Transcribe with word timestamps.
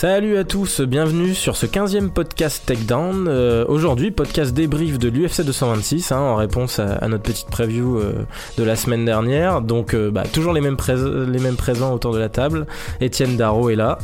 Salut 0.00 0.38
à 0.38 0.44
tous, 0.44 0.80
bienvenue 0.80 1.34
sur 1.34 1.56
ce 1.56 1.66
15e 1.66 2.08
podcast 2.08 2.62
Takedown. 2.64 3.26
Euh, 3.28 3.66
Aujourd'hui, 3.68 4.10
podcast 4.10 4.54
débrief 4.54 4.98
de 4.98 5.10
l'UFC 5.10 5.42
226 5.44 6.12
hein, 6.12 6.18
en 6.18 6.36
réponse 6.36 6.78
à, 6.78 6.92
à 6.94 7.08
notre 7.08 7.22
petite 7.24 7.48
preview 7.50 7.98
euh, 7.98 8.14
de 8.56 8.64
la 8.64 8.76
semaine 8.76 9.04
dernière. 9.04 9.60
Donc, 9.60 9.92
euh, 9.92 10.10
bah, 10.10 10.22
toujours 10.32 10.54
les 10.54 10.62
mêmes, 10.62 10.78
prés- 10.78 10.96
les 10.96 11.38
mêmes 11.38 11.56
présents 11.56 11.92
autour 11.92 12.14
de 12.14 12.18
la 12.18 12.30
table. 12.30 12.66
Étienne 13.02 13.36
Darro 13.36 13.68
est 13.68 13.76
là 13.76 13.98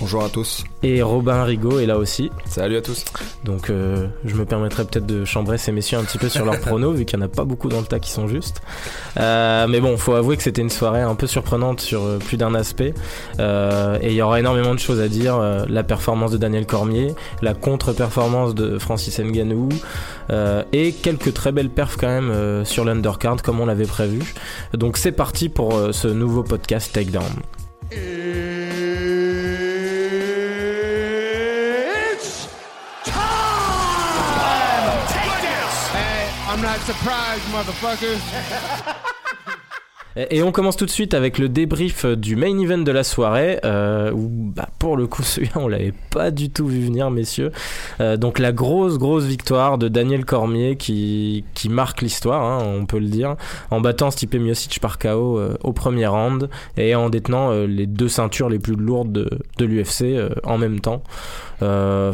Bonjour 0.00 0.24
à 0.24 0.28
tous. 0.28 0.64
et 0.82 1.00
Robin 1.00 1.42
Rigaud 1.44 1.78
est 1.78 1.86
là 1.86 1.96
aussi. 1.96 2.30
Salut 2.44 2.76
à 2.76 2.82
tous. 2.82 3.04
Donc, 3.44 3.70
euh, 3.70 4.08
je 4.26 4.34
me 4.34 4.44
permettrai 4.44 4.84
peut-être 4.84 5.06
de 5.06 5.24
chambrer 5.24 5.56
ces 5.56 5.72
messieurs 5.72 5.96
un 5.96 6.02
petit 6.02 6.18
peu 6.18 6.28
sur 6.28 6.44
leurs 6.44 6.60
pronos, 6.60 6.92
vu 6.96 7.04
qu'il 7.06 7.18
n'y 7.18 7.24
en 7.24 7.28
a 7.28 7.30
pas 7.30 7.44
beaucoup 7.44 7.68
dans 7.70 7.80
le 7.80 7.86
tas 7.86 7.98
qui 8.00 8.10
sont 8.10 8.26
justes. 8.28 8.60
Mais 9.16 9.80
bon, 9.80 9.96
faut 9.96 10.12
avouer 10.14 10.36
que 10.36 10.42
c'était 10.42 10.60
une 10.60 10.68
soirée 10.70 11.00
un 11.02 11.14
peu 11.14 11.26
surprenante 11.26 11.80
sur 11.80 12.18
plus 12.18 12.36
d'un 12.36 12.54
aspect. 12.54 12.92
Et 13.38 14.08
il 14.08 14.12
y 14.12 14.20
aura 14.22 14.38
énormément 14.40 14.74
de 14.74 14.80
choses 14.80 15.00
à 15.00 15.08
dire. 15.08 15.35
Euh, 15.40 15.64
la 15.68 15.82
performance 15.82 16.30
de 16.30 16.36
Daniel 16.36 16.66
Cormier, 16.66 17.14
la 17.42 17.54
contre-performance 17.54 18.54
de 18.54 18.78
Francis 18.78 19.18
Ngannou, 19.18 19.68
euh, 20.30 20.62
et 20.72 20.92
quelques 20.92 21.32
très 21.34 21.52
belles 21.52 21.70
perfs 21.70 21.96
quand 21.96 22.08
même 22.08 22.30
euh, 22.30 22.64
sur 22.64 22.84
l'undercard, 22.84 23.42
comme 23.42 23.60
on 23.60 23.66
l'avait 23.66 23.86
prévu. 23.86 24.34
Donc, 24.74 24.96
c'est 24.96 25.12
parti 25.12 25.48
pour 25.48 25.74
euh, 25.76 25.92
ce 25.92 26.08
nouveau 26.08 26.42
podcast 26.42 26.92
Takedown. 26.92 27.22
It's 27.92 27.98
time! 33.04 33.14
Take 35.08 35.40
this! 35.40 35.90
Hey, 35.92 36.28
I'm 36.52 36.60
not 36.60 36.80
surprised, 36.86 37.44
motherfuckers. 37.52 39.12
Et 40.16 40.42
on 40.42 40.50
commence 40.50 40.76
tout 40.76 40.86
de 40.86 40.90
suite 40.90 41.12
avec 41.12 41.38
le 41.38 41.48
débrief 41.48 42.06
du 42.06 42.36
main 42.36 42.58
event 42.58 42.78
de 42.78 42.90
la 42.90 43.04
soirée, 43.04 43.60
euh, 43.64 44.10
où 44.12 44.30
bah, 44.30 44.68
pour 44.78 44.96
le 44.96 45.06
coup 45.06 45.22
celui-là 45.22 45.52
on 45.56 45.68
l'avait 45.68 45.92
pas 46.10 46.30
du 46.30 46.48
tout 46.50 46.66
vu 46.66 46.80
venir 46.80 47.10
messieurs. 47.10 47.52
Euh, 48.00 48.16
donc 48.16 48.38
la 48.38 48.52
grosse 48.52 48.98
grosse 48.98 49.24
victoire 49.24 49.78
de 49.78 49.88
Daniel 49.88 50.24
Cormier 50.24 50.76
qui, 50.76 51.44
marque 51.68 52.00
l'histoire, 52.00 52.42
hein, 52.42 52.64
on 52.64 52.86
peut 52.86 52.98
le 52.98 53.08
dire, 53.08 53.36
en 53.70 53.80
battant 53.80 54.10
Stipe 54.10 54.34
Miocic 54.34 54.80
par 54.80 54.98
KO 54.98 55.38
euh, 55.38 55.56
au 55.62 55.72
premier 55.72 56.06
round 56.06 56.48
et 56.76 56.94
en 56.94 57.10
détenant 57.10 57.50
euh, 57.50 57.66
les 57.66 57.86
deux 57.86 58.08
ceintures 58.08 58.48
les 58.48 58.58
plus 58.58 58.76
lourdes 58.76 59.12
de, 59.12 59.64
l'UFC 59.64 60.02
euh, 60.02 60.30
en 60.44 60.58
même 60.58 60.80
temps. 60.80 61.02
Euh, 61.62 62.12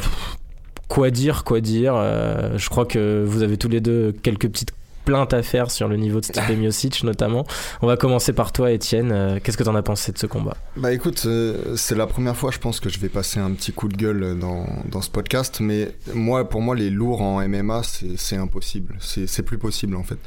quoi 0.88 1.10
dire, 1.10 1.44
quoi 1.44 1.60
dire 1.60 1.94
euh, 1.96 2.58
Je 2.58 2.68
crois 2.68 2.84
que 2.84 3.24
vous 3.26 3.42
avez 3.42 3.56
tous 3.56 3.68
les 3.68 3.80
deux 3.80 4.12
quelques 4.22 4.48
petites 4.48 4.72
plaintes 5.04 5.32
à 5.34 5.42
faire 5.42 5.70
sur 5.70 5.88
le 5.88 5.96
niveau 5.96 6.20
de 6.20 6.24
Stipe 6.26 6.48
Miocic 6.58 7.04
notamment. 7.04 7.44
On 7.82 7.86
va 7.86 7.96
commencer 7.96 8.32
par 8.32 8.52
toi, 8.52 8.70
Étienne. 8.72 9.10
Euh, 9.12 9.38
Qu'est-ce 9.42 9.56
que 9.56 9.62
t'en 9.64 9.74
as 9.74 9.82
pensé 9.82 10.12
de 10.12 10.18
ce 10.18 10.26
combat? 10.26 10.56
Bah 10.76 10.92
écoute, 10.92 11.22
euh, 11.26 11.76
c'est 11.76 11.94
la 11.94 12.06
première 12.06 12.36
fois, 12.36 12.50
je 12.50 12.58
pense 12.58 12.80
que 12.80 12.88
je 12.88 12.98
vais 12.98 13.08
passer 13.08 13.40
un 13.40 13.50
petit 13.52 13.72
coup 13.72 13.88
de 13.88 13.96
gueule 13.96 14.38
dans, 14.38 14.66
dans 14.90 15.00
ce 15.02 15.10
podcast, 15.10 15.58
mais 15.60 15.90
moi, 16.14 16.48
pour 16.48 16.60
moi, 16.62 16.74
les 16.74 16.90
lourds 16.90 17.22
en 17.22 17.46
MMA, 17.46 17.82
c'est 18.16 18.36
impossible. 18.36 18.96
C'est 19.00 19.42
plus 19.42 19.58
possible 19.58 19.96
en 19.96 20.02
fait. 20.02 20.18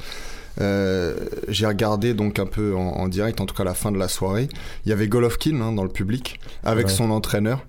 Euh, 0.60 1.16
J'ai 1.48 1.66
regardé 1.66 2.14
donc 2.14 2.38
un 2.38 2.46
peu 2.46 2.74
en, 2.74 2.80
en 2.80 3.08
direct, 3.08 3.40
en 3.40 3.46
tout 3.46 3.54
cas 3.54 3.62
à 3.62 3.66
la 3.66 3.74
fin 3.74 3.92
de 3.92 3.98
la 3.98 4.08
soirée. 4.08 4.48
Il 4.84 4.88
y 4.88 4.92
avait 4.92 5.08
Golovkin 5.08 5.60
hein, 5.60 5.72
dans 5.72 5.82
le 5.82 5.90
public 5.90 6.40
avec 6.64 6.86
Ouais. 6.86 6.92
son 6.92 7.10
entraîneur. 7.10 7.64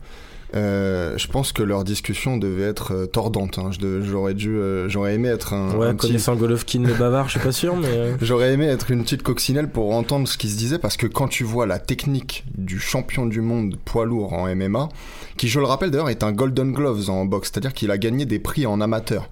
Euh, 0.55 1.17
je 1.17 1.27
pense 1.27 1.51
que 1.51 1.61
leur 1.61 1.83
discussion 1.83 2.37
devait 2.37 2.63
être 2.63 2.93
euh, 2.93 3.05
tordante. 3.05 3.59
hein. 3.59 3.69
J'aurais 4.01 4.33
dû, 4.33 4.55
euh, 4.55 4.87
j'aurais 4.87 5.13
aimé 5.15 5.27
être 5.27 5.53
un, 5.53 5.75
Ouais, 5.75 5.87
un 5.87 5.93
petit 5.95 6.07
connaissant 6.07 6.35
Golovkin 6.35 6.83
le 6.83 6.93
bavard, 6.93 7.25
je 7.27 7.31
suis 7.31 7.39
pas 7.41 7.51
sûr, 7.51 7.75
mais. 7.75 7.87
euh, 7.89 8.15
J'aurais 8.21 8.53
aimé 8.53 8.65
être 8.67 8.89
une 8.91 9.03
petite 9.03 9.23
coccinelle 9.23 9.69
pour 9.69 9.93
entendre 9.93 10.25
ce 10.27 10.37
qui 10.37 10.47
se 10.49 10.57
disait 10.57 10.79
parce 10.79 10.95
que 10.95 11.05
quand 11.05 11.27
tu 11.27 11.43
vois 11.43 11.65
la 11.65 11.79
technique 11.79 12.45
du 12.57 12.79
champion 12.79 13.25
du 13.25 13.41
monde 13.41 13.75
poids 13.83 14.05
lourd 14.05 14.31
en 14.33 14.47
MMA, 14.55 14.87
qui 15.35 15.49
je 15.49 15.59
le 15.59 15.65
rappelle 15.65 15.91
d'ailleurs 15.91 16.09
est 16.09 16.23
un 16.23 16.31
Golden 16.31 16.71
Gloves 16.71 17.09
en 17.09 17.25
boxe, 17.25 17.49
c'est-à-dire 17.51 17.73
qu'il 17.73 17.91
a 17.91 17.97
gagné 17.97 18.25
des 18.25 18.39
prix 18.39 18.65
en 18.65 18.79
amateur. 18.79 19.29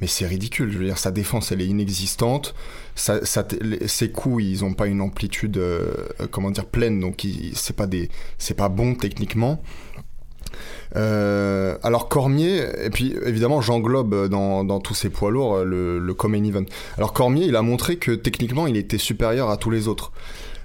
Mais 0.00 0.08
c'est 0.08 0.26
ridicule, 0.26 0.72
je 0.72 0.78
veux 0.78 0.84
dire, 0.84 0.98
sa 0.98 1.12
défense 1.12 1.52
elle 1.52 1.60
est 1.60 1.66
inexistante, 1.66 2.54
sa- 2.96 3.24
sa- 3.24 3.46
ses 3.86 4.10
coups 4.10 4.42
ils 4.42 4.64
ont 4.64 4.72
pas 4.74 4.88
une 4.88 5.00
amplitude, 5.00 5.58
euh, 5.58 5.92
comment 6.32 6.50
dire, 6.50 6.64
pleine, 6.66 6.98
donc 6.98 7.24
c'est 7.54 7.76
pas 7.76 7.86
des, 7.86 8.08
c'est 8.38 8.54
pas 8.56 8.68
bon 8.68 8.94
techniquement. 8.96 9.62
Euh, 10.94 11.76
alors 11.82 12.08
Cormier, 12.08 12.66
et 12.84 12.90
puis 12.90 13.14
évidemment 13.24 13.62
j'englobe 13.62 14.28
dans, 14.28 14.62
dans 14.62 14.78
tous 14.78 14.94
ces 14.94 15.08
poids 15.08 15.30
lourds 15.30 15.56
euh, 15.56 15.64
le, 15.64 15.98
le 15.98 16.14
Common. 16.14 16.66
Alors 16.98 17.12
Cormier, 17.12 17.46
il 17.46 17.56
a 17.56 17.62
montré 17.62 17.96
que 17.96 18.12
techniquement 18.12 18.66
il 18.66 18.76
était 18.76 18.98
supérieur 18.98 19.48
à 19.48 19.56
tous 19.56 19.70
les 19.70 19.88
autres. 19.88 20.12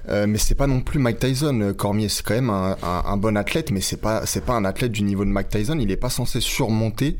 Euh, 0.09 0.25
mais 0.27 0.38
c'est 0.38 0.55
pas 0.55 0.67
non 0.67 0.79
plus 0.79 0.99
Mike 0.99 1.19
Tyson, 1.19 1.59
euh, 1.61 1.73
Cormier. 1.73 2.09
C'est 2.09 2.25
quand 2.25 2.35
même 2.35 2.49
un, 2.49 3.17
bon 3.17 3.35
athlète, 3.35 3.71
mais 3.71 3.81
c'est 3.81 3.97
pas 3.99 4.23
pas 4.45 4.53
un 4.53 4.65
athlète 4.65 4.91
du 4.91 5.03
niveau 5.03 5.25
de 5.25 5.29
Mike 5.29 5.49
Tyson. 5.49 5.77
Il 5.79 5.91
est 5.91 5.97
pas 5.97 6.09
censé 6.09 6.39
surmonter 6.39 7.17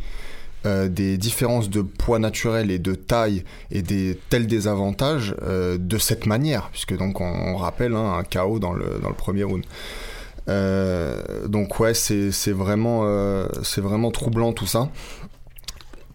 euh, 0.66 0.88
des 0.88 1.18
différences 1.18 1.69
de 1.69 1.81
poids 1.81 2.19
naturel 2.19 2.72
et 2.72 2.79
de 2.79 2.95
taille 2.95 3.44
et 3.72 3.81
des 3.81 4.18
tels 4.29 4.47
désavantages 4.47 5.35
de 5.41 5.97
cette 5.97 6.25
manière, 6.25 6.69
puisque 6.69 6.97
donc 6.97 7.19
on, 7.19 7.57
rappelle 7.57 7.94
hein, 7.94 8.18
un 8.19 8.24
KO 8.24 8.59
dans 8.59 8.74
le 8.74 9.00
dans 9.01 9.09
le 9.09 9.16
premier 9.16 9.44
round. 9.44 9.66
Euh, 10.50 11.47
donc 11.47 11.80
ouais, 11.80 11.94
c'est 11.94 12.31
vraiment 12.52 13.02
euh, 13.06 13.47
c'est 13.63 13.81
vraiment 13.81 14.12
troublant 14.12 14.53
tout 14.53 14.68
ça. 14.68 14.90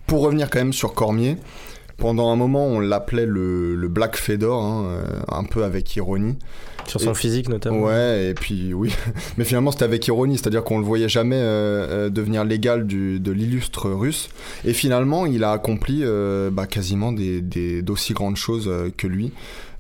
Pour 0.07 0.23
revenir 0.23 0.51
quand 0.51 0.59
même 0.59 0.73
sur 0.73 0.95
Cormier, 0.95 1.37
pendant 1.99 2.31
un 2.31 2.37
moment 2.37 2.67
on 2.67 2.81
l'appelait 2.81 3.27
le, 3.27 3.75
le 3.75 3.89
Black 3.89 4.17
Fedor, 4.17 4.63
hein, 4.63 4.85
euh, 4.87 5.03
un 5.29 5.45
peu 5.45 5.65
avec 5.65 5.95
ironie. 5.97 6.37
sur 6.87 7.01
son 7.01 7.13
Et- 7.13 7.15
physique 7.15 7.49
notamment. 7.49 7.81
Ouais, 7.83 8.29
et 8.31 8.35
puis 8.35 8.75
oui, 8.75 8.93
mais 9.39 9.45
finalement 9.45 9.71
c'était 9.71 9.85
avec 9.85 10.07
ironie, 10.09 10.37
c'est-à-dire 10.39 10.65
qu'on 10.65 10.79
le 10.79 10.85
voyait 10.85 11.09
jamais 11.09 11.39
euh, 11.39 12.11
devenir 12.11 12.45
l'égal 12.45 12.87
de 12.87 13.33
l'illustre 13.33 13.91
russe. 13.91 14.29
Et 14.65 14.73
finalement, 14.73 15.27
il 15.27 15.45
a 15.45 15.53
accompli 15.53 16.01
euh, 16.03 16.51
bah, 16.51 16.67
quasiment 16.67 17.13
des 17.13 17.41
des- 17.41 17.83
d'aussi 17.83 18.13
grandes 18.15 18.37
choses 18.37 18.71
que 18.97 19.07
lui. 19.07 19.33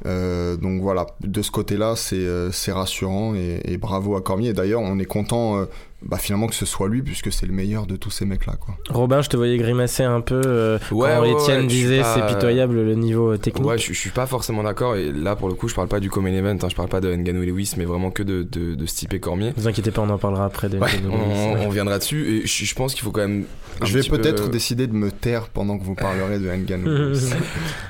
Euh, 0.06 0.56
donc 0.56 0.80
voilà, 0.82 1.06
de 1.20 1.42
ce 1.42 1.50
côté-là, 1.50 1.94
c'est 1.96 2.16
euh, 2.16 2.50
c'est 2.50 2.72
rassurant 2.72 3.34
et, 3.34 3.60
et 3.64 3.76
bravo 3.76 4.16
à 4.16 4.20
Cormier. 4.20 4.52
D'ailleurs, 4.52 4.80
on 4.80 4.98
est 4.98 5.04
content 5.04 5.58
euh, 5.58 5.64
bah, 6.04 6.18
finalement 6.18 6.46
que 6.46 6.54
ce 6.54 6.66
soit 6.66 6.88
lui, 6.88 7.02
puisque 7.02 7.32
c'est 7.32 7.46
le 7.46 7.52
meilleur 7.52 7.86
de 7.86 7.96
tous 7.96 8.10
ces 8.10 8.24
mecs-là. 8.24 8.54
Quoi. 8.60 8.76
Robin, 8.90 9.22
je 9.22 9.28
te 9.28 9.36
voyais 9.36 9.56
grimacer 9.58 10.02
un 10.02 10.20
peu 10.20 10.40
euh, 10.44 10.78
Ouais, 10.90 11.10
quand 11.14 11.22
ouais, 11.22 11.30
Étienne 11.32 11.60
ouais, 11.62 11.66
disait 11.66 12.00
pas- 12.00 12.14
c'est 12.14 12.34
pitoyable 12.34 12.74
le 12.74 12.94
niveau 12.94 13.32
euh, 13.32 13.38
technique. 13.38 13.66
Ouais, 13.66 13.78
je, 13.78 13.92
je 13.92 13.98
suis 13.98 14.10
pas 14.10 14.26
forcément 14.26 14.62
d'accord. 14.62 14.96
Et 14.96 15.10
là, 15.12 15.36
pour 15.36 15.48
le 15.48 15.54
coup, 15.54 15.68
je 15.68 15.74
parle 15.74 15.88
pas 15.88 16.00
du 16.00 16.10
Common 16.10 16.28
Event. 16.34 16.56
Hein, 16.62 16.68
je 16.70 16.74
parle 16.74 16.88
pas 16.88 17.00
de 17.00 17.14
Ngannou 17.14 17.42
et 17.42 17.46
Lewis, 17.46 17.72
mais 17.76 17.84
vraiment 17.84 18.10
que 18.10 18.22
de, 18.22 18.42
de, 18.42 18.74
de 18.74 18.86
Stipe 18.86 19.14
et 19.14 19.20
Cormier. 19.20 19.48
Ne 19.56 19.60
vous 19.62 19.68
inquiétez 19.68 19.90
pas, 19.90 20.02
on 20.02 20.10
en 20.10 20.18
parlera 20.18 20.44
après. 20.46 20.68
De, 20.68 20.78
on, 20.78 21.12
on- 21.14 21.66
on 21.66 21.68
viendra 21.70 21.98
dessus. 21.98 22.42
Et 22.42 22.46
je, 22.46 22.64
je 22.64 22.74
pense 22.74 22.94
qu'il 22.94 23.02
faut 23.04 23.10
quand 23.12 23.20
même. 23.22 23.44
Je 23.82 23.96
vais 23.98 24.06
peu- 24.08 24.18
peut-être 24.18 24.48
décider 24.50 24.86
de 24.86 24.92
me 24.94 25.10
taire 25.10 25.48
pendant 25.48 25.78
que 25.78 25.84
vous 25.84 25.94
parlerez 25.94 26.38
de 26.38 26.48
Ngannou. 26.50 27.14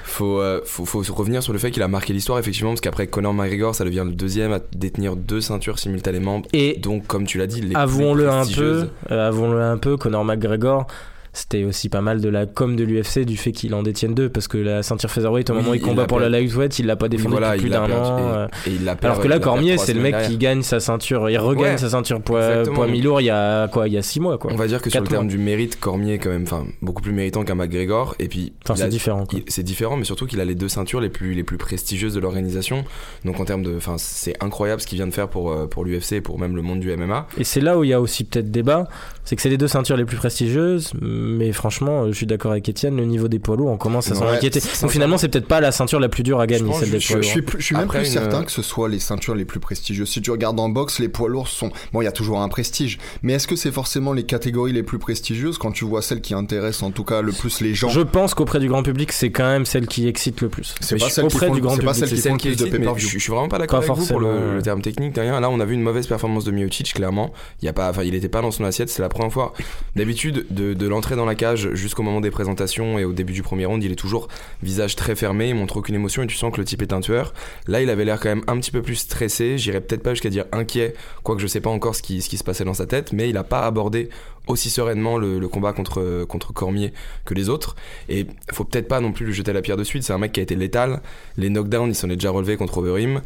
Faut, 0.05 0.41
euh, 0.41 0.61
faut, 0.67 0.85
faut 0.85 1.03
revenir 1.15 1.43
sur 1.43 1.55
le 1.55 1.59
fait 1.59 1.71
qu'il 1.71 1.83
a 1.83 1.89
marqué 1.89 2.13
l'histoire, 2.13 2.39
effectivement, 2.39 2.71
parce 2.73 2.83
qu'après 2.83 3.07
Conor 3.07 3.33
McGregor, 3.33 3.75
ça 3.75 3.83
devient 3.85 4.03
le 4.05 4.13
deuxième 4.13 4.53
à 4.53 4.59
détenir 4.77 5.17
deux 5.17 5.41
ceintures 5.41 5.79
simultanément. 5.79 6.43
Et 6.53 6.77
Donc, 6.79 7.07
comme 7.07 7.25
tu 7.27 7.39
l'as 7.39 7.47
dit, 7.47 7.63
les 7.63 7.75
avouons-le 7.75 8.02
plus 8.13 8.29
un 8.29 8.47
peu, 8.47 8.89
euh, 9.11 9.73
un 9.73 9.79
peu, 9.79 9.97
Conor 9.97 10.25
McGregor, 10.25 10.87
c'était 11.33 11.65
aussi 11.65 11.89
pas 11.89 12.01
mal 12.03 12.21
de 12.21 12.29
la 12.29 12.45
com 12.47 12.77
de 12.77 12.85
l'UFC 12.85 13.21
du 13.21 13.37
fait 13.37 13.53
qu'il 13.53 13.75
en 13.75 13.83
détienne 13.83 14.15
deux, 14.15 14.29
parce 14.29 14.49
que 14.49 14.59
la 14.59 14.83
ceinture 14.83 15.11
featherweight 15.11 15.49
au 15.51 15.55
moment 15.55 15.71
où 15.71 15.75
il 15.75 15.81
il 15.81 15.83
combat 15.83 16.07
pour 16.07 16.21
la 16.21 16.29
lightweight, 16.29 16.79
il 16.79 16.87
l'a 16.87 16.97
pas 16.97 17.07
Oui, 17.07 17.11
défendu 17.11 17.33
voilà, 17.33 17.51
depuis 17.53 17.63
plus 17.63 17.71
d'un 17.71 17.91
an. 17.91 18.49
et- 18.67 18.71
et 18.71 18.75
il 18.75 18.85
l'a 18.85 18.97
Alors 19.03 19.21
que 19.21 19.29
là, 19.29 19.39
Cormier, 19.39 19.79
c'est 19.79 19.95
le 19.95 20.01
mec 20.01 20.15
qui 20.27 20.37
gagne 20.37 20.63
sa 20.63 20.79
ceinture, 20.81 21.31
il 21.31 21.39
regagne 21.39 21.73
Ouais. 21.73 21.79
sa 21.79 21.89
ceinture 21.91 22.21
poids, 22.21 22.63
poids 22.65 22.87
mi-lourd 22.87 23.21
il 23.21 23.25
y 23.25 23.31
a 23.31 23.69
quoi, 23.69 23.89
il 23.89 23.95
y 23.95 23.99
a 23.99 24.03
six 24.03 24.21
mois 24.21 24.37
quoi. 24.39 24.53
On 24.53 24.57
va 24.57 24.67
dire 24.67 24.83
que 24.83 24.91
sur 24.91 25.01
le 25.01 25.07
terme 25.09 25.25
mois. 25.25 25.31
du 25.33 25.39
mérite, 25.39 25.81
Cormier 25.81 26.15
est 26.15 26.19
quand 26.19 26.31
même, 26.31 26.43
enfin, 26.45 26.67
beaucoup 26.83 27.03
plus 27.03 27.13
méritant 27.13 27.45
qu'un 27.45 27.55
McGregor. 27.55 28.15
Et 28.19 28.29
puis, 28.29 28.53
Enfin, 28.65 28.77
c'est 28.77 28.89
différent. 28.89 29.27
c'est 29.49 29.63
différent, 29.63 29.97
mais 29.97 30.05
surtout 30.05 30.27
qu'il 30.27 30.41
a 30.41 30.45
les 30.45 30.55
deux 30.55 30.69
ceintures 30.69 31.01
les 31.01 31.09
plus, 31.09 31.35
les 31.35 31.45
plus 31.45 31.57
prestigieuses 31.57 32.15
de 32.15 32.21
l'organisation. 32.21 32.85
Donc 33.25 33.41
en 33.41 33.45
termes 33.45 33.63
de, 33.63 33.75
enfin, 33.77 33.97
c'est 33.99 34.35
incroyable 34.43 34.81
ce 34.83 34.87
qu'il 34.87 34.97
vient 34.99 35.07
de 35.07 35.15
faire 35.15 35.29
pour, 35.29 35.51
euh, 35.53 35.67
pour 35.67 35.85
l'UFC 35.85 36.13
et 36.17 36.21
pour 36.21 36.39
même 36.39 36.55
le 36.57 36.63
monde 36.63 36.81
du 36.81 36.91
MMA. 36.95 37.27
Et 37.39 37.45
c'est 37.45 37.61
là 37.61 37.79
où 37.79 37.85
il 37.85 37.91
y 37.91 37.93
a 37.95 38.01
aussi 38.01 38.25
peut-être 38.25 38.51
débat, 38.51 38.87
c'est 39.25 39.35
que 39.37 39.43
c'est 39.43 39.49
les 39.49 39.57
deux 39.59 39.69
ceintures 39.69 39.97
les 39.97 40.05
plus 40.05 40.17
prestigieuses, 40.17 40.93
mais 41.23 41.53
franchement, 41.53 42.07
je 42.09 42.13
suis 42.13 42.27
d'accord 42.27 42.51
avec 42.53 42.69
Étienne, 42.69 42.97
le 42.97 43.05
niveau 43.05 43.29
des 43.29 43.39
poids 43.39 43.57
lourds, 43.57 43.69
on 43.71 43.77
commence 43.77 44.11
à 44.11 44.15
s'en 44.15 44.27
Ouais, 44.27 44.37
inquiéter. 44.37 44.61
Donc 44.81 44.91
finalement, 44.91 45.19
c'est 45.19 45.29
peut-être 45.29 45.47
pas 45.47 45.61
la 45.61 45.73
ceinture 45.73 46.01
la 46.01 46.09
plus 46.09 46.23
dure 46.23 46.41
à 46.41 46.47
gagner, 46.47 46.73
celle 46.75 46.91
des 46.91 46.99
poids 46.99 47.17
Je 47.21 47.23
suis, 47.23 47.43
plus- 47.43 47.61
je 47.61 47.65
suis 47.67 47.75
même 47.75 47.85
Après 47.85 47.99
plus 48.01 48.09
une- 48.09 48.13
certain 48.13 48.43
que 48.45 48.51
ce 48.51 48.63
soit 48.63 48.89
les 48.89 48.99
ceintures 48.99 49.35
les 49.35 49.45
plus 49.45 49.61
prestigieuses. 49.61 50.09
Si 50.09 50.21
tu 50.21 50.31
regardes 50.31 50.59
en 50.61 50.69
boxe, 50.69 50.99
les 50.99 51.09
poids 51.09 51.29
lourds 51.29 51.49
sont. 51.49 51.71
Bon, 51.93 52.01
il 52.03 52.05
y 52.05 52.09
a 52.09 52.13
toujours 52.13 52.41
un 52.41 52.49
prestige. 52.49 52.99
Mais 53.23 53.35
est-ce 53.35 53.47
que 53.47 53.57
c'est 53.57 53.73
forcément 53.73 54.13
les 54.13 54.25
catégories 54.25 54.73
les 54.73 54.83
plus 54.83 54.99
prestigieuses 54.99 55.59
quand 55.59 55.73
tu 55.73 55.85
vois 55.85 56.03
celles 56.03 56.21
qui 56.21 56.35
intéressent 56.35 56.83
en 56.83 56.91
tout 56.91 57.05
cas 57.05 57.23
le 57.23 57.33
plus 57.33 57.61
les 57.61 57.75
gens? 57.75 57.89
Je 57.89 58.01
pense 58.01 58.35
qu'auprès 58.35 58.59
du 58.59 58.69
grand 58.69 58.83
public, 58.83 59.13
c'est 59.13 59.31
quand 59.31 59.49
même 59.49 59.65
celle 59.67 59.87
qui 59.87 60.09
excite 60.09 60.41
le 60.41 60.49
plus. 60.49 60.75
C'est 60.81 60.99
pas 60.99 61.09
celles 61.09 61.27
qui 61.29 61.35
auprès 61.37 61.47
font 61.49 61.57
grand 61.59 61.77
c'est 61.77 61.83
pas 61.85 61.95
C'est 61.95 62.07
qui 62.07 62.17
celle 62.17 62.33
le 62.33 62.39
qui 62.39 62.49
de 62.49 62.53
excite, 62.55 62.73
mais 62.73 62.79
pay-per-view. 62.79 63.07
je, 63.09 63.13
je 63.15 63.19
suis 63.23 63.31
vraiment 63.33 63.49
pas 63.49 63.59
d'accord 63.59 63.81
Pas 63.81 63.87
avec 63.87 63.99
vous 63.99 64.07
pour 64.07 64.21
le, 64.21 64.61
terme 64.63 64.83
technique 64.83 65.13
derrière. 65.15 65.41
Là, 65.41 65.49
on 65.51 65.61
a 65.61 65.65
vu 65.65 65.75
une 65.75 65.83
mauvaise 65.83 66.07
performance 66.07 66.45
de 66.45 66.51
Miocic, 66.51 66.93
clairement. 66.95 67.33
Il 67.61 67.67
y 67.67 67.69
a 67.69 67.73
pas, 67.73 67.91
enfin, 67.91 68.03
il 68.03 68.15
était 68.15 68.29
pas 68.29 68.43
dans 68.43 68.51
son 68.51 68.65
assiette. 68.65 68.89
C'est 68.89 69.03
la 69.03 69.09
première 69.09 69.33
fois. 69.33 69.53
D'habitude, 69.97 70.47
de, 70.51 70.75
de 70.75 70.87
l'entraîneur 70.89 71.12
dans 71.17 71.25
la 71.25 71.35
cage 71.35 71.73
jusqu'au 71.75 72.03
moment 72.03 72.21
des 72.21 72.31
présentations 72.31 72.99
et 72.99 73.05
au 73.05 73.13
début 73.13 73.33
du 73.33 73.43
premier 73.43 73.67
round, 73.67 73.83
il 73.83 73.93
est 73.93 73.97
toujours 73.97 74.29
visage 74.63 74.97
très 74.97 75.15
fermé, 75.15 75.49
il 75.49 75.55
montre 75.55 75.77
aucune 75.77 75.95
émotion 75.95 76.23
et 76.23 76.27
tu 76.27 76.37
sens 76.37 76.53
que 76.53 76.59
le 76.59 76.65
type 76.65 76.83
est 76.83 76.93
un 76.93 77.01
tueur. 77.01 77.33
Là, 77.67 77.83
il 77.83 77.91
avait 77.91 78.05
l'air 78.05 78.21
quand 78.21 78.29
même 78.29 78.45
un 78.47 78.59
petit 78.59 78.71
peu 78.71 78.83
plus 78.83 78.97
stressé. 78.97 79.59
J'irais 79.59 79.81
peut-être 79.81 80.03
pas 80.03 80.11
jusqu'à 80.11 80.31
dire 80.31 80.45
inquiet, 80.53 80.95
quoique 81.23 81.41
je 81.41 81.47
sais 81.47 81.61
pas 81.61 81.71
encore 81.71 81.95
ce 81.95 82.03
qui, 82.03 82.23
ce 82.23 82.29
qui 82.29 82.39
se 82.39 82.45
passait 82.45 82.65
dans 82.65 82.75
sa 82.75 82.87
tête, 82.87 83.13
mais 83.13 83.29
il 83.29 83.37
a 83.37 83.45
pas 83.45 83.67
abordé 83.67 84.09
aussi 84.47 84.71
sereinement 84.71 85.19
le, 85.19 85.39
le 85.39 85.49
combat 85.49 85.73
contre, 85.73 86.25
contre 86.25 86.53
Cormier 86.53 86.93
que 87.25 87.35
les 87.35 87.49
autres. 87.49 87.77
Et 88.09 88.27
faut 88.53 88.65
peut-être 88.65 88.89
pas 88.89 89.01
non 89.01 89.13
plus 89.13 89.27
lui 89.27 89.33
jeter 89.33 89.53
la 89.53 89.63
pierre 89.63 89.77
de 89.77 89.85
suite. 89.85 90.03
C'est 90.03 90.13
un 90.13 90.19
mec 90.19 90.33
qui 90.33 90.41
a 90.41 90.43
été 90.43 90.57
létal. 90.57 91.01
Les 91.37 91.49
knockdowns, 91.49 91.91
il 91.91 91.95
s'en 91.95 92.11
est 92.11 92.17
déjà 92.17 92.31
relevé 92.31 92.57
contre 92.57 92.79
Overeem. 92.79 93.23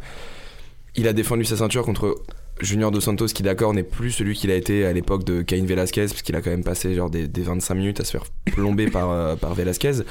Il 0.95 1.07
a 1.07 1.13
défendu 1.13 1.45
sa 1.45 1.57
ceinture 1.57 1.85
contre 1.85 2.15
Junior 2.61 2.91
Dos 2.91 3.01
Santos, 3.01 3.27
qui 3.27 3.43
d'accord 3.43 3.73
n'est 3.73 3.83
plus 3.83 4.11
celui 4.11 4.35
qu'il 4.35 4.51
a 4.51 4.55
été 4.55 4.85
à 4.85 4.93
l'époque 4.93 5.23
de 5.23 5.41
Cain 5.41 5.63
Velasquez, 5.65 6.05
parce 6.07 6.21
qu'il 6.21 6.35
a 6.35 6.41
quand 6.41 6.49
même 6.49 6.63
passé 6.63 6.93
genre 6.95 7.09
des, 7.09 7.27
des 7.27 7.41
25 7.41 7.75
minutes 7.75 7.99
à 7.99 8.03
se 8.03 8.11
faire 8.11 8.23
plomber 8.45 8.89
par, 8.89 9.11
euh, 9.11 9.35
par 9.35 9.53
Velasquez. 9.53 10.03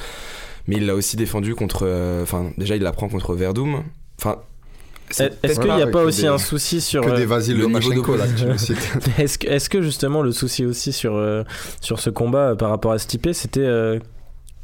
Mais 0.67 0.77
il 0.77 0.85
l'a 0.85 0.95
aussi 0.95 1.15
défendu 1.17 1.55
contre. 1.55 1.85
euh, 1.85 2.23
Enfin, 2.23 2.51
déjà, 2.57 2.75
il 2.75 2.81
la 2.83 2.91
prend 2.91 3.07
contre 3.09 3.35
Verdum. 3.35 3.83
Enfin. 4.19 4.37
Est-ce 5.09 5.59
qu'il 5.61 5.73
n'y 5.73 5.81
a 5.81 5.87
pas 5.87 6.01
des- 6.01 6.05
aussi 6.07 6.27
un 6.27 6.37
souci 6.37 6.81
sur. 6.81 7.01
Que 7.05 7.11
euh, 7.11 7.15
des 7.15 7.25
Vasil 7.25 7.55
le 7.55 7.63
Lomachenko, 7.63 8.17
là. 8.17 8.25
Est-ce 9.17 9.39
que, 9.39 9.77
que 9.77 9.81
justement 9.81 10.21
le 10.21 10.33
souci 10.33 10.65
aussi 10.65 10.91
sur, 10.91 11.15
euh, 11.15 11.43
sur 11.79 11.99
ce 12.01 12.09
combat 12.09 12.49
euh, 12.49 12.55
par 12.55 12.69
rapport 12.69 12.91
à 12.91 12.99
Stipe, 12.99 13.29
c'était 13.31 13.61
euh, 13.61 13.99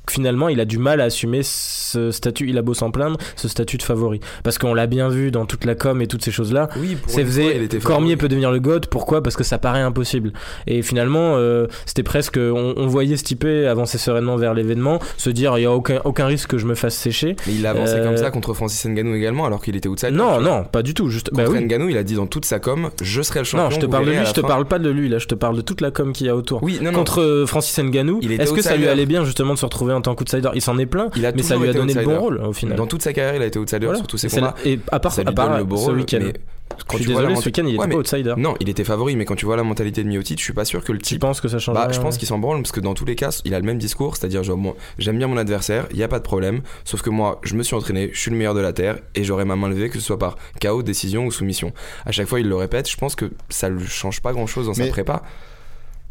finalement 0.10 0.50
il 0.50 0.60
a 0.60 0.66
du 0.66 0.78
mal 0.78 1.02
à 1.02 1.06
assumer 1.06 1.42
ce 1.44 2.12
statut, 2.12 2.50
il 2.50 2.58
a 2.58 2.62
beau 2.62 2.74
s'en 2.74 2.92
plaindre, 2.92 3.18
ce 3.36 3.48
statut 3.48 3.78
de 3.78 3.84
favori. 3.84 4.20
Parce 4.44 4.58
qu'on 4.58 4.74
l'a 4.74 4.88
bien 4.88 5.10
vu 5.10 5.32
dans 5.32 5.46
toute 5.46 5.66
la 5.66 5.76
com 5.76 6.02
et 6.02 6.08
toutes 6.08 6.24
ces 6.24 6.32
choses-là. 6.32 6.70
Oui, 6.78 6.96
pour 6.96 7.12
C'est 7.12 7.24
faisait 7.24 7.68
Cormier 7.84 8.18
peut 8.18 8.28
devenir 8.28 8.52
le 8.52 8.60
GOAT, 8.60 8.82
pourquoi? 8.90 9.22
Parce 9.24 9.36
que 9.36 9.44
ça 9.44 9.58
paraît 9.58 9.82
impossible. 9.82 10.34
Et 10.68 10.82
finalement, 10.82 11.36
euh, 11.38 11.68
c'était 11.86 12.04
presque. 12.04 12.38
On, 12.38 12.74
on 12.78 12.88
voyait 12.88 13.18
Stipe 13.18 13.46
avancer 13.46 13.98
sereinement 13.98 14.36
vers 14.38 14.54
l'événement, 14.54 15.00
se 15.18 15.30
dire 15.30 15.58
il 15.58 15.62
n'y 15.62 15.66
a 15.66 15.72
aucun, 15.72 16.00
aucun 16.06 16.26
risque 16.26 16.50
que 16.50 16.58
je 16.58 16.66
me 16.66 16.76
fasse 16.76 16.96
sécher. 16.96 17.36
Mais 17.48 17.54
il 17.56 17.66
a 17.66 17.72
avancé 17.72 17.94
Euh, 17.96 18.04
comme 18.06 18.18
ça 18.18 18.32
contre 18.32 18.54
Francis 18.54 18.86
Ngannou 18.86 19.16
également, 19.16 19.46
alors 19.46 19.62
qu'il 19.62 19.76
était 19.76 19.88
outsider. 19.90 20.12
non, 20.12 20.40
non, 20.42 20.64
pas 20.64 20.82
du 20.84 20.94
tout. 20.94 21.10
Juste, 21.10 21.30
bah 21.34 21.44
Contre 21.46 21.58
oui. 21.58 21.66
Ngannou, 21.66 21.90
il 21.90 21.98
a 21.98 22.04
dit 22.04 22.16
dans 22.16 22.28
toute 22.28 22.46
sa 22.46 22.60
com, 22.60 22.90
je 23.02 23.22
serai 23.22 23.40
le 23.40 23.46
champion. 23.46 23.66
Non, 23.66 23.70
je 23.70 23.80
te 23.80 23.86
parle 23.86 24.06
de 24.06 24.12
lui, 24.12 24.26
je 24.26 24.32
te 24.34 24.42
fin. 24.42 24.48
parle 24.48 24.66
pas 24.66 24.80
de 24.80 24.90
lui, 24.90 25.10
là, 25.10 25.20
je 25.20 25.28
te 25.28 25.36
parle 25.36 25.56
de 25.56 25.62
toute 25.62 25.82
la 25.82 25.92
com 25.92 26.12
qu'il 26.14 26.28
y 26.28 26.30
a 26.30 26.36
autour. 26.36 26.62
Oui, 26.64 26.80
non, 26.82 26.92
non. 26.92 26.98
Contre 27.00 27.22
euh, 27.22 27.46
Francis 27.46 27.78
Ngannou, 27.80 28.20
est-ce 28.22 28.54
que 28.54 28.62
ça 28.62 28.76
lui 28.76 28.88
allait 28.88 29.06
bien 29.06 29.24
justement 29.26 29.54
de 29.54 29.60
se 29.60 29.66
retrouver 29.66 29.93
en 29.94 30.02
tant 30.02 30.16
qu'outsider 30.16 30.50
Il 30.54 30.62
s'en 30.62 30.78
est 30.78 30.86
plein, 30.86 31.10
Il 31.16 31.26
a 31.26 31.32
mais 31.32 31.44
ça 31.44 31.56
lui 31.58 31.70
a 31.70 31.74
donné 31.74 31.94
le 31.94 32.02
bon 32.02 32.12
outsider. 32.12 32.20
rôle 32.22 32.38
au 32.46 32.54
final. 32.54 32.78
Dans 32.78 32.88
toute 32.88 33.02
sa 33.02 33.14
carrière, 33.14 33.36
il 33.36 33.42
a 33.42 33.46
été 33.46 33.60
outsider 33.60 33.86
Voilà. 33.86 34.00
sur 34.00 34.08
tous 34.08 34.18
ses 34.18 34.30
combats. 34.30 34.56
la- 34.64 34.70
Et 34.72 34.80
à 34.92 35.00
part, 35.00 35.12
Ça 35.14 35.22
à 35.22 35.26
lui 35.26 35.34
part 35.34 35.50
donne 35.50 35.58
le 35.60 35.64
beau 35.64 35.78
ce 35.78 35.86
rôle, 35.86 35.98
week-end. 35.98 36.20
Je 36.22 36.96
suis 36.98 37.06
tu 37.06 37.12
vois 37.12 37.22
désolé, 37.22 37.34
menta- 37.36 37.42
ce 37.42 37.46
week-end 37.50 37.64
il 37.66 37.70
était 37.70 37.78
Ouais, 37.80 37.86
pas 37.86 37.88
mais- 37.88 37.96
outsider. 37.98 38.34
Non, 38.38 38.56
il 38.60 38.68
était 38.68 38.84
favori, 38.84 39.16
mais 39.16 39.26
quand 39.26 39.36
tu 39.36 39.46
vois 39.46 39.56
la 39.56 39.64
mentalité 39.64 40.04
de 40.04 40.08
Miocic, 40.10 40.40
je 40.40 40.44
suis 40.44 40.54
pas 40.54 40.66
sûr 40.66 40.84
que 40.84 40.92
le 40.92 40.98
Tu 40.98 41.04
type. 41.04 41.22
penses 41.22 41.40
que 41.40 41.48
ça 41.48 41.60
change 41.60 41.76
Bah, 41.76 41.88
je 41.92 42.00
pense 42.00 42.16
ouais. 42.16 42.20
qu'il 42.20 42.28
s'en 42.28 42.40
branle 42.40 42.58
parce 42.64 42.72
que 42.72 42.80
dans 42.80 42.96
tous 42.96 43.06
les 43.06 43.16
cas, 43.16 43.30
il 43.46 43.54
a 43.54 43.60
le 43.60 43.66
même 43.66 43.78
discours, 43.78 44.18
c'est-à-dire 44.18 44.42
genre 44.44 44.58
j'aime 44.98 45.18
bien 45.20 45.28
mon 45.28 45.38
adversaire, 45.38 45.86
il 45.92 45.98
y 45.98 46.04
a 46.04 46.08
pas 46.08 46.18
de 46.18 46.24
problème, 46.24 46.62
sauf 46.84 47.02
que 47.04 47.12
moi, 47.12 47.40
je 47.44 47.54
me 47.56 47.62
suis 47.64 47.76
entraîné, 47.76 48.10
je 48.12 48.20
suis 48.20 48.32
le 48.32 48.38
meilleur 48.38 48.56
de 48.56 48.60
la 48.62 48.74
terre 48.74 48.98
et 49.14 49.24
j'aurai 49.24 49.46
ma 49.46 49.56
main 49.56 49.70
levée 49.70 49.90
que 49.90 50.00
ce 50.00 50.04
soit 50.06 50.18
par 50.18 50.36
KO, 50.60 50.82
décision 50.82 51.26
ou 51.28 51.32
soumission. 51.32 51.74
À 52.08 52.12
chaque 52.12 52.28
fois, 52.28 52.40
il 52.40 52.50
le 52.50 52.56
répète, 52.56 52.90
je 52.90 52.98
pense 52.98 53.16
que 53.16 53.26
ça 53.50 53.70
lui 53.70 53.86
change 53.86 54.22
pas 54.22 54.32
grand-chose 54.32 54.66
dans 54.66 54.74
sa 54.74 54.84
Mais- 54.84 54.90
prépa. 54.90 55.22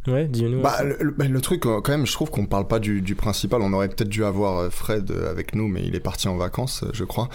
Ouais, 0.08 0.26
dis-nous. 0.26 0.60
Bah, 0.62 0.82
le, 0.82 0.96
le- 1.00 1.10
bah, 1.12 1.26
le 1.28 1.40
truc, 1.40 1.64
euh, 1.64 1.80
quand 1.80 1.92
même, 1.92 2.06
je 2.06 2.12
trouve 2.12 2.28
qu'on 2.28 2.46
parle 2.46 2.66
pas 2.66 2.80
du, 2.80 3.00
du 3.02 3.14
principal. 3.14 3.62
On 3.62 3.72
aurait 3.72 3.88
peut-être 3.88 4.08
dû 4.08 4.24
avoir 4.24 4.58
euh, 4.58 4.68
Fred 4.68 5.10
euh, 5.12 5.30
avec 5.30 5.54
nous, 5.54 5.68
mais 5.68 5.82
il 5.84 5.94
est 5.94 6.00
parti 6.00 6.26
en 6.26 6.36
vacances, 6.36 6.84
je 6.92 7.04
crois. 7.04 7.28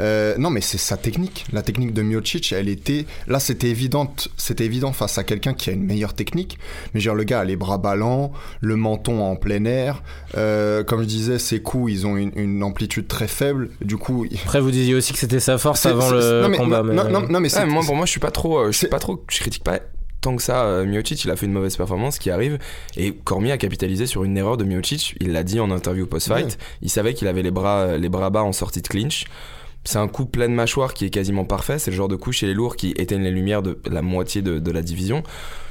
Euh, 0.00 0.34
non, 0.36 0.50
mais 0.50 0.60
c'est 0.60 0.78
sa 0.78 0.96
technique. 0.96 1.46
La 1.52 1.62
technique 1.62 1.92
de 1.94 2.02
Miocic, 2.02 2.52
elle 2.52 2.68
était. 2.68 3.06
Là, 3.28 3.38
c'était 3.38 3.68
évidente. 3.68 4.30
C'était 4.36 4.64
évident 4.64 4.92
face 4.92 5.16
à 5.16 5.22
quelqu'un 5.22 5.54
qui 5.54 5.70
a 5.70 5.72
une 5.72 5.84
meilleure 5.84 6.14
technique. 6.14 6.58
Mais 6.92 6.98
genre, 6.98 7.14
le 7.14 7.22
gars 7.22 7.38
a 7.40 7.44
les 7.44 7.54
bras 7.56 7.78
ballants, 7.78 8.32
le 8.60 8.74
menton 8.74 9.22
en 9.22 9.36
plein 9.36 9.64
air. 9.64 10.02
Euh, 10.36 10.82
comme 10.82 11.02
je 11.02 11.06
disais, 11.06 11.38
ses 11.38 11.60
coups, 11.62 11.92
ils 11.92 12.04
ont 12.06 12.16
une, 12.16 12.32
une 12.34 12.64
amplitude 12.64 13.06
très 13.06 13.28
faible. 13.28 13.70
Du 13.80 13.96
coup, 13.96 14.24
il- 14.28 14.38
Après, 14.42 14.60
vous 14.60 14.72
disiez 14.72 14.96
aussi 14.96 15.12
que 15.12 15.20
c'était 15.20 15.38
sa 15.38 15.56
force 15.56 15.86
avant 15.86 16.10
le 16.10 16.42
non, 16.42 16.48
mais, 16.48 16.56
combat. 16.56 16.78
non, 16.82 16.84
mais- 16.84 16.94
non, 16.94 17.20
non, 17.20 17.28
non, 17.28 17.40
mais 17.40 17.48
Ah, 17.54 17.64
moi, 17.64 17.84
pour 17.84 17.94
moi, 17.94 18.06
je 18.06 18.10
suis 18.10 18.18
pas 18.20 18.32
trop, 18.32 18.66
je 18.66 18.76
suis 18.76 18.88
pas 18.88 18.98
trop, 18.98 19.24
je 19.30 19.38
critique 19.38 19.62
pas 19.62 19.78
tant 20.20 20.36
que 20.36 20.42
ça 20.42 20.64
euh, 20.64 20.84
Miocic. 20.84 21.24
Il 21.24 21.30
a 21.30 21.36
fait 21.36 21.46
une 21.46 21.52
mauvaise 21.52 21.76
performance 21.76 22.18
qui 22.18 22.30
arrive 22.30 22.58
et 22.96 23.12
Cormier 23.12 23.52
a 23.52 23.58
capitalisé 23.58 24.06
sur 24.06 24.24
une 24.24 24.36
erreur 24.36 24.56
de 24.56 24.64
Miocic. 24.64 25.14
Il 25.20 25.32
l'a 25.32 25.44
dit 25.44 25.60
en 25.60 25.70
interview 25.70 26.06
post-fight. 26.06 26.58
Il 26.82 26.90
savait 26.90 27.14
qu'il 27.14 27.28
avait 27.28 27.42
les 27.42 27.50
bras, 27.50 27.96
les 27.96 28.08
bras 28.08 28.30
bas 28.30 28.42
en 28.42 28.52
sortie 28.52 28.82
de 28.82 28.88
clinch. 28.88 29.26
C'est 29.84 29.98
un 29.98 30.08
coup 30.08 30.26
plein 30.26 30.48
de 30.48 30.54
mâchoire 30.54 30.92
qui 30.92 31.06
est 31.06 31.10
quasiment 31.10 31.44
parfait. 31.44 31.78
C'est 31.78 31.90
le 31.90 31.96
genre 31.96 32.08
de 32.08 32.16
coup 32.16 32.32
chez 32.32 32.46
les 32.46 32.54
lourds 32.54 32.76
qui 32.76 32.90
éteignent 32.96 33.22
les 33.22 33.30
lumières 33.30 33.62
de 33.62 33.80
la 33.90 34.02
moitié 34.02 34.42
de, 34.42 34.58
de 34.58 34.70
la 34.70 34.82
division. 34.82 35.22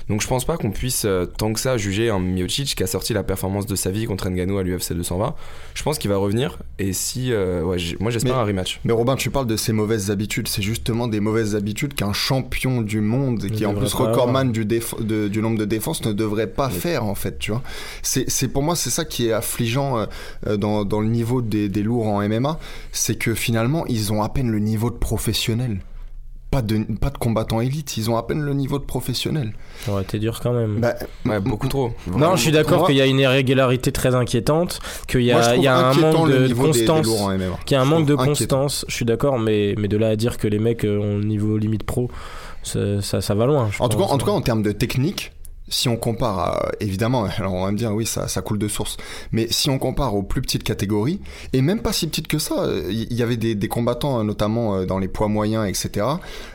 Donc 0.09 0.21
je 0.21 0.27
pense 0.27 0.45
pas 0.45 0.55
qu'on 0.55 0.71
puisse 0.71 1.03
euh, 1.03 1.25
tant 1.25 1.51
que 1.51 1.59
ça 1.59 1.75
juger 1.75 2.09
un 2.09 2.19
Miocic 2.19 2.75
qui 2.75 2.83
a 2.83 2.87
sorti 2.87 3.13
la 3.13 3.23
performance 3.23 3.65
de 3.65 3.75
sa 3.75 3.91
vie 3.91 4.05
contre 4.05 4.29
Ngannou 4.29 4.57
à 4.57 4.63
l'UFC 4.63 4.93
220. 4.93 5.35
Je 5.73 5.83
pense 5.83 5.97
qu'il 5.97 6.09
va 6.09 6.15
revenir 6.15 6.59
et 6.79 6.93
si, 6.93 7.33
euh, 7.33 7.61
ouais, 7.63 7.77
moi 7.99 8.09
j'espère 8.09 8.35
Mais- 8.35 8.39
un 8.41 8.45
rematch. 8.45 8.79
Mais 8.85 8.93
Robin, 8.93 9.15
tu 9.17 9.29
parles 9.29 9.47
de 9.47 9.57
ces 9.57 9.73
mauvaises 9.73 10.09
habitudes. 10.09 10.47
C'est 10.47 10.61
justement 10.61 11.07
des 11.09 11.19
mauvaises 11.19 11.55
habitudes 11.55 11.93
qu'un 11.93 12.13
champion 12.13 12.81
du 12.81 13.01
monde, 13.01 13.47
qui 13.49 13.63
est 13.63 13.65
en 13.65 13.73
plus 13.73 13.93
recordman 13.93 14.51
du, 14.53 14.65
déf- 14.65 15.03
de- 15.03 15.27
du 15.27 15.41
nombre 15.41 15.57
de 15.59 15.65
défenses, 15.65 16.03
ne 16.05 16.13
devrait 16.13 16.47
pas 16.47 16.69
faire, 16.69 17.03
en 17.03 17.15
fait, 17.15 17.37
tu 17.37 17.51
vois. 17.51 17.61
C'est 18.01 18.29
c'est- 18.29 18.47
pour 18.47 18.63
moi, 18.63 18.75
c'est 18.77 18.89
ça 18.89 19.03
qui 19.03 19.27
est 19.27 19.33
affligeant 19.33 19.97
euh, 19.99 20.05
euh, 20.47 20.55
dans, 20.57 20.85
dans 20.85 21.01
le 21.01 21.09
niveau 21.09 21.41
des, 21.41 21.67
des 21.67 21.83
lourds 21.83 22.07
en 22.07 22.21
MMA. 22.21 22.59
C'est 22.93 23.15
que 23.17 23.33
finalement, 23.35 23.85
ils 23.87 24.13
ont 24.13 24.23
à 24.23 24.29
peine 24.29 24.49
le 24.51 24.59
niveau 24.59 24.89
de 24.89 24.95
professionnel. 24.95 25.79
Pas 26.49 26.61
de, 26.61 26.77
pas 26.99 27.09
de 27.09 27.17
combattants 27.17 27.59
élite, 27.59 27.97
ils 27.97 28.09
ont 28.09 28.15
à 28.15 28.23
peine 28.23 28.41
le 28.41 28.53
niveau 28.53 28.79
de 28.79 28.85
professionnel. 28.85 29.53
Ça 29.85 29.91
aurait 29.91 30.03
été 30.03 30.17
dur 30.17 30.39
quand 30.41 30.53
même. 30.53 30.79
Bah, 30.79 30.95
Ouais, 31.25 31.41
beaucoup 31.41 31.67
trop. 31.67 31.91
non, 32.07 32.37
je 32.37 32.41
suis 32.41 32.51
d'accord 32.53 32.87
qu'il 32.87 32.95
y 32.95 33.01
a 33.01 33.05
une 33.05 33.19
irrégularité 33.19 33.91
très 33.91 34.15
inquiétante, 34.15 34.79
qu'il 35.07 35.21
y 35.23 35.31
a, 35.33 35.55
y 35.57 35.67
a 35.67 35.75
un 35.89 35.93
manque 35.93 36.29
de 36.29 36.47
niveau 36.47 36.67
des- 36.67 36.79
des 36.79 36.85
constance. 36.85 37.07
Qu'il 37.65 37.75
y 37.75 37.77
a 37.77 37.81
un 37.81 37.85
Je 37.85 37.89
manque 37.89 38.05
de 38.05 38.15
constance, 38.15 38.85
je 38.87 38.95
suis 38.95 39.03
d'accord, 39.05 39.39
mais, 39.39 39.75
mais 39.77 39.89
de 39.89 39.97
là 39.97 40.07
à 40.07 40.15
dire 40.15 40.37
que 40.37 40.47
les 40.47 40.59
mecs 40.59 40.85
euh, 40.85 40.97
ont 40.99 41.17
le 41.17 41.25
niveau 41.25 41.57
limite 41.57 41.83
pro, 41.83 42.09
ça, 42.63 43.01
ça, 43.01 43.19
ça 43.19 43.35
va 43.35 43.45
loin. 43.45 43.69
je 43.71 43.83
En 43.83 43.89
tout, 43.89 43.97
cas, 43.97 44.05
en 44.05 44.17
tout 44.17 44.25
cas, 44.25 44.31
en 44.31 44.41
termes 44.41 44.63
de 44.63 44.71
technique, 44.71 45.33
si 45.69 45.89
on 45.89 45.97
compare 45.97 46.39
à, 46.39 46.71
évidemment, 46.79 47.25
alors 47.37 47.53
on 47.53 47.65
va 47.65 47.71
me 47.71 47.77
dire 47.77 47.93
oui, 47.93 48.05
ça, 48.05 48.27
ça 48.27 48.41
coule 48.41 48.59
de 48.59 48.67
source, 48.67 48.97
mais 49.31 49.47
si 49.49 49.69
on 49.69 49.79
compare 49.79 50.15
aux 50.15 50.23
plus 50.23 50.41
petites 50.41 50.63
catégories, 50.63 51.19
et 51.53 51.61
même 51.61 51.81
pas 51.81 51.93
si 51.93 52.07
petites 52.07 52.27
que 52.27 52.39
ça, 52.39 52.67
il 52.89 53.13
y, 53.13 53.23
avait 53.23 53.37
des, 53.37 53.55
des 53.55 53.67
combattants, 53.67 54.23
notamment 54.23 54.75
euh, 54.77 54.85
dans 54.85 54.99
les 54.99 55.07
poids 55.07 55.27
moyens, 55.27 55.67
etc., 55.67 56.05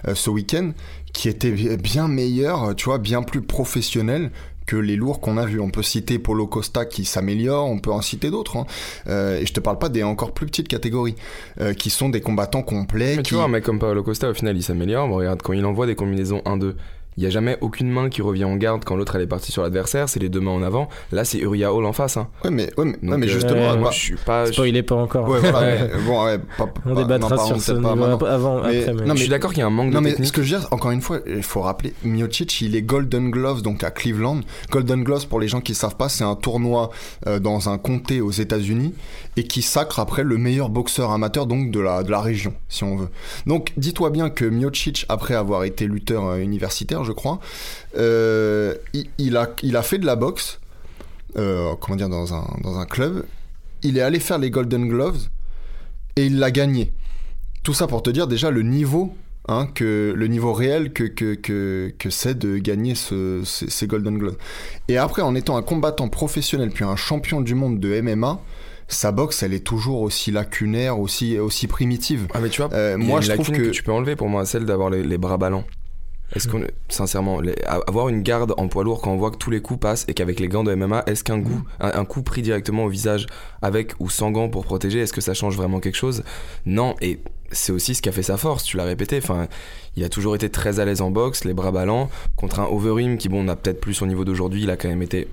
euh, 0.08 0.14
ce 0.14 0.30
week-end, 0.30 0.72
qui 1.12 1.28
étaient 1.28 1.50
bi- 1.50 1.76
bien 1.76 2.08
meilleurs, 2.08 2.74
tu 2.74 2.86
vois, 2.86 2.98
bien 2.98 3.22
plus 3.22 3.42
professionnels 3.42 4.30
que 4.64 4.76
les 4.76 4.94
lourds 4.96 5.20
qu'on 5.20 5.38
a 5.38 5.44
vus. 5.44 5.58
On 5.60 5.70
peut 5.70 5.82
citer 5.82 6.18
Polo 6.20 6.46
Costa 6.46 6.84
qui 6.86 7.04
s'améliore, 7.04 7.66
on 7.68 7.78
peut 7.80 7.90
en 7.90 8.00
citer 8.00 8.30
d'autres. 8.30 8.56
hein. 8.56 8.66
Euh, 9.08 9.40
et 9.40 9.44
je 9.44 9.52
te 9.52 9.58
parle 9.60 9.78
pas 9.78 9.88
des 9.88 10.04
encore 10.04 10.32
plus 10.32 10.46
petites 10.46 10.68
catégories, 10.68 11.16
euh, 11.60 11.74
qui 11.74 11.90
sont 11.90 12.08
des 12.08 12.20
combattants 12.20 12.62
complets. 12.62 13.16
Mais 13.16 13.22
qui... 13.22 13.30
tu 13.30 13.34
vois, 13.34 13.44
un 13.44 13.48
mec 13.48 13.64
comme 13.64 13.78
Paolo 13.80 14.02
Costa, 14.04 14.30
au 14.30 14.34
final, 14.34 14.56
il 14.56 14.62
s'améliore. 14.62 15.08
Bon, 15.08 15.16
regarde, 15.16 15.42
quand 15.42 15.52
il 15.52 15.64
envoie 15.66 15.86
des 15.86 15.96
combinaisons 15.96 16.42
1-2, 16.46 16.74
il 17.16 17.20
n'y 17.22 17.26
a 17.26 17.30
jamais 17.30 17.58
aucune 17.60 17.90
main 17.90 18.08
qui 18.08 18.22
revient 18.22 18.44
en 18.44 18.56
garde 18.56 18.84
quand 18.84 18.96
l'autre 18.96 19.16
elle 19.16 19.22
est 19.22 19.26
partie 19.26 19.52
sur 19.52 19.62
l'adversaire, 19.62 20.08
c'est 20.08 20.20
les 20.20 20.28
deux 20.28 20.40
mains 20.40 20.50
en 20.52 20.62
avant. 20.62 20.88
Là, 21.12 21.24
c'est 21.24 21.38
Uriah 21.38 21.72
Hall 21.72 21.84
en 21.84 21.92
face. 21.92 22.16
Hein. 22.16 22.28
Ouais, 22.44 22.50
mais, 22.50 22.70
ouais, 22.78 22.84
mais, 22.86 22.92
Donc, 23.02 23.10
ouais, 23.10 23.16
mais 23.18 23.26
euh, 23.26 23.30
justement, 23.30 23.70
ouais, 23.72 23.76
moi, 23.76 23.90
je 23.90 23.98
suis 23.98 24.16
pas. 24.16 24.46
je- 24.46 24.52
Spoilez 24.52 24.82
pas 24.82 24.94
encore. 24.96 25.28
Ouais, 25.28 25.38
voilà, 25.40 25.58
Ouais. 25.60 25.90
mais 25.94 26.02
bon, 26.06 26.24
ouais, 26.24 26.38
pas, 26.56 26.72
On 26.86 26.94
débattra 26.94 27.36
non, 27.36 27.44
sur 27.46 27.60
ce 27.60 27.72
avant, 27.72 28.62
Mais- 28.62 28.82
après. 28.82 28.94
mais- 28.94 29.04
non, 29.04 29.14
je 29.14 29.20
suis 29.20 29.28
d'accord 29.28 29.50
qu'il 29.52 29.60
y 29.60 29.62
a 29.62 29.66
un 29.66 29.70
manque 29.70 29.92
Non, 29.92 29.98
de 30.00 30.04
mais 30.04 30.10
technique. 30.10 30.28
ce 30.28 30.32
que 30.32 30.42
je 30.42 30.54
veux 30.54 30.60
dire, 30.60 30.68
encore 30.72 30.90
une 30.90 31.00
fois, 31.02 31.20
il 31.26 31.42
faut 31.42 31.60
rappeler, 31.60 31.92
Miocic, 32.04 32.60
il 32.62 32.74
est 32.76 32.82
Golden 32.82 33.30
Gloves, 33.30 33.62
donc 33.62 33.84
à 33.84 33.90
Cleveland. 33.90 34.40
Golden 34.70 35.04
Gloves, 35.04 35.26
pour 35.28 35.40
les 35.40 35.48
gens 35.48 35.60
qui 35.60 35.74
savent 35.74 35.96
pas, 35.96 36.08
c'est 36.08 36.24
un 36.24 36.34
tournoi 36.34 36.90
euh, 37.26 37.38
dans 37.38 37.68
un 37.68 37.78
comté 37.78 38.20
aux 38.20 38.30
États-Unis 38.30 38.94
et 39.36 39.44
qui 39.44 39.62
sacre 39.62 39.98
après 39.98 40.24
le 40.24 40.36
meilleur 40.36 40.68
boxeur 40.68 41.10
amateur, 41.10 41.46
donc 41.46 41.70
de 41.70 41.80
la, 41.80 42.02
de 42.02 42.10
la 42.10 42.20
région, 42.20 42.52
si 42.68 42.84
on 42.84 42.96
veut. 42.96 43.08
Donc, 43.46 43.72
dis-toi 43.78 44.10
bien 44.10 44.28
que 44.28 44.44
Miocic, 44.44 45.06
après 45.08 45.34
avoir 45.34 45.64
été 45.64 45.86
lutteur 45.86 46.26
euh, 46.26 46.36
universitaire, 46.38 47.02
je 47.04 47.12
crois, 47.12 47.40
euh, 47.96 48.74
il, 49.18 49.36
a, 49.36 49.50
il 49.62 49.76
a 49.76 49.82
fait 49.82 49.98
de 49.98 50.06
la 50.06 50.16
boxe, 50.16 50.60
euh, 51.38 51.72
comment 51.80 51.96
dire, 51.96 52.08
dans 52.08 52.34
un, 52.34 52.44
dans 52.62 52.78
un 52.78 52.84
club. 52.86 53.24
Il 53.82 53.98
est 53.98 54.02
allé 54.02 54.20
faire 54.20 54.38
les 54.38 54.50
Golden 54.50 54.86
Gloves 54.88 55.28
et 56.16 56.26
il 56.26 56.38
l'a 56.38 56.50
gagné. 56.50 56.92
Tout 57.62 57.74
ça 57.74 57.86
pour 57.86 58.02
te 58.02 58.10
dire 58.10 58.26
déjà 58.26 58.50
le 58.50 58.62
niveau, 58.62 59.14
hein, 59.48 59.66
que, 59.74 60.12
le 60.14 60.26
niveau 60.26 60.52
réel 60.52 60.92
que, 60.92 61.04
que, 61.04 61.34
que, 61.34 61.92
que 61.98 62.10
c'est 62.10 62.38
de 62.38 62.58
gagner 62.58 62.94
ce- 62.94 63.42
ces 63.44 63.86
Golden 63.86 64.18
Gloves. 64.18 64.36
Et 64.88 64.98
après, 64.98 65.22
en 65.22 65.34
étant 65.34 65.56
un 65.56 65.62
combattant 65.62 66.08
professionnel 66.08 66.70
puis 66.70 66.84
un 66.84 66.96
champion 66.96 67.40
du 67.40 67.54
monde 67.54 67.80
de 67.80 68.00
MMA, 68.00 68.40
sa 68.94 69.12
boxe, 69.12 69.42
elle 69.42 69.54
est 69.54 69.64
toujours 69.64 70.00
aussi 70.02 70.30
lacunaire, 70.30 70.98
aussi, 70.98 71.38
aussi 71.38 71.66
primitive. 71.66 72.26
Ah, 72.34 72.40
mais 72.40 72.48
tu 72.48 72.62
vois, 72.62 72.72
Euh, 72.72 72.96
moi, 72.98 73.20
je 73.20 73.32
trouve 73.32 73.50
que... 73.50 73.70
tu 73.70 73.82
peux 73.82 73.92
enlever 73.92 74.16
pour 74.16 74.28
moi, 74.28 74.44
celle 74.46 74.64
d'avoir 74.66 74.90
les, 74.90 75.02
les 75.02 75.18
bras 75.18 75.36
ballants. 75.38 75.64
Est-ce 76.34 76.48
qu'on, 76.48 76.62
sincèrement, 76.88 77.42
les- 77.42 77.54
avoir 77.86 78.08
une 78.08 78.22
garde 78.22 78.54
en 78.56 78.66
poids 78.68 78.84
lourd 78.84 79.02
quand 79.02 79.12
on 79.12 79.18
voit 79.18 79.30
que 79.30 79.36
tous 79.36 79.50
les 79.50 79.60
coups 79.60 79.80
passent 79.80 80.06
et 80.08 80.14
qu'avec 80.14 80.40
les 80.40 80.48
gants 80.48 80.64
de 80.64 80.74
MMA, 80.74 81.02
est-ce 81.06 81.24
qu'un 81.24 81.38
goût, 81.38 81.62
un, 81.78 81.90
un 82.00 82.04
coup 82.06 82.22
pris 82.22 82.40
directement 82.40 82.84
au 82.84 82.88
visage 82.88 83.26
avec 83.60 83.92
ou 84.00 84.08
sans 84.08 84.30
gants 84.30 84.48
pour 84.48 84.64
protéger, 84.64 85.00
est-ce 85.00 85.12
que 85.12 85.20
ça 85.20 85.34
change 85.34 85.56
vraiment 85.58 85.78
quelque 85.78 85.96
chose? 85.96 86.22
Non, 86.64 86.94
et 87.02 87.20
c'est 87.50 87.70
aussi 87.70 87.94
ce 87.94 88.00
qui 88.00 88.08
a 88.08 88.12
fait 88.12 88.22
sa 88.22 88.38
force, 88.38 88.64
tu 88.64 88.78
l'as 88.78 88.84
répété. 88.84 89.18
Enfin, 89.18 89.46
il 89.94 90.04
a 90.04 90.08
toujours 90.08 90.34
été 90.34 90.48
très 90.48 90.80
à 90.80 90.86
l'aise 90.86 91.02
en 91.02 91.10
boxe, 91.10 91.44
les 91.44 91.52
bras 91.52 91.70
ballants. 91.70 92.08
Contre 92.36 92.60
un 92.60 92.64
Overeem 92.64 93.18
qui, 93.18 93.28
bon, 93.28 93.44
n'a 93.44 93.54
peut-être 93.54 93.80
plus 93.82 93.92
son 93.92 94.06
niveau 94.06 94.24
d'aujourd'hui, 94.24 94.62
il 94.62 94.70
a 94.70 94.78
quand 94.78 94.88
même 94.88 95.02
été 95.02 95.28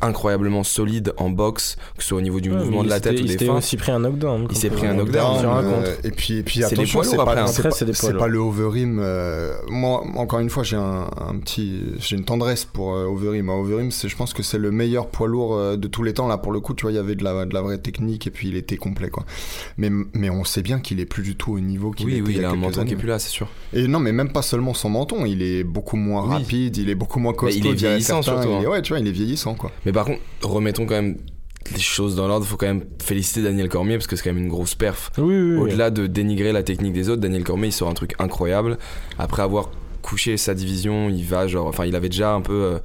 incroyablement 0.00 0.64
solide 0.64 1.12
en 1.16 1.30
boxe, 1.30 1.76
que 1.96 2.02
ce 2.02 2.08
soit 2.10 2.18
au 2.18 2.22
niveau 2.22 2.40
du 2.40 2.50
Ouais, 2.50 2.56
mouvement 2.58 2.84
de 2.84 2.88
la 2.88 2.96
il 2.96 3.00
tête 3.02 3.12
ou 3.12 3.16
il 3.16 3.22
des 3.26 3.32
s'était 3.32 3.46
feintes. 3.46 3.58
aussi 3.58 3.76
pris 3.76 3.92
un 3.92 4.00
knockdown. 4.00 4.46
Il 4.50 4.56
s'est 4.56 4.70
pris 4.70 4.86
un 4.86 4.94
knockdown, 4.94 5.44
euh, 5.44 5.94
et 6.04 6.10
puis, 6.10 6.38
et 6.38 6.42
puis 6.42 6.54
C'est 6.62 6.70
des 6.70 6.74
attention, 6.74 6.98
poids 7.00 7.04
c'est 7.08 7.16
lourds 7.16 7.24
pas, 7.24 7.32
après, 7.32 7.70
c'est 7.92 8.16
pas- 8.16 8.26
le 8.28 8.38
Overeem. 8.38 8.98
euh, 9.00 9.54
moi, 9.68 10.02
encore 10.16 10.40
une 10.40 10.50
fois, 10.50 10.62
j'ai 10.62 10.76
un, 10.76 11.08
un 11.16 11.38
petit, 11.38 11.80
j'ai 11.98 12.16
une 12.16 12.24
tendresse 12.24 12.64
pour 12.64 12.94
euh, 12.94 13.04
Overeem. 13.06 13.48
Overeem, 13.48 13.90
c'est, 13.90 14.08
je 14.08 14.16
pense 14.16 14.32
que 14.34 14.42
c'est 14.42 14.58
le 14.58 14.70
meilleur 14.70 15.08
poids 15.08 15.28
lourd 15.28 15.54
euh, 15.56 15.76
de 15.76 15.88
tous 15.88 16.02
les 16.02 16.12
temps. 16.14 16.26
Là, 16.28 16.38
pour 16.38 16.52
le 16.52 16.60
coup, 16.60 16.74
tu 16.74 16.82
vois, 16.82 16.92
il 16.92 16.96
y 16.96 16.98
avait 16.98 17.14
de 17.14 17.24
la, 17.24 17.44
de 17.44 17.54
la 17.54 17.62
vraie 17.62 17.78
technique 17.78 18.26
et 18.26 18.30
puis 18.30 18.48
il 18.48 18.56
était 18.56 18.76
complet, 18.76 19.08
quoi. 19.10 19.24
Mais, 19.78 19.90
mais 20.14 20.30
on 20.30 20.44
sait 20.44 20.62
bien 20.62 20.80
qu'il 20.80 21.00
est 21.00 21.06
plus 21.06 21.22
du 21.22 21.36
tout 21.36 21.52
au 21.54 21.60
niveau 21.60 21.90
qu'il 21.90 22.06
Oui, 22.06 22.12
était 22.14 22.22
oui, 22.22 22.28
il 22.32 22.36
y 22.36 22.38
il 22.40 22.44
a 22.44 22.50
a 22.50 22.52
un 22.52 22.56
menton 22.56 22.84
qui 22.84 22.92
est 22.94 22.96
plus 22.96 23.08
là, 23.08 23.18
c'est 23.18 23.28
sûr. 23.30 23.48
Et 23.72 23.86
non, 23.88 23.98
mais 24.00 24.12
même 24.12 24.32
pas 24.32 24.42
seulement 24.42 24.74
son 24.74 24.90
menton, 24.90 25.24
il 25.26 25.42
est 25.42 25.64
beaucoup 25.64 25.96
moins 25.96 26.22
Oui. 26.24 26.34
rapide, 26.34 26.76
il 26.76 26.88
est 26.90 26.94
beaucoup 26.94 27.18
moins 27.20 27.32
costaud. 27.32 27.58
il 27.58 27.66
est 27.66 27.72
vieillissant, 27.72 28.22
surtout, 28.22 28.48
Il 28.48 28.62
est- 28.62 28.66
hein. 28.66 28.70
ouais, 28.70 28.82
tu 28.82 28.92
vois, 28.92 29.00
il 29.00 29.06
est 29.08 29.12
vieillissant, 29.12 29.54
quoi. 29.54 29.70
Mais 29.86 29.92
par 29.92 30.06
contre, 30.06 30.20
remettons 30.42 30.86
quand 30.86 30.94
même 30.94 31.16
les 31.72 31.80
choses 31.80 32.14
dans 32.16 32.28
l'ordre. 32.28 32.44
Faut 32.46 32.56
quand 32.56 32.66
même 32.66 32.84
féliciter 33.02 33.42
Daniel 33.42 33.68
Cormier 33.68 33.96
parce 33.96 34.06
que 34.06 34.16
c'est 34.16 34.24
quand 34.24 34.34
même 34.34 34.42
une 34.42 34.50
grosse 34.50 34.74
perf. 34.74 35.10
Oui, 35.18 35.24
oui, 35.34 35.40
oui. 35.54 35.58
Au-delà 35.58 35.90
de 35.90 36.06
dénigrer 36.06 36.52
la 36.52 36.62
technique 36.62 36.92
des 36.92 37.08
autres, 37.08 37.20
Daniel 37.22 37.44
Cormier 37.44 37.68
il 37.68 37.72
sort 37.72 37.88
un 37.88 37.94
truc 37.94 38.14
incroyable. 38.18 38.78
Après 39.18 39.42
avoir 39.42 39.70
couché 40.02 40.36
sa 40.36 40.52
division, 40.54 41.08
il 41.08 41.24
va 41.24 41.46
genre, 41.46 41.66
enfin, 41.66 41.86
il 41.86 41.96
avait 41.96 42.10
déjà 42.10 42.32
un 42.34 42.42
peu, 42.42 42.52
euh, 42.52 42.78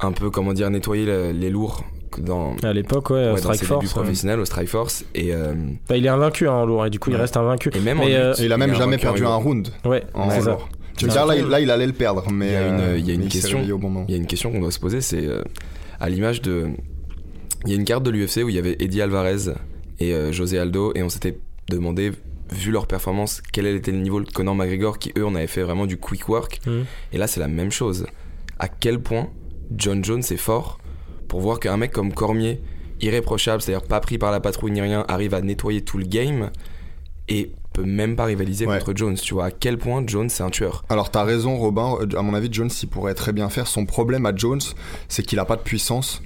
un 0.00 0.12
peu 0.12 0.30
comment 0.30 0.52
dire, 0.54 0.70
nettoyé 0.70 1.04
le- 1.04 1.32
les 1.32 1.50
lourds 1.50 1.84
dans, 2.18 2.56
À 2.62 2.72
l'époque, 2.72 3.10
ouais, 3.10 3.32
ouais, 3.32 3.36
Strike 3.38 3.62
Force. 3.64 3.84
ouais. 3.84 3.90
professionnels 3.90 4.40
au 4.40 4.44
Strike 4.46 4.68
Force 4.68 5.04
et, 5.14 5.34
euh, 5.34 5.52
Bah, 5.88 5.96
il 5.98 6.04
est 6.06 6.08
invaincu 6.08 6.48
hein, 6.48 6.52
en 6.52 6.66
lourd 6.66 6.84
et 6.86 6.90
du 6.90 6.98
coup 6.98 7.10
il 7.10 7.16
reste 7.16 7.36
invaincu. 7.36 7.70
et 7.74 7.80
même 7.80 7.98
Mais, 7.98 8.14
euh, 8.16 8.34
il 8.38 8.52
a 8.52 8.56
même 8.56 8.74
jamais 8.74 8.96
perdu 8.98 9.24
un 9.26 9.34
round. 9.36 9.68
Ouais, 9.84 10.02
en 10.14 10.30
c'est 10.30 10.40
ça. 10.40 10.50
lourd. 10.52 10.68
Tu 10.96 11.04
veux 11.04 11.10
dire, 11.12 11.24
là, 11.26 11.36
il- 11.36 11.44
là, 11.46 11.60
il 11.60 11.70
allait 11.70 11.86
le 11.86 11.92
perdre, 11.92 12.24
mais 12.30 12.46
Il 12.48 12.52
y 12.52 12.56
a 12.56 12.66
une- 12.68 12.98
il 12.98 13.06
y 13.06 13.10
a 13.10 13.14
une 13.14 13.20
mais 13.20 13.26
s'est 13.30 13.40
question. 13.40 13.60
Il 14.08 14.10
y 14.10 14.14
a 14.14 14.16
une 14.16 14.26
question 14.26 14.50
qu'on 14.50 14.60
doit 14.60 14.70
se 14.70 14.80
poser, 14.80 15.00
c'est 15.02 15.24
euh, 15.26 15.42
à 16.00 16.08
l'image 16.08 16.42
de. 16.42 16.68
Il 17.64 17.70
y 17.70 17.74
a 17.74 17.76
une 17.76 17.84
carte 17.84 18.02
de 18.02 18.10
l'UFC 18.10 18.38
où 18.42 18.48
il 18.48 18.54
y 18.54 18.58
avait 18.58 18.76
Eddie 18.80 19.02
Alvarez 19.02 19.52
et 19.98 20.14
euh, 20.14 20.32
José 20.32 20.58
Aldo, 20.58 20.92
et 20.94 21.02
on 21.02 21.10
s'était 21.10 21.38
demandé, 21.68 22.12
vu 22.52 22.70
leur 22.70 22.86
performance, 22.86 23.42
quel 23.52 23.66
était 23.66 23.92
le 23.92 23.98
niveau 23.98 24.20
de 24.20 24.30
Conor 24.30 24.54
McGregor, 24.54 24.98
qui 24.98 25.12
eux, 25.18 25.24
on 25.24 25.34
avait 25.34 25.46
fait 25.46 25.62
vraiment 25.62 25.86
du 25.86 25.98
quick 25.98 26.28
work. 26.28 26.60
Mhm. 26.66 26.84
Et 27.12 27.18
là, 27.18 27.26
c'est 27.26 27.40
la 27.40 27.48
même 27.48 27.70
chose. 27.70 28.06
À 28.58 28.68
quel 28.68 29.00
point 29.00 29.28
John 29.76 30.02
Jones 30.02 30.22
est 30.30 30.38
fort 30.38 30.78
pour 31.28 31.40
voir 31.40 31.60
qu'un 31.60 31.76
mec 31.76 31.92
comme 31.92 32.12
Cormier, 32.14 32.60
irréprochable, 33.00 33.62
c'est-à-dire 33.62 33.86
pas 33.86 34.00
pris 34.00 34.18
par 34.18 34.32
la 34.32 34.40
patrouille 34.40 34.72
ni 34.72 34.80
rien, 34.80 35.04
arrive 35.06 35.34
à 35.34 35.42
nettoyer 35.42 35.82
tout 35.82 35.98
le 35.98 36.04
game 36.04 36.50
et 37.28 37.52
peut 37.72 37.84
même 37.84 38.16
pas 38.16 38.24
rivaliser 38.24 38.66
Ouais. 38.66 38.78
contre 38.78 38.92
Jones. 38.96 39.14
Tu 39.16 39.34
vois 39.34 39.46
à 39.46 39.50
quel 39.50 39.78
point 39.78 40.02
Jones 40.06 40.28
c'est 40.28 40.42
un 40.42 40.50
tueur. 40.50 40.84
Alors 40.88 41.10
t'as 41.10 41.24
raison 41.24 41.56
Robin, 41.56 41.96
Euh, 42.00 42.18
à 42.18 42.22
mon 42.22 42.34
avis 42.34 42.48
Jones 42.52 42.70
il 42.82 42.88
pourrait 42.88 43.14
très 43.14 43.32
bien 43.32 43.48
faire. 43.48 43.66
Son 43.66 43.86
problème 43.86 44.26
à 44.26 44.34
Jones 44.34 44.60
c'est 45.08 45.22
qu'il 45.24 45.38
a 45.38 45.44
pas 45.44 45.56
de 45.56 45.62
puissance. 45.62 46.22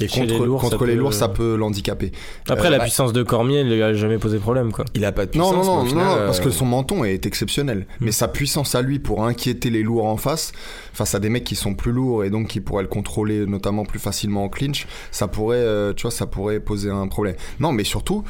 Et 0.00 0.06
contre 0.08 0.26
les 0.32 0.38
lourds, 0.38 0.60
contre 0.60 0.78
ça 0.80 0.84
les 0.86 0.94
peut- 0.94 0.98
lourds 0.98 1.14
ça 1.14 1.28
peut 1.28 1.54
l'handicaper. 1.54 2.10
Après 2.48 2.66
Euh, 2.68 2.70
la 2.70 2.78
bah- 2.78 2.84
puissance 2.84 3.12
de 3.12 3.22
Cormier 3.22 3.60
il 3.60 3.68
lui 3.72 3.82
a 3.82 3.92
jamais 3.94 4.18
posé 4.18 4.38
problème 4.38 4.72
quoi. 4.72 4.84
Il 4.94 5.04
a 5.04 5.12
pas 5.12 5.26
de 5.26 5.30
puissance. 5.30 5.52
non 5.54 5.62
non, 5.64 5.76
non, 5.82 5.86
final, 5.86 6.06
non, 6.06 6.26
parce 6.26 6.40
que 6.40 6.48
euh, 6.48 6.52
son 6.52 6.64
menton 6.66 7.04
est 7.04 7.24
exceptionnel. 7.24 7.86
Mais 8.00 8.10
sa 8.10 8.26
puissance 8.26 8.74
à 8.74 8.82
lui 8.82 8.98
pour 8.98 9.24
inquiéter 9.24 9.70
les 9.70 9.82
lourds 9.82 10.06
en 10.06 10.16
face, 10.16 10.52
face 10.92 11.14
à 11.14 11.20
des 11.20 11.28
mecs 11.28 11.44
qui 11.44 11.54
sont 11.54 11.74
plus 11.74 11.92
lourds 11.92 12.24
et 12.24 12.30
donc 12.30 12.48
qui 12.48 12.60
pourraient 12.60 12.82
le 12.82 12.88
contrôler 12.88 13.46
notamment 13.46 13.84
plus 13.84 14.00
facilement 14.00 14.44
en 14.44 14.48
clinch, 14.48 14.86
ça 15.12 15.28
pourrait, 15.28 15.58
euh, 15.58 15.92
tu 15.92 16.02
vois, 16.02 16.10
ça 16.10 16.26
pourrait 16.26 16.58
poser 16.58 16.90
un 16.90 17.06
problème. 17.06 17.36
Non 17.60 17.70
mais 17.70 17.84
surtout. 17.84 18.24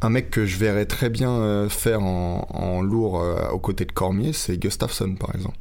Un 0.00 0.10
mec 0.10 0.30
que 0.30 0.46
je 0.46 0.58
verrais 0.58 0.86
très 0.86 1.10
bien 1.10 1.30
euh, 1.30 1.68
faire 1.68 2.02
en, 2.02 2.82
lourd 2.82 3.20
euh, 3.20 3.48
aux 3.50 3.58
côtés 3.58 3.84
de 3.84 3.92
Cormier, 3.92 4.32
c'est 4.32 4.56
Gustafsson 4.56 5.16
par 5.18 5.34
exemple. 5.34 5.56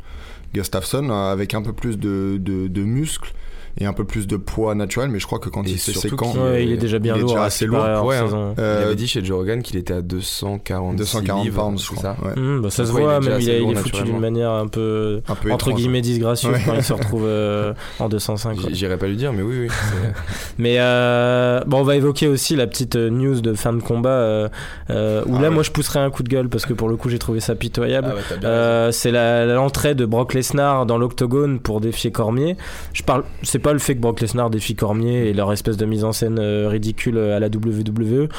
Gustafsson 0.53 1.09
euh, 1.09 1.31
avec 1.31 1.55
un 1.55 1.61
peu 1.61 1.73
plus 1.73 1.97
de, 1.97 2.37
de 2.39 2.83
muscles 2.83 3.33
et 3.79 3.85
un 3.85 3.93
peu 3.93 4.03
plus 4.05 4.27
de 4.27 4.37
poids 4.37 4.73
naturel, 4.75 5.09
mais 5.09 5.19
je 5.19 5.25
crois 5.27 5.39
que 5.39 5.49
quand 5.49 5.63
Et 5.67 5.71
il 5.71 5.77
fait 5.77 5.91
Ouais, 6.37 6.63
il 6.63 6.71
est 6.71 6.77
déjà 6.77 6.99
bien 6.99 7.13
il 7.15 7.17
est 7.17 7.21
lourd. 7.21 7.29
déjà 7.31 7.43
à 7.43 7.45
assez 7.45 7.65
lourd. 7.65 7.79
Ouais, 8.05 8.17
hein. 8.17 8.53
Il 8.57 8.61
euh, 8.61 8.85
avait 8.85 8.95
dit 8.95 9.07
chez 9.07 9.23
Joe 9.23 9.37
Rogan 9.37 9.61
qu'il 9.61 9.77
était 9.77 9.93
à 9.93 10.01
240 10.01 10.95
240 10.95 11.43
livres, 11.43 11.61
pounds, 11.63 11.81
je 11.83 11.87
crois. 11.91 12.01
ça 12.01 12.15
ouais. 12.25 12.33
Hum, 12.37 12.61
bah, 12.61 12.69
ça 12.69 12.85
se 12.85 12.91
ouais, 12.91 13.01
il 13.01 13.03
voit, 13.05 13.19
déjà 13.19 13.31
même 13.31 13.41
il, 13.41 13.47
il 13.47 13.71
est 13.71 13.75
foutu 13.75 14.03
d'une 14.03 14.19
manière 14.19 14.51
un 14.51 14.67
peu 14.67 15.21
Un 15.27 15.35
peu 15.35 15.51
entre 15.51 15.67
étrange. 15.67 15.79
guillemets 15.81 16.01
disgracieuse 16.01 16.53
Ouais. 16.53 16.61
quand 16.65 16.73
il 16.75 16.83
se 16.83 16.93
retrouve 16.93 17.25
euh, 17.25 17.73
en 17.99 18.09
205. 18.09 18.55
quoi. 18.57 18.69
J- 18.69 18.75
J'irais 18.75 18.97
pas 18.97 19.07
lui 19.07 19.15
dire, 19.15 19.31
mais 19.33 19.41
oui, 19.43 19.55
oui. 19.61 19.67
Mais 20.57 20.77
euh, 20.79 21.61
bon, 21.67 21.79
on 21.79 21.83
va 21.83 21.95
évoquer 21.95 22.27
aussi 22.27 22.55
la 22.55 22.67
petite 22.67 22.95
news 22.95 23.41
de 23.41 23.53
fin 23.53 23.73
de 23.73 23.81
combat 23.81 24.47
où 24.89 24.91
Ah 24.91 24.93
là, 24.95 25.25
ouais. 25.41 25.49
moi, 25.49 25.63
je 25.63 25.71
pousserais 25.71 25.99
un 25.99 26.09
coup 26.09 26.23
de 26.23 26.29
gueule 26.29 26.49
parce 26.49 26.65
que 26.65 26.73
pour 26.73 26.89
le 26.89 26.95
coup, 26.95 27.09
j'ai 27.09 27.19
trouvé 27.19 27.39
ça 27.39 27.55
pitoyable. 27.55 28.13
Ah 28.43 28.89
c'est 28.91 29.11
l'entrée 29.11 29.95
de 29.95 30.05
Brock 30.05 30.33
Lesnar 30.33 30.85
dans 30.85 30.97
l'octogone 30.97 31.59
pour 31.59 31.81
défier 31.81 32.11
Cormier. 32.11 32.55
Je 32.93 33.03
parle, 33.03 33.23
c'est 33.43 33.59
pas 33.67 33.73
le 33.73 33.79
fait 33.79 33.95
que 33.95 33.99
Brock 33.99 34.21
Lesnar 34.21 34.49
défie 34.49 34.75
Cormier 34.75 35.27
et 35.27 35.33
leur 35.33 35.51
espèce 35.51 35.75
de 35.75 35.85
mise 35.85 36.05
en 36.05 36.13
scène 36.13 36.39
euh, 36.39 36.69
ridicule 36.69 37.17
à 37.17 37.37
la 37.39 37.47
WWE. 37.47 38.29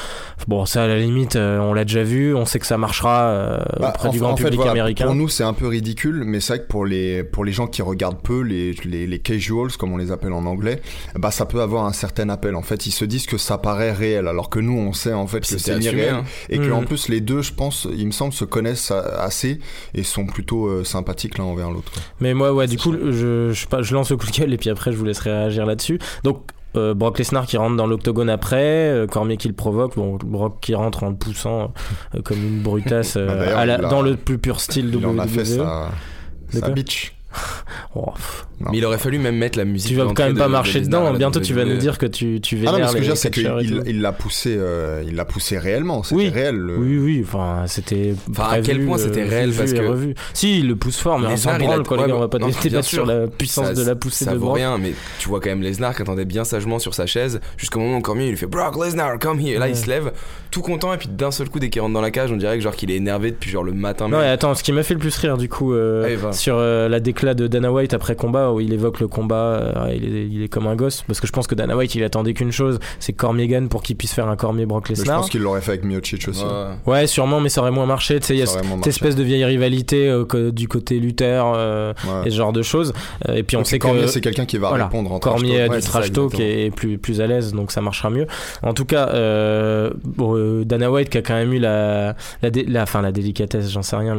Bon, 0.47 0.65
ça 0.65 0.83
à 0.83 0.87
la 0.87 0.97
limite, 0.97 1.35
euh, 1.35 1.59
on 1.59 1.73
l'a 1.75 1.85
déjà 1.85 2.01
vu, 2.01 2.33
on 2.33 2.45
sait 2.45 2.57
que 2.57 2.65
ça 2.65 2.77
marchera 2.79 3.21
euh, 3.29 3.57
Bah, 3.79 3.89
auprès 3.93 4.07
en- 4.07 4.11
du 4.11 4.17
en 4.19 4.21
grand 4.21 4.37
fait, 4.37 4.43
public 4.45 4.55
voilà, 4.57 4.71
américain. 4.71 5.05
Pour 5.05 5.13
nous, 5.15 5.29
c'est 5.29 5.43
un 5.43 5.53
peu 5.53 5.67
ridicule, 5.67 6.23
mais 6.25 6.39
c'est 6.39 6.53
vrai 6.53 6.63
que 6.63 6.67
pour 6.67 6.83
les, 6.85 7.23
pour 7.23 7.45
les 7.45 7.51
gens 7.51 7.67
qui 7.67 7.81
regardent 7.83 8.21
peu, 8.23 8.41
les, 8.41 8.73
les, 8.85 9.05
les 9.05 9.19
casuals, 9.19 9.71
comme 9.77 9.93
on 9.93 9.97
les 9.97 10.11
appelle 10.11 10.33
en 10.33 10.45
anglais, 10.45 10.81
bah, 11.15 11.29
ça 11.29 11.45
peut 11.45 11.61
avoir 11.61 11.85
un 11.85 11.93
certain 11.93 12.29
appel. 12.29 12.55
En 12.55 12.63
fait, 12.63 12.87
ils 12.87 12.91
se 12.91 13.05
disent 13.05 13.27
que 13.27 13.37
ça 13.37 13.57
paraît 13.59 13.91
réel, 13.91 14.27
alors 14.27 14.49
que 14.49 14.59
nous, 14.59 14.77
on 14.79 14.93
sait 14.93 15.13
en 15.13 15.27
fait 15.27 15.41
que 15.41 15.45
c'est 15.45 15.77
irréel. 15.77 16.15
hein. 16.15 16.23
Et 16.49 16.57
que 16.57 16.63
Mhm. 16.63 16.73
en 16.73 16.83
plus, 16.83 17.07
les 17.09 17.21
deux, 17.21 17.41
je 17.43 17.53
pense, 17.53 17.87
il 17.95 18.07
me 18.07 18.11
semble, 18.11 18.33
se 18.33 18.45
connaissent 18.45 18.89
a- 18.91 19.21
assez 19.23 19.59
et 19.93 20.01
sont 20.03 20.25
plutôt 20.25 20.65
euh, 20.67 20.83
sympathiques 20.83 21.37
l'un 21.37 21.43
envers 21.43 21.69
l'autre. 21.69 21.91
Mais 22.19 22.33
moi, 22.33 22.51
ouais, 22.53 22.65
du 22.67 22.77
coup, 22.77 22.93
je, 22.93 23.51
je, 23.51 23.81
je 23.81 23.93
lance 23.93 24.09
le 24.09 24.17
coup 24.17 24.25
de 24.25 24.31
gueule 24.31 24.53
et 24.53 24.57
puis 24.57 24.69
après, 24.69 24.91
je 24.91 24.97
vous 24.97 25.05
réagir 25.19 25.65
là-dessus. 25.65 25.99
Donc, 26.23 26.43
euh, 26.77 26.93
Brock 26.93 27.17
Lesnar 27.17 27.45
qui 27.47 27.57
rentre 27.57 27.75
dans 27.75 27.87
l'octogone 27.87 28.29
après, 28.29 28.89
euh, 28.89 29.07
Cormier 29.07 29.37
qui 29.37 29.47
le 29.47 29.55
provoque, 29.55 29.95
bon, 29.95 30.17
Brock 30.23 30.57
qui 30.61 30.75
rentre 30.75 31.03
en 31.03 31.09
le 31.09 31.15
poussant 31.15 31.73
euh, 32.15 32.21
comme 32.21 32.37
une 32.37 32.61
brutasse 32.61 33.17
Bah, 33.17 33.57
à 33.59 33.65
la- 33.65 33.79
il 33.81 33.87
dans 33.89 34.01
le 34.03 34.15
plus 34.15 34.37
pur 34.37 34.59
style 34.59 34.91
Il 34.93 35.05
en 35.05 35.17
a 35.17 35.25
fait 35.27 35.41
WWE. 35.41 35.45
sa, 35.45 35.89
De 36.53 36.59
sa 36.59 36.59
quoi 36.61 36.69
bitch. 36.69 37.15
Oh. 37.95 38.05
Non. 38.59 38.67
Mais 38.71 38.77
il 38.77 38.85
aurait 38.85 38.97
fallu 38.99 39.17
même 39.17 39.37
mettre 39.37 39.57
la 39.57 39.65
musique. 39.65 39.89
tu 39.89 39.95
vas 39.95 40.03
quand 40.13 40.25
même 40.25 40.37
pas 40.37 40.45
de 40.47 40.51
marcher 40.51 40.81
dedans. 40.81 41.03
la 41.11 41.17
Bientôt, 41.17 41.39
tu 41.39 41.53
vas 41.53 41.65
nous 41.65 41.77
dire 41.77 41.97
que 41.97 42.05
tu, 42.05 42.39
tu 42.41 42.55
Ah 42.67 42.71
vénères 42.71 42.73
non, 42.73 42.79
mais 42.79 42.87
ce 42.87 42.91
que 42.93 42.97
les 42.97 43.03
je 43.05 43.09
veux 43.09 43.13
dire, 43.13 43.17
c'est 43.17 43.83
qu'il 43.85 44.01
l'a 44.01 44.11
poussé, 44.11 44.55
euh, 44.57 45.01
il 45.07 45.15
l'a 45.15 45.25
poussé 45.25 45.57
réellement. 45.57 46.03
C'était 46.03 46.15
Oui. 46.15 46.29
réel. 46.29 46.55
le- 46.55 46.77
Oui, 46.77 46.97
oui, 46.97 47.25
enfin, 47.25 47.63
c'était. 47.67 48.13
Enfin, 48.29 48.47
à 48.51 48.61
quel 48.61 48.85
point 48.85 48.97
c'était 48.99 49.23
euh, 49.23 49.27
réel, 49.29 49.49
vu 49.51 49.57
parce 49.57 49.73
que- 49.73 49.79
revu. 49.87 50.13
Si, 50.33 50.59
il 50.59 50.67
le 50.67 50.75
pousse 50.75 50.99
fort, 50.99 51.17
mais 51.19 51.27
on 51.27 51.35
il 51.35 51.49
a- 51.49 51.57
branle, 51.57 51.83
quoi, 51.83 51.97
les 51.97 52.03
ouais, 52.03 52.09
gars. 52.09 52.15
On 52.15 52.19
va 52.19 52.27
pas 52.27 52.37
non, 52.37 52.47
débattre 52.49 52.85
sur 52.87 53.05
sûr. 53.05 53.05
la 53.05 53.27
puissance 53.27 53.67
Ça- 53.67 53.73
de 53.73 53.83
la 53.83 53.95
poussée 53.95 54.25
ça 54.25 54.33
de 54.33 54.37
vaut 54.37 54.51
rien, 54.51 54.77
mais 54.77 54.93
tu 55.19 55.29
vois 55.29 55.39
quand 55.39 55.49
même 55.49 55.61
Lesnar 55.61 55.95
qui 55.95 56.01
attendait 56.03 56.25
bien 56.25 56.43
sagement 56.43 56.77
sur 56.79 56.93
sa 56.93 57.05
chaise 57.07 57.39
jusqu'au 57.57 57.79
moment 57.79 57.97
où 57.97 58.01
Cormier 58.01 58.25
il 58.25 58.31
lui 58.31 58.37
fait 58.37 58.45
Brock 58.45 58.75
Lesnar, 58.83 59.17
come 59.19 59.39
here. 59.39 59.55
Et 59.55 59.57
là, 59.57 59.67
il 59.69 59.75
se 59.77 59.87
lève, 59.87 60.11
tout 60.51 60.61
content, 60.61 60.93
et 60.93 60.97
puis 60.97 61.07
d'un 61.09 61.31
seul 61.31 61.49
coup, 61.49 61.59
dès 61.59 61.69
qu'il 61.69 61.81
rentre 61.81 61.93
dans 61.93 62.01
la 62.01 62.11
cage, 62.11 62.31
on 62.31 62.37
dirait 62.37 62.57
que 62.57 62.63
genre 62.63 62.75
qu'il 62.75 62.91
est 62.91 62.95
énervé 62.97 63.31
depuis 63.31 63.49
genre 63.49 63.63
le 63.63 63.71
matin. 63.73 64.09
Non, 64.09 64.19
attends, 64.19 64.53
ce 64.53 64.63
qui 64.63 64.73
m'a 64.73 64.83
fait 64.83 64.93
le 64.93 64.99
plus 64.99 65.15
rire 65.17 65.37
du 65.37 65.47
coup 65.49 65.73
euh, 65.73 66.03
Allez, 66.03 66.15
va. 66.17 66.33
Déclat 67.19 67.33
de 67.33 67.47
Dana 67.47 67.71
White 67.71 67.93
après 67.93 68.15
combat 68.15 68.51
où 68.51 68.59
il 68.61 68.71
évoque 68.73 68.99
le 69.01 69.07
combat, 69.07 69.35
euh, 69.35 69.93
il, 69.93 70.15
est, 70.15 70.27
il 70.27 70.43
est 70.43 70.47
comme 70.47 70.67
un 70.67 70.75
gosse 70.75 71.03
parce 71.05 71.19
que 71.19 71.27
je 71.27 71.31
pense 71.33 71.47
que 71.47 71.55
Dana 71.55 71.75
White 71.75 71.95
il 71.95 72.03
attendait 72.03 72.33
qu'une 72.33 72.51
chose, 72.53 72.79
c'est 72.99 73.11
Cormier 73.13 73.47
gagne 73.47 73.67
pour 73.67 73.83
qu'il 73.83 73.97
puisse 73.97 74.13
faire 74.13 74.27
un 74.29 74.35
Cormier 74.37 74.65
Brock 74.65 74.85
Mais 74.89 74.95
je 74.95 75.01
Lesnar. 75.01 75.17
pense 75.19 75.29
qu'il 75.29 75.41
l'aurait 75.41 75.59
fait 75.61 75.71
avec 75.71 75.83
Miocic 75.83 76.27
aussi. 76.29 76.43
Ouais. 76.43 76.93
Ouais, 76.93 77.07
sûrement, 77.07 77.41
mais 77.41 77.49
ça 77.49 77.59
aurait 77.61 77.71
moins 77.71 77.85
marché. 77.85 78.19
Tu 78.21 78.27
sais, 78.27 78.35
il 78.35 78.39
y 78.39 78.43
a 78.43 78.45
cette 78.45 78.87
espèce 78.87 79.15
de 79.15 79.23
vieille 79.23 79.43
rivalité 79.43 80.07
euh, 80.09 80.23
que- 80.25 80.49
du 80.51 80.67
côté 80.69 80.99
Luther 80.99 81.43
euh, 81.55 81.93
Ouais. 82.07 82.27
et 82.27 82.29
ce 82.31 82.35
genre 82.37 82.53
de 82.53 82.61
choses. 82.61 82.93
Euh, 83.27 83.33
et 83.35 83.43
puis 83.43 83.57
on 83.57 83.59
Donc, 83.61 83.67
sait 83.67 83.79
Cormier, 83.79 84.01
que 84.03 84.07
c'est 84.07 84.21
quelqu'un 84.21 84.45
qui 84.45 84.57
va 84.57 84.69
voilà, 84.69 84.85
répondre 84.85 85.11
en 85.11 85.19
trash 85.19 85.33
Cormier 85.33 85.57
talk. 85.57 85.69
a 85.69 85.73
Ouais, 85.73 85.79
du 85.81 85.85
trash 85.85 86.05
ça, 86.07 86.11
talk 86.13 86.39
et 86.39 86.65
est 86.67 86.71
plus, 86.71 86.97
plus 86.97 87.19
à 87.21 87.27
l'aise, 87.27 87.53
donc 87.53 87.71
ça 87.71 87.81
marchera 87.81 88.09
mieux. 88.09 88.27
En 88.63 88.73
tout 88.73 88.85
cas, 88.85 89.09
euh, 89.09 89.89
bon, 90.05 90.35
euh, 90.37 90.63
Dana 90.63 90.89
White 90.89 91.09
qui 91.09 91.17
a 91.17 91.21
quand 91.21 91.33
même 91.35 91.51
eu 91.53 91.59
la, 91.59 92.15
la, 92.41 92.49
dé- 92.49 92.65
la, 92.67 92.83
enfin, 92.83 93.01
la 93.01 93.11
délicatesse, 93.11 93.69
j'en 93.71 93.81
sais 93.81 93.95
rien, 93.97 94.15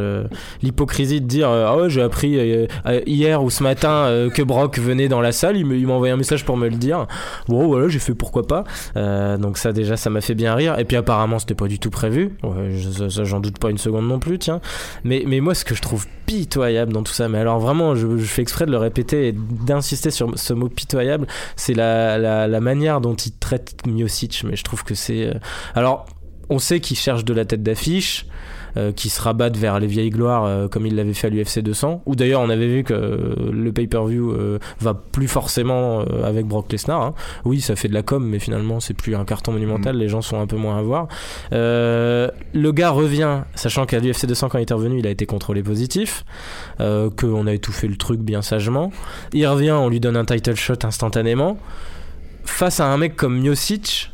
l'hypocrisie 0.62 1.20
de 1.20 1.26
dire 1.26 1.48
Ah 1.48 1.76
ouais, 1.76 1.88
j'ai 1.90 2.02
appris 2.02 2.36
euh, 2.38 2.66
euh, 2.90 3.00
hier 3.06 3.42
ou 3.42 3.50
ce 3.50 3.62
matin 3.62 3.90
euh, 3.90 4.30
que 4.30 4.42
Brock 4.42 4.78
venait 4.78 5.08
dans 5.08 5.20
la 5.20 5.32
salle, 5.32 5.56
il 5.56 5.66
m'a 5.66 5.92
envoyé 5.92 6.12
un 6.12 6.16
message 6.16 6.44
pour 6.44 6.56
me 6.56 6.68
le 6.68 6.76
dire. 6.76 7.06
Bon, 7.48 7.66
voilà, 7.66 7.88
j'ai 7.88 7.98
fait 7.98 8.14
pourquoi 8.14 8.46
pas. 8.46 8.64
Euh, 8.96 9.36
donc 9.36 9.58
ça, 9.58 9.72
déjà, 9.72 9.96
ça 9.96 10.10
m'a 10.10 10.20
fait 10.20 10.34
bien 10.34 10.54
rire. 10.54 10.78
Et 10.78 10.84
puis 10.84 10.96
apparemment, 10.96 11.38
c'était 11.38 11.54
pas 11.54 11.68
du 11.68 11.78
tout 11.78 11.90
prévu. 11.90 12.36
J'en 13.08 13.40
doute 13.40 13.58
pas 13.58 13.70
une 13.70 13.78
seconde 13.78 14.08
non 14.08 14.18
plus, 14.18 14.38
tiens. 14.38 14.60
Mais, 15.04 15.24
mais 15.26 15.40
moi, 15.40 15.54
ce 15.54 15.64
que 15.64 15.74
je 15.74 15.82
trouve 15.82 16.06
pitoyable 16.26 16.92
dans 16.92 17.02
tout 17.02 17.12
ça, 17.12 17.28
mais 17.28 17.38
alors 17.38 17.58
vraiment, 17.58 17.94
je, 17.96 18.06
fais 18.18 18.42
exprès 18.42 18.66
de 18.66 18.70
le 18.70 18.76
répéter 18.76 19.28
et 19.28 19.32
d'insister 19.32 20.10
sur 20.10 20.38
ce 20.38 20.52
mot 20.52 20.68
pitoyable, 20.68 21.26
c'est 21.56 21.74
la, 21.74 22.18
la, 22.18 22.60
manière 22.60 23.00
dont 23.00 23.14
il 23.14 23.32
traite 23.32 23.86
Miocic. 23.86 24.44
Mais 24.44 24.56
je 24.56 24.64
trouve 24.64 24.84
que 24.84 24.94
c'est. 24.94 25.32
Alors, 25.74 26.06
on 26.50 26.58
sait 26.58 26.80
qu'il 26.80 26.96
cherche 26.96 27.24
de 27.24 27.32
la 27.32 27.44
tête 27.44 27.62
d'affiche. 27.62 28.26
Euh, 28.76 28.92
qui 28.92 29.08
se 29.08 29.20
rabattent 29.20 29.56
vers 29.56 29.78
les 29.78 29.86
vieilles 29.86 30.10
gloires 30.10 30.44
euh, 30.44 30.68
comme 30.68 30.86
il 30.86 30.96
l'avait 30.96 31.14
fait 31.14 31.28
à 31.28 31.30
l'UFC 31.30 31.60
200 31.60 32.02
ou 32.06 32.14
d'ailleurs 32.14 32.40
on 32.40 32.50
avait 32.50 32.68
vu 32.68 32.84
que 32.84 33.50
le 33.52 33.72
pay-per-view 33.72 34.32
euh, 34.32 34.58
va 34.80 34.94
plus 34.94 35.28
forcément 35.28 36.00
avec 36.24 36.46
Brock 36.46 36.70
Lesnar 36.72 37.00
hein. 37.00 37.14
oui 37.44 37.60
ça 37.60 37.76
fait 37.76 37.88
de 37.88 37.94
la 37.94 38.02
com 38.02 38.24
mais 38.24 38.38
finalement 38.38 38.80
c'est 38.80 38.94
plus 38.94 39.14
un 39.14 39.24
carton 39.24 39.52
monumental 39.52 39.96
les 39.96 40.08
gens 40.08 40.22
sont 40.22 40.40
un 40.40 40.46
peu 40.46 40.56
moins 40.56 40.78
à 40.78 40.82
voir. 40.82 41.08
Le 41.52 42.70
gars 42.72 42.90
revient 42.90 43.42
sachant 43.54 43.86
qu'à 43.86 43.98
l'UFC 43.98 44.26
200 44.26 44.48
quand 44.48 44.58
il 44.58 44.62
était 44.62 44.74
revenu 44.74 44.98
il 44.98 45.06
a 45.06 45.10
été 45.10 45.26
contrôlé 45.26 45.62
positif 45.62 46.24
qu'on 46.78 47.46
a 47.46 47.52
étouffé 47.52 47.88
le 47.88 47.96
truc 47.96 48.20
bien 48.20 48.42
sagement. 48.42 48.92
Il 49.32 49.46
revient 49.46 49.72
on 49.72 49.88
lui 49.88 50.00
donne 50.00 50.16
un 50.16 50.24
title 50.24 50.54
shot 50.54 50.84
instantanément 50.84 51.58
face 52.44 52.80
à 52.80 52.86
un 52.86 52.96
mec 52.96 53.16
comme 53.16 53.38
Miocic, 53.38 54.10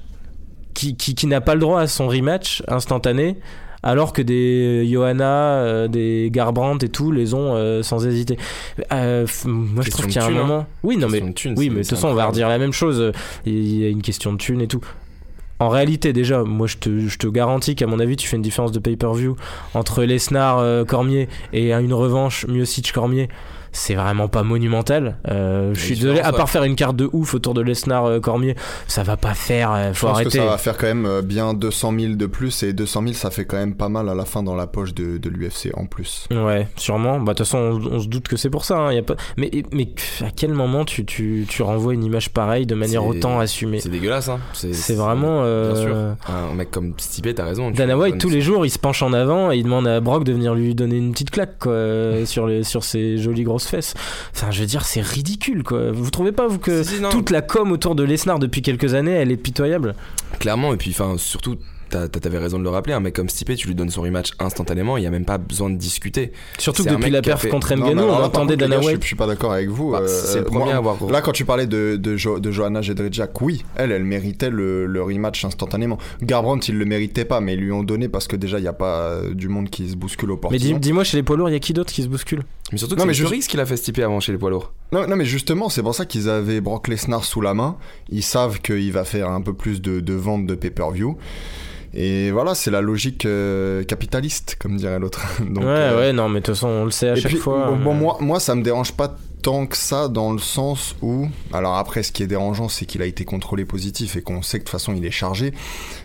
qui, 0.75 0.97
qui, 0.97 1.15
qui 1.15 1.27
n'a 1.27 1.41
pas 1.41 1.55
le 1.55 1.61
droit 1.61 1.81
à 1.81 1.87
son 1.87 2.07
rematch 2.07 2.63
instantané, 2.69 3.39
alors 3.83 4.13
que 4.13 4.23
des 4.23 4.87
Johanna, 4.91 5.61
euh, 5.61 5.89
des 5.89 6.29
Garbrandt 6.33 6.85
et 6.85 6.89
tout 6.89 7.13
les 7.13 7.35
ont 7.35 7.55
euh, 7.55 7.83
sans 7.83 8.07
hésiter. 8.07 8.39
Euh, 8.93 9.27
moi, 9.45 9.83
je 9.85 9.91
trouve 9.91 10.07
qu'il 10.07 10.17
y 10.17 10.19
a 10.19 10.25
un 10.25 10.29
thune, 10.29 10.39
hein. 10.39 10.43
moment. 10.43 10.67
Oui, 10.83 10.97
non, 10.97 11.09
mais. 11.09 11.21
De 11.21 11.33
Oui, 11.57 11.71
mais 11.71 11.77
de 11.77 11.81
toute 11.81 11.91
façon, 11.91 12.09
on 12.09 12.15
va 12.15 12.27
redire 12.27 12.49
la 12.49 12.59
même 12.59 12.73
chose. 12.73 13.13
Il 13.45 13.77
y 13.77 13.85
a 13.85 13.89
une 13.89 14.03
question 14.03 14.33
de 14.33 14.39
thunes 14.39 14.61
et 14.61 14.69
tout. 14.69 14.85
En 15.59 15.69
réalité, 15.69 16.13
déjà, 16.13 16.43
moi, 16.43 16.67
je 16.67 16.77
te, 16.77 16.99
je 17.09 17.17
te 17.17 17.27
garantis 17.27 17.75
qu'à 17.77 17.87
mon 17.87 17.99
avis, 17.99 18.17
tu 18.17 18.29
fais 18.29 18.37
une 18.37 18.43
différence 18.43 18.73
de 18.73 18.79
pay-per-view 18.79 19.37
entre 19.73 20.05
Lesnar, 20.05 20.85
Cormier 20.87 21.29
et 21.55 21.73
une 21.73 21.95
revanche 21.95 22.47
Miocic 22.47 22.93
Cormier. 22.93 23.29
C'est 23.73 23.95
vraiment 23.95 24.29
pas 24.29 24.43
monumental. 24.43 25.17
Euh, 25.29 25.73
je 25.75 25.81
suis 25.81 25.95
désolé, 25.97 26.21
à 26.21 26.33
part 26.33 26.49
faire 26.49 26.65
une 26.65 26.77
carte 26.77 26.97
de 26.97 27.09
ouf 27.13 27.35
autour 27.35 27.55
de 27.55 27.61
Lesnar 27.61 28.05
euh, 28.07 28.21
Cormier, 28.21 28.55
ça 28.89 29.03
va 29.03 29.17
pas 29.17 29.35
faire. 29.35 29.73
euh, 29.73 29.93
Je 29.93 29.99
faut 29.99 30.07
pense 30.07 30.17
arrêter. 30.17 30.31
que 30.31 30.45
ça 30.45 30.47
va 30.47 30.59
faire 30.59 30.77
quand 30.77 30.87
même 30.87 31.21
bien 31.23 31.55
200 31.55 31.93
000 31.99 32.15
de 32.15 32.27
plus 32.27 32.63
et 32.63 32.73
200 32.73 33.03
000 33.03 33.13
ça 33.15 33.31
fait 33.31 33.45
quand 33.45 33.57
même 33.57 33.75
pas 33.75 33.89
mal 33.89 34.09
à 34.09 34.15
la 34.15 34.25
fin 34.25 34.43
dans 34.43 34.55
la 34.57 34.67
poche 34.67 34.95
de, 34.95 35.19
de 35.19 35.29
l'UFC 35.29 35.71
en 35.75 35.87
plus. 35.87 36.27
Ouais, 36.31 36.69
sûrement. 36.77 37.19
Bah, 37.21 37.33
de 37.33 37.39
toute 37.39 37.47
façon, 37.47 37.59
on, 37.59 37.95
on 37.97 38.01
se 38.01 38.09
doute 38.09 38.29
que 38.29 38.37
c'est 38.37 38.51
pour 38.51 38.65
ça. 38.65 38.77
hein, 38.79 38.93
y 38.93 38.99
a 38.99 39.03
pas... 39.03 39.17
mais, 39.37 39.51
mais 39.73 39.89
à 40.23 40.31
quel 40.35 40.53
moment 40.53 40.85
tu, 40.85 41.05
tu, 41.05 41.47
tu 41.49 41.63
renvoies 41.63 41.95
une 41.95 42.05
image 42.05 42.31
pareille 42.31 42.67
de 42.67 42.75
manière 42.75 43.05
autant 43.07 43.39
assumée 43.41 43.81
C'est 43.81 43.89
dégueulasse, 43.91 44.29
hein. 44.29 44.41
C'est 44.53 44.95
vraiment. 44.95 45.43
euh, 45.45 45.73
Bien 45.73 45.83
sûr. 45.83 46.35
Un 46.35 46.55
mec 46.55 46.71
comme 46.71 46.95
Stipe, 46.99 47.35
t'as 47.35 47.45
raison. 47.45 47.71
Dana 47.71 47.97
White, 47.97 48.19
tous 48.19 48.31
les 48.31 48.41
jours, 48.41 48.65
il 48.67 48.71
se 48.71 48.79
penche 48.79 49.03
en 49.03 49.13
avant 49.13 49.51
et 49.53 49.57
il 49.57 49.65
demande 49.65 49.87
à 49.87 50.01
Brock 50.01 50.25
de 50.25 50.33
venir 50.33 50.55
lui 50.55 50.75
donner 50.75 50.97
une 50.97 51.13
petite 51.13 51.31
claque 51.31 51.59
quoi, 51.59 52.25
sur, 52.25 52.47
les, 52.47 52.63
sur 52.65 52.85
ses 52.85 53.19
jolies 53.19 53.43
grosses 53.45 53.66
fesses. 53.67 53.95
Enfin, 54.35 54.51
je 54.51 54.61
veux 54.61 54.67
dire, 54.67 54.85
c'est 54.85 55.01
ridicule 55.01 55.63
quoi. 55.63 55.93
Vous 55.93 56.11
trouvez 56.11 56.33
pas, 56.33 56.47
vous, 56.47 56.59
que 56.59 56.83
Si, 56.83 56.97
si, 56.97 57.01
non, 57.01 57.11
toute 57.11 57.31
la 57.31 57.43
com 57.43 57.73
autour 57.73 57.95
de 57.95 58.03
Lesnar 58.03 58.39
depuis 58.39 58.63
quelques 58.63 58.95
années, 58.95 59.13
elle 59.13 59.33
est 59.33 59.37
pitoyable? 59.37 59.95
Clairement, 60.39 60.73
et 60.73 60.77
puis 60.77 60.91
enfin, 60.91 61.17
surtout. 61.19 61.57
T'as- 62.09 62.21
T'avais 62.21 62.39
raison 62.39 62.59
de 62.59 62.65
le 62.65 62.71
rappeler, 62.71 62.93
un 62.93 63.01
mec 63.01 63.15
comme 63.15 63.29
Stipe, 63.29 63.55
tu 63.57 63.69
lui 63.69 63.75
donnes 63.75 63.91
son 63.91 64.03
rematch 64.03 64.33
instantanément, 64.41 64.97
il 64.97 65.05
y 65.05 65.07
a 65.07 65.11
même 65.11 65.25
pas 65.25 65.39
besoin 65.39 65.71
de 65.71 65.77
discuter. 65.77 66.33
Surtout 66.59 66.85
que 66.85 66.91
depuis 66.91 67.11
la 67.11 67.23
perf 67.23 67.41
fait- 67.43 67.49
contre 67.49 67.75
mais 67.75 67.81
Ngannou, 67.83 68.03
on 68.03 68.23
entendait 68.23 68.57
Dana 68.57 68.79
White. 68.79 68.89
suis- 68.89 69.01
je 69.03 69.07
suis 69.07 69.17
pas 69.17 69.27
d'accord 69.27 69.53
avec 69.53 69.69
vous. 69.69 69.93
Bah, 69.93 70.01
euh, 70.03 70.07
c'est 70.09 70.39
le 70.39 70.41
euh, 70.43 70.45
premier 70.45 70.65
moi, 70.65 70.75
à 70.75 70.77
avoir. 70.79 70.97
Là, 71.11 71.21
quand 71.21 71.33
tu 71.33 71.45
parlais 71.45 71.67
de, 71.67 71.97
de, 71.97 72.17
Jo- 72.17 72.39
de 72.41 72.51
Johanna 72.51 72.83
Jedrzejczyk, 72.83 73.41
oui, 73.41 73.65
elle, 73.77 73.93
elle 73.93 74.05
méritait 74.05 74.51
le, 74.51 74.87
le 74.87 75.03
rematch 75.03 75.45
instantanément. 75.45 75.99
Garbrandt, 76.23 76.69
il 76.69 76.79
le 76.79 76.85
méritait 76.85 77.25
pas, 77.25 77.41
mais 77.41 77.55
ils 77.55 77.61
lui 77.61 77.73
ont 77.73 77.83
donné 77.85 78.09
parce 78.09 78.27
que 78.29 78.37
déjà, 78.37 78.59
il 78.59 78.63
n'y 78.63 78.69
a 78.69 78.73
pas 78.73 79.01
euh, 79.03 79.35
du 79.35 79.49
monde 79.49 79.71
qui 79.71 79.89
se 79.89 79.97
bouscule 79.97 80.31
au 80.31 80.35
Mais 80.35 80.41
portillon. 80.41 80.75
dis- 80.75 80.81
dis-moi, 80.81 81.05
chez 81.05 81.17
les 81.17 81.23
poids 81.23 81.37
lourds, 81.37 81.49
il 81.49 81.53
y 81.53 81.57
a 81.57 81.61
qui 81.61 81.73
d'autre 81.73 81.93
qui 81.93 82.03
se 82.03 82.09
bouscule? 82.09 82.43
Mais 82.73 82.79
surtout 82.79 82.95
que 82.97 83.01
Non, 83.01 83.05
c'est 83.05 83.09
mais 83.09 83.15
juste- 83.15 83.43
ce 83.45 83.49
qu'il 83.49 83.61
a 83.61 83.67
fait 83.67 83.77
Stipe 83.77 83.99
avant 84.01 84.19
chez 84.21 84.33
les 84.33 84.39
poids 84.39 84.51
lourds. 84.51 84.73
Non, 84.93 85.07
non, 85.07 85.15
mais 85.17 85.25
justement, 85.25 85.69
c'est 85.69 85.83
pour 85.83 85.95
ça 85.95 86.05
qu'ils 86.05 86.29
avaient 86.29 86.61
Brock 86.61 86.89
Lesnar 86.89 87.25
sous 87.25 87.41
la 87.41 87.55
main. 87.55 87.77
Ils 88.09 88.23
savent 88.23 88.61
qu'il 88.61 88.91
va 88.93 89.05
faire 89.05 89.29
un 89.31 89.41
peu 89.41 89.53
plus 89.53 89.81
de, 89.81 90.01
de 90.01 90.13
ventes 90.15 90.47
de 90.47 90.55
pay-per-view. 90.55 91.17
Et 91.99 92.31
voilà, 92.31 92.55
c'est 92.55 92.71
la 92.71 92.83
logique 92.83 93.25
euh, 93.25 93.83
capitaliste, 93.83 94.57
comme 94.61 94.77
dirait 94.77 94.99
l'autre. 94.99 95.23
Ouais, 95.41 95.63
euh, 95.65 95.99
ouais, 95.99 96.13
non, 96.13 96.29
mais 96.29 96.41
de 96.41 96.45
toute 96.47 96.55
façon, 96.55 96.69
on 96.69 96.85
le 96.85 96.91
sait 96.91 97.09
à 97.09 97.17
Et 97.17 97.21
chaque 97.21 97.33
puis, 97.33 97.41
fois. 97.41 97.71
bon, 97.71 97.91
euh, 97.93 97.95
moi, 97.95 98.19
moi, 98.21 98.39
ça 98.39 98.55
me 98.55 98.63
dérange 98.63 98.93
pas 98.93 99.17
tant 99.41 99.65
que 99.67 99.79
ça 99.79 100.09
dans 100.09 100.33
le 100.33 100.39
sens 100.39 100.95
où. 101.01 101.29
Alors 101.55 101.77
après, 101.77 102.03
ce 102.03 102.13
qui 102.13 102.23
est 102.23 102.27
dérangeant, 102.27 102.69
c'est 102.69 102.85
qu'il 102.85 103.01
a 103.01 103.07
été 103.07 103.25
contrôlé 103.25 103.65
positif 103.65 104.17
et 104.17 104.21
qu'on 104.21 104.43
sait 104.43 104.59
que 104.59 104.65
de 104.65 104.67
toute 104.67 104.73
façon, 104.73 104.93
il 104.95 105.07
est 105.07 105.11
chargé. 105.11 105.55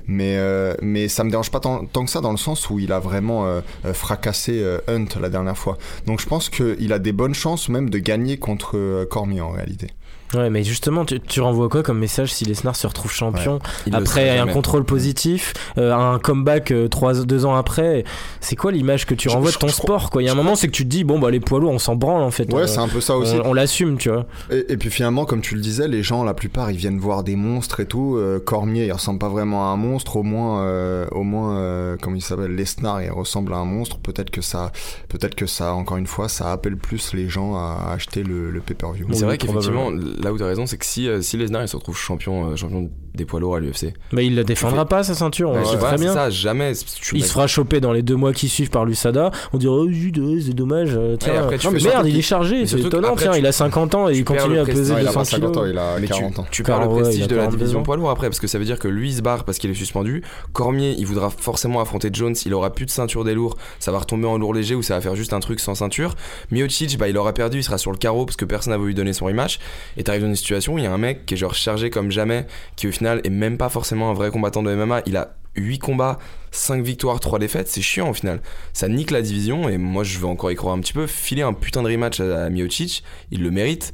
Mais, 0.07 0.37
euh, 0.37 0.75
mais 0.81 1.09
ça 1.09 1.25
me 1.25 1.29
dérange 1.29 1.51
pas 1.51 1.59
tant, 1.59 1.83
tant 1.85 2.05
que 2.05 2.11
ça 2.11 2.21
dans 2.21 2.31
le 2.31 2.37
sens 2.37 2.69
où 2.69 2.79
il 2.79 2.93
a 2.93 2.99
vraiment 2.99 3.45
euh, 3.45 3.59
fracassé 3.93 4.63
Hunt 4.87 5.07
la 5.19 5.29
dernière 5.29 5.57
fois. 5.57 5.77
Donc 6.05 6.21
je 6.21 6.27
pense 6.27 6.49
qu'il 6.49 6.93
a 6.93 6.99
des 6.99 7.11
bonnes 7.11 7.33
chances 7.35 7.67
même 7.67 7.89
de 7.89 7.97
gagner 7.97 8.37
contre 8.37 9.05
Cormier 9.09 9.41
en 9.41 9.49
réalité. 9.49 9.87
Ouais, 10.33 10.49
mais 10.49 10.63
justement, 10.63 11.03
tu, 11.05 11.19
tu 11.19 11.41
renvoies 11.41 11.67
quoi 11.69 11.83
comme 11.83 11.99
message 11.99 12.33
si 12.33 12.45
Lesnar 12.45 12.75
se 12.75 12.87
retrouve 12.87 13.11
champion 13.11 13.59
Il 13.85 13.91
le 13.93 13.97
après 13.99 14.37
un 14.39 14.47
contrôle 14.47 14.85
positif, 14.85 15.53
euh, 15.77 15.93
un 15.93 16.19
comeback 16.19 16.71
euh, 16.71 16.87
trois, 16.87 17.13
deux 17.13 17.45
ans 17.45 17.55
après? 17.55 18.03
C'est 18.39 18.55
quoi 18.55 18.71
l'image 18.71 19.05
que 19.05 19.13
tu 19.13 19.29
Je- 19.29 19.33
renvoies 19.33 19.51
je- 19.51 19.55
de 19.55 19.59
ton 19.61 19.67
je 19.67 19.73
sport 19.73 20.09
quoi? 20.09 20.21
Il 20.21 20.25
y 20.25 20.29
a 20.29 20.31
un 20.31 20.35
moment, 20.35 20.55
c'est 20.55 20.67
que 20.67 20.71
tu 20.73 20.83
te 20.83 20.89
dis, 20.89 21.03
bon, 21.03 21.19
bah 21.19 21.31
les 21.31 21.39
poids 21.41 21.59
lourds, 21.59 21.71
on 21.71 21.79
s'en 21.79 21.95
branle 21.95 22.21
en 22.21 22.31
fait. 22.31 22.51
Ouais, 22.53 22.61
Euh, 22.61 22.67
c'est 22.67 22.79
un 22.79 22.87
peu 22.87 23.01
ça 23.01 23.17
aussi. 23.17 23.35
on, 23.43 23.49
on 23.49 23.53
l'assume, 23.53 23.97
tu 23.97 24.09
vois. 24.09 24.25
Et, 24.51 24.71
et 24.73 24.77
puis 24.77 24.89
finalement, 24.89 25.25
comme 25.25 25.41
tu 25.41 25.55
le 25.55 25.61
disais, 25.61 25.87
les 25.87 26.01
gens, 26.03 26.23
la 26.23 26.33
plupart, 26.33 26.71
ils 26.71 26.77
viennent 26.77 26.99
voir 26.99 27.23
des 27.23 27.35
monstres 27.35 27.79
et 27.81 27.85
tout. 27.85 28.15
Euh, 28.17 28.39
Cormier, 28.39 28.85
il 28.85 28.91
ressemble 28.93 29.19
pas 29.19 29.29
vraiment 29.29 29.69
à 29.69 29.73
un 29.73 29.77
monstre. 29.77 30.15
Au 30.15 30.23
moins, 30.23 30.61
euh, 30.63 31.05
au 31.11 31.23
moins, 31.23 31.57
euh, 31.57 31.97
comment 32.01 32.15
il 32.15 32.21
s'appelle, 32.21 32.55
Lesnar, 32.55 33.01
il 33.03 33.11
ressemble 33.11 33.53
à 33.53 33.57
un 33.57 33.65
monstre. 33.65 33.97
Peut-être 33.99 34.29
que 34.29 34.41
ça, 34.41 34.71
peut-être 35.09 35.35
que 35.35 35.45
ça, 35.45 35.73
encore 35.73 35.97
une 35.97 36.07
fois, 36.07 36.29
ça 36.29 36.51
appelle 36.51 36.77
plus 36.77 37.13
les 37.13 37.27
gens 37.29 37.55
à 37.55 37.91
acheter 37.93 38.23
le, 38.23 38.49
le 38.49 38.59
pay-per-view. 38.61 39.05
Mais 39.09 39.15
c'est 39.15 39.25
vrai 39.25 39.37
qu'effectivement, 39.37 39.89
là 40.23 40.31
où 40.33 40.37
t'as 40.37 40.45
raison, 40.47 40.65
c'est 40.65 40.77
que 40.77 40.85
si, 40.85 41.07
euh, 41.07 41.21
si 41.21 41.37
Lesnar 41.37 41.61
il 41.63 41.67
se 41.67 41.75
retrouve 41.75 41.97
champion, 41.97 42.51
euh, 42.51 42.55
champion 42.55 42.89
des 43.13 43.25
poids 43.25 43.39
lourds 43.39 43.55
à 43.55 43.59
l'UFC, 43.59 43.93
Mais 44.13 44.25
il 44.25 44.35
ne 44.35 44.43
défendra 44.43 44.85
pas 44.85 45.03
sa 45.03 45.15
ceinture, 45.15 45.49
on 45.49 45.65
sait 45.65 45.75
voilà, 45.75 45.95
très 45.97 46.05
bien. 46.05 46.13
ça, 46.13 46.29
jamais. 46.29 46.71
tu 47.01 47.17
Il 47.17 47.23
se 47.25 47.31
fera 47.33 47.45
choper 47.47 47.81
dans 47.81 47.91
les 47.91 48.01
deux 48.03 48.15
mois 48.15 48.31
qui 48.33 48.47
suivent 48.47 48.69
par 48.69 48.85
l'USADA. 48.85 49.31
On 49.53 49.57
dirait, 49.57 49.73
oh 49.73 49.91
zut, 49.91 50.17
euh, 50.17 50.39
c'est 50.39 50.53
dommage. 50.53 50.97
Tiens, 51.19 51.43
après, 51.43 51.57
tu 51.57 51.67
Non, 51.67 51.73
mais 51.73 51.81
merde, 51.83 52.07
il 52.07 52.17
est 52.17 52.21
chargé, 52.21 52.65
c'est 52.65 52.79
étonnant. 52.79 53.15
Tiens, 53.17 53.31
tu- 53.33 53.39
il 53.39 53.45
a 53.45 53.51
50 53.51 53.95
ans 53.95 54.09
et 54.09 54.13
il 54.17 54.23
continue 54.23 54.59
à 54.59 54.65
peser 54.65 54.93
prestige. 54.93 54.93
Non, 54.93 54.97
il 54.97 55.01
a 55.01 55.05
200 55.07 55.19
pas 55.19 55.25
50 55.25 55.57
ans, 55.57 55.61
kilos. 55.61 55.69
il 55.73 55.77
a 55.77 55.99
Mais 55.99 56.07
tu, 56.07 56.13
40 56.13 56.39
ans. 56.39 56.45
tu 56.51 56.63
perds 56.63 56.79
le 56.81 56.87
ouais, 56.87 57.01
prestige 57.01 57.27
de 57.27 57.35
la 57.35 57.41
42 57.43 57.57
division 57.57 57.83
poids 57.83 57.97
lourd 57.97 58.09
après, 58.11 58.27
parce 58.27 58.39
que 58.39 58.47
ça 58.47 58.57
veut 58.59 58.65
dire 58.65 58.79
que 58.79 58.87
lui 58.87 59.09
il 59.09 59.15
se 59.15 59.21
barre 59.21 59.43
parce 59.43 59.57
qu'il 59.57 59.69
est 59.69 59.73
suspendu. 59.75 60.23
Cormier, 60.53 60.95
il 60.97 61.05
voudra 61.05 61.29
forcément 61.29 61.81
affronter 61.81 62.09
Jones, 62.13 62.35
il 62.45 62.53
aura 62.53 62.69
plus 62.73 62.85
de 62.85 62.91
ceinture 62.91 63.23
des 63.25 63.33
lourds, 63.33 63.57
ça 63.79 63.91
va 63.91 63.99
retomber 63.99 64.27
en 64.27 64.37
lourd 64.37 64.53
léger 64.53 64.75
ou 64.75 64.81
ça 64.83 64.95
va 64.95 65.01
faire 65.01 65.15
juste 65.15 65.33
un 65.33 65.39
truc 65.41 65.59
sans 65.59 65.75
ceinture. 65.75 66.15
Miocic, 66.51 66.97
bah 66.97 67.09
il 67.09 67.17
aura 67.17 67.33
perdu, 67.33 67.59
il 67.59 67.63
sera 67.63 67.77
sur 67.77 67.91
le 67.91 67.97
carreau 67.97 68.25
parce 68.25 68.37
que 68.37 68.45
personne 68.45 68.71
n'a 68.71 68.77
voulu 68.77 68.93
donner 68.93 69.13
son 69.13 69.25
rematch. 69.25 69.59
Et 69.97 70.03
t'arrives 70.11 70.23
dans 70.23 70.29
une 70.29 70.35
situation 70.35 70.77
il 70.77 70.83
y 70.83 70.87
a 70.87 70.91
un 70.91 70.97
mec 70.97 71.25
qui 71.25 71.35
est 71.35 71.37
genre 71.37 71.55
chargé 71.55 71.89
comme 71.89 72.11
jamais, 72.11 72.45
qui 72.75 72.87
au 72.87 72.91
final 72.91 73.21
est 73.23 73.29
même 73.29 73.57
pas 73.57 73.69
forcément 73.69 74.09
un 74.09 74.13
vrai 74.13 74.29
combattant 74.29 74.61
de 74.61 74.73
MMA. 74.73 75.03
Il 75.05 75.15
a 75.15 75.35
8 75.55 75.79
combats, 75.79 76.19
5 76.51 76.83
victoires, 76.83 77.19
3 77.19 77.39
défaites, 77.39 77.67
c'est 77.67 77.81
chiant 77.81 78.09
au 78.09 78.13
final. 78.13 78.41
Ça 78.73 78.87
nique 78.87 79.11
la 79.11 79.21
division 79.21 79.69
et 79.69 79.77
moi 79.77 80.03
je 80.03 80.17
veux 80.19 80.27
encore 80.27 80.51
y 80.51 80.55
croire 80.55 80.75
un 80.75 80.79
petit 80.79 80.93
peu. 80.93 81.07
Filer 81.07 81.43
un 81.43 81.53
putain 81.53 81.81
de 81.81 81.89
rematch 81.89 82.19
à, 82.19 82.45
à 82.45 82.49
Miocic, 82.49 83.03
il 83.31 83.41
le 83.41 83.51
mérite. 83.51 83.93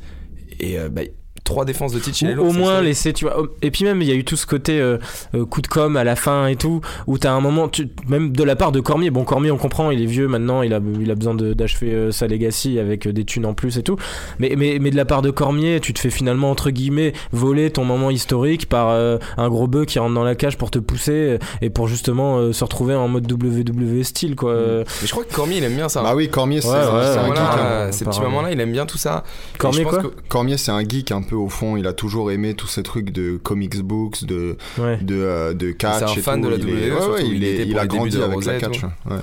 Et 0.59 0.79
euh, 0.79 0.89
bah, 0.89 1.03
3 1.47 1.65
défenses 1.65 1.93
de 1.93 1.99
titre 1.99 2.17
chez 2.17 2.35
Ou 2.35 2.41
au 2.49 2.51
moins 2.51 2.81
laisser, 2.81 3.13
tu 3.13 3.25
vois. 3.25 3.37
Et 3.61 3.71
puis 3.71 3.83
même, 3.85 4.01
il 4.01 4.07
y 4.07 4.11
a 4.11 4.15
eu 4.15 4.23
tout 4.25 4.35
ce 4.35 4.45
côté 4.45 4.79
euh, 4.79 4.97
euh, 5.33 5.45
coup 5.45 5.61
de 5.61 5.67
com 5.67 5.95
à 5.97 6.03
la 6.03 6.15
fin 6.15 6.47
et 6.47 6.55
tout, 6.55 6.81
où 7.07 7.17
t'as 7.17 7.31
un 7.31 7.39
moment, 7.41 7.67
tu- 7.69 7.89
même 8.07 8.31
de 8.31 8.43
la 8.43 8.55
part 8.55 8.71
de 8.71 8.79
Cormier. 8.79 9.09
Bon, 9.09 9.23
Cormier, 9.23 9.49
on 9.51 9.57
comprend, 9.57 9.89
il 9.91 10.01
est 10.01 10.05
vieux 10.05 10.27
maintenant, 10.27 10.61
il 10.61 10.73
a, 10.73 10.79
il 10.99 11.09
a 11.09 11.15
besoin 11.15 11.33
de- 11.35 11.53
d'achever 11.53 11.93
euh, 11.93 12.11
sa 12.11 12.27
legacy 12.27 12.79
avec 12.79 13.07
euh, 13.07 13.13
des 13.13 13.23
thunes 13.25 13.45
en 13.45 13.53
plus 13.53 13.77
et 13.77 13.83
tout. 13.83 13.95
Mais, 14.39 14.53
mais, 14.57 14.77
mais 14.79 14.91
de 14.91 14.95
la 14.97 15.05
part 15.05 15.21
de 15.21 15.31
Cormier, 15.31 15.79
tu 15.79 15.93
te 15.93 15.99
fais 15.99 16.09
finalement, 16.09 16.51
entre 16.51 16.69
guillemets, 16.69 17.13
voler 17.31 17.71
ton 17.71 17.85
moment 17.85 18.09
historique 18.11 18.67
par 18.67 18.89
euh, 18.89 19.17
un 19.37 19.49
gros 19.49 19.67
bœuf 19.67 19.85
qui 19.85 19.99
rentre 19.99 20.13
dans 20.13 20.23
la 20.23 20.35
cage 20.35 20.57
pour 20.57 20.69
te 20.71 20.79
pousser 20.79 21.39
et 21.61 21.69
pour 21.69 21.87
justement 21.87 22.37
euh, 22.37 22.51
se 22.53 22.63
retrouver 22.63 22.93
en 22.95 23.07
mode 23.07 23.31
WWE 23.31 24.03
style, 24.03 24.35
quoi. 24.35 24.53
Mais 24.57 24.83
je 25.07 25.11
crois 25.11 25.23
que 25.23 25.33
Cormier 25.33 25.57
il 25.57 25.63
aime 25.63 25.75
bien 25.75 25.87
ça. 25.89 26.01
Bah 26.03 26.13
oui, 26.15 26.29
Cormier, 26.29 26.61
c'est 26.61 26.67
Ouais, 26.67 26.73
c'est 26.81 26.87
ouais, 26.87 26.93
un 26.93 27.29
ouais, 27.29 27.35
geek. 27.35 27.45
Voilà, 27.45 27.83
hein. 27.83 27.87
hein, 27.87 27.91
ces 27.91 28.05
petits 28.05 28.21
moments-là, 28.21 28.51
il 28.51 28.59
aime 28.59 28.71
bien 28.71 28.85
tout 28.85 28.97
ça. 28.97 29.23
Cormier, 29.57 29.83
quoi 29.83 30.01
que- 30.03 30.07
Cormier, 30.27 30.57
c'est 30.57 30.71
un 30.71 30.81
geek 30.87 31.11
un 31.11 31.21
peu 31.21 31.35
au 31.37 31.49
fond. 31.49 31.77
Il 31.77 31.87
a 31.87 31.93
toujours 31.93 32.31
aimé 32.31 32.53
tous 32.53 32.67
ces 32.67 32.83
trucs 32.83 33.11
de 33.11 33.37
comics 33.37 33.79
books, 33.81 34.25
de 34.25 34.57
Ouais. 34.77 34.97
de, 35.01 35.15
euh, 35.15 35.53
de 35.53 35.71
catch. 35.71 35.99
C'est 35.99 36.03
un 36.05 36.13
et 36.13 36.21
fan 36.21 36.41
tout. 36.41 36.47
de 36.49 36.51
la 36.55 36.57
Il 36.57 36.65
WWE, 36.65 36.77
est- 36.77 36.91
ouais, 36.91 36.97
surtout, 37.01 37.13
ouais, 37.13 37.25
il 37.25 37.33
il, 37.35 37.43
est- 37.43 37.53
était 37.53 37.63
il 37.67 37.77
a 37.79 37.87
grandi 37.87 38.21
avec 38.21 38.45
la 38.45 38.59
catch. 38.59 38.83
ouais. 38.83 38.89
ouais. 39.11 39.17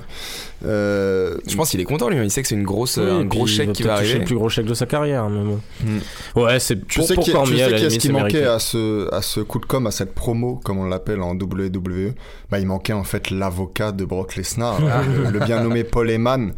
Euh, 0.65 1.35
Je 1.47 1.55
pense 1.55 1.69
qu'il 1.71 1.79
est 1.79 1.83
content 1.85 2.09
lui, 2.09 2.17
hein. 2.17 2.23
il 2.23 2.31
sait 2.31 2.41
que 2.41 2.47
c'est 2.47 2.55
une 2.55 2.63
grosse, 2.63 2.97
Oui, 2.97 3.07
un 3.09 3.25
gros 3.25 3.45
chèque 3.45 3.73
qui 3.73 3.83
va 3.83 3.97
toucher 3.97 4.03
arriver. 4.09 4.19
le 4.19 4.25
plus 4.25 4.35
gros 4.35 4.49
chèque 4.49 4.65
de 4.65 4.73
sa 4.73 4.85
carrière, 4.85 5.29
mais 5.29 5.43
bon. 5.43 5.59
Hmm. 5.83 6.39
Ouais, 6.39 6.59
c'est 6.59 6.87
Tu 6.87 6.99
pour, 6.99 7.07
sais 7.07 7.13
pour 7.15 7.23
qu'il 7.23 7.33
y 7.33 7.35
a- 7.35 7.39
tu 7.39 7.45
Cormier, 7.45 7.57
sais 7.57 7.63
à 7.63 7.69
la 7.69 7.75
qu'il 7.75 7.83
y 7.83 7.87
a 7.87 7.89
ce 7.89 7.95
limite, 7.95 8.01
qui 8.01 8.23
manquait 8.23 8.45
à 8.45 8.59
ce, 8.59 9.13
à 9.13 9.21
ce 9.21 9.39
coup 9.41 9.59
de 9.59 9.65
com, 9.65 9.85
à 9.85 9.91
cette 9.91 10.13
promo, 10.15 10.59
comme 10.63 10.79
on 10.79 10.85
l'appelle 10.85 11.21
en 11.21 11.35
WWE 11.35 12.13
bah, 12.49 12.59
Il 12.59 12.67
manquait 12.67 12.93
en 12.93 13.03
fait 13.03 13.29
l'avocat 13.31 13.91
de 13.91 14.05
Brock 14.05 14.35
Lesnar, 14.37 14.79
le, 14.81 15.29
le 15.39 15.39
bien 15.45 15.61
nommé 15.61 15.83
Paul 15.83 16.09
Heyman, 16.09 16.53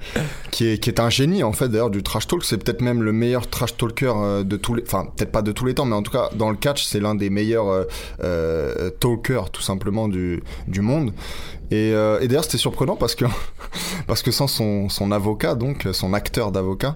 qui 0.51 0.67
est, 0.67 0.77
qui 0.77 0.89
est 0.89 0.99
un 0.99 1.09
génie 1.09 1.43
en 1.43 1.51
fait 1.53 1.67
d'ailleurs 1.67 1.89
du 1.89 2.03
trash 2.03 2.27
talk. 2.27 2.43
C'est 2.45 2.63
peut-être 2.63 2.81
même 2.81 3.01
le 3.03 3.11
meilleur 3.11 3.47
trash 3.49 3.75
talker 3.77 4.13
euh, 4.15 4.43
de 4.43 4.57
tous 4.57 4.75
les... 4.75 4.83
Enfin, 4.83 5.07
peut-être 5.17 5.31
pas 5.31 5.41
tous 5.51 5.65
les 5.65 5.73
temps, 5.73 5.85
mais 5.85 5.95
en 5.95 6.03
tout 6.03 6.11
cas, 6.11 6.29
dans 6.35 6.49
le 6.49 6.55
catch, 6.55 6.83
c'est 6.83 6.99
l'un 6.99 7.15
des 7.15 7.29
meilleurs 7.29 7.69
euh, 7.69 7.83
euh, 8.23 8.89
talkers 8.89 9.49
tout 9.49 9.61
simplement 9.61 10.07
du 10.07 10.41
monde. 10.81 11.13
Et, 11.71 11.91
euh, 11.93 12.19
et 12.21 12.27
d'ailleurs, 12.27 12.45
c'était 12.45 12.57
surprenant 12.57 12.95
parce 12.95 13.15
que, 13.15 13.25
parce 14.07 14.21
que 14.21 14.31
sans 14.31 14.47
son, 14.47 14.89
son 14.89 15.11
avocat, 15.11 15.55
donc 15.55 15.87
son 15.91 16.13
acteur 16.13 16.51
d'avocat, 16.51 16.95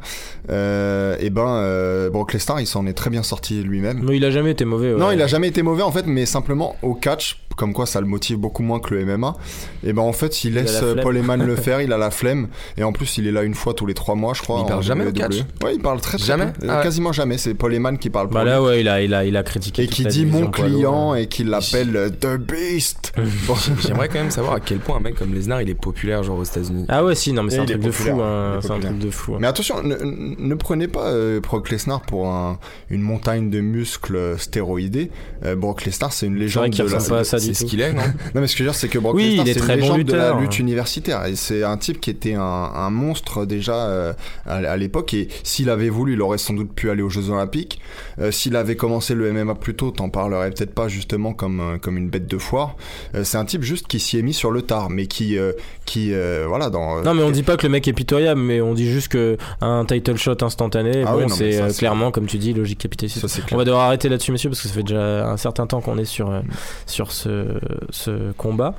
euh, 0.50 1.16
et 1.20 1.30
ben, 1.30 1.48
euh, 1.48 2.10
Brock 2.10 2.34
Lesnar, 2.34 2.60
il 2.62 2.68
s'en 2.68 2.86
est 2.86 2.94
très 2.94 3.10
bien 3.10 3.24
sorti 3.24 3.62
lui-même. 3.64 4.02
Mais 4.04 4.18
il 4.18 4.26
a 4.26 4.32
jamais 4.32 4.52
été 4.52 4.66
mauvais. 4.66 4.94
ouais. 4.94 5.00
Non, 5.00 5.12
il 5.12 5.22
a 5.22 5.28
jamais 5.28 5.48
été 5.50 5.62
mauvais 5.62 5.84
en 5.84 5.92
fait, 5.92 6.06
mais 6.06 6.26
simplement 6.26 6.76
au 6.82 6.94
catch, 6.94 7.42
comme 7.58 7.74
quoi 7.74 7.86
ça 7.86 8.00
le 8.00 8.08
motive 8.08 8.38
beaucoup 8.38 8.64
moins 8.64 8.80
que 8.80 8.96
le 8.96 9.06
MMA. 9.06 9.36
Et 9.84 9.94
ben 9.94 10.02
en 10.02 10.14
fait, 10.14 10.44
il 10.46 10.54
laisse 10.54 10.82
la 10.82 10.88
euh, 10.88 10.92
flemme. 10.94 11.04
Paul 11.04 11.18
Heyman 11.18 11.46
le 11.46 11.56
faire, 11.58 11.82
il 11.82 11.92
a 11.92 11.98
la 11.98 12.12
flemme, 12.12 12.48
et 12.78 12.84
en 12.84 12.94
plus 12.94 13.18
il 13.18 13.28
est 13.28 13.32
là 13.32 13.44
une 13.44 13.56
fois 13.56 13.74
tous 13.74 13.86
les 13.86 13.94
trois 13.94 14.16
mois, 14.16 14.34
je 14.34 14.42
crois. 14.42 14.62
Il 14.62 14.68
parle 14.68 14.84
jamais 14.84 15.06
au 15.06 15.10
WWE. 15.10 15.14
catch 15.14 15.36
Ouais, 15.64 15.76
il 15.76 15.82
parle 15.82 16.00
très 16.00 16.18
très 16.18 16.28
Jamais 16.28 16.46
peu. 16.48 16.68
Ah 16.70 16.78
ouais. 16.78 16.84
Quasiment 16.84 17.12
jamais. 17.12 17.38
C'est 17.38 17.54
Paul 17.54 17.74
Heyman 17.74 17.98
qui 17.98 18.10
parle. 18.10 18.28
Bah 18.30 18.44
là, 18.44 18.62
ouais, 18.62 18.82
il 18.82 18.88
a, 18.88 19.02
il 19.02 19.14
a, 19.14 19.26
il 19.26 19.36
a 19.36 19.44
critiqué. 19.44 19.84
Et 19.84 19.88
qui 19.88 20.04
la 20.04 20.10
dit 20.10 20.26
mon 20.26 20.48
client 20.50 21.14
et 21.14 21.28
qui 21.28 21.44
l'appelle 21.44 22.12
The 22.20 22.38
Beast. 22.38 23.14
Bon, 23.48 23.56
J'aimerais 23.82 24.08
quand 24.08 24.20
même 24.20 24.32
savoir 24.32 24.54
à 24.56 24.60
quel 24.66 24.80
point 24.80 24.98
un 24.98 25.00
mec 25.00 25.16
comme 25.16 25.34
Lesnar 25.34 25.62
il 25.62 25.70
est 25.70 25.76
populaire 25.76 26.24
genre 26.24 26.40
aux 26.40 26.44
États-Unis. 26.44 26.86
Ah 26.90 27.04
ouais, 27.04 27.16
si, 27.16 27.34
non, 27.34 27.44
mais 27.44 27.52
c'est 27.52 27.60
un 27.60 27.64
il 27.66 27.72
est 27.72 27.74
truc 27.74 27.86
de 27.86 27.92
fou. 27.92 28.22
hein, 28.22 28.60
un 28.64 28.80
truc 28.80 29.00
de 29.00 29.10
fou. 29.10 29.36
hein. 29.36 29.38
Mais 29.42 29.48
attention, 29.48 29.82
ne, 29.84 29.96
ne 30.04 30.56
prenez 30.56 30.88
pas 30.88 31.08
euh, 31.08 31.40
Brock 31.40 31.70
Lesnar 31.70 32.02
pour 32.02 32.28
un- 32.28 32.60
une 32.90 33.02
montagne 33.02 33.50
de 33.50 33.60
muscles 33.62 34.36
stéroïdés. 34.38 35.12
Euh, 35.46 35.56
Brock 35.56 35.86
Lesnar, 35.86 36.14
c'est 36.14 36.26
une 36.28 36.34
C'est 36.36 36.40
légende 36.40 36.62
vrai 36.64 36.70
qu'il 36.72 36.86
de 36.86 36.90
la... 36.92 36.98
pas 36.98 37.24
ça 37.24 37.40
C'est 37.40 37.54
ce 37.54 37.66
qu'il 37.66 37.82
est, 37.82 37.94
non? 37.94 38.02
Non 38.36 38.42
mais 38.42 38.48
ce 38.48 38.54
que 38.54 38.60
je 38.60 38.64
veux 38.64 38.70
dire 38.70 38.76
c'est 38.80 38.88
que 38.90 39.00
Brock 39.00 39.16
Oui, 39.16 39.24
Lesnar 39.38 39.46
il 39.46 39.50
est 39.50 39.54
c'est 39.54 39.60
une 39.60 39.66
très 39.66 39.76
bon 39.78 39.82
légende 39.82 40.04
de 40.04 40.14
la 40.14 40.24
lutteur. 40.26 40.40
lutte 40.42 40.60
universitaire 40.60 41.26
et 41.26 41.36
c'est 41.36 41.64
un 41.64 41.78
type 41.78 42.00
qui 42.00 42.10
était 42.10 42.34
un, 42.36 42.42
un 42.42 42.90
monstre 42.90 43.46
déjà 43.46 43.76
euh, 43.88 44.14
à, 44.46 44.56
à 44.58 44.78
l'époque 44.78 45.14
et 45.14 45.28
s'il 45.44 45.70
avait 45.70 45.90
voulu 45.90 46.14
il 46.14 46.22
aurait 46.22 46.38
sans 46.38 46.54
doute 46.54 46.74
pu 46.74 46.90
aller 46.90 47.02
aux 47.02 47.10
Jeux 47.10 47.30
Olympiques. 47.30 47.80
Euh, 48.20 48.32
s'il 48.32 48.56
avait 48.56 48.76
commencé 48.76 49.16
le 49.16 49.32
MMA 49.32 49.56
plus 49.56 49.76
tôt 49.76 49.92
t'en 49.92 50.10
parlerais 50.10 50.50
peut-être 50.52 50.74
pas 50.74 50.88
justement 50.88 51.34
comme, 51.34 51.60
euh, 51.60 51.78
comme 51.78 51.98
une 51.98 52.10
bête 52.10 52.28
de 52.28 52.38
foire. 52.38 52.76
Euh, 53.16 53.24
c'est 53.24 53.38
un 53.38 53.46
type 53.46 53.64
juste 53.64 53.88
qui 53.88 54.00
s'y 54.00 54.18
est 54.18 54.22
mis 54.22 54.34
sur 54.34 54.51
le 54.52 54.62
tard 54.62 54.90
mais 54.90 55.08
qui, 55.08 55.38
euh, 55.38 55.54
qui 55.86 56.14
euh, 56.14 56.46
voilà 56.48 56.70
dans... 56.70 57.02
Non 57.02 57.14
mais 57.14 57.24
on 57.24 57.32
dit 57.32 57.44
pas 57.44 57.58
que 57.58 57.64
le 57.66 57.72
mec 57.72 57.88
est 57.88 57.94
pitoyable, 57.94 58.40
mais 58.42 58.62
on 58.62 58.74
dit 58.74 58.90
juste 58.92 59.08
que 59.10 59.38
un 59.62 59.86
title 59.86 60.18
shot 60.18 60.38
instantané, 60.44 61.04
Ah 61.06 61.14
bon 61.14 61.24
oui, 61.26 61.30
c'est 61.30 61.52
ça, 61.54 61.64
euh, 61.66 61.72
clairement 61.74 62.12
comme 62.12 62.26
tu 62.28 62.38
dis 62.38 62.54
logique 62.54 62.80
capitaliste. 62.80 63.28
Ça 63.28 63.42
On 63.52 63.58
va 63.58 63.64
devoir 63.66 63.86
arrêter 63.88 64.10
là-dessus, 64.10 64.32
messieurs, 64.32 64.50
parce 64.50 64.62
que 64.62 64.68
ça 64.68 64.74
fait 64.74 64.84
déjà 64.84 65.28
un 65.30 65.38
certain 65.38 65.68
temps 65.68 65.82
qu'on 65.82 65.98
est 65.98 66.06
sur, 66.06 66.30
euh, 66.30 66.40
sur 66.86 67.12
ce, 67.12 67.46
ce 67.90 68.32
combat 68.34 68.76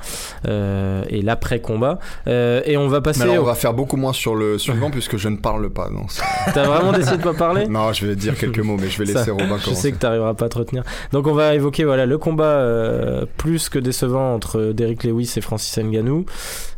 euh, 0.48 1.02
et 1.08 1.22
l'après-combat. 1.22 1.98
Euh, 2.26 2.62
et 2.64 2.76
on 2.76 2.88
va 2.88 3.00
passer. 3.00 3.20
Mais 3.24 3.30
alors, 3.32 3.44
au- 3.44 3.46
on 3.46 3.50
va 3.50 3.54
faire 3.54 3.74
beaucoup 3.74 3.96
moins 3.96 4.12
sur 4.12 4.34
le 4.34 4.58
suivant 4.58 4.90
puisque 4.92 5.16
je 5.16 5.28
ne 5.28 5.36
parle 5.36 5.70
pas. 5.70 5.88
Ça- 6.08 6.22
T'as 6.54 6.64
vraiment 6.64 6.92
décidé 6.92 7.16
de 7.18 7.22
pas 7.22 7.34
parler 7.34 7.66
non 7.66 7.92
je 7.92 8.06
vais 8.06 8.16
dire 8.16 8.36
quelques 8.36 8.58
mots 8.60 8.76
mais 8.80 8.88
je 8.88 8.98
vais 8.98 9.06
Ça, 9.06 9.18
laisser 9.20 9.30
Robin 9.30 9.58
Je 9.58 9.64
commencer. 9.64 9.74
sais 9.74 9.92
que 9.92 9.96
t'arriveras 9.98 10.34
pas 10.34 10.46
à 10.46 10.48
te 10.48 10.58
retenir. 10.58 10.82
Donc 11.12 11.26
on 11.26 11.34
va 11.34 11.54
évoquer 11.54 11.84
voilà 11.84 12.06
le 12.06 12.18
combat 12.18 12.44
euh, 12.44 13.24
plus 13.36 13.68
que 13.68 13.78
décevant 13.78 14.34
entre 14.34 14.72
Derrick 14.72 15.04
Lewis 15.04 15.32
et 15.36 15.40
Francis 15.40 15.61
Ngannou, 15.78 16.26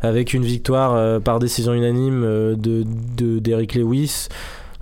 avec 0.00 0.34
une 0.34 0.44
victoire 0.44 0.94
euh, 0.94 1.20
par 1.20 1.38
décision 1.38 1.72
unanime 1.72 2.22
euh, 2.24 2.54
de, 2.56 2.84
de 3.16 3.38
Derrick 3.38 3.74
Lewis. 3.74 4.28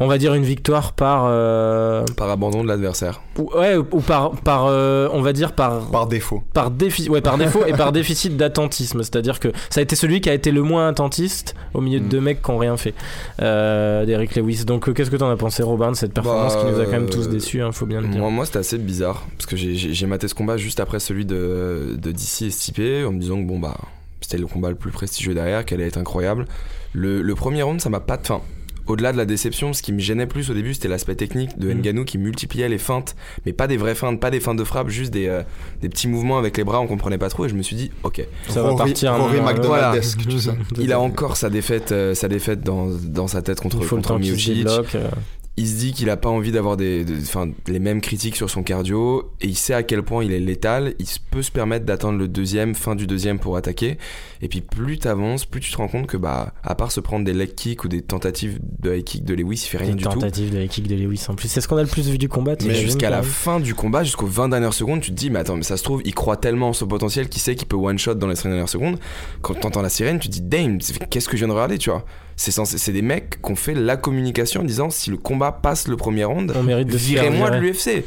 On 0.02 0.08
va 0.08 0.18
dire 0.18 0.34
une 0.34 0.44
victoire 0.44 0.92
par 0.92 1.24
euh, 1.26 2.04
Par 2.16 2.28
abandon 2.30 2.62
de 2.62 2.68
l'adversaire. 2.68 3.20
ou, 3.38 3.48
ouais 3.54 3.76
ou, 3.76 3.86
ou 3.92 4.00
par 4.00 4.32
par 4.32 4.66
euh, 4.66 5.08
on 5.12 5.22
va 5.22 5.32
dire 5.32 5.52
par 5.52 5.80
Par 5.90 6.06
défaut. 6.06 6.42
par 6.52 6.70
défi 6.70 7.08
ouais 7.08 7.20
par 7.20 7.38
défaut 7.38 7.64
et 7.66 7.72
par 7.72 7.92
déficit 7.92 8.36
d'attentisme 8.36 9.02
c'est-à-dire 9.02 9.38
que 9.40 9.48
ça 9.70 9.80
a 9.80 9.82
été 9.82 9.94
celui 9.96 10.20
qui 10.20 10.28
a 10.28 10.34
été 10.34 10.50
le 10.50 10.62
moins 10.62 10.88
attentiste 10.88 11.54
au 11.74 11.80
milieu 11.80 12.00
de 12.00 12.04
Mm. 12.06 12.08
deux 12.08 12.20
mecs 12.20 12.42
qui 12.42 12.50
ont 12.50 12.58
rien 12.58 12.76
fait 12.76 12.94
euh, 13.40 14.04
Derrick 14.04 14.34
Lewis 14.34 14.64
donc 14.64 14.88
euh, 14.88 14.92
qu'est-ce 14.92 15.10
que 15.10 15.16
t'en 15.16 15.30
as 15.30 15.36
pensé 15.36 15.62
Robin 15.62 15.92
de 15.92 15.96
cette 15.96 16.12
performance 16.12 16.54
Bah, 16.56 16.60
qui 16.64 16.72
nous 16.72 16.80
a 16.80 16.84
quand 16.84 16.90
même 16.92 17.08
tous 17.08 17.28
déçus 17.28 17.62
hein, 17.62 17.70
faut 17.72 17.86
bien 17.86 18.00
le 18.00 18.08
dire 18.08 18.18
Moi, 18.20 18.30
moi 18.30 18.44
c'était 18.44 18.58
assez 18.58 18.78
bizarre 18.78 19.22
parce 19.38 19.46
que 19.46 19.56
j'ai 19.56 20.06
maté 20.06 20.26
ce 20.28 20.34
combat 20.34 20.56
juste 20.56 20.80
après 20.80 20.98
celui 21.00 21.24
de, 21.24 21.96
de 21.96 22.10
DC 22.12 22.42
et 22.42 22.50
Stipe 22.50 22.80
en 23.06 23.12
me 23.12 23.20
disant 23.20 23.36
que 23.36 23.46
bon 23.46 23.58
bah 23.60 23.76
c'était 24.20 24.38
le 24.38 24.46
combat 24.46 24.68
le 24.70 24.76
plus 24.76 24.90
prestigieux 24.92 25.34
derrière, 25.34 25.64
qu'elle 25.64 25.80
allait 25.80 25.88
être 25.88 25.98
incroyable. 25.98 26.46
Le, 26.92 27.22
le 27.22 27.34
premier 27.34 27.62
round, 27.62 27.80
ça 27.80 27.90
m'a 27.90 27.98
pas 28.00 28.16
de 28.16 28.26
fin. 28.26 28.40
Au-delà 28.92 29.12
de 29.12 29.16
la 29.16 29.24
déception, 29.24 29.72
ce 29.72 29.81
qui 29.81 29.90
me 29.90 30.00
gênait 30.00 30.26
plus 30.26 30.50
au 30.50 30.55
début, 30.55 30.74
c'était 30.74 30.88
l'aspect 30.88 31.14
technique 31.14 31.59
de 31.59 31.72
Mm. 31.72 31.78
Ngannou 31.78 32.05
qui 32.05 32.18
multipliait 32.18 32.68
les 32.68 32.76
feintes, 32.76 33.16
mais 33.46 33.55
pas 33.55 33.66
des 33.66 33.78
vraies 33.78 33.94
feintes, 33.94 34.20
pas 34.20 34.31
des 34.31 34.38
feintes 34.38 34.59
de 34.59 34.64
frappe, 34.64 34.90
juste 34.90 35.14
des, 35.14 35.28
euh, 35.28 35.42
des 35.81 35.88
petits 35.88 36.09
mouvements 36.09 36.37
avec 36.37 36.59
les 36.59 36.64
bras, 36.64 36.78
on 36.78 36.87
comprenait 36.87 37.16
pas 37.16 37.31
trop 37.31 37.46
et 37.46 37.48
je 37.48 37.55
me 37.55 37.62
suis 37.62 37.74
dit, 37.74 37.90
ok, 38.02 38.22
ça 38.48 38.62
va 38.62 38.74
partir 38.74 39.14
Rory 39.16 39.40
sais. 40.38 40.50
il 40.78 40.92
a 40.92 41.00
encore 41.00 41.38
sa 41.38 41.48
défaite, 41.48 41.92
euh, 41.92 42.14
sa 42.14 42.28
défaite 42.28 42.62
dans, 42.62 42.88
dans 42.88 43.28
sa 43.28 43.40
tête 43.40 43.61
contre, 43.61 43.78
contre 43.88 44.09
temps 44.09 44.18
il 45.58 45.68
se 45.68 45.74
dit 45.76 45.92
qu'il 45.92 46.08
a 46.08 46.16
pas 46.16 46.30
envie 46.30 46.50
d'avoir 46.50 46.78
des, 46.78 47.04
des- 47.04 47.20
enfin, 47.22 47.50
les 47.66 47.78
mêmes 47.78 48.00
critiques 48.00 48.36
sur 48.36 48.48
son 48.48 48.62
cardio 48.62 49.30
et 49.42 49.48
il 49.48 49.54
sait 49.56 49.74
à 49.74 49.82
quel 49.82 50.02
point 50.02 50.24
il 50.24 50.32
est 50.32 50.40
létal. 50.40 50.94
Il 50.98 51.06
peut 51.30 51.42
se 51.42 51.50
permettre 51.50 51.84
d'attendre 51.84 52.18
le 52.18 52.26
deuxième, 52.26 52.74
fin 52.74 52.94
du 52.94 53.06
deuxième 53.06 53.38
pour 53.38 53.56
attaquer. 53.58 53.98
Et 54.40 54.48
puis 54.48 54.62
plus 54.62 54.98
t'avances, 54.98 55.44
plus 55.44 55.60
tu 55.60 55.70
te 55.70 55.76
rends 55.76 55.88
compte 55.88 56.06
que 56.06 56.16
bah, 56.16 56.54
à 56.62 56.74
part 56.74 56.90
se 56.90 57.00
prendre 57.00 57.24
des 57.26 57.34
leg 57.34 57.54
kicks 57.54 57.84
ou 57.84 57.88
des 57.88 58.00
tentatives 58.00 58.58
de 58.80 58.94
high 58.96 59.04
kick 59.04 59.24
de 59.24 59.34
Lewis, 59.34 59.62
il 59.64 59.68
fait 59.68 59.76
rien 59.78 59.90
Une 59.90 59.96
du 59.96 60.04
tout. 60.04 60.10
tentative 60.10 60.52
de 60.54 60.58
la 60.58 60.66
kick 60.68 60.88
de 60.88 60.94
Lewis 60.96 61.26
en 61.28 61.34
plus. 61.34 61.48
C'est 61.48 61.60
ce 61.60 61.68
qu'on 61.68 61.76
a 61.76 61.82
le 61.82 61.88
plus 61.88 62.08
vu 62.08 62.16
du 62.16 62.30
combat. 62.30 62.54
Mais 62.64 62.74
jusqu'à 62.74 63.10
la 63.10 63.22
fin 63.22 63.60
du 63.60 63.74
combat, 63.74 64.04
jusqu'aux 64.04 64.26
20 64.26 64.48
dernières 64.48 64.72
secondes, 64.74 65.02
tu 65.02 65.10
te 65.10 65.16
dis, 65.16 65.28
mais 65.28 65.40
attends, 65.40 65.56
mais 65.56 65.62
ça 65.64 65.76
se 65.76 65.82
trouve, 65.82 66.00
il 66.06 66.14
croit 66.14 66.38
tellement 66.38 66.70
en 66.70 66.72
son 66.72 66.86
potentiel 66.86 67.28
qu'il 67.28 67.42
sait 67.42 67.56
qu'il 67.56 67.68
peut 67.68 67.76
one-shot 67.76 68.14
dans 68.14 68.26
les 68.28 68.36
5 68.36 68.48
dernières 68.48 68.70
secondes. 68.70 68.98
Quand 69.42 69.52
t'entends 69.54 69.82
la 69.82 69.90
sirène, 69.90 70.18
tu 70.18 70.28
te 70.28 70.32
dis, 70.32 70.40
damn, 70.40 70.78
qu'est-ce 71.10 71.28
que 71.28 71.36
je 71.36 71.42
viens 71.42 71.48
de 71.48 71.52
regarder, 71.52 71.76
tu 71.76 71.90
vois? 71.90 72.06
C'est 72.34 72.92
des 72.92 73.02
mecs 73.02 73.40
qui 73.42 73.52
ont 73.52 73.56
fait 73.56 73.74
la 73.74 73.96
communication 73.96 74.62
en 74.62 74.64
disant, 74.64 74.88
si 74.90 75.10
le 75.10 75.16
combat 75.18 75.41
passe 75.50 75.88
le 75.88 75.96
premier 75.96 76.22
round, 76.24 76.52
On 76.55 76.62
mérite 76.62 76.87
de 76.88 76.96
virez-moi 76.96 77.50
de 77.50 77.57
l'UFC. 77.59 78.05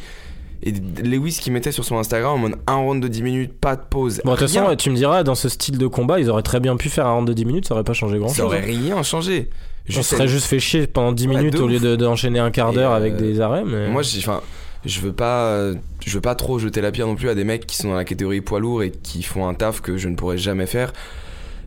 Et 0.64 0.72
Lewis 1.04 1.38
qui 1.42 1.52
mettait 1.52 1.74
sur 1.74 1.84
son 1.84 1.98
Instagram 1.98 2.32
en 2.34 2.38
mode 2.38 2.56
un 2.66 2.76
round 2.76 3.04
de 3.04 3.08
10 3.10 3.22
minutes, 3.24 3.54
pas 3.60 3.76
de 3.76 3.82
pause. 3.88 4.22
Bon, 4.24 4.32
de 4.32 4.38
toute 4.38 4.48
façon, 4.50 4.74
tu 4.78 4.90
me 4.90 4.96
diras, 4.96 5.24
dans 5.24 5.36
ce 5.36 5.50
style 5.50 5.78
de 5.78 5.86
combat, 5.86 6.20
ils 6.20 6.30
auraient 6.30 6.42
très 6.44 6.60
bien 6.62 6.78
pu 6.78 6.90
faire 6.90 7.06
un 7.06 7.12
round 7.16 7.28
de 7.28 7.34
10 7.34 7.46
minutes, 7.46 7.68
ça 7.68 7.74
aurait 7.76 7.84
pas 7.84 7.94
changé 7.94 8.18
grand 8.18 8.30
ça 8.30 8.36
chose. 8.38 8.46
aurait 8.46 8.62
rien 8.62 9.04
changé. 9.04 9.50
On 9.88 9.92
Juste 9.94 10.10
serait 10.12 10.28
juste 10.28 10.46
fait 10.48 10.60
chier 10.60 10.88
pendant 10.88 11.12
10 11.12 11.28
Ouais, 11.28 11.36
minutes 11.38 11.60
au 11.60 11.68
lieu 11.68 11.76
ouf. 11.76 11.82
de- 11.84 11.96
d'enchaîner 11.98 12.40
un 12.40 12.50
quart 12.52 12.72
d'heure 12.74 12.94
euh, 12.94 12.98
avec 12.98 13.18
des 13.18 13.42
arrêts. 13.42 13.64
Mais... 13.66 13.90
Moi, 13.90 14.02
enfin, 14.18 14.42
je 14.86 15.00
veux 15.02 15.14
pas, 15.14 15.72
je 16.04 16.12
veux 16.14 16.22
pas 16.22 16.34
trop 16.34 16.58
jeter 16.58 16.82
la 16.82 16.92
pierre 16.92 17.06
non 17.06 17.16
plus 17.16 17.30
à 17.30 17.36
des 17.36 17.44
mecs 17.44 17.68
qui 17.68 17.76
sont 17.76 17.90
dans 17.90 17.96
la 17.96 18.06
catégorie 18.06 18.42
poids 18.42 18.60
lourd 18.60 18.82
et 18.82 18.90
qui 18.92 19.22
font 19.22 19.48
un 19.48 19.54
taf 19.54 19.82
que 19.82 19.98
je 19.98 20.08
ne 20.08 20.16
pourrais 20.16 20.40
jamais 20.40 20.66
faire. 20.66 20.94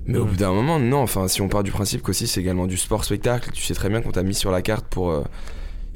Mais 0.07 0.19
au 0.19 0.25
Mm. 0.25 0.29
bout 0.29 0.37
d'un 0.37 0.53
moment, 0.53 0.81
non. 0.81 1.03
Enfin, 1.03 1.29
si 1.29 1.41
on 1.43 1.49
part 1.49 1.63
du 1.63 1.71
principe 1.71 2.03
qu'aussi 2.03 2.27
c'est 2.27 2.41
également 2.41 2.67
du 2.67 2.79
sport 2.79 3.05
spectacle, 3.05 3.51
tu 3.53 3.63
sais 3.63 3.75
très 3.75 3.89
bien 3.91 4.01
qu'on 4.01 4.11
t'a 4.11 4.23
mis 4.25 4.35
sur 4.35 4.51
la 4.51 4.63
carte 4.63 4.87
pour. 4.91 5.11
euh, 5.11 5.23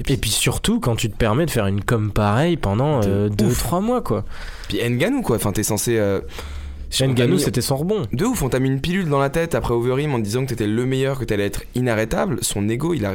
Et 0.09 0.17
puis 0.17 0.31
surtout, 0.31 0.81
quand 0.81 0.97
tu 0.97 1.11
te 1.11 1.17
permets 1.17 1.47
de 1.47 1.51
faire 1.51 1.67
une 1.67 1.83
com 1.85 2.11
pareille 2.11 2.57
pendant 2.57 3.01
De 3.01 3.29
2-3 3.31 3.47
ouf. 3.47 3.73
mois, 3.83 4.03
quoi. 4.03 4.25
Puis 4.69 4.79
Nganou 4.83 5.23
quoi? 5.23 5.37
Enfin, 5.37 5.53
t'es 5.53 5.63
censé. 5.63 5.99
Ngannou, 7.01 7.39
c'était 7.39 7.61
son 7.63 7.77
rebond. 7.77 8.03
De 8.13 8.25
ouf, 8.25 8.43
on 8.43 8.49
t'a 8.49 8.59
mis 8.59 8.69
une 8.69 8.81
pilule 8.81 9.09
dans 9.09 9.19
la 9.19 9.31
tête 9.31 9.55
après 9.55 9.73
Overeem 9.75 10.13
en 10.15 10.19
te 10.19 10.25
disant 10.25 10.43
que 10.45 10.51
t'étais 10.51 10.67
le 10.67 10.85
meilleur, 10.87 11.19
que 11.19 11.25
t'allais 11.25 11.47
être 11.47 11.63
inarrêtable. 11.75 12.39
Son 12.43 12.69
ego, 12.69 12.93
il 12.95 13.05
a. 13.07 13.15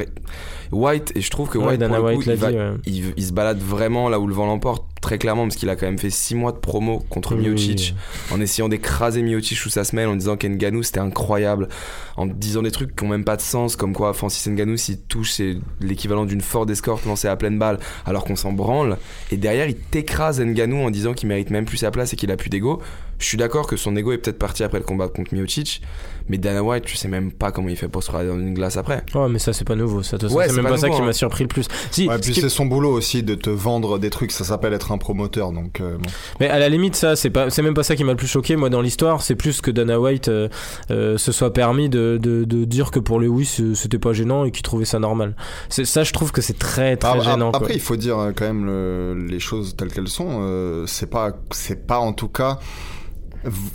White, 0.71 1.13
et 1.15 1.21
je 1.21 1.29
trouve 1.29 1.47
que 1.47 1.57
White, 1.57 1.79
pour 1.87 1.95
le 2.09 2.15
coup, 2.15 2.21
il, 2.25 2.33
va- 2.33 2.51
dit, 2.51 2.57
ouais. 2.57 2.71
il, 2.85 3.13
il 3.15 3.23
se 3.25 3.31
balade 3.31 3.59
vraiment 3.59 4.09
là 4.09 4.19
où 4.19 4.27
le 4.27 4.33
vent 4.33 4.45
l'emporte, 4.47 4.85
très 5.01 5.17
clairement, 5.17 5.43
parce 5.43 5.55
qu'il 5.55 5.69
a 5.69 5.77
quand 5.77 5.85
même 5.85 5.97
fait 5.97 6.09
6 6.09 6.35
mois 6.35 6.51
de 6.51 6.57
promo 6.57 7.05
contre 7.09 7.35
Oui, 7.35 7.47
Miocic, 7.47 7.95
en 8.33 8.41
essayant 8.41 8.67
d'écraser 8.67 9.21
Miocic 9.21 9.57
sous 9.57 9.69
sa 9.69 9.85
semelle, 9.85 10.09
en 10.09 10.15
disant 10.17 10.35
qu'Nganou 10.35 10.83
c'était 10.83 10.99
incroyable, 10.99 11.69
en 12.17 12.25
disant 12.25 12.63
des 12.63 12.71
trucs 12.71 12.93
qui 12.97 13.03
ont 13.05 13.07
même 13.07 13.23
pas 13.23 13.37
de 13.37 13.41
sens, 13.41 13.77
comme 13.77 13.93
quoi 13.93 14.13
Francis 14.13 14.45
Ngannou, 14.51 14.75
s'il 14.75 14.99
touche, 14.99 15.31
c'est 15.31 15.55
l'équivalent 15.79 16.25
d'une 16.25 16.41
Ford 16.41 16.69
Escort 16.69 16.99
lancée 17.05 17.29
à 17.29 17.37
pleine 17.37 17.57
balle, 17.57 17.79
alors 18.05 18.25
qu'on 18.25 18.35
s'en 18.35 18.51
branle, 18.51 18.97
et 19.31 19.37
derrière, 19.37 19.67
il 19.69 19.75
t'écrase 19.75 20.41
Ngannou 20.41 20.79
en 20.81 20.91
disant 20.91 21.13
qu'il 21.13 21.29
mérite 21.29 21.49
même 21.49 21.63
plus 21.65 21.77
sa 21.77 21.91
place 21.91 22.11
et 22.11 22.17
qu'il 22.17 22.29
a 22.31 22.35
plus 22.35 22.49
d'ego. 22.49 22.81
Je 23.19 23.25
suis 23.25 23.37
d'accord 23.37 23.65
que 23.67 23.77
son 23.77 23.95
ego 23.95 24.11
est 24.11 24.17
peut-être 24.19 24.37
parti 24.37 24.63
après 24.63 24.77
le 24.77 24.83
combat 24.85 25.07
contre 25.07 25.33
Miocic, 25.33 25.81
mais 26.29 26.37
Dana 26.37 26.61
White, 26.61 26.83
tu 26.85 26.95
sais 26.97 27.07
même 27.07 27.31
pas 27.31 27.51
comment 27.51 27.69
il 27.69 27.75
fait 27.75 27.87
pour 27.87 28.03
se 28.03 28.11
regarder 28.11 28.29
dans 28.29 28.37
une 28.39 28.53
glace 28.53 28.77
après. 28.77 29.03
Ouais, 29.15 29.27
mais 29.29 29.39
ça, 29.39 29.53
c'est 29.53 29.65
pas 29.65 29.75
nouveau. 29.75 30.03
Ça, 30.03 30.17
de 30.17 30.21
toute 30.21 30.29
façon, 30.29 30.37
Ouais, 30.37 30.47
c'est 30.49 30.55
même 30.55 30.65
pas 30.65 30.71
pas, 30.71 30.77
ça 30.77 30.89
qui 30.89 31.01
m'a 31.01 31.07
hein. 31.07 31.13
surpris 31.13 31.43
le 31.43 31.47
plus. 31.47 31.67
Si, 31.89 32.07
Ouais, 32.07 32.19
puis 32.19 32.35
c'est 32.35 32.49
son 32.49 32.65
boulot 32.67 32.91
aussi 32.91 33.23
de 33.23 33.33
te 33.33 33.49
vendre 33.49 33.97
des 33.97 34.09
trucs, 34.11 34.31
ça 34.31 34.43
s'appelle 34.43 34.73
être 34.73 34.91
un 34.91 34.97
promoteur, 34.99 35.51
donc 35.51 35.81
euh, 35.81 35.97
bon. 35.97 36.09
Mais 36.39 36.47
à 36.49 36.59
la 36.59 36.69
limite, 36.69 36.95
ça, 36.95 37.15
c'est 37.15 37.29
pas, 37.31 37.49
c'est 37.49 37.61
même 37.63 37.73
pas 37.73 37.83
ça 37.83 37.95
qui 37.95 38.03
m'a 38.03 38.11
le 38.11 38.17
plus 38.17 38.27
choqué, 38.27 38.55
moi, 38.55 38.69
dans 38.69 38.81
l'histoire. 38.81 39.21
C'est 39.23 39.35
plus 39.35 39.61
que 39.61 39.71
Dana 39.71 39.99
White 39.99 40.27
euh, 40.27 40.47
euh, 40.91 41.17
se 41.17 41.31
soit 41.31 41.53
permis 41.53 41.89
de, 41.89 42.19
de, 42.21 42.43
de 42.43 42.65
dire 42.65 42.91
que 42.91 42.99
pour 42.99 43.19
Lewis, 43.19 43.61
c'était 43.73 43.99
pas 43.99 44.13
gênant 44.13 44.45
et 44.45 44.51
qu'il 44.51 44.61
trouvait 44.63 44.85
ça 44.85 44.99
normal. 44.99 45.35
Ça, 45.69 46.03
je 46.03 46.13
trouve 46.13 46.31
que 46.31 46.41
c'est 46.41 46.59
très, 46.59 46.97
très 46.97 47.09
Ah, 47.17 47.19
gênant. 47.19 47.49
quoi. 47.51 47.61
Après, 47.61 47.73
il 47.73 47.81
faut 47.81 47.95
dire 47.95 48.17
quand 48.35 48.45
même 48.45 48.65
le- 48.65 49.25
les 49.27 49.39
choses 49.39 49.75
telles 49.75 49.91
qu'elles 49.91 50.07
sont. 50.07 50.39
euh, 50.41 50.85
c'est 50.85 51.09
pas, 51.09 51.31
c'est 51.51 51.87
pas 51.87 51.97
en 51.99 52.13
tout 52.13 52.27
cas 52.27 52.59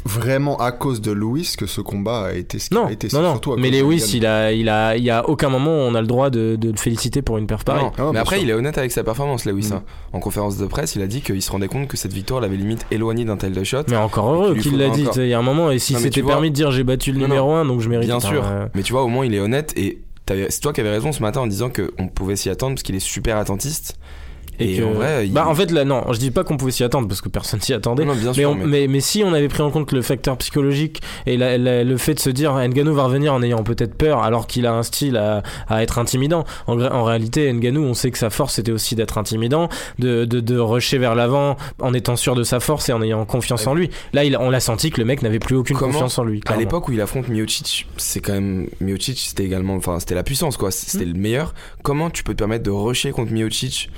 vraiment 0.05 0.57
à 0.59 0.73
cause 0.73 1.01
de 1.01 1.13
Lewis 1.13 1.55
que 1.57 1.67
ce 1.67 1.81
combat 1.81 2.27
a 2.27 2.33
été 2.33 2.59
ce 2.59 2.69
qu'il 2.69 2.77
Non, 2.79 2.87
a 2.87 2.93
été. 2.93 3.09
non, 3.13 3.23
non. 3.23 3.31
surtout 3.33 3.53
à 3.53 3.57
Mais 3.57 3.71
cause 3.71 3.79
de 3.79 3.85
Lewis, 3.85 4.11
il 4.15 4.27
a, 4.27 4.53
il 4.53 4.69
a, 4.69 4.97
il 4.97 5.05
y 5.05 5.11
a 5.11 5.29
aucun 5.29 5.49
moment 5.49 5.71
où 5.71 5.81
on 5.81 5.95
a 5.95 6.01
le 6.01 6.07
droit 6.07 6.31
de, 6.31 6.57
de 6.57 6.71
le 6.71 6.77
féliciter 6.77 7.23
pour 7.23 7.39
une 7.39 7.47
perf 7.47 7.65
pareille. 7.65 7.85
Non, 7.85 7.93
Ah, 7.99 8.11
mais 8.13 8.19
après, 8.19 8.37
sûr. 8.37 8.45
il 8.45 8.51
est 8.51 8.55
honnête 8.55 8.79
avec 8.79 8.93
sa 8.93 9.05
performance, 9.05 9.45
Lewis. 9.45 9.69
Mm. 9.71 9.75
hein. 9.77 9.83
En 10.13 10.21
conférence 10.21 10.57
de 10.59 10.67
presse, 10.67 10.95
il 10.97 11.03
a 11.03 11.07
dit 11.07 11.21
qu'il 11.23 11.41
se 11.43 11.51
rendait 11.51 11.69
compte 11.69 11.89
que 11.89 11.97
cette 11.97 12.13
victoire 12.13 12.41
l'avait 12.41 12.57
limite 12.57 12.87
éloigné 12.91 13.25
d'un 13.25 13.37
tel 13.37 13.53
de 13.53 13.65
shot. 13.65 13.85
Mais 13.89 13.97
encore 13.97 14.33
heureux 14.33 14.55
qu'il 14.57 14.77
l'a 14.79 14.91
dit. 14.91 15.07
Il 15.17 15.27
y 15.27 15.35
a 15.35 15.39
un 15.39 15.43
moment, 15.43 15.71
et 15.71 15.79
s'il 15.79 15.95
Non, 15.97 16.01
mais 16.01 16.05
s'était 16.05 16.15
tu 16.21 16.23
vois- 16.23 16.33
permis 16.33 16.51
de 16.51 16.55
dire 16.55 16.71
j'ai 16.71 16.85
battu 16.85 17.13
le 17.13 17.19
Non, 17.19 17.27
numéro 17.29 17.53
1, 17.53 17.65
donc 17.65 17.81
je 17.81 17.89
mérite. 17.89 18.07
Bien 18.09 18.21
sûr. 18.21 18.43
euh, 18.45 18.67
Mais 18.75 18.83
tu 18.83 18.93
vois, 18.93 19.03
au 19.03 19.09
moins, 19.09 19.25
il 19.25 19.35
est 19.35 19.41
honnête 19.41 19.73
et 19.77 20.01
c'est 20.49 20.61
toi 20.61 20.73
qui 20.73 20.81
avais 20.81 20.91
raison 20.91 21.13
ce 21.13 21.21
matin 21.21 21.41
en 21.41 21.47
disant 21.47 21.69
qu'on 21.71 22.09
pouvait 22.09 22.37
s'y 22.37 22.49
attendre 22.49 22.75
parce 22.75 22.83
qu'il 22.83 22.95
est 22.95 23.01
super 23.01 23.37
attentiste. 23.37 23.97
Et, 24.59 24.77
que- 24.77 24.83
en 24.85 24.93
vrai, 24.93 25.27
il- 25.27 25.33
bah, 25.33 25.47
en 25.49 25.55
fait, 25.55 25.71
là, 25.71 25.85
non, 25.85 26.05
je 26.13 26.19
dis 26.19 26.31
pas 26.31 26.45
qu'on 26.45 26.57
pouvait 26.57 26.71
s'y 26.73 26.85
attendre 26.85 27.09
parce 27.09 27.21
que 27.21 27.29
personne 27.29 27.61
s'y 27.61 27.73
attendait. 27.73 28.05
Non, 28.05 28.15
bien 28.15 28.29
Mais, 28.29 28.35
sûr. 28.35 28.51
on- 28.51 28.55
mais- 28.55 28.67
mais, 28.67 28.87
mais 28.87 29.01
si 29.01 29.25
on 29.25 29.33
avait 29.33 29.49
pris 29.49 29.63
en 29.63 29.71
compte 29.71 29.91
le 29.93 30.03
facteur 30.03 30.37
psychologique 30.37 31.01
et 31.27 31.37
la- 31.37 31.59
la- 31.59 31.85
le 31.85 31.97
fait 31.97 32.15
de 32.15 32.21
se 32.21 32.31
dire 32.31 32.53
Ngannou 32.55 32.95
va 32.95 33.05
revenir 33.05 33.33
en 33.35 33.43
ayant 33.43 33.63
peut-être 33.65 33.95
peur 33.95 34.23
alors 34.23 34.47
qu'il 34.47 34.67
a 34.67 34.73
un 34.75 34.83
style 34.83 35.17
à, 35.17 35.43
à 35.69 35.83
être 35.83 35.99
intimidant. 35.99 36.45
En, 36.67 37.03
réalité, 37.05 37.53
Ngannou, 37.53 37.83
on 37.83 37.95
sait 37.95 38.11
que 38.11 38.19
sa 38.19 38.31
force 38.31 38.55
c'était 38.55 38.73
aussi 38.73 38.95
d'être 38.95 39.19
intimidant, 39.19 39.69
de, 39.99 40.25
de, 40.25 40.41
de 40.41 40.59
rusher 40.59 40.99
vers 40.99 41.15
l'avant 41.15 41.57
en 41.81 41.95
étant 41.95 42.17
sûr 42.17 42.35
de 42.35 42.43
sa 42.45 42.61
force 42.61 42.89
et 42.89 42.93
en 42.93 43.03
ayant 43.03 43.25
confiance 43.25 43.67
en 43.67 43.75
lui. 43.75 43.91
Là, 44.13 44.25
il, 44.25 44.37
on 44.37 44.51
l'a 44.51 44.61
senti 44.61 44.91
que 44.91 45.01
le 45.01 45.07
mec 45.07 45.23
n'avait 45.23 45.39
plus 45.39 45.57
aucune 45.57 45.77
Comment 45.77 45.93
confiance 45.93 46.19
en 46.19 46.25
lui. 46.25 46.41
À 46.47 46.57
l'époque 46.57 46.89
où 46.89 46.93
il 46.93 47.01
affronte 47.01 47.29
Miocic, 47.29 47.87
c'est 47.97 48.21
quand 48.21 48.35
même 48.35 48.69
Miocic, 48.81 49.19
c'était 49.19 49.45
également, 49.45 49.75
enfin, 49.75 49.99
c'était 49.99 50.15
la 50.15 50.23
puissance 50.23 50.57
quoi, 50.57 50.69
Hmm. 50.69 50.73
c'était 50.73 51.05
le 51.05 51.15
meilleur. 51.15 51.55
Comment 51.83 52.11
tu 52.11 52.23
peux 52.23 52.35
te 52.35 52.39
permettre 52.39 52.65
de 52.65 52.71
rusher 52.71 53.11
contre 53.13 53.33
Miocic? 53.33 53.91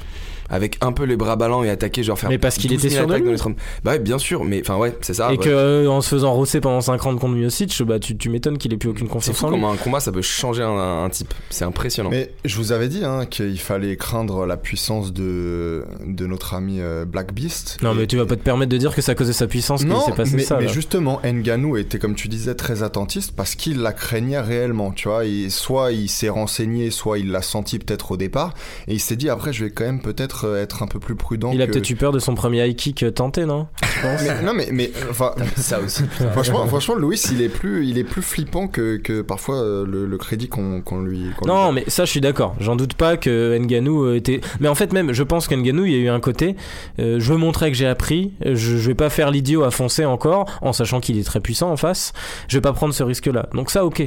Avec 0.50 0.76
un 0.80 0.92
peu 0.92 1.04
les 1.04 1.16
bras 1.16 1.36
ballants 1.36 1.62
et 1.64 1.70
attaquer, 1.70 2.02
genre 2.02 2.18
faire. 2.18 2.30
Mais 2.30 2.38
parce 2.38 2.56
qu'il 2.56 2.70
12 2.70 2.78
était 2.84 2.88
000 2.94 3.02
sûr 3.06 3.08
de 3.10 3.18
lui. 3.18 3.24
dans 3.26 3.30
les 3.32 3.38
30 3.38 3.56
Bah 3.84 3.92
ouais, 3.92 3.98
bien 3.98 4.18
sûr, 4.18 4.44
mais 4.44 4.60
enfin 4.60 4.76
ouais, 4.76 4.96
c'est 5.00 5.14
ça. 5.14 5.28
et 5.32 5.38
ouais. 5.38 5.44
que 5.44 5.48
euh, 5.48 5.88
en 5.88 6.00
se 6.00 6.08
faisant 6.08 6.32
rosser 6.32 6.60
pendant 6.60 6.80
5 6.80 7.00
rounds 7.00 7.20
contre 7.20 7.34
Miocic, 7.34 7.82
bah 7.84 7.98
tu, 7.98 8.16
tu 8.16 8.28
m'étonnes 8.30 8.58
qu'il 8.58 8.72
ait 8.72 8.76
plus 8.76 8.88
aucune 8.90 9.06
C'est 9.06 9.12
confiance 9.12 9.36
fou 9.36 9.46
en 9.46 9.50
lui. 9.50 9.56
comment 9.56 9.72
un 9.72 9.76
combat 9.76 10.00
ça 10.00 10.12
peut 10.12 10.22
changer 10.22 10.62
un, 10.62 11.04
un 11.04 11.08
type. 11.10 11.32
C'est 11.50 11.64
impressionnant. 11.64 12.10
Mais 12.10 12.32
je 12.44 12.56
vous 12.56 12.72
avais 12.72 12.88
dit 12.88 13.04
hein, 13.04 13.26
qu'il 13.26 13.58
fallait 13.58 13.96
craindre 13.96 14.46
la 14.46 14.56
puissance 14.56 15.12
de, 15.12 15.84
de 16.06 16.26
notre 16.26 16.54
ami 16.54 16.80
euh, 16.80 17.04
Black 17.04 17.32
Beast. 17.32 17.78
Non, 17.82 17.92
Et- 17.92 17.96
mais 17.98 18.06
tu 18.06 18.16
vas 18.16 18.26
pas 18.26 18.36
te 18.36 18.42
permettre 18.42 18.70
de 18.72 18.76
dire 18.76 18.94
que 18.94 19.00
c'est 19.02 19.12
à 19.12 19.14
cause 19.14 19.28
de 19.28 19.32
sa 19.32 19.46
puissance 19.46 19.84
Non, 19.84 20.00
s'est 20.04 20.12
passé 20.12 20.36
mais, 20.36 20.42
ça. 20.42 20.56
mais 20.58 20.66
là. 20.66 20.72
justement, 20.72 21.20
Nganou 21.24 21.76
était, 21.76 21.98
comme 21.98 22.14
tu 22.14 22.28
disais, 22.28 22.54
très 22.54 22.82
attentiste 22.82 23.32
parce 23.34 23.54
qu'il 23.54 23.80
la 23.80 23.92
craignait 23.92 24.40
réellement, 24.40 24.90
tu 24.92 25.08
vois. 25.08 25.24
Et 25.24 25.48
soit 25.50 25.92
il 25.92 26.08
s'est 26.08 26.28
renseigné, 26.28 26.90
soit 26.90 27.18
il 27.18 27.30
l'a 27.30 27.42
senti 27.42 27.78
peut-être 27.78 28.12
au 28.12 28.16
départ. 28.16 28.54
Et 28.88 28.94
il 28.94 29.00
s'est 29.00 29.16
dit, 29.16 29.28
après, 29.30 29.52
je 29.52 29.64
vais 29.64 29.70
quand 29.70 29.84
même 29.84 30.00
peut-être 30.02 30.33
euh, 30.42 30.60
être 30.60 30.82
un 30.82 30.88
peu 30.88 30.98
plus 30.98 31.14
prudent. 31.14 31.52
Il 31.54 31.62
a 31.62 31.66
que- 31.66 31.72
peut-être 31.72 31.88
eu 31.90 31.94
peur 31.94 32.10
de 32.10 32.18
son 32.18 32.34
premier 32.34 32.66
high 32.66 32.74
kick 32.74 33.04
euh, 33.04 33.12
tenté, 33.12 33.44
non. 33.46 33.68
Mais- 34.02 34.42
non, 34.42 34.52
mais, 34.52 34.68
mais 34.72 34.90
enfin, 35.08 35.32
ça 35.56 35.78
aussi. 35.80 36.02
franchement, 36.32 36.66
franchement, 36.66 36.96
Louis, 36.96 37.20
il 37.30 37.40
est 37.40 37.48
plus, 37.48 37.86
il 37.86 37.96
est 37.98 38.04
plus 38.04 38.22
flippant 38.22 38.66
que, 38.66 38.96
que 38.96 39.22
parfois 39.22 39.56
euh, 39.62 39.86
le, 39.86 40.04
le 40.06 40.18
crédit 40.18 40.48
qu'on 40.48 40.82
lui. 41.02 41.30
Non, 41.46 41.70
mais 41.72 41.84
ça, 41.86 42.04
je 42.04 42.10
suis 42.10 42.20
d'accord. 42.20 42.56
J'en 42.58 42.74
doute 42.74 42.94
pas 42.94 43.16
que 43.16 43.56
Nganou 43.58 44.12
était. 44.14 44.40
Mais 44.58 44.68
en 44.68 44.74
fait, 44.74 44.92
même, 44.92 45.12
je 45.12 45.22
pense 45.22 45.46
qu'Nganou, 45.46 45.84
il 45.84 45.92
y 45.92 45.94
a 45.94 45.98
eu 45.98 46.08
un 46.08 46.20
côté. 46.20 46.56
euh, 46.98 47.20
je 47.20 47.32
veux 47.32 47.38
montrer 47.38 47.70
que 47.70 47.76
j'ai 47.76 47.86
appris. 47.86 48.32
Je, 48.44 48.54
je 48.54 48.76
vais 48.88 48.94
pas 48.94 49.10
faire 49.10 49.30
l'idiot 49.30 49.62
à 49.62 49.70
foncer 49.70 50.04
encore, 50.04 50.46
en 50.62 50.72
sachant 50.72 51.00
qu'il 51.00 51.18
est 51.18 51.24
très 51.24 51.40
puissant 51.40 51.70
en 51.70 51.76
face. 51.76 52.12
Je 52.48 52.56
vais 52.56 52.62
pas 52.62 52.72
prendre 52.72 52.94
ce 52.94 53.02
risque-là. 53.02 53.48
Donc 53.54 53.70
ça, 53.70 53.84
ok. 53.84 54.00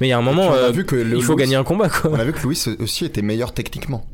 Mais 0.00 0.06
il 0.06 0.10
y 0.10 0.12
a 0.12 0.18
un 0.18 0.22
moment, 0.22 0.52
euh, 0.52 0.70
vu 0.70 0.84
que 0.84 0.94
le- 0.96 1.16
il 1.16 1.22
faut 1.22 1.32
Louis- 1.32 1.42
gagner 1.42 1.56
un 1.56 1.64
combat, 1.64 1.88
quoi. 1.88 2.10
On 2.12 2.18
a 2.18 2.24
vu 2.24 2.32
que 2.32 2.42
Louis 2.42 2.58
aussi 2.78 3.04
était 3.04 3.22
meilleur 3.22 3.52
techniquement. 3.52 4.04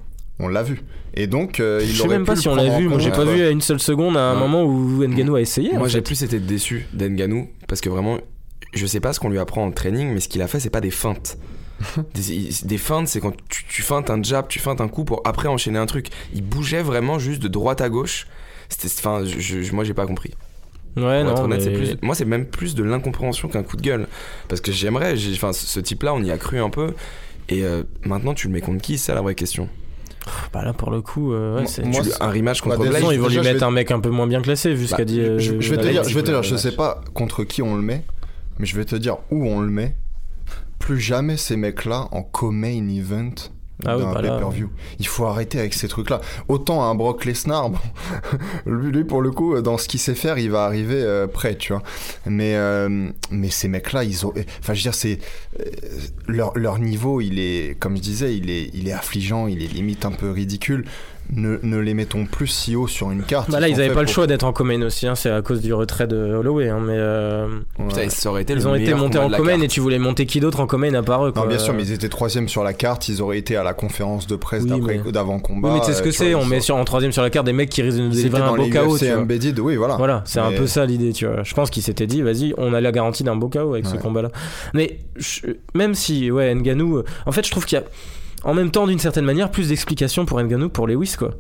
On 0.42 0.48
l'a 0.48 0.62
vu. 0.62 0.80
Et 1.14 1.26
donc, 1.26 1.60
euh, 1.60 1.80
il 1.82 1.88
Je 1.90 1.96
sais 1.96 2.00
aurait 2.06 2.16
même 2.16 2.24
pas 2.24 2.34
pu 2.34 2.40
si 2.40 2.48
on 2.48 2.54
l'a 2.54 2.78
vu. 2.78 2.88
Moi, 2.88 2.98
j'ai 2.98 3.10
pas 3.10 3.24
vu 3.24 3.42
à 3.42 3.50
une 3.50 3.60
seule 3.60 3.80
seconde 3.80 4.16
à 4.16 4.30
un 4.30 4.34
Non. 4.34 4.40
moment 4.48 4.64
où 4.64 5.04
Nganou 5.06 5.34
a 5.36 5.40
essayé. 5.40 5.72
Moi 5.72 5.82
en 5.82 5.88
j'ai 5.88 6.00
plus 6.00 6.22
été 6.22 6.38
déçu 6.40 6.86
d'Enganou 6.92 7.48
parce 7.68 7.80
que 7.80 7.88
vraiment, 7.88 8.18
je 8.72 8.86
sais 8.86 9.00
pas 9.00 9.12
ce 9.12 9.20
qu'on 9.20 9.28
lui 9.28 9.38
apprend 9.38 9.64
en 9.64 9.70
training, 9.72 10.12
mais 10.14 10.20
ce 10.20 10.28
qu'il 10.28 10.40
a 10.42 10.48
fait, 10.48 10.60
c'est 10.60 10.70
pas 10.70 10.80
des 10.80 10.90
feintes. 10.90 11.36
des, 12.14 12.48
des 12.64 12.78
feintes, 12.78 13.08
c'est 13.08 13.20
quand 13.20 13.32
tu, 13.48 13.64
tu 13.66 13.82
feintes 13.82 14.10
un 14.10 14.22
jab, 14.22 14.48
tu 14.48 14.58
feintes 14.58 14.80
un 14.80 14.88
coup 14.88 15.04
pour 15.04 15.22
après 15.24 15.48
enchaîner 15.48 15.78
un 15.78 15.86
truc. 15.86 16.08
Il 16.34 16.42
bougeait 16.42 16.82
vraiment 16.82 17.18
juste 17.18 17.42
de 17.42 17.48
droite 17.48 17.80
à 17.80 17.88
gauche. 17.88 18.26
C'était, 18.68 18.88
enfin, 18.98 19.24
je, 19.24 19.38
je- 19.62 19.72
moi 19.74 19.82
j'ai 19.84 19.94
pas 19.94 20.06
compris. 20.06 20.30
Ouais, 20.96 21.02
Pour 21.22 21.30
être 21.32 21.38
non. 21.38 21.44
honnête, 21.44 21.62
mais- 21.66 21.72
plus, 21.72 21.96
moi 22.02 22.14
c'est 22.14 22.24
même 22.24 22.46
plus 22.46 22.74
de 22.74 22.82
l'incompréhension 22.82 23.48
qu'un 23.48 23.62
coup 23.62 23.76
de 23.76 23.82
gueule. 23.82 24.06
Parce 24.48 24.60
que 24.60 24.72
j'aimerais, 24.72 25.16
j'ai- 25.16 25.32
enfin, 25.34 25.52
ce 25.52 25.80
type-là, 25.80 26.14
on 26.14 26.22
y 26.22 26.30
a 26.30 26.38
cru 26.38 26.60
un 26.60 26.70
peu. 26.70 26.94
Et 27.48 27.64
euh, 27.64 27.82
maintenant, 28.04 28.32
tu 28.34 28.46
le 28.46 28.52
mets 28.52 28.60
contre 28.60 28.80
qui? 28.82 28.96
C'est 28.98 29.06
ça 29.06 29.14
la 29.14 29.22
vraie 29.22 29.34
question. 29.34 29.68
Bah 30.52 30.62
là, 30.64 30.72
pour 30.72 30.90
le 30.90 31.00
coup, 31.00 31.32
euh, 31.32 31.58
ouais, 31.60 31.66
c'est. 31.66 31.84
moi, 31.84 32.02
Tu- 32.02 32.10
c'est- 32.10 32.22
un 32.22 32.30
rematch 32.30 32.60
contre 32.60 32.78
Bah, 32.78 32.90
façon, 32.90 33.10
ils 33.10 33.18
vont 33.20 33.28
déjà, 33.28 33.40
lui 33.40 33.46
je 33.46 33.52
mettre 33.52 33.60
vais- 33.64 33.66
un 33.66 33.70
mec 33.70 33.90
un 33.90 34.00
peu 34.00 34.10
moins 34.10 34.26
bien 34.26 34.42
classé, 34.42 34.74
vu 34.74 34.86
ce 34.86 34.90
Bah, 34.92 34.96
qu'a 34.98 35.04
dit. 35.04 35.16
Je, 35.20 35.22
euh, 35.54 35.60
je 35.60 35.70
vais 35.70 35.76
te 35.78 35.86
dire, 35.88 36.04
je 36.04 36.14
vais 36.14 36.22
te 36.22 36.30
dire, 36.30 36.42
je 36.42 36.56
sais 36.56 36.72
pas 36.72 37.00
contre 37.14 37.44
qui 37.44 37.62
on 37.62 37.74
le 37.76 37.82
met, 37.82 38.04
mais 38.58 38.66
je 38.66 38.76
vais 38.76 38.84
te 38.84 38.96
dire 38.96 39.16
où 39.30 39.46
on 39.46 39.60
le 39.60 39.70
met. 39.70 39.96
Plus 40.78 41.00
jamais 41.00 41.36
ces 41.36 41.56
mecs-là 41.56 42.08
en 42.12 42.22
co-main 42.22 42.88
event 42.88 43.34
Ah 43.86 43.96
oui, 43.96 44.02
d'un 44.04 44.12
bah 44.12 44.22
là. 44.22 44.34
pay-per-view. 44.34 44.70
Il 44.98 45.06
faut 45.06 45.26
arrêter 45.26 45.58
avec 45.58 45.74
ces 45.74 45.88
trucs-là. 45.88 46.20
Autant 46.48 46.82
un 46.82 46.94
Brock 46.94 47.24
Lesnar, 47.24 47.70
bon, 47.70 47.78
lui, 48.66 48.92
lui, 48.92 49.04
pour 49.04 49.22
le 49.22 49.30
coup, 49.30 49.60
dans 49.60 49.78
ce 49.78 49.88
qu'il 49.88 50.00
sait 50.00 50.14
faire, 50.14 50.38
il 50.38 50.50
va 50.50 50.64
arriver 50.64 51.00
euh, 51.02 51.26
prêt, 51.26 51.56
tu 51.56 51.72
vois. 51.72 51.82
Mais, 52.26 52.54
euh, 52.56 53.08
mais 53.30 53.50
ces 53.50 53.68
mecs-là, 53.68 54.04
ils 54.04 54.26
ont. 54.26 54.32
Enfin, 54.60 54.74
je 54.74 54.80
veux 54.80 54.82
dire, 54.82 54.94
c'est 54.94 55.18
euh, 55.60 55.64
leur, 56.26 56.56
leur 56.56 56.78
niveau, 56.78 57.20
il 57.20 57.38
est, 57.38 57.78
comme 57.78 57.96
je 57.96 58.02
disais, 58.02 58.36
il 58.36 58.50
est, 58.50 58.70
il 58.74 58.88
est 58.88 58.92
affligeant, 58.92 59.46
il 59.46 59.62
est 59.62 59.72
limite 59.72 60.04
un 60.04 60.12
peu 60.12 60.30
ridicule. 60.30 60.84
Ne, 61.32 61.58
ne 61.62 61.76
les 61.78 61.94
mettons 61.94 62.24
plus 62.26 62.48
si 62.48 62.74
haut 62.74 62.88
sur 62.88 63.10
une 63.10 63.22
carte. 63.22 63.50
Bah 63.50 63.60
là, 63.60 63.68
ils 63.68 63.74
sont 63.74 63.78
avaient 63.80 63.88
faits 63.88 63.94
pas 63.94 64.02
le 64.02 64.08
choix 64.08 64.26
d'être 64.26 64.42
en 64.44 64.52
commune 64.52 64.82
aussi, 64.84 65.06
hein, 65.06 65.14
c'est 65.14 65.30
à 65.30 65.42
cause 65.42 65.60
du 65.60 65.72
retrait 65.72 66.06
de 66.08 66.16
Holloway. 66.16 66.68
Hein, 66.68 66.80
mais 66.80 66.94
euh, 66.96 67.46
Ouais. 67.78 67.86
Putain, 67.88 68.08
ça 68.10 68.30
aurait 68.30 68.42
été 68.42 68.52
ils 68.54 68.58
le 68.58 68.66
ont 68.66 68.74
été 68.74 68.94
montés 68.94 69.18
combat 69.18 69.26
en 69.26 69.30
carte. 69.44 69.62
et 69.62 69.68
tu 69.68 69.80
voulais 69.80 69.98
monter 69.98 70.26
qui 70.26 70.40
d'autre 70.40 70.60
en 70.60 70.66
commune 70.66 70.94
à 70.96 71.02
part 71.02 71.24
eux 71.26 71.32
quoi. 71.32 71.42
Non, 71.42 71.48
bien 71.48 71.58
sûr, 71.58 71.72
mais 71.72 71.82
ils 71.84 71.92
étaient 71.92 72.08
troisième 72.08 72.48
sur 72.48 72.64
la 72.64 72.72
carte, 72.72 73.08
ils 73.08 73.22
auraient 73.22 73.38
été 73.38 73.56
à 73.56 73.62
la 73.62 73.74
conférence 73.74 74.26
de 74.26 74.34
presse 74.36 74.64
Oui, 74.64 74.70
d'après- 74.70 75.00
mais- 75.04 75.12
d'avant-combat. 75.12 75.68
Oui, 75.68 75.74
mais 75.74 75.80
tu 75.80 75.86
sais 75.86 75.94
ce 75.94 76.02
que 76.02 76.08
euh, 76.08 76.12
c'est, 76.12 76.32
vois, 76.32 76.42
on 76.42 76.46
met 76.46 76.60
sur, 76.60 76.76
en 76.76 76.84
troisième 76.84 77.12
sur 77.12 77.22
la 77.22 77.30
carte 77.30 77.46
des 77.46 77.52
mecs 77.52 77.70
qui 77.70 77.82
risquent 77.82 77.98
de 77.98 78.02
nous 78.02 78.10
délivrer 78.10 78.42
un 78.42 78.54
beau 78.56 78.66
KO. 78.68 78.98
Embedded, 79.20 79.58
oui, 79.60 79.76
voilà. 79.76 79.96
Voilà, 79.96 80.22
c'est 80.26 80.40
un 80.40 80.50
peu 80.52 80.66
ça 80.66 80.84
l'idée, 80.84 81.12
tu 81.12 81.26
vois. 81.26 81.42
Je 81.44 81.54
pense 81.54 81.70
qu'ils 81.70 81.82
s'étaient 81.82 82.06
dit, 82.08 82.22
vas-y, 82.22 82.54
on 82.58 82.74
a 82.74 82.80
la 82.80 82.92
garantie 82.92 83.22
d'un 83.22 83.36
beau 83.36 83.48
KO 83.48 83.72
avec 83.74 83.86
ce 83.86 83.96
combat-là. 83.96 84.30
Mais 84.74 84.98
je- 85.16 85.40
même 85.74 85.94
si, 85.94 86.30
ouais, 86.30 86.54
Nganou, 86.54 87.02
en 87.26 87.32
fait, 87.32 87.46
je 87.46 87.50
trouve 87.50 87.66
qu'il 87.66 87.78
y 87.78 87.80
a, 87.80 87.84
en 88.44 88.54
même 88.54 88.70
temps, 88.70 88.86
d'une 88.86 88.98
certaine 88.98 89.24
manière, 89.24 89.50
plus 89.50 89.68
d'explications 89.68 90.24
pour 90.24 90.40
Nganou 90.40 90.68
pour 90.68 90.86
Lewis, 90.86 91.14
quoi. 91.18 91.30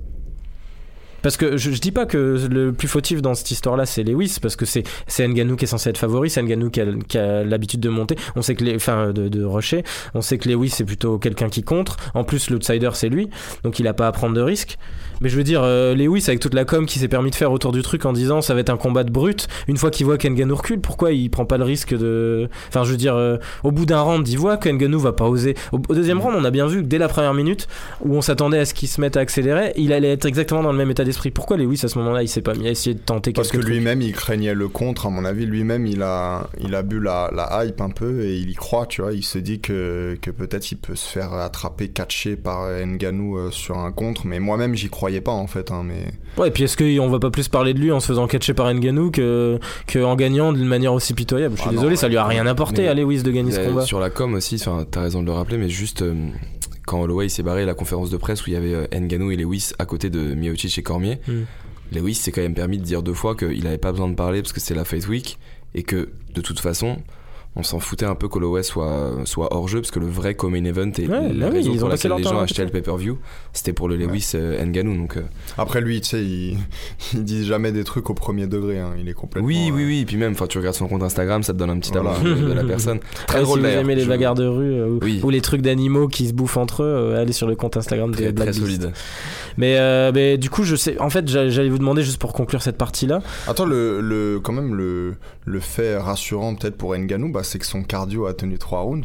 Parce 1.22 1.36
que 1.36 1.56
je, 1.56 1.70
je 1.70 1.80
dis 1.80 1.92
pas 1.92 2.06
que 2.06 2.48
le 2.50 2.72
plus 2.72 2.88
fautif 2.88 3.20
dans 3.20 3.34
cette 3.34 3.50
histoire-là 3.50 3.86
c'est 3.86 4.02
Lewis, 4.02 4.38
parce 4.40 4.56
que 4.56 4.64
c'est 4.64 4.84
Ngannou 5.18 5.56
qui 5.56 5.64
est 5.64 5.68
censé 5.68 5.90
être 5.90 5.98
favori, 5.98 6.30
c'est 6.30 6.40
a, 6.40 6.84
qui 7.08 7.18
a 7.18 7.44
l'habitude 7.44 7.80
de 7.80 7.88
monter. 7.88 8.16
On 8.36 8.42
sait 8.42 8.54
que 8.54 8.64
les, 8.64 8.76
enfin 8.76 9.12
de, 9.12 9.28
de 9.28 9.44
rusher. 9.44 9.84
On 10.14 10.22
sait 10.22 10.38
que 10.38 10.48
Lewis 10.48 10.70
c'est 10.70 10.84
plutôt 10.84 11.18
quelqu'un 11.18 11.48
qui 11.48 11.62
contre. 11.62 11.96
En 12.14 12.24
plus 12.24 12.50
l'outsider 12.50 12.90
c'est 12.94 13.08
lui, 13.08 13.28
donc 13.64 13.78
il 13.78 13.86
a 13.86 13.94
pas 13.94 14.06
à 14.06 14.12
prendre 14.12 14.34
de 14.34 14.40
risques. 14.40 14.78
Mais 15.20 15.28
je 15.28 15.36
veux 15.36 15.44
dire, 15.44 15.62
euh, 15.62 15.94
Lewis 15.94 16.24
avec 16.28 16.40
toute 16.40 16.54
la 16.54 16.64
com 16.64 16.86
qui 16.86 16.98
s'est 16.98 17.08
permis 17.08 17.30
de 17.30 17.34
faire 17.34 17.52
autour 17.52 17.72
du 17.72 17.82
truc 17.82 18.04
en 18.06 18.12
disant 18.12 18.40
ça 18.40 18.54
va 18.54 18.60
être 18.60 18.70
un 18.70 18.76
combat 18.76 19.04
de 19.04 19.10
brut. 19.10 19.48
Une 19.68 19.76
fois 19.76 19.90
qu'il 19.90 20.06
voit 20.06 20.18
qu'Ngannou 20.18 20.56
recule, 20.56 20.80
pourquoi 20.80 21.12
il 21.12 21.30
prend 21.30 21.44
pas 21.44 21.58
le 21.58 21.64
risque 21.64 21.96
de, 21.96 22.48
enfin 22.68 22.84
je 22.84 22.90
veux 22.90 22.96
dire, 22.96 23.14
euh, 23.14 23.36
au 23.64 23.70
bout 23.70 23.86
d'un 23.86 24.00
round, 24.00 24.26
il 24.26 24.38
voit 24.38 24.56
que 24.56 24.68
Ngannou 24.68 24.98
va 24.98 25.12
pas 25.12 25.26
oser. 25.26 25.54
Au, 25.72 25.76
au 25.88 25.94
deuxième 25.94 26.20
round, 26.20 26.36
on 26.38 26.44
a 26.44 26.50
bien 26.50 26.66
vu 26.66 26.82
que 26.82 26.86
dès 26.86 26.98
la 26.98 27.08
première 27.08 27.34
minute 27.34 27.68
où 28.00 28.14
on 28.16 28.22
s'attendait 28.22 28.58
à 28.58 28.64
ce 28.64 28.74
qu'il 28.74 28.88
se 28.88 29.00
mette 29.00 29.16
à 29.16 29.20
accélérer, 29.20 29.72
il 29.76 29.92
allait 29.92 30.12
être 30.12 30.26
exactement 30.26 30.62
dans 30.62 30.72
le 30.72 30.78
même 30.78 30.90
état 30.90 31.04
d'esprit. 31.04 31.30
Pourquoi 31.30 31.56
Lewis 31.56 31.80
à 31.82 31.88
ce 31.88 31.98
moment-là 31.98 32.22
il 32.22 32.28
s'est 32.28 32.42
pas 32.42 32.54
mis 32.54 32.66
à 32.66 32.70
essayer 32.70 32.94
de 32.94 33.00
tenter 33.00 33.32
Parce 33.32 33.48
que 33.48 33.58
quelque 33.58 33.68
lui-même, 33.68 34.02
il 34.02 34.12
craignait 34.12 34.54
le 34.54 34.68
contre. 34.68 35.06
À 35.06 35.10
mon 35.10 35.24
avis, 35.24 35.46
lui-même, 35.46 35.86
il 35.86 36.02
a, 36.02 36.48
il 36.60 36.74
a 36.74 36.82
bu 36.82 37.00
la, 37.00 37.30
la 37.34 37.64
hype 37.64 37.80
un 37.80 37.90
peu 37.90 38.22
et 38.22 38.36
il 38.36 38.50
y 38.50 38.54
croit, 38.54 38.86
tu 38.86 39.02
vois. 39.02 39.12
Il 39.12 39.24
se 39.24 39.38
dit 39.38 39.60
que, 39.60 40.16
que 40.20 40.30
peut-être 40.30 40.72
il 40.72 40.76
peut 40.76 40.96
se 40.96 41.08
faire 41.08 41.32
attraper, 41.34 41.88
catcher 41.88 42.36
par 42.36 42.68
Nganou 42.86 43.38
euh, 43.38 43.50
sur 43.50 43.78
un 43.78 43.92
contre. 43.92 44.26
Mais 44.26 44.40
moi-même, 44.40 44.74
j'y 44.74 44.88
croyais 45.10 45.20
pas, 45.20 45.32
en 45.32 45.46
fait. 45.46 45.70
hein, 45.70 45.82
mais... 45.84 46.06
Ouais, 46.36 46.48
et 46.48 46.50
puis 46.50 46.64
est-ce 46.64 46.76
qu'on 46.76 47.08
va 47.08 47.18
pas 47.18 47.30
plus 47.30 47.48
parler 47.48 47.74
de 47.74 47.78
lui 47.80 47.92
en 47.92 48.00
se 48.00 48.06
faisant 48.06 48.26
catcher 48.26 48.54
par 48.54 48.72
Ngannou 48.72 49.10
que, 49.10 49.58
que 49.86 49.98
en 50.02 50.16
gagnant 50.16 50.52
d'une 50.52 50.66
manière 50.66 50.92
aussi 50.92 51.14
pitoyable? 51.14 51.56
Je 51.56 51.60
suis 51.62 51.70
Ah 51.70 51.74
désolé, 51.74 51.96
ça 51.96 52.08
lui 52.08 52.16
a 52.16 52.24
rien 52.26 52.46
apporté 52.46 52.88
à 52.88 52.94
Lewis 52.94 53.22
de 53.22 53.30
gagner 53.30 53.52
ce 53.52 53.60
combat. 53.60 53.82
Sur 53.84 54.00
la 54.00 54.10
com 54.10 54.34
aussi, 54.34 54.56
enfin, 54.56 54.86
t'as 54.90 55.02
raison 55.02 55.20
de 55.22 55.26
le 55.26 55.32
rappeler, 55.32 55.58
mais 55.58 55.68
juste 55.68 56.02
euh, 56.02 56.14
quand 56.86 57.00
Holloway 57.02 57.28
s'est 57.28 57.42
barré 57.42 57.62
à 57.62 57.66
la 57.66 57.74
conférence 57.74 58.10
de 58.10 58.16
presse 58.16 58.46
où 58.46 58.50
il 58.50 58.54
y 58.54 58.56
avait 58.56 58.74
euh, 58.74 58.86
Ngannou 58.92 59.30
et 59.32 59.36
Lewis 59.36 59.70
à 59.78 59.84
côté 59.86 60.10
de 60.10 60.34
Miocic 60.34 60.78
et 60.78 60.82
Cormier, 60.82 61.18
Hmm. 61.26 61.42
Lewis 61.92 62.14
s'est 62.14 62.30
quand 62.30 62.40
même 62.42 62.54
permis 62.54 62.78
de 62.78 62.84
dire 62.84 63.02
deux 63.02 63.14
fois 63.14 63.34
qu'il 63.34 63.66
avait 63.66 63.76
pas 63.78 63.90
besoin 63.90 64.08
de 64.08 64.14
parler 64.14 64.42
parce 64.42 64.52
que 64.52 64.60
c'est 64.60 64.74
la 64.74 64.84
Fight 64.84 65.08
Week 65.08 65.38
et 65.74 65.82
que 65.82 66.10
de 66.34 66.40
toute 66.40 66.60
façon, 66.60 66.98
on 67.56 67.64
s'en 67.64 67.80
foutait 67.80 68.06
un 68.06 68.14
peu 68.14 68.28
qu'Holloway 68.28 68.62
soit, 68.62 69.10
soit 69.24 69.52
hors 69.52 69.66
jeu 69.66 69.80
parce 69.80 69.90
que 69.90 69.98
le 69.98 70.06
vrai 70.06 70.36
main 70.44 70.64
event 70.64 70.92
et 70.98 71.08
Ouais, 71.08 71.32
la 71.34 71.46
bah 71.46 71.50
oui, 71.52 71.58
raison 71.58 71.76
pour 71.76 71.88
laquelle 71.88 72.12
les 72.16 72.22
gens 72.22 72.34
le 72.34 72.38
achetaient 72.40 72.64
le 72.64 72.70
pay-per-view, 72.70 73.18
c'était 73.52 73.72
pour 73.72 73.88
le 73.88 73.96
Lewis 73.96 74.30
euh, 74.36 74.64
Ngannou. 74.64 74.96
Donc, 74.96 75.16
euh, 75.16 75.22
Après, 75.58 75.80
lui, 75.80 76.00
tu 76.00 76.08
sais, 76.10 76.22
il, 76.24 76.58
il 77.12 77.24
dit 77.24 77.44
jamais 77.44 77.72
des 77.72 77.82
trucs 77.82 78.08
au 78.08 78.14
premier 78.14 78.46
degré. 78.46 78.78
hein, 78.78 78.92
Il 79.00 79.08
est 79.08 79.12
complètement. 79.14 79.48
oui, 79.48 79.70
oui, 79.74 79.82
euh, 79.82 79.86
oui. 79.88 79.98
Et 80.00 80.04
puis 80.04 80.16
même, 80.16 80.32
enfin, 80.32 80.46
tu 80.46 80.58
regardes 80.58 80.76
son 80.76 80.86
compte 80.86 81.02
Instagram, 81.02 81.42
ça 81.42 81.52
te 81.52 81.58
donne 81.58 81.70
un 81.70 81.78
petit 81.80 81.90
Voilà. 81.92 82.16
de, 82.20 82.34
de 82.34 82.52
la 82.52 82.62
personne. 82.64 83.00
Très 83.26 83.38
Ouais, 83.38 83.44
drôle 83.44 83.58
si 83.60 83.66
vous 83.66 83.70
aimez 83.72 83.94
les 83.96 84.04
Je- 84.04 84.08
bagarres 84.08 84.36
de 84.36 84.46
rue 84.46 84.72
euh, 84.72 84.86
ou, 84.88 84.98
Oui. 85.02 85.20
ou 85.24 85.30
les 85.30 85.40
trucs 85.40 85.62
d'animaux 85.62 86.06
qui 86.06 86.28
se 86.28 86.32
bouffent 86.32 86.56
entre 86.56 86.84
eux, 86.84 86.86
euh, 87.14 87.20
allez 87.20 87.32
sur 87.32 87.48
le 87.48 87.56
compte 87.56 87.76
Instagram 87.76 88.10
de 88.12 88.16
Très, 88.16 88.32
Black 88.32 88.50
très 88.52 88.60
Beast. 88.60 88.80
solide. 88.80 88.92
Mais, 89.56 89.76
euh, 89.78 90.12
mais 90.14 90.38
du 90.38 90.50
coup, 90.50 90.62
je 90.62 90.76
sais. 90.76 90.98
En 91.00 91.10
fait, 91.10 91.26
j'allais 91.28 91.50
j'allais 91.50 91.68
vous 91.68 91.78
demander 91.78 92.02
juste 92.04 92.18
pour 92.18 92.32
conclure 92.32 92.62
cette 92.62 92.78
partie-là. 92.78 93.20
Attends, 93.48 93.64
le, 93.66 94.00
le, 94.00 94.38
quand 94.40 94.52
même, 94.52 94.74
le, 94.76 95.14
le 95.50 95.60
fait 95.60 95.96
rassurant 95.98 96.54
peut-être 96.54 96.76
pour 96.76 96.96
Nganou, 96.96 97.30
bah, 97.32 97.42
c'est 97.42 97.58
que 97.58 97.66
son 97.66 97.82
cardio 97.82 98.26
a 98.26 98.34
tenu 98.34 98.56
3 98.58 98.80
rounds. 98.80 99.04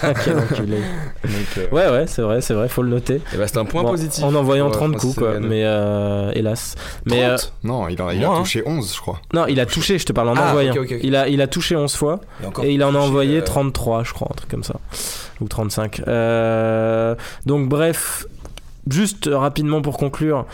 vois. 0.00 0.14
Quel 0.24 0.38
enculé. 0.38 0.78
Donc, 1.24 1.34
euh, 1.58 1.66
Ouais, 1.72 1.88
ouais, 1.90 2.06
c'est 2.06 2.22
vrai, 2.22 2.40
c'est 2.40 2.54
vrai, 2.54 2.68
faut 2.68 2.82
le 2.82 2.88
noter. 2.88 3.20
Et 3.34 3.36
bah, 3.36 3.46
c'est 3.46 3.58
un 3.58 3.64
point 3.64 3.82
Bon, 3.82 3.90
positif. 3.90 4.22
En 4.24 4.34
envoyant 4.34 4.66
pour, 4.70 4.76
euh, 4.76 4.88
30 4.88 4.96
coups, 4.96 5.14
quoi. 5.16 5.40
Mais 5.40 5.64
euh, 5.64 6.30
hélas. 6.34 6.76
Mais 7.06 7.24
euh, 7.24 7.36
30? 7.36 7.52
Non, 7.64 7.88
il, 7.88 8.00
a, 8.00 8.14
il 8.14 8.24
a 8.24 8.30
hein. 8.30 8.38
touché 8.38 8.62
11, 8.64 8.94
je 8.94 9.00
crois. 9.00 9.20
non, 9.34 9.46
il 9.46 9.58
a 9.60 9.66
touché, 9.66 9.98
je 9.98 10.06
te 10.06 10.12
parle 10.12 10.28
en 10.30 10.34
Ah, 10.36 10.50
envoyant. 10.50 10.72
ok, 10.72 10.78
ok, 10.82 10.92
ok. 10.92 11.00
Il, 11.02 11.16
a, 11.16 11.28
il 11.28 11.40
a 11.42 11.46
touché 11.48 11.76
11 11.76 11.94
fois. 11.94 12.20
Et, 12.62 12.68
Et 12.68 12.72
il 12.74 12.84
en 12.84 12.94
a 12.94 12.98
envoyé 12.98 13.38
euh, 13.38 13.44
33, 13.44 14.04
je 14.04 14.12
crois, 14.12 14.28
un 14.30 14.34
truc 14.34 14.50
comme 14.50 14.64
ça. 14.64 14.76
Ou 15.40 15.48
35. 15.48 16.02
Euh, 16.06 17.14
donc, 17.46 17.68
bref, 17.68 18.26
juste 18.88 19.26
euh, 19.26 19.38
rapidement 19.38 19.82
pour 19.82 19.96
conclure. 19.98 20.46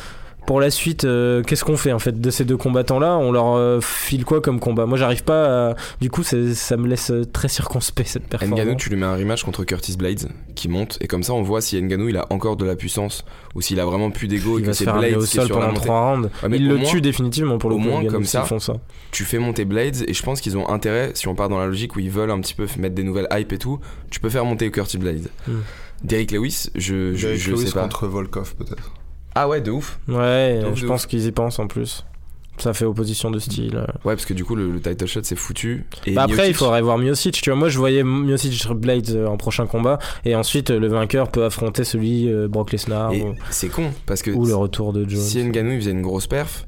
Pour 0.49 0.63
la 0.63 0.71
suite, 0.71 1.05
euh, 1.05 1.43
qu'est-ce 1.43 1.63
qu'on 1.63 1.77
fait 1.77 1.93
en 1.93 1.99
fait 1.99 2.19
de 2.23 2.31
ces 2.31 2.47
deux 2.47 2.57
combattants-là? 2.57 3.19
On 3.19 3.33
leur 3.33 3.55
euh, 3.57 3.81
file 3.83 4.25
quoi 4.25 4.41
comme 4.41 4.61
combat? 4.61 4.87
Moi, 4.87 4.97
j'arrive 4.97 5.23
pas. 5.23 5.73
à- 5.73 5.75
Du 6.01 6.09
coup, 6.09 6.23
ça 6.23 6.37
me 6.79 6.89
laisse 6.89 7.11
euh, 7.11 7.27
très 7.31 7.49
circonspect 7.49 8.09
cette 8.09 8.27
performance. 8.27 8.59
Ngannou, 8.59 8.75
tu 8.77 8.89
lui 8.89 8.97
mets 8.97 9.05
un 9.05 9.15
rematch 9.15 9.45
contre 9.45 9.65
Curtis 9.65 9.99
Blades 9.99 10.27
qui 10.55 10.69
monte 10.71 10.97
et 11.03 11.07
comme 11.07 11.23
ça 11.23 11.35
on 11.35 11.43
voit 11.43 11.61
si 11.61 11.79
Ngannou 11.81 12.09
il 12.09 12.17
a 12.17 12.27
encore 12.31 12.57
de 12.57 12.65
la 12.65 12.77
puissance 12.77 13.27
ou 13.55 13.61
s'il 13.61 13.79
a 13.79 13.85
vraiment 13.85 14.11
plus 14.11 14.27
d'ego 14.27 14.57
et 14.59 14.63
il 14.63 14.67
que 14.67 14.73
c'est 14.73 14.87
Blades 14.87 15.17
au 15.17 15.19
qui 15.19 15.25
est 15.25 15.41
sol 15.41 15.47
sur 15.49 15.59
pendant. 15.61 15.75
3 15.75 16.11
rounds. 16.15 16.31
Ouais, 16.43 16.49
mais 16.49 16.57
il 16.57 16.67
le 16.67 16.77
moins- 16.79 16.85
tue 16.91 17.03
définitivement 17.03 17.59
pour 17.59 17.69
le 17.69 17.77
au 17.77 17.79
coup. 17.79 17.85
moins, 17.85 18.01
Ngannou, 18.01 18.11
comme 18.15 18.25
ça. 18.25 18.43
font 18.45 18.59
ça. 18.59 18.73
Tu 19.11 19.25
fais 19.25 19.39
monter 19.39 19.67
Blades 19.67 20.03
et 20.09 20.15
je 20.15 20.23
pense 20.23 20.41
qu'ils 20.41 20.57
ont 20.57 20.67
intérêt 20.71 21.11
si 21.13 21.29
on 21.29 21.35
part 21.35 21.51
dans 21.51 21.59
la 21.59 21.67
logique 21.67 21.95
où 21.95 22.01
ils 22.01 22.11
veulent 22.11 22.31
un 22.31 22.41
petit 22.41 22.55
peu 22.55 22.67
mettre 22.79 22.95
des 22.95 23.03
nouvelles 23.05 23.29
hype 23.33 23.53
et 23.53 23.59
tout, 23.59 23.81
tu 24.11 24.19
peux 24.19 24.31
faire 24.31 24.47
monter 24.47 24.71
Curtis 24.71 24.97
Blades. 24.97 25.29
Hmm. 25.47 25.59
Derrick 26.05 26.31
Lewis, 26.33 26.71
je, 26.75 27.13
je, 27.15 27.27
Derrick 27.27 27.43
je 27.43 27.51
Lewis 27.51 27.67
sais 27.67 27.73
pas. 27.75 27.83
contre 27.83 28.07
Volkov, 28.07 28.55
peut-être. 28.55 28.93
Ah 29.40 29.48
ouais, 29.48 29.61
de 29.61 29.70
ouf. 29.70 29.98
Ouais, 30.09 30.61
Donc, 30.62 30.77
je 30.77 30.87
pense 30.87 31.07
qu'ils 31.07 31.27
y 31.27 31.33
pensent 31.33 31.59
en 31.59 31.66
plus. 31.66 32.05
Ça 32.59 32.74
fait 32.74 32.85
opposition 32.85 33.31
de 33.31 33.38
style. 33.38 33.77
euh. 33.77 33.83
Ouais, 34.05 34.14
parce 34.16 34.24
que 34.27 34.35
du 34.35 34.44
coup, 34.44 34.57
le, 34.57 34.72
le 34.72 34.81
title 34.81 35.07
shot, 35.07 35.20
c'est 35.22 35.37
foutu. 35.37 35.87
Et 36.07 36.14
Bah 36.14 36.24
après, 36.24 36.48
il 36.48 36.55
faudrait 36.55 36.83
voir 36.83 36.98
Miocic. 36.98 37.40
Tu 37.40 37.51
vois, 37.51 37.57
moi, 37.59 37.68
je 37.68 37.79
voyais 37.79 38.03
Miocic 38.03 38.66
Blades 38.72 39.11
euh, 39.11 39.27
en 39.29 39.37
prochain 39.37 39.66
combat, 39.68 40.01
et 40.24 40.35
ensuite 40.35 40.70
euh, 40.72 40.81
le 40.81 40.88
vainqueur 40.88 41.31
peut 41.31 41.44
affronter 41.44 41.85
celui 41.85 42.29
euh, 42.29 42.48
Brock 42.48 42.72
Lesnar 42.72 43.12
ou, 43.14 43.35
c'est 43.51 43.68
con, 43.68 43.92
parce 44.07 44.22
que 44.22 44.33
ou 44.33 44.44
le 44.44 44.57
retour 44.57 44.92
de 44.92 45.09
Jones. 45.09 45.20
si 45.20 45.38
Ngannou 45.44 45.70
il 45.74 45.79
faisait 45.79 45.92
une 45.92 46.03
grosse 46.03 46.27
perf, 46.27 46.66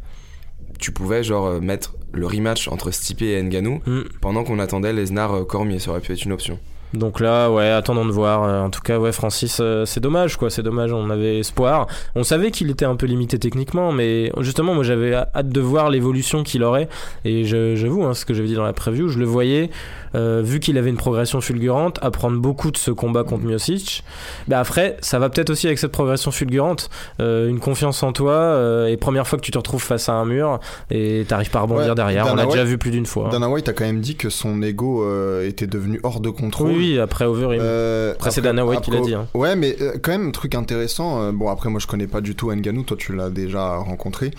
tu 0.78 0.92
pouvais 0.92 1.24
genre 1.24 1.46
euh, 1.46 1.61
mettre 1.61 1.96
le 2.12 2.24
rematch 2.26 2.68
entre 2.68 2.92
Stipe 2.92 3.22
et 3.22 3.42
Ngannou 3.42 3.80
Hmm. 3.85 4.02
pendant 4.20 4.44
qu'on 4.44 4.61
attendait 4.61 4.92
Lesnar 4.92 5.35
euh, 5.35 5.44
Cormier, 5.44 5.80
ça 5.80 5.90
aurait 5.90 6.00
pu 6.00 6.12
être 6.12 6.24
une 6.24 6.33
option. 6.33 6.61
Donc 6.92 7.20
là, 7.20 7.50
ouais, 7.50 7.68
attendons 7.70 8.05
de 8.05 8.11
voir. 8.11 8.42
Euh, 8.44 8.61
En 8.62 8.70
tout 8.70 8.81
cas, 8.81 8.98
ouais, 8.98 9.12
Francis, 9.12 9.59
euh, 9.61 9.85
c'est 9.87 10.00
dommage, 10.00 10.37
quoi. 10.37 10.50
C'est 10.50 10.62
dommage. 10.62 10.92
On 10.92 11.09
avait 11.11 11.38
espoir. 11.38 11.87
On 12.16 12.24
savait 12.24 12.50
qu'il 12.50 12.68
était 12.70 12.85
un 12.85 12.96
peu 12.96 13.07
limité 13.07 13.38
techniquement, 13.38 13.92
mais 13.92 14.33
justement, 14.40 14.74
moi, 14.74 14.83
j'avais 14.85 15.14
hâte 15.14 15.48
de 15.48 15.61
voir 15.61 15.88
l'évolution 15.90 16.42
qu'il 16.42 16.62
aurait. 16.64 16.88
Et 17.24 17.44
j'avoue, 17.44 18.05
hein, 18.05 18.14
ce 18.14 18.24
que 18.24 18.35
j'avais 18.35 18.48
dit 18.48 18.55
dans 18.55 18.64
la 18.64 18.72
preview, 18.72 19.09
je 19.09 19.18
le 19.18 19.24
voyais, 19.24 19.70
euh, 20.16 20.42
vu 20.44 20.59
qu'il 20.59 20.76
avait 20.79 20.90
une 20.90 20.96
progression 20.96 21.40
fulgurante, 21.40 21.98
apprendre 22.03 22.38
beaucoup 22.40 22.70
de 22.72 22.76
ce 22.76 22.90
combat 22.90 23.22
contre 23.22 23.44
Miocic. 23.44 24.03
Bah 24.48 24.59
après, 24.59 24.96
ça 25.00 25.18
va 25.20 25.29
peut-être 25.31 25.50
aussi 25.50 25.66
avec 25.68 25.79
cette 25.79 25.92
progression 25.92 26.31
fulgurante, 26.33 26.90
euh, 27.20 27.48
une 27.48 27.61
confiance 27.61 28.03
en 28.03 28.12
toi. 28.12 28.33
euh, 28.33 28.87
et 28.88 28.96
première 28.96 29.26
fois 29.29 29.38
que 29.38 29.44
tu 29.44 29.53
te 29.53 29.59
retrouves 29.59 29.83
face 29.83 30.09
à 30.09 30.12
un 30.14 30.24
mur 30.24 30.59
et 30.90 31.24
t'arrives 31.29 31.50
pas 31.50 31.61
à 31.61 31.62
rebondir 31.62 31.88
Ouais, 31.90 31.94
derrière. 31.94 32.26
On 32.31 32.35
l'a 32.35 32.46
déjà 32.46 32.64
vu 32.64 32.79
plus 32.79 32.90
d'une 32.90 33.07
fois. 33.07 33.26
hein. 33.26 33.31
Dana 33.31 33.48
White 33.48 33.68
a 33.68 33.72
quand 33.72 33.85
même 33.85 34.00
dit 34.00 34.16
que 34.16 34.29
son 34.31 34.61
ego 34.62 35.05
euh, 35.05 35.46
était 35.46 35.66
devenu 35.68 36.00
hors 36.03 36.20
de 36.20 36.31
contrôle. 36.31 36.68
Oui, 36.70 36.80
oui, 36.81 36.99
après 36.99 37.25
Overeem. 37.25 37.61
Euh, 37.62 38.12
Après, 38.14 38.31
c'est 38.31 38.40
Dana 38.40 38.64
White 38.64 38.81
qui 38.81 38.90
l'a 38.90 39.01
dit, 39.01 39.14
hein. 39.14 39.27
Ouais, 39.35 39.57
mais 39.57 39.77
euh, 39.81 39.93
quand 40.03 40.12
même, 40.12 40.29
un 40.29 40.31
truc 40.31 40.55
intéressant. 40.55 41.23
euh, 41.23 41.33
bon, 41.33 41.49
après, 41.49 41.69
moi, 41.71 41.81
je 41.81 41.87
connais 41.87 42.07
pas 42.07 42.21
du 42.21 42.35
tout 42.35 42.51
Nganou. 42.53 42.83
Toi, 42.83 42.97
tu 42.99 43.14
l'as 43.14 43.31
déjà 43.31 43.77
rencontré. 43.77 44.31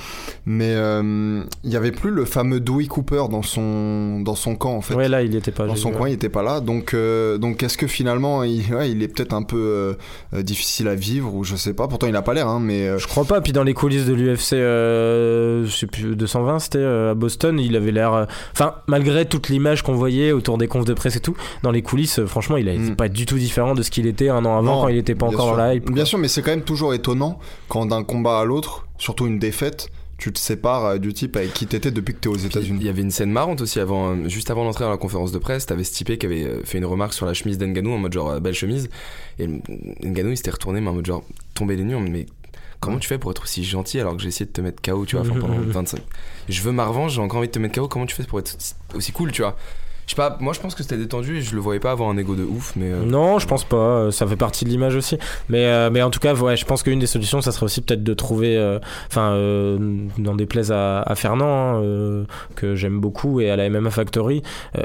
Mais 0.45 0.73
euh, 0.75 1.43
il 1.63 1.71
y 1.71 1.75
avait 1.75 1.91
plus 1.91 2.11
le 2.11 2.25
fameux 2.25 2.59
Dewey 2.59 2.85
Cooper 2.87 3.23
dans 3.29 3.41
son, 3.43 4.19
dans 4.21 4.35
son 4.35 4.55
camp, 4.55 4.73
en 4.75 4.81
fait. 4.81 4.95
ouais, 4.95 5.09
là, 5.09 5.21
il 5.21 5.35
était 5.35 5.51
pas. 5.51 5.65
dans 5.67 5.75
son 5.75 5.89
vu, 5.89 5.95
coin, 5.95 6.03
ouais. 6.05 6.11
il 6.11 6.15
était 6.15 6.29
pas 6.29 6.43
là. 6.43 6.59
Donc, 6.59 6.95
donc 7.39 7.63
est-ce 7.63 7.77
que 7.77 7.87
finalement, 7.87 8.43
il, 8.43 8.73
ouais, 8.73 8.91
il 8.91 9.03
est 9.03 9.07
peut-être 9.07 9.33
un 9.33 9.43
peu 9.43 9.95
difficile 10.33 10.87
à 10.87 10.95
vivre 10.95 11.33
ou 11.33 11.43
je 11.43 11.55
sais 11.55 11.73
pas. 11.73 11.87
Pourtant, 11.87 12.07
il 12.07 12.15
a 12.15 12.21
pas 12.21 12.33
l'air, 12.33 12.47
hein, 12.47 12.59
mais. 12.61 12.97
Je 12.97 13.07
crois 13.07 13.25
pas. 13.25 13.41
Puis 13.41 13.53
dans 13.53 13.63
les 13.63 13.73
coulisses 13.73 14.05
de 14.05 14.13
l'UFC, 14.13 14.53
euh, 14.53 15.65
je 15.65 15.71
sais 15.71 15.87
plus, 15.87 16.15
220, 16.15 16.59
c'était 16.59 16.83
à 16.83 17.13
Boston, 17.13 17.59
il 17.59 17.75
avait 17.75 17.91
l'air. 17.91 18.27
Enfin, 18.53 18.75
malgré 18.87 19.25
toute 19.25 19.49
l'image 19.49 19.81
qu'on 19.83 19.93
voyait 19.93 20.31
autour 20.31 20.57
des 20.57 20.67
confs 20.67 20.85
de 20.85 20.93
presse 20.93 21.15
et 21.15 21.19
tout, 21.19 21.35
dans 21.63 21.71
les 21.71 21.81
coulisses, 21.81 22.19
franchement, 22.31 22.57
il 22.57 22.65
Mm. 22.65 22.83
était 22.85 22.95
pas 22.95 23.09
du 23.09 23.25
tout 23.27 23.37
différent 23.37 23.75
de 23.75 23.83
ce 23.83 23.91
qu'il 23.91 24.07
était 24.07 24.29
un 24.29 24.43
an 24.45 24.57
avant 24.57 24.63
Non, 24.77 24.81
quand 24.81 24.87
il 24.87 24.97
était 24.97 25.13
pas 25.15 25.27
encore 25.27 25.45
sûr. 25.47 25.51
dans 25.51 25.57
la 25.57 25.75
hype. 25.75 25.91
Bien 25.91 26.05
sûr, 26.05 26.17
mais 26.17 26.27
c'est 26.27 26.41
quand 26.41 26.51
même 26.51 26.63
toujours 26.63 26.93
étonnant 26.95 27.37
quand 27.67 27.85
d'un 27.85 28.03
combat 28.03 28.39
à 28.39 28.45
l'autre, 28.45 28.87
surtout 28.97 29.27
une 29.27 29.37
défaite, 29.37 29.89
tu 30.17 30.31
te 30.31 30.37
sépares 30.39 30.85
euh, 30.85 30.97
du 30.99 31.13
type 31.13 31.35
avec 31.35 31.51
qui 31.53 31.65
t'étais 31.65 31.89
depuis 31.91 32.13
que 32.13 32.19
t'es 32.19 32.27
aux 32.27 32.33
Puis, 32.33 32.41
Il 32.43 32.47
États-Unis. 32.47 32.83
y 32.85 32.89
avait 32.89 33.01
une 33.01 33.09
scène 33.11 33.31
marrante 33.31 33.61
aussi 33.61 33.79
avant, 33.79 34.09
euh, 34.15 34.27
juste 34.29 34.51
avant 34.51 34.63
d'entrer 34.65 34.83
dans 34.83 34.91
la 34.91 34.97
conférence 34.97 35.31
de 35.31 35.39
presse. 35.39 35.65
T'avais 35.65 35.83
Stipe 35.83 36.17
qui 36.17 36.25
avait 36.25 36.43
euh, 36.43 36.61
fait 36.63 36.77
une 36.77 36.85
remarque 36.85 37.13
sur 37.13 37.25
la 37.25 37.33
chemise 37.33 37.57
d'Nganou 37.57 37.91
en 37.93 37.97
mode 37.97 38.13
genre 38.13 38.39
belle 38.39 38.53
chemise. 38.53 38.89
Et 39.39 39.47
Nganou 39.47 40.29
il 40.31 40.37
s'était 40.37 40.51
retourné, 40.51 40.79
mais 40.79 40.89
en 40.89 40.93
mode 40.93 41.05
genre 41.07 41.23
tombé 41.55 41.75
les 41.75 41.83
nues. 41.83 41.95
en 41.95 42.01
mode, 42.01 42.11
Mais 42.11 42.27
comment 42.79 42.99
tu 42.99 43.07
fais 43.07 43.17
pour 43.17 43.31
être 43.31 43.43
aussi 43.43 43.63
gentil 43.63 43.99
alors 43.99 44.15
que 44.15 44.21
j'ai 44.21 44.27
essayé 44.29 44.45
de 44.45 44.51
te 44.51 44.61
mettre 44.61 44.79
KO, 44.81 45.05
tu 45.07 45.15
vois, 45.17 45.25
pendant 45.27 45.47
25. 45.59 45.99
Je 46.49 46.61
veux 46.61 46.71
ma 46.71 46.85
revanche, 46.85 47.13
j'ai 47.15 47.21
encore 47.21 47.39
envie 47.39 47.47
de 47.47 47.51
te 47.53 47.59
mettre 47.59 47.79
KO. 47.81 47.87
Comment 47.87 48.05
tu 48.05 48.15
fais 48.15 48.23
pour 48.23 48.37
être 48.39 48.55
aussi- 48.55 48.75
aussi 48.93 49.11
cool, 49.11 49.31
tu 49.31 49.41
vois? 49.41 49.57
Je 50.07 50.11
sais 50.11 50.15
pas, 50.15 50.37
moi 50.41 50.51
je 50.53 50.59
pense 50.59 50.75
que 50.75 50.83
c'était 50.83 50.97
détendu 50.97 51.37
et 51.37 51.41
je 51.41 51.55
le 51.55 51.61
voyais 51.61 51.79
pas 51.79 51.91
avoir 51.91 52.09
un 52.09 52.17
ego 52.17 52.35
de 52.35 52.43
ouf, 52.43 52.73
mais. 52.75 52.87
euh, 52.91 53.05
Non, 53.05 53.39
je 53.39 53.47
pense 53.47 53.63
pas. 53.63 53.77
euh, 53.77 54.11
Ça 54.11 54.27
fait 54.27 54.35
partie 54.35 54.65
de 54.65 54.69
l'image 54.69 54.95
aussi. 54.95 55.17
Mais, 55.47 55.65
euh, 55.65 55.89
mais 55.91 56.01
en 56.01 56.09
tout 56.09 56.19
cas, 56.19 56.33
ouais, 56.35 56.57
je 56.57 56.65
pense 56.65 56.83
qu'une 56.83 56.99
des 56.99 57.07
solutions, 57.07 57.39
ça 57.41 57.51
serait 57.53 57.65
aussi 57.65 57.81
peut-être 57.81 58.03
de 58.03 58.13
trouver, 58.13 58.57
enfin, 59.09 59.31
euh, 59.31 59.77
n'en 60.17 60.35
déplaise 60.35 60.71
à, 60.71 61.01
à 61.01 61.15
Fernand, 61.15 61.81
hein, 61.81 62.25
que 62.55 62.75
j'aime 62.75 62.99
beaucoup, 62.99 63.39
et 63.39 63.49
à 63.49 63.55
la 63.55 63.69
MMA 63.69 63.89
Factory, 63.91 64.41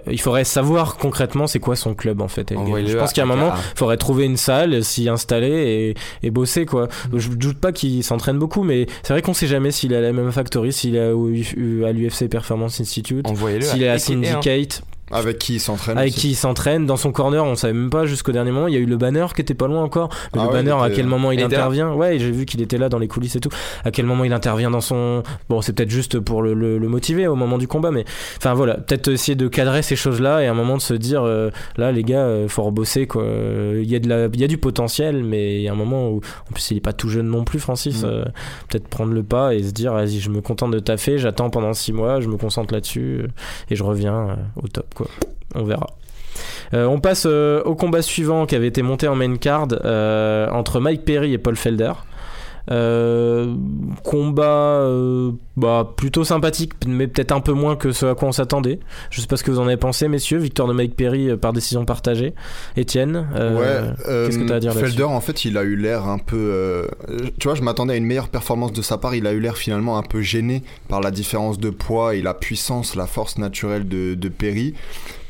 il 0.09 0.21
faudrait 0.21 0.45
savoir 0.45 0.97
concrètement 0.97 1.47
c'est 1.47 1.59
quoi 1.61 1.75
son 1.77 1.95
club 1.95 2.21
en 2.21 2.29
fait. 2.29 2.53
Et 2.53 2.57
je 2.87 2.93
pense 3.01 3.13
qu'à 3.13 3.23
un 3.23 3.27
moment, 3.27 3.53
il 3.75 3.79
faudrait 3.79 3.97
trouver 3.97 4.25
une 4.27 4.37
salle, 4.37 4.85
s'y 4.85 5.09
installer 5.09 5.95
et, 6.23 6.27
et 6.27 6.31
bosser 6.31 6.67
quoi. 6.67 6.89
Je 7.13 7.29
doute 7.31 7.59
pas 7.59 7.73
qu'il 7.73 8.05
s'entraîne 8.05 8.39
beaucoup, 8.39 8.63
mais 8.63 8.87
c'est 9.03 9.13
vrai 9.13 9.23
qu'on 9.23 9.35
sait 9.35 9.47
jamais 9.49 9.71
s'il 9.73 9.93
est 9.93 9.97
à 9.97 10.01
la 10.01 10.13
MMA 10.13 10.31
Factory, 10.31 10.73
s'il 10.73 10.95
est 10.97 11.01
à 11.01 11.93
l'UFC 11.93 12.29
Performance 12.31 12.81
Institute, 12.81 13.27
s'il 13.63 13.83
est 13.83 13.89
à 13.89 13.99
Syndicate 13.99 14.83
Avec 15.13 15.39
qui 15.39 15.55
il 15.55 15.61
s'entraîne 15.61 15.97
avec 15.99 16.11
aussi. 16.13 16.21
qui 16.21 16.31
il 16.31 16.35
s'entraîne. 16.35 16.85
Dans 16.87 16.97
son 16.97 17.13
corner 17.13 17.45
on 17.45 17.55
savait 17.55 17.73
même 17.73 17.91
pas 17.91 18.07
jusqu'au 18.07 18.33
dernier 18.33 18.51
moment. 18.51 18.67
Il 18.69 18.75
y 18.75 18.77
a 18.77 18.81
eu 18.81 18.87
le 18.87 18.97
banner 18.97 19.27
qui 19.35 19.41
était 19.41 19.55
pas 19.55 19.67
loin 19.69 19.83
encore. 19.83 20.09
Mais 20.35 20.41
Ah 20.41 20.45
le 20.45 20.49
ouais, 20.49 20.55
banner 20.55 20.73
à 20.83 20.91
quel 20.91 21.07
moment 21.07 21.31
il 21.33 21.43
intervient? 21.43 21.93
Ouais 21.93 22.19
j'ai 22.19 22.31
vu 22.33 22.45
qu'il 22.45 22.61
était 22.61 22.79
là 22.79 22.89
dans 22.89 22.99
les 22.99 23.07
coulisses 23.09 23.37
et 23.37 23.41
tout. 23.41 23.51
À 23.85 23.91
quel 23.91 24.05
moment 24.07 24.25
il 24.25 24.33
intervient 24.33 24.71
dans 24.71 24.81
son 24.81 25.23
bon 25.49 25.61
c'est 25.63 25.73
peut-être 25.73 25.91
juste 25.91 26.19
pour 26.19 26.43
le, 26.43 26.55
le- 26.55 26.79
le 26.79 26.89
motiver 26.89 27.27
au 27.29 27.37
moment 27.37 27.57
du 27.59 27.69
combat 27.69 27.91
mais 27.91 28.05
enfin 28.39 28.55
voilà. 28.55 28.75
Peut-être 28.79 29.09
essayer 29.09 29.37
de 29.37 29.47
cadrer 29.49 29.83
ces 29.83 29.97
choses 29.97 30.21
là 30.21 30.41
et 30.43 30.47
à 30.47 30.51
un 30.51 30.55
moment 30.55 30.77
de 30.77 30.83
se 30.83 30.95
dire 30.95 31.23
euh, 31.23 31.51
là 31.77 31.93
les 31.93 32.03
gars 32.03 32.25
euh, 32.25 32.49
faut 32.49 32.63
rebosser 32.65 33.07
quoi. 33.07 33.23
Euh, 33.23 33.81
il 33.83 33.91
y 33.91 33.95
a 33.95 33.99
de 34.01 34.09
la 34.09 34.27
il 34.27 34.41
y 34.41 34.45
a 34.45 34.49
du 34.49 34.59
potentiel 34.59 35.23
mais 35.23 35.57
il 35.57 35.63
y 35.63 35.69
a 35.69 35.73
un 35.73 35.77
moment 35.77 36.09
où 36.11 36.17
en 36.51 36.53
plus 36.53 36.71
il 36.73 36.79
est 36.79 36.81
pas 36.81 36.93
tout 36.93 37.09
jeune 37.09 37.29
non 37.29 37.45
plus 37.45 37.61
Francis 37.61 38.03
Mm. 38.03 38.07
euh, 38.07 38.25
peut-être 38.69 38.89
prendre 38.89 39.13
le 39.13 39.23
pas 39.23 39.55
et 39.55 39.63
se 39.63 39.71
dire 39.71 39.93
vas-y 39.93 40.19
je 40.19 40.31
me 40.31 40.41
contente 40.41 40.73
de 40.73 40.79
taffer 40.81 41.19
j'attends 41.19 41.51
pendant 41.51 41.73
six 41.73 41.93
mois 41.93 42.21
je 42.21 42.27
me 42.29 42.37
concentre 42.37 42.75
là-dessus 42.75 43.21
euh, 43.23 43.29
et 43.71 43.77
je 43.77 43.85
reviens 43.85 44.31
euh, 44.31 44.35
au 44.63 44.67
top 44.69 44.87
on 45.55 45.65
verra. 45.65 45.87
Euh, 46.75 46.87
on 46.87 47.01
passe 47.01 47.27
euh, 47.27 47.63
au 47.63 47.75
combat 47.75 48.03
suivant 48.03 48.47
qui 48.47 48.55
avait 48.55 48.67
été 48.67 48.83
monté 48.83 49.09
en 49.09 49.15
main 49.15 49.37
card 49.37 49.69
euh, 49.85 50.49
entre 50.51 50.81
Mike 50.81 51.05
Perry 51.05 51.33
et 51.33 51.39
Paul 51.39 51.57
Felder. 51.57 51.93
Euh, 52.69 53.55
combat 54.03 54.81
euh, 54.81 55.31
bah, 55.57 55.93
plutôt 55.97 56.25
sympathique, 56.25 56.73
mais 56.87 57.07
peut-être 57.07 57.31
un 57.31 57.41
peu 57.41 57.53
moins 57.53 57.77
que 57.77 57.93
ce 57.93 58.07
à 58.07 58.15
quoi 58.15 58.29
on 58.29 58.33
s'attendait. 58.33 58.81
Je 59.11 59.21
sais 59.21 59.29
pas 59.29 59.37
ce 59.37 59.45
que 59.45 59.53
vous 59.53 59.61
en 59.61 59.67
avez 59.67 59.77
pensé, 59.77 60.09
messieurs. 60.09 60.39
Victoire 60.39 60.67
de 60.67 60.73
Mike 60.73 60.97
Perry 60.97 61.31
euh, 61.31 61.37
par 61.37 61.53
décision 61.53 61.85
partagée. 61.85 62.35
Étienne, 62.77 63.27
ouais, 63.35 63.83
qu'est-ce 64.05 64.39
que 64.39 64.49
t'as 64.49 64.57
à 64.57 64.61
dire 64.61 64.75
Felder, 64.75 65.05
en 65.05 65.21
fait, 65.21 65.45
il 65.45 65.57
a 65.59 65.63
eu 65.63 65.77
l'air 65.77 66.07
un 66.07 66.19
peu. 66.19 66.89
tu 67.39 67.47
vois, 67.47 67.55
je 67.55 67.63
m'attendais 67.63 67.95
à 67.95 67.97
une 67.97 68.07
meilleure 68.07 68.29
performance 68.29 68.73
de 68.73 68.83
sa 68.83 68.99
part. 68.99 69.15
Il 69.15 69.27
a 69.27 69.33
eu 69.33 69.41
l'air 69.41 69.57
finalement 69.57 69.97
un 69.97 70.03
peu 70.03 70.21
gêné 70.21 70.63
par 70.89 71.01
la 71.01 71.11
différence 71.11 71.59
de 71.59 71.71
poids 71.71 72.15
et 72.17 72.23
la 72.23 72.35
puissance, 72.35 72.97
la 72.97 73.07
force 73.07 73.39
naturelle 73.39 73.87
de, 73.87 74.15
de 74.15 74.29
Perry. 74.29 74.75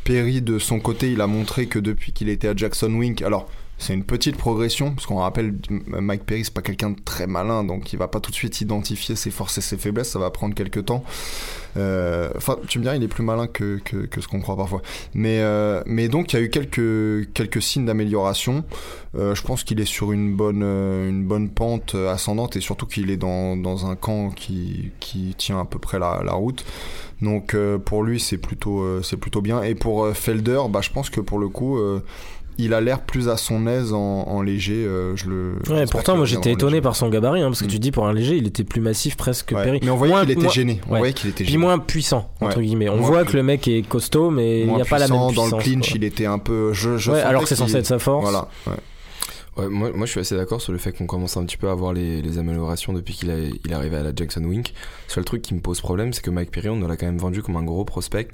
Perry, 0.05 0.41
de 0.41 0.59
son 0.59 0.79
côté, 0.79 1.11
il 1.13 1.21
a 1.21 1.27
montré 1.27 1.67
que 1.67 1.79
depuis 1.79 2.13
qu'il 2.13 2.29
était 2.29 2.49
à 2.49 2.57
Jackson 2.57 2.93
Wink, 2.95 3.21
alors. 3.23 3.47
C'est 3.79 3.93
une 3.93 4.05
petite 4.05 4.37
progression, 4.37 4.95
parce 4.95 5.07
qu'on 5.07 5.17
rappelle, 5.17 5.55
Mike 5.69 6.25
Perry, 6.25 6.45
c'est 6.45 6.55
pas 6.55 6.63
quelqu'un 6.63 6.91
de 6.91 7.01
très 7.05 7.27
malin, 7.27 7.63
donc 7.63 7.93
il 7.93 7.99
va 7.99 8.09
pas 8.09 8.21
tout 8.21 8.31
de 8.31 8.37
suite 8.37 8.61
identifier 8.61 9.17
ses 9.17 9.31
forces 9.31 9.59
et 9.59 9.61
ses 9.61 9.77
faiblesses, 9.77 10.11
ça 10.11 10.19
va 10.19 10.31
prendre 10.31 10.55
quelques 10.55 10.87
temps. 10.87 11.05
Euh, 11.77 12.31
Enfin, 12.37 12.57
tu 12.69 12.79
me 12.79 12.85
diras, 12.85 12.97
il 12.97 13.03
est 13.03 13.09
plus 13.09 13.23
malin 13.23 13.47
que, 13.47 13.79
que, 13.85 14.07
que 14.07 14.21
ce 14.23 14.29
qu'on 14.29 14.41
croit 14.41 14.57
parfois. 14.57 14.81
Mais, 15.13 15.41
euh, 15.41 15.83
mais 15.85 16.09
donc, 16.09 16.33
il 16.33 16.37
y 16.37 16.39
a 16.39 16.43
eu 16.43 16.49
quelques, 16.49 17.33
quelques 17.35 17.61
signes 17.61 17.85
d'amélioration. 17.85 18.65
Euh, 19.15 19.35
je 19.35 19.43
pense 19.43 19.63
qu'il 19.63 19.79
est 19.81 19.85
sur 19.87 20.11
une 20.13 20.35
bonne, 20.35 20.63
une 20.63 21.25
bonne 21.25 21.51
pente 21.51 21.95
ascendante 21.95 22.57
et 22.57 22.61
surtout 22.61 22.87
qu'il 22.87 23.11
est 23.11 23.17
dans, 23.19 23.57
dans 23.59 23.87
un 23.87 23.95
camp 23.95 24.31
qui, 24.31 24.91
qui 25.01 25.35
tient 25.37 25.61
à 25.61 25.65
peu 25.67 25.79
près 25.79 25.99
la, 25.99 26.23
la 26.25 26.33
route. 26.33 26.65
Donc, 27.21 27.55
euh, 27.55 27.79
pour 27.79 28.03
lui, 28.03 28.21
c'est 28.21 28.39
plutôt, 28.39 28.81
euh, 28.81 29.03
c'est 29.03 29.17
plutôt 29.17 29.43
bien. 29.43 29.63
Et 29.63 29.75
pour 29.75 30.09
Felder, 30.15 30.63
bah, 30.71 30.81
je 30.83 30.91
pense 30.91 31.11
que 31.11 31.21
pour 31.21 31.39
le 31.39 31.49
coup. 31.49 31.79
Il 32.59 32.73
a 32.75 32.81
l'air 32.81 33.01
plus 33.03 33.29
à 33.29 33.37
son 33.37 33.67
aise 33.67 33.93
en, 33.93 33.99
en 33.99 34.43
léger. 34.43 34.85
euh, 34.87 35.15
je 35.17 35.29
le. 35.29 35.55
Ouais, 35.69 35.85
pourtant, 35.91 36.17
moi 36.17 36.25
j'étais 36.27 36.53
étonné 36.53 36.73
léger. 36.73 36.83
par 36.83 36.97
son 36.97 37.09
gabarit, 37.09 37.43
hein, 37.43 37.49
parce 37.49 37.61
que 37.61 37.67
Mm. 37.67 37.69
tu 37.69 37.79
dis 37.79 37.91
pour 37.91 38.07
un 38.07 38.13
léger, 38.13 38.37
il 38.37 38.47
était 38.47 38.65
plus 38.65 38.81
massif 38.81 39.17
presque 39.17 39.47
que 39.47 39.55
Ouais. 39.55 39.65
Perry. 39.65 39.81
Mais 39.83 39.91
on 39.91 39.97
voyait 39.97 40.15
qu'il 40.21 40.31
était 40.31 40.41
moins- 40.43 40.51
gêné. 40.53 40.81
On 40.89 40.93
ouais. 40.93 40.99
voyait 40.99 41.13
qu'il 41.15 41.31
était 41.31 41.45
Puis 41.45 41.57
moins 41.59 41.79
puissant, 41.79 42.31
entre 42.41 42.59
Ouais. 42.59 42.65
guillemets. 42.65 42.89
On 42.89 42.97
Moins 42.97 43.07
voit 43.09 43.25
que 43.25 43.37
le 43.37 43.43
mec 43.43 43.67
est 43.69 43.87
costaud, 43.87 44.31
mais 44.31 44.61
il 44.63 44.73
n'y 44.73 44.81
a 44.81 44.85
pas 44.85 44.99
la 44.99 45.09
même 45.09 45.27
puissance. 45.27 45.51
Dans 45.51 45.57
le 45.57 45.63
clinch, 45.63 45.89
quoi. 45.89 45.97
il 45.97 46.05
était 46.05 46.27
un 46.27 46.39
peu. 46.39 46.73
Je, 46.73 46.97
je 46.97 47.11
Ouais, 47.11 47.19
sentais 47.19 47.29
alors 47.29 47.43
que 47.43 47.49
c'est 47.49 47.57
censé 47.57 47.77
être 47.77 47.87
sa 47.87 47.99
force. 47.99 48.23
Voilà. 48.23 48.49
ouais. 48.67 49.69
Moi, 49.69 49.91
moi 49.95 50.05
je 50.05 50.11
suis 50.11 50.21
assez 50.21 50.37
d'accord 50.37 50.61
sur 50.61 50.73
le 50.73 50.77
fait 50.79 50.93
qu'on 50.93 51.07
commence 51.07 51.39
un 51.39 51.45
petit 51.47 51.57
peu 51.57 51.71
à 51.71 51.75
voir 51.75 51.95
les, 51.95 52.21
les 52.21 52.37
améliorations 52.37 52.93
depuis 52.93 53.15
qu'il 53.15 53.31
est 53.31 53.53
il 53.65 53.71
est 53.71 53.75
arrivé 53.75 53.97
à 53.97 54.03
la 54.03 54.11
Jackson 54.15 54.45
Wink. 54.45 54.75
Le 55.09 55.13
seul 55.15 55.25
truc 55.25 55.41
qui 55.41 55.55
me 55.55 55.61
pose 55.61 55.81
problème, 55.81 56.13
c'est 56.13 56.21
que 56.23 56.29
Mike 56.31 56.51
Perry, 56.51 56.69
on 56.69 56.77
nous 56.77 56.87
l'a 56.87 56.99
quand 56.99 57.07
même 57.07 57.17
vendu 57.17 57.43
comme 57.43 57.57
un 57.57 57.63
gros 57.63 57.85
prospect. 57.87 58.29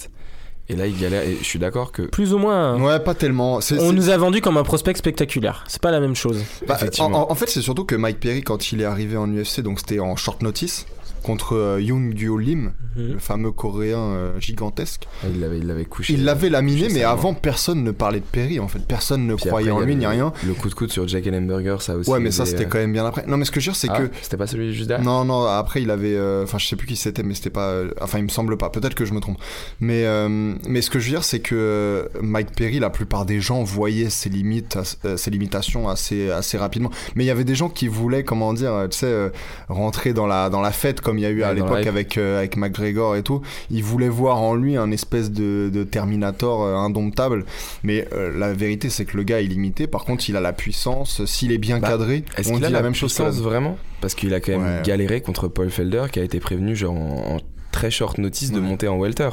Et 0.72 0.76
là, 0.76 0.86
il 0.86 0.98
galère. 0.98 1.22
Et 1.22 1.36
je 1.38 1.44
suis 1.44 1.58
d'accord 1.58 1.92
que. 1.92 2.02
Plus 2.02 2.32
ou 2.32 2.38
moins. 2.38 2.80
Ouais, 2.80 2.98
pas 2.98 3.14
tellement. 3.14 3.60
C'est- 3.60 3.78
On 3.78 3.90
c'est- 3.90 3.92
nous 3.94 4.08
a 4.08 4.16
vendu 4.16 4.40
comme 4.40 4.56
un 4.56 4.62
prospect 4.62 4.94
spectaculaire. 4.94 5.64
C'est 5.68 5.82
pas 5.82 5.90
la 5.90 6.00
même 6.00 6.16
chose. 6.16 6.42
Bah, 6.66 6.78
en 7.12 7.34
fait, 7.34 7.48
c'est 7.48 7.60
surtout 7.60 7.84
que 7.84 7.94
Mike 7.94 8.20
Perry, 8.20 8.40
quand 8.42 8.72
il 8.72 8.80
est 8.80 8.84
arrivé 8.86 9.16
en 9.18 9.28
UFC, 9.30 9.60
donc 9.60 9.80
c'était 9.80 10.00
en 10.00 10.16
short 10.16 10.42
notice. 10.42 10.86
Contre 11.22 11.54
euh, 11.56 11.80
Yoon 11.80 12.10
Gyo 12.14 12.36
Lim, 12.38 12.72
Mhm. 12.94 13.12
le 13.14 13.18
fameux 13.18 13.52
coréen 13.52 13.96
euh, 13.98 14.38
gigantesque. 14.38 15.04
Ah, 15.22 15.26
Il 15.32 15.40
l'avait, 15.40 15.56
il 15.58 15.66
l'avait 15.66 15.86
couché. 15.86 16.12
Il 16.12 16.24
l'avait 16.24 16.50
laminé, 16.50 16.82
couché 16.82 16.94
mais 16.94 17.04
avant, 17.04 17.32
personne 17.32 17.82
ne 17.84 17.90
parlait 17.90 18.20
de 18.20 18.24
Perry, 18.30 18.60
en 18.60 18.68
fait. 18.68 18.80
Personne 18.86 19.26
ne 19.26 19.34
Puis 19.34 19.46
croyait 19.46 19.70
après, 19.70 19.82
en 19.82 19.86
lui, 19.86 19.96
ni 19.96 20.06
rien. 20.06 20.30
Le 20.46 20.52
coup 20.52 20.68
de 20.68 20.74
coude 20.74 20.92
sur 20.92 21.08
Jack 21.08 21.26
Ellenberger, 21.26 21.76
ça 21.80 21.96
aussi. 21.96 22.10
Ouais, 22.10 22.20
mais 22.20 22.30
ça, 22.30 22.44
c'était 22.44 22.64
euh, 22.66 22.68
quand 22.68 22.76
même 22.78 22.92
bien 22.92 23.06
après. 23.06 23.24
Non, 23.26 23.38
mais 23.38 23.46
ce 23.46 23.50
que 23.50 23.60
je 23.60 23.66
veux 23.70 23.72
dire, 23.72 23.80
c'est 23.80 23.88
ah, 23.90 23.98
que. 23.98 24.10
C'était 24.20 24.36
pas 24.36 24.46
celui 24.46 24.74
juste 24.74 24.88
derrière 24.88 25.06
Non, 25.06 25.24
non, 25.24 25.44
après, 25.46 25.80
il 25.80 25.90
avait. 25.90 26.14
euh, 26.14 26.42
Enfin, 26.44 26.58
je 26.58 26.66
sais 26.66 26.76
plus 26.76 26.86
qui 26.86 26.96
c'était, 26.96 27.22
mais 27.22 27.32
c'était 27.34 27.48
pas. 27.48 27.68
euh, 27.70 27.90
Enfin, 28.02 28.18
il 28.18 28.24
me 28.24 28.28
semble 28.28 28.58
pas. 28.58 28.68
Peut-être 28.68 28.94
que 28.94 29.06
je 29.06 29.14
me 29.14 29.20
trompe. 29.20 29.38
Mais, 29.80 30.04
euh, 30.04 30.54
mais 30.68 30.82
ce 30.82 30.90
que 30.90 30.98
je 30.98 31.06
veux 31.06 31.12
dire, 31.12 31.24
c'est 31.24 31.40
que 31.40 31.54
euh, 31.54 32.04
Mike 32.20 32.52
Perry, 32.54 32.78
la 32.78 32.90
plupart 32.90 33.24
des 33.24 33.40
gens 33.40 33.62
voyaient 33.62 34.10
ses 34.10 34.28
limites, 34.28 34.76
euh, 35.06 35.16
ses 35.16 35.30
limitations 35.30 35.88
assez, 35.88 36.30
assez 36.30 36.58
rapidement. 36.58 36.90
Mais 37.16 37.24
il 37.24 37.26
y 37.26 37.30
avait 37.30 37.44
des 37.44 37.54
gens 37.54 37.70
qui 37.70 37.88
voulaient, 37.88 38.24
comment 38.24 38.52
dire, 38.52 38.72
euh, 38.74 38.88
tu 38.88 38.98
sais, 38.98 39.06
euh, 39.06 39.30
rentrer 39.70 40.12
dans 40.12 40.26
la, 40.26 40.50
dans 40.50 40.60
la 40.60 40.72
fête, 40.72 41.00
comme 41.00 41.11
il 41.18 41.22
y 41.22 41.26
a 41.26 41.30
eu 41.30 41.42
à 41.42 41.48
Ouais, 41.50 41.54
l'époque 41.56 41.86
avec, 41.86 42.18
euh, 42.18 42.38
avec 42.38 42.56
McGregor 42.56 43.16
et 43.16 43.22
tout. 43.22 43.42
Ils 43.70 43.82
voulaient 43.84 44.08
voir 44.08 44.40
en 44.40 44.54
lui 44.54 44.76
un 44.76 44.90
espèce 44.90 45.30
de, 45.30 45.70
de 45.72 45.84
Terminator 45.84 46.62
euh, 46.64 46.74
indomptable. 46.74 47.44
Mais 47.82 48.06
euh, 48.12 48.36
la 48.38 48.52
vérité, 48.52 48.90
c'est 48.90 49.04
que 49.04 49.16
le 49.16 49.22
gars 49.22 49.40
est 49.40 49.44
limité. 49.46 49.86
Par 49.86 50.04
contre, 50.04 50.28
il 50.28 50.36
a 50.36 50.40
la 50.40 50.52
puissance. 50.52 51.24
S'il 51.24 51.52
est 51.52 51.58
bien 51.58 51.78
Bah, 51.78 51.88
cadré, 51.88 52.24
Est-ce 52.36 52.48
on 52.48 52.52
qu'il 52.52 52.60
dit 52.60 52.66
a 52.66 52.70
la 52.70 52.78
la 52.78 52.82
même 52.82 52.94
chose 52.94 53.12
que 53.16 53.22
puissance 53.22 53.42
vraiment? 53.42 53.76
Parce 54.00 54.14
qu'il 54.14 54.32
a 54.34 54.40
quand 54.40 54.52
même 54.52 54.62
Ouais. 54.62 54.82
galéré 54.84 55.20
contre 55.20 55.48
Paul 55.48 55.70
Felder 55.70 56.04
qui 56.10 56.18
a 56.20 56.24
été 56.24 56.40
prévenu 56.40 56.74
genre 56.74 56.94
en, 56.96 57.36
en 57.36 57.40
très 57.72 57.90
short 57.90 58.18
notice 58.18 58.52
de 58.52 58.60
Ouais. 58.60 58.66
monter 58.66 58.86
en 58.86 58.98
welter. 58.98 59.30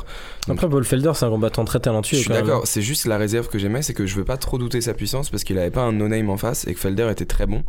Après, 0.50 0.68
Paul 0.68 0.84
Felder, 0.84 1.12
c'est 1.14 1.26
un 1.26 1.30
combattant 1.30 1.66
très 1.66 1.80
talentueux. 1.80 2.18
Je 2.18 2.22
suis 2.24 2.32
d'accord, 2.32 2.66
c'est 2.66 2.82
juste 2.82 3.06
la 3.06 3.18
réserve 3.18 3.48
que 3.50 3.60
j'aimais, 3.60 3.82
c'est 3.84 3.94
que 3.94 4.08
je 4.08 4.16
veux 4.16 4.26
pas 4.26 4.38
trop 4.38 4.58
douter 4.58 4.82
sa 4.82 4.94
puissance 4.94 5.30
parce 5.30 5.44
qu'il 5.44 5.58
avait 5.60 5.70
pas 5.70 5.84
un 5.84 5.92
no-name 5.92 6.30
en 6.30 6.38
face 6.38 6.66
et 6.68 6.74
que 6.74 6.80
Felder 6.80 7.10
était 7.12 7.26
très 7.26 7.46
bon. 7.46 7.64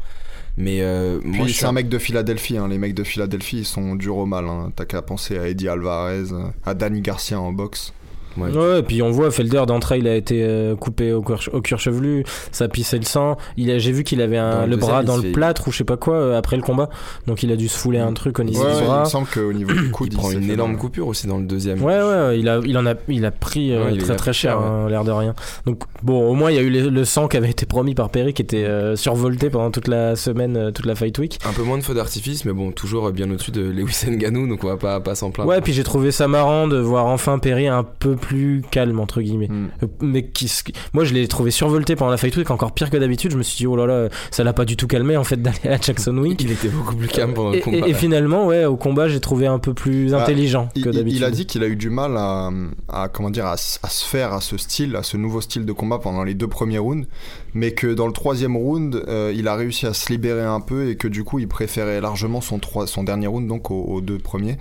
Mais 0.56 0.80
euh, 0.82 1.20
moi, 1.22 1.46
suis 1.46 1.54
c'est 1.54 1.66
un 1.66 1.72
mec 1.72 1.88
de 1.88 1.98
Philadelphie, 1.98 2.56
hein. 2.56 2.68
les 2.68 2.76
mecs 2.78 2.94
de 2.94 3.04
Philadelphie 3.04 3.58
ils 3.58 3.64
sont 3.64 3.94
durs 3.94 4.16
au 4.16 4.26
mal. 4.26 4.46
Hein. 4.46 4.72
T'as 4.74 4.84
qu'à 4.84 5.00
penser 5.00 5.38
à 5.38 5.46
Eddie 5.46 5.68
Alvarez, 5.68 6.32
euh, 6.32 6.44
à 6.64 6.74
Danny 6.74 7.00
Garcia 7.00 7.40
en 7.40 7.52
boxe. 7.52 7.92
Ouais. 8.36 8.50
Ouais, 8.56 8.78
et 8.78 8.82
puis 8.82 9.02
on 9.02 9.10
voit 9.10 9.30
Felder 9.30 9.64
d'entrée, 9.66 9.98
il 9.98 10.06
a 10.08 10.14
été 10.16 10.42
euh, 10.44 10.76
coupé 10.76 11.12
au 11.12 11.20
cuir, 11.22 11.40
au 11.52 11.60
cuir 11.60 11.78
chevelu, 11.80 12.24
ça 12.52 12.68
pissait 12.68 12.98
le 12.98 13.04
sang. 13.04 13.36
Il 13.56 13.70
a, 13.70 13.78
j'ai 13.78 13.92
vu 13.92 14.04
qu'il 14.04 14.20
avait 14.22 14.38
un- 14.38 14.66
le 14.66 14.76
bras 14.76 15.02
dans 15.02 15.16
le 15.16 15.22
fait- 15.22 15.32
plâtre 15.32 15.68
ou 15.68 15.72
je 15.72 15.78
sais 15.78 15.84
pas 15.84 15.96
quoi 15.96 16.14
euh, 16.14 16.38
après 16.38 16.56
le 16.56 16.62
combat, 16.62 16.88
donc 17.26 17.42
il 17.42 17.50
a 17.52 17.56
dû 17.56 17.68
se 17.68 17.76
fouler 17.76 17.98
un 17.98 18.12
truc 18.12 18.38
au 18.38 18.44
niveau 18.44 18.62
Ouais, 18.64 18.72
du 18.76 18.84
il 18.84 19.00
me 19.00 19.04
semble 19.04 19.26
qu'au 19.28 19.52
niveau 19.52 19.72
du 19.72 19.90
coude, 19.90 20.12
il 20.12 20.16
prend 20.16 20.30
une 20.30 20.48
énorme 20.50 20.76
coupure 20.76 21.08
aussi 21.08 21.26
dans 21.26 21.38
le 21.38 21.44
deuxième. 21.44 21.82
Ouais, 21.82 22.00
ouais, 22.00 22.38
il 22.38 22.48
a, 22.48 22.60
il 22.64 22.76
en 22.78 22.86
a, 22.86 22.94
il 23.08 23.24
a 23.24 23.30
pris 23.30 23.72
euh, 23.72 23.90
il 23.92 23.98
très 23.98 24.12
a 24.12 24.16
très 24.16 24.32
cher, 24.32 24.58
hein, 24.58 24.88
l'air 24.88 25.04
de 25.04 25.10
rien. 25.10 25.34
Donc 25.66 25.82
bon, 26.02 26.28
au 26.30 26.34
moins 26.34 26.50
il 26.50 26.56
y 26.56 26.58
a 26.58 26.62
eu 26.62 26.70
le, 26.70 26.88
le 26.88 27.04
sang 27.04 27.26
qui 27.28 27.36
avait 27.36 27.50
été 27.50 27.66
promis 27.66 27.94
par 27.94 28.10
Perry, 28.10 28.32
qui 28.32 28.42
était 28.42 28.64
euh, 28.64 28.94
survolté 28.96 29.50
pendant 29.50 29.70
toute 29.70 29.88
la 29.88 30.14
semaine, 30.16 30.56
euh, 30.56 30.70
toute 30.70 30.86
la 30.86 30.94
fight 30.94 31.18
week. 31.18 31.38
Un 31.48 31.52
peu 31.52 31.62
moins 31.62 31.78
de 31.78 31.82
feu 31.82 31.94
d'artifice, 31.94 32.44
mais 32.44 32.52
bon, 32.52 32.70
toujours 32.70 33.10
bien 33.10 33.28
au-dessus 33.30 33.50
de 33.50 33.62
Lewis 33.62 34.04
Ngannou, 34.08 34.46
donc 34.48 34.62
on 34.64 34.68
va 34.68 34.76
pas, 34.76 35.00
pas 35.00 35.14
s'en 35.16 35.30
plaindre. 35.30 35.50
Ouais, 35.50 35.60
puis 35.60 35.72
j'ai 35.72 35.82
trouvé 35.82 36.12
ça 36.12 36.28
marrant 36.28 36.68
de 36.68 36.78
voir 36.78 37.06
enfin 37.06 37.38
Perry 37.38 37.66
un 37.66 37.82
peu 37.84 38.14
plus 38.16 38.29
calme 38.70 39.00
entre 39.00 39.20
guillemets. 39.22 39.48
Hmm. 39.48 39.68
Euh, 39.82 39.86
Mais 40.00 40.26
qui, 40.28 40.50
moi 40.92 41.04
je 41.04 41.14
l'ai 41.14 41.26
trouvé 41.28 41.50
survolté 41.50 41.96
pendant 41.96 42.10
la 42.10 42.16
fight 42.16 42.36
week, 42.36 42.50
encore 42.50 42.72
pire 42.72 42.90
que 42.90 42.96
d'habitude. 42.96 43.32
Je 43.32 43.36
me 43.38 43.42
suis 43.42 43.56
dit 43.58 43.66
oh 43.66 43.76
là 43.76 43.86
là, 43.86 44.08
ça 44.30 44.44
l'a 44.44 44.52
pas 44.52 44.64
du 44.64 44.76
tout 44.76 44.86
calmé 44.86 45.16
en 45.16 45.24
fait 45.24 45.36
d'aller 45.42 45.58
à 45.68 45.80
Jackson 45.80 46.16
Week. 46.18 46.40
Il 46.42 46.50
était 46.52 46.68
beaucoup 46.68 46.94
plus 46.96 47.08
calme 47.08 47.34
pendant 47.34 47.50
le 47.50 47.56
Et, 47.58 47.60
combat. 47.60 47.86
et- 47.86 47.90
et 47.90 47.94
finalement, 47.94 48.46
ouais, 48.46 48.64
au 48.64 48.76
combat, 48.76 49.08
j'ai 49.08 49.20
trouvé 49.20 49.46
un 49.46 49.58
peu 49.58 49.74
plus 49.74 50.14
Ah, 50.14 50.22
intelligent 50.22 50.68
Il, 50.74 50.84
que 50.84 50.90
d'habitude. 50.90 51.18
il 51.20 51.24
a 51.24 51.30
dit 51.30 51.46
qu'il 51.46 51.62
a 51.62 51.66
eu 51.68 51.76
du 51.76 51.90
mal 51.90 52.16
à, 52.16 52.50
à, 52.88 53.08
comment 53.08 53.30
dire, 53.30 53.46
à 53.46 53.56
se 53.56 54.04
faire 54.04 54.32
à 54.32 54.40
ce 54.40 54.56
style, 54.56 54.96
à 54.96 55.02
ce 55.02 55.16
nouveau 55.16 55.40
style 55.40 55.64
de 55.64 55.72
combat 55.72 55.98
pendant 55.98 56.24
les 56.24 56.34
deux 56.34 56.48
premiers 56.48 56.78
rounds, 56.78 57.06
mais 57.54 57.72
que 57.72 57.86
dans 57.86 58.06
le 58.06 58.12
troisième 58.12 58.56
round, 58.56 59.04
euh, 59.08 59.32
il 59.34 59.48
a 59.48 59.54
réussi 59.54 59.86
à 59.86 59.94
se 59.94 60.12
libérer 60.12 60.44
un 60.44 60.60
peu 60.60 60.88
et 60.88 60.96
que 60.96 61.08
du 61.08 61.24
coup, 61.24 61.38
il 61.38 61.48
préférait 61.48 62.00
largement 62.00 62.40
son, 62.40 62.58
trois, 62.58 62.86
son 62.86 63.04
dernier 63.04 63.26
round, 63.26 63.46
donc 63.46 63.70
aux, 63.70 64.00
deux 64.00 64.18
premiers. 64.18 64.58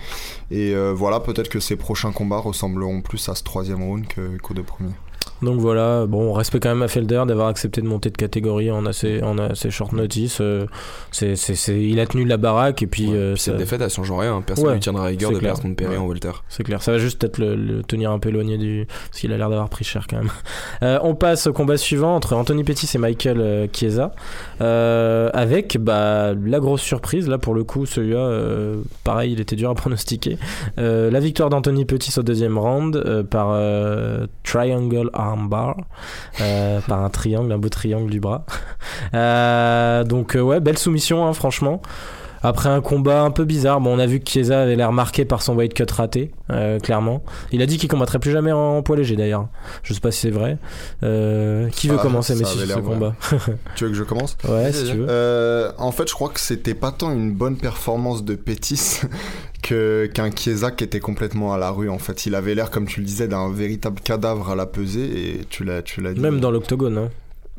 Et 0.52 0.74
euh, 0.74 0.94
voilà, 0.94 1.20
peut-être 1.20 1.50
que 1.50 1.60
ses 1.60 1.76
prochains 1.76 2.12
combats 2.12 2.40
ressembleront 2.40 3.02
plus 3.02 3.30
à 3.30 3.36
ce 3.36 3.44
troisième 3.44 3.84
round 3.84 4.06
qu'aux 4.42 4.54
deux 4.54 4.64
premiers. 4.64 4.94
Donc 5.42 5.60
voilà, 5.60 6.06
bon, 6.06 6.34
respect 6.34 6.60
quand 6.60 6.70
même 6.70 6.82
à 6.82 6.88
Felder 6.88 7.24
d'avoir 7.28 7.48
accepté 7.48 7.82
de 7.82 7.88
monter 7.88 8.10
de 8.10 8.18
catégorie 8.18 8.72
en 8.72 8.86
assez, 8.86 9.22
en 9.24 9.38
assez 9.38 9.72
short 9.72 9.94
notice. 9.94 10.40
euh, 10.42 10.66
c'est, 11.12 11.36
c'est, 11.36 11.56
c'est- 11.56 11.82
il 11.82 12.00
a 12.00 12.06
tenu 12.06 12.26
la 12.26 12.38
baraque 12.38 12.82
et 12.84 12.88
puis, 12.88 13.08
Ouais, 13.08 13.16
euh, 13.16 13.34
puis 13.34 13.42
ça- 13.42 13.52
cette 13.52 13.58
défaite, 13.60 13.82
elle 13.82 13.90
change 13.90 14.12
rien. 14.12 14.36
hein. 14.36 14.44
Personne 14.46 14.66
Ouais, 14.66 14.70
ne 14.72 14.76
lui 14.76 14.82
tiendra 14.82 15.06
rigueur 15.06 15.32
de 15.32 15.40
perdre 15.40 15.62
contre 15.62 15.76
Perry 15.76 15.92
Ouais. 15.92 15.98
en 15.98 16.08
welter. 16.08 16.32
c'est 16.50 16.64
clair. 16.64 16.82
Ça 16.82 16.92
va 16.92 16.98
juste 16.98 17.20
peut-être 17.22 17.38
le, 17.38 17.56
le 17.56 17.84
tenir 17.84 18.12
un 18.12 18.20
peu 18.20 18.30
éloigné 18.30 18.58
du. 18.58 18.86
Parce 19.10 19.22
qu'il 19.22 19.32
a 19.34 19.38
l'air 19.38 19.50
d'avoir 19.50 19.70
pris 19.70 19.86
cher 19.86 20.06
quand 20.10 20.18
même. 20.18 20.30
Euh, 20.82 20.98
on 21.04 21.14
passe 21.14 21.46
au 21.48 21.52
combat 21.54 21.76
suivant 21.78 22.16
entre 22.16 22.34
Anthony 22.36 22.64
Pettis 22.64 22.90
et 22.96 22.98
Michael 23.00 23.42
euh, 23.42 23.68
Chiesa. 23.74 24.12
Euh, 24.62 25.30
avec 25.34 25.78
bah, 25.80 26.34
la 26.34 26.60
grosse 26.60 26.82
surprise, 26.82 27.28
là 27.28 27.38
pour 27.38 27.54
le 27.54 27.64
coup, 27.64 27.86
celui-là, 27.86 28.18
euh, 28.20 28.76
pareil, 29.04 29.34
il 29.34 29.40
était 29.42 29.56
dur 29.56 29.70
à 29.70 29.76
pronostiquer. 29.76 30.38
Euh, 30.78 31.12
la 31.12 31.20
victoire 31.20 31.50
d'Anthony 31.50 31.86
Pettis 31.86 32.14
au 32.18 32.24
deuxième 32.24 32.58
round 32.58 32.96
euh, 32.96 33.24
par 33.24 33.50
euh, 33.52 34.26
Triangle 34.44 35.10
Euh, 36.42 36.80
par 36.82 37.04
un 37.04 37.10
triangle, 37.10 37.52
un 37.52 37.58
beau 37.58 37.70
triangle 37.70 38.10
du 38.10 38.20
bras. 38.20 38.46
Euh, 39.14 40.04
donc 40.04 40.36
euh, 40.36 40.42
ouais, 40.42 40.60
belle 40.60 40.78
soumission, 40.78 41.26
hein, 41.26 41.34
franchement. 41.34 41.82
Après 42.42 42.70
un 42.70 42.82
combat 42.82 43.22
un 43.24 43.32
peu 43.32 43.44
bizarre, 43.46 43.82
bon, 43.82 43.96
on 43.96 44.00
a 44.00 44.06
vu 44.06 44.20
que 44.20 44.30
Chiesa 44.30 44.62
avait 44.62 44.76
l'air 44.76 44.92
marqué 44.92 45.26
par 45.26 45.42
son 45.42 45.56
weight 45.56 45.74
cut 45.74 45.86
raté, 45.92 46.32
euh, 46.50 46.80
clairement. 46.80 47.24
Il 47.52 47.62
a 47.62 47.66
dit 47.66 47.78
qu'il 47.78 47.90
combattrait 47.90 48.20
plus 48.20 48.32
jamais 48.32 48.52
en 48.52 48.82
poids 48.82 48.96
léger 48.96 49.16
d'ailleurs. 49.16 49.48
Je 49.84 49.94
sais 49.94 50.00
pas 50.00 50.12
si 50.12 50.22
c'est 50.22 50.30
vrai. 50.30 50.58
Euh, 51.04 51.70
qui 51.70 51.88
veut 51.88 51.98
Ah, 52.00 52.02
commencer, 52.02 52.36
messieurs, 52.36 52.66
sur 52.66 52.76
ce 52.78 52.82
combat 52.82 53.16
Tu 53.76 53.84
veux 53.84 53.90
que 53.92 53.96
je 53.98 54.04
commence 54.04 54.38
Ouais, 54.48 54.72
si 54.72 54.86
tu 54.86 54.98
veux. 54.98 55.08
Euh, 55.10 55.72
en 55.78 55.92
fait, 55.92 56.08
je 56.08 56.14
crois 56.14 56.30
que 56.30 56.40
c'était 56.40 56.74
pas 56.74 56.92
tant 56.92 57.12
une 57.12 57.34
bonne 57.34 57.58
performance 57.58 58.24
de 58.24 58.36
Pétis 58.36 59.02
que 59.62 60.10
qu'un 60.14 60.32
Chiesa 60.32 60.72
qui 60.72 60.84
était 60.84 61.00
complètement 61.00 61.54
à 61.54 61.58
la 61.58 61.72
rue. 61.72 61.90
En 61.90 62.00
fait, 62.00 62.26
il 62.26 62.36
avait 62.36 62.56
l'air, 62.56 62.72
comme 62.72 62.86
tu 62.88 63.02
le 63.02 63.06
disais, 63.06 63.28
d'un 63.28 63.52
véritable 63.52 64.00
cadavre 64.02 64.50
à 64.52 64.56
la 64.56 64.66
pesée 64.66 65.02
et 65.40 65.46
tu 65.50 65.64
l'as, 65.64 65.82
tu 65.82 66.02
l'as 66.02 66.14
dit. 66.14 66.22
Même 66.22 66.40
dans 66.40 66.52
l'octogone. 66.52 66.98
Hein. 66.98 67.10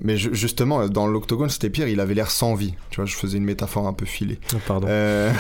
Mais 0.02 0.16
ju- 0.16 0.30
justement, 0.34 0.88
dans 0.88 1.06
l'octogone, 1.06 1.50
c'était 1.50 1.70
pire. 1.70 1.86
Il 1.88 2.00
avait 2.00 2.14
l'air 2.14 2.30
sans 2.30 2.54
vie. 2.54 2.74
Tu 2.90 2.96
vois, 2.96 3.04
je 3.06 3.14
faisais 3.16 3.36
une 3.38 3.44
métaphore 3.44 3.86
un 3.86 3.92
peu 3.92 4.06
filée. 4.06 4.38
Oh, 4.54 4.58
pardon. 4.66 4.86
Euh, 4.88 5.30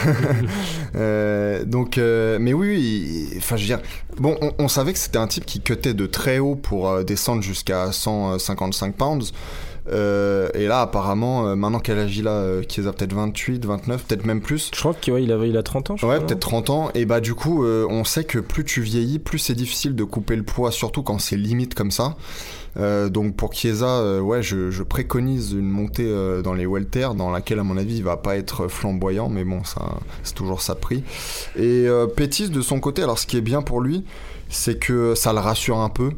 euh, 0.96 1.64
donc, 1.64 1.98
euh, 1.98 2.38
mais 2.40 2.52
oui, 2.52 3.28
enfin, 3.36 3.56
je 3.56 3.62
veux 3.62 3.66
dire, 3.68 3.80
bon, 4.18 4.36
on, 4.40 4.52
on 4.58 4.68
savait 4.68 4.92
que 4.92 4.98
c'était 4.98 5.18
un 5.18 5.26
type 5.26 5.46
qui 5.46 5.60
cutait 5.60 5.94
de 5.94 6.06
très 6.06 6.38
haut 6.38 6.56
pour 6.56 6.88
euh, 6.88 7.02
descendre 7.04 7.42
jusqu'à 7.42 7.92
155 7.92 8.94
pounds. 8.94 9.32
Euh, 9.92 10.48
et 10.54 10.66
là, 10.66 10.82
apparemment, 10.82 11.46
euh, 11.46 11.56
maintenant 11.56 11.80
qu'elle 11.80 11.98
agit 11.98 12.22
là, 12.22 12.32
euh, 12.32 12.62
qui 12.62 12.80
a 12.80 12.92
peut-être 12.92 13.12
28, 13.12 13.64
29, 13.64 14.04
peut-être 14.04 14.24
même 14.24 14.40
plus. 14.40 14.70
Je 14.74 14.80
crois 14.80 14.94
qu'il 14.94 15.12
ouais, 15.12 15.22
il 15.22 15.32
avait, 15.32 15.48
il 15.48 15.56
a 15.56 15.62
30 15.62 15.90
ans, 15.90 15.96
je 15.96 16.06
Ouais, 16.06 16.20
peut-être 16.20 16.40
30 16.40 16.70
ans. 16.70 16.90
Et 16.94 17.04
bah, 17.04 17.20
du 17.20 17.34
coup, 17.34 17.64
on 17.64 18.04
sait 18.04 18.24
que 18.24 18.38
plus 18.38 18.64
tu 18.64 18.80
vieillis, 18.80 19.18
plus 19.18 19.38
c'est 19.38 19.54
difficile 19.54 19.94
de 19.94 20.04
couper 20.04 20.36
le 20.36 20.42
poids, 20.42 20.70
surtout 20.70 21.02
quand 21.02 21.18
c'est 21.18 21.36
limite 21.36 21.74
comme 21.74 21.90
ça. 21.90 22.16
Euh, 22.76 23.08
donc 23.08 23.34
pour 23.36 23.52
Chiesa, 23.52 23.86
euh, 23.86 24.20
ouais, 24.20 24.42
je, 24.42 24.70
je 24.70 24.82
préconise 24.82 25.52
une 25.52 25.68
montée 25.68 26.06
euh, 26.06 26.42
dans 26.42 26.54
les 26.54 26.66
welter, 26.66 27.08
dans 27.16 27.30
laquelle 27.30 27.58
à 27.58 27.64
mon 27.64 27.76
avis 27.76 27.96
il 27.96 28.04
va 28.04 28.16
pas 28.16 28.36
être 28.36 28.68
flamboyant, 28.68 29.28
mais 29.28 29.44
bon, 29.44 29.64
ça, 29.64 29.98
c'est 30.22 30.34
toujours 30.34 30.62
ça 30.62 30.74
de 30.74 30.78
prix. 30.78 31.02
Et 31.56 31.86
Pétis 32.16 32.50
de 32.50 32.62
son 32.62 32.80
côté, 32.80 33.02
alors 33.02 33.18
ce 33.18 33.26
qui 33.26 33.36
est 33.36 33.42
bien 33.42 33.62
pour 33.62 33.80
lui, 33.80 34.04
c'est 34.48 34.78
que 34.78 35.14
ça 35.14 35.32
le 35.32 35.40
rassure 35.40 35.78
un 35.78 35.88
peu. 35.88 36.10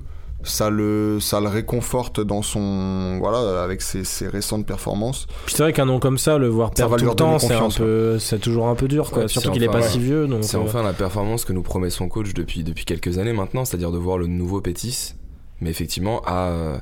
Ça 0.44 0.70
le, 0.70 1.18
ça 1.20 1.40
le 1.40 1.48
réconforte 1.48 2.20
dans 2.20 2.42
son. 2.42 3.18
Voilà, 3.20 3.62
avec 3.62 3.80
ses, 3.82 4.04
ses 4.04 4.26
récentes 4.28 4.66
performances. 4.66 5.26
Puis 5.46 5.54
c'est 5.56 5.62
vrai 5.62 5.72
qu'un 5.72 5.84
nom 5.86 5.98
comme 6.00 6.18
ça, 6.18 6.38
le 6.38 6.48
voir 6.48 6.70
Ça 6.70 6.86
perdre 6.88 6.96
tout 6.96 7.04
le 7.04 7.14
temps, 7.14 7.26
redonner 7.34 7.38
c'est 7.38 7.54
un 7.54 7.58
confiance, 7.60 7.76
peu, 7.78 8.18
c'est 8.18 8.38
toujours 8.40 8.66
un 8.68 8.74
peu 8.74 8.88
dur, 8.88 9.10
quoi. 9.10 9.22
Ouais, 9.22 9.28
Surtout 9.28 9.50
qu'il 9.52 9.62
est 9.62 9.68
enfin- 9.68 9.78
pas 9.78 9.84
ouais. 9.84 9.90
si 9.90 9.98
vieux, 10.00 10.26
donc. 10.26 10.42
C'est 10.44 10.56
euh, 10.56 10.60
enfin 10.60 10.82
la 10.82 10.92
performance 10.92 11.44
que 11.44 11.52
nous 11.52 11.62
promet 11.62 11.90
son 11.90 12.08
coach 12.08 12.34
depuis, 12.34 12.64
depuis 12.64 12.84
quelques 12.84 13.18
années 13.18 13.32
maintenant, 13.32 13.64
c'est-à-dire 13.64 13.92
de 13.92 13.98
voir 13.98 14.18
le 14.18 14.26
nouveau 14.26 14.60
Pétis. 14.60 15.14
Mais 15.60 15.70
effectivement, 15.70 16.22
à, 16.26 16.48
euh, 16.48 16.76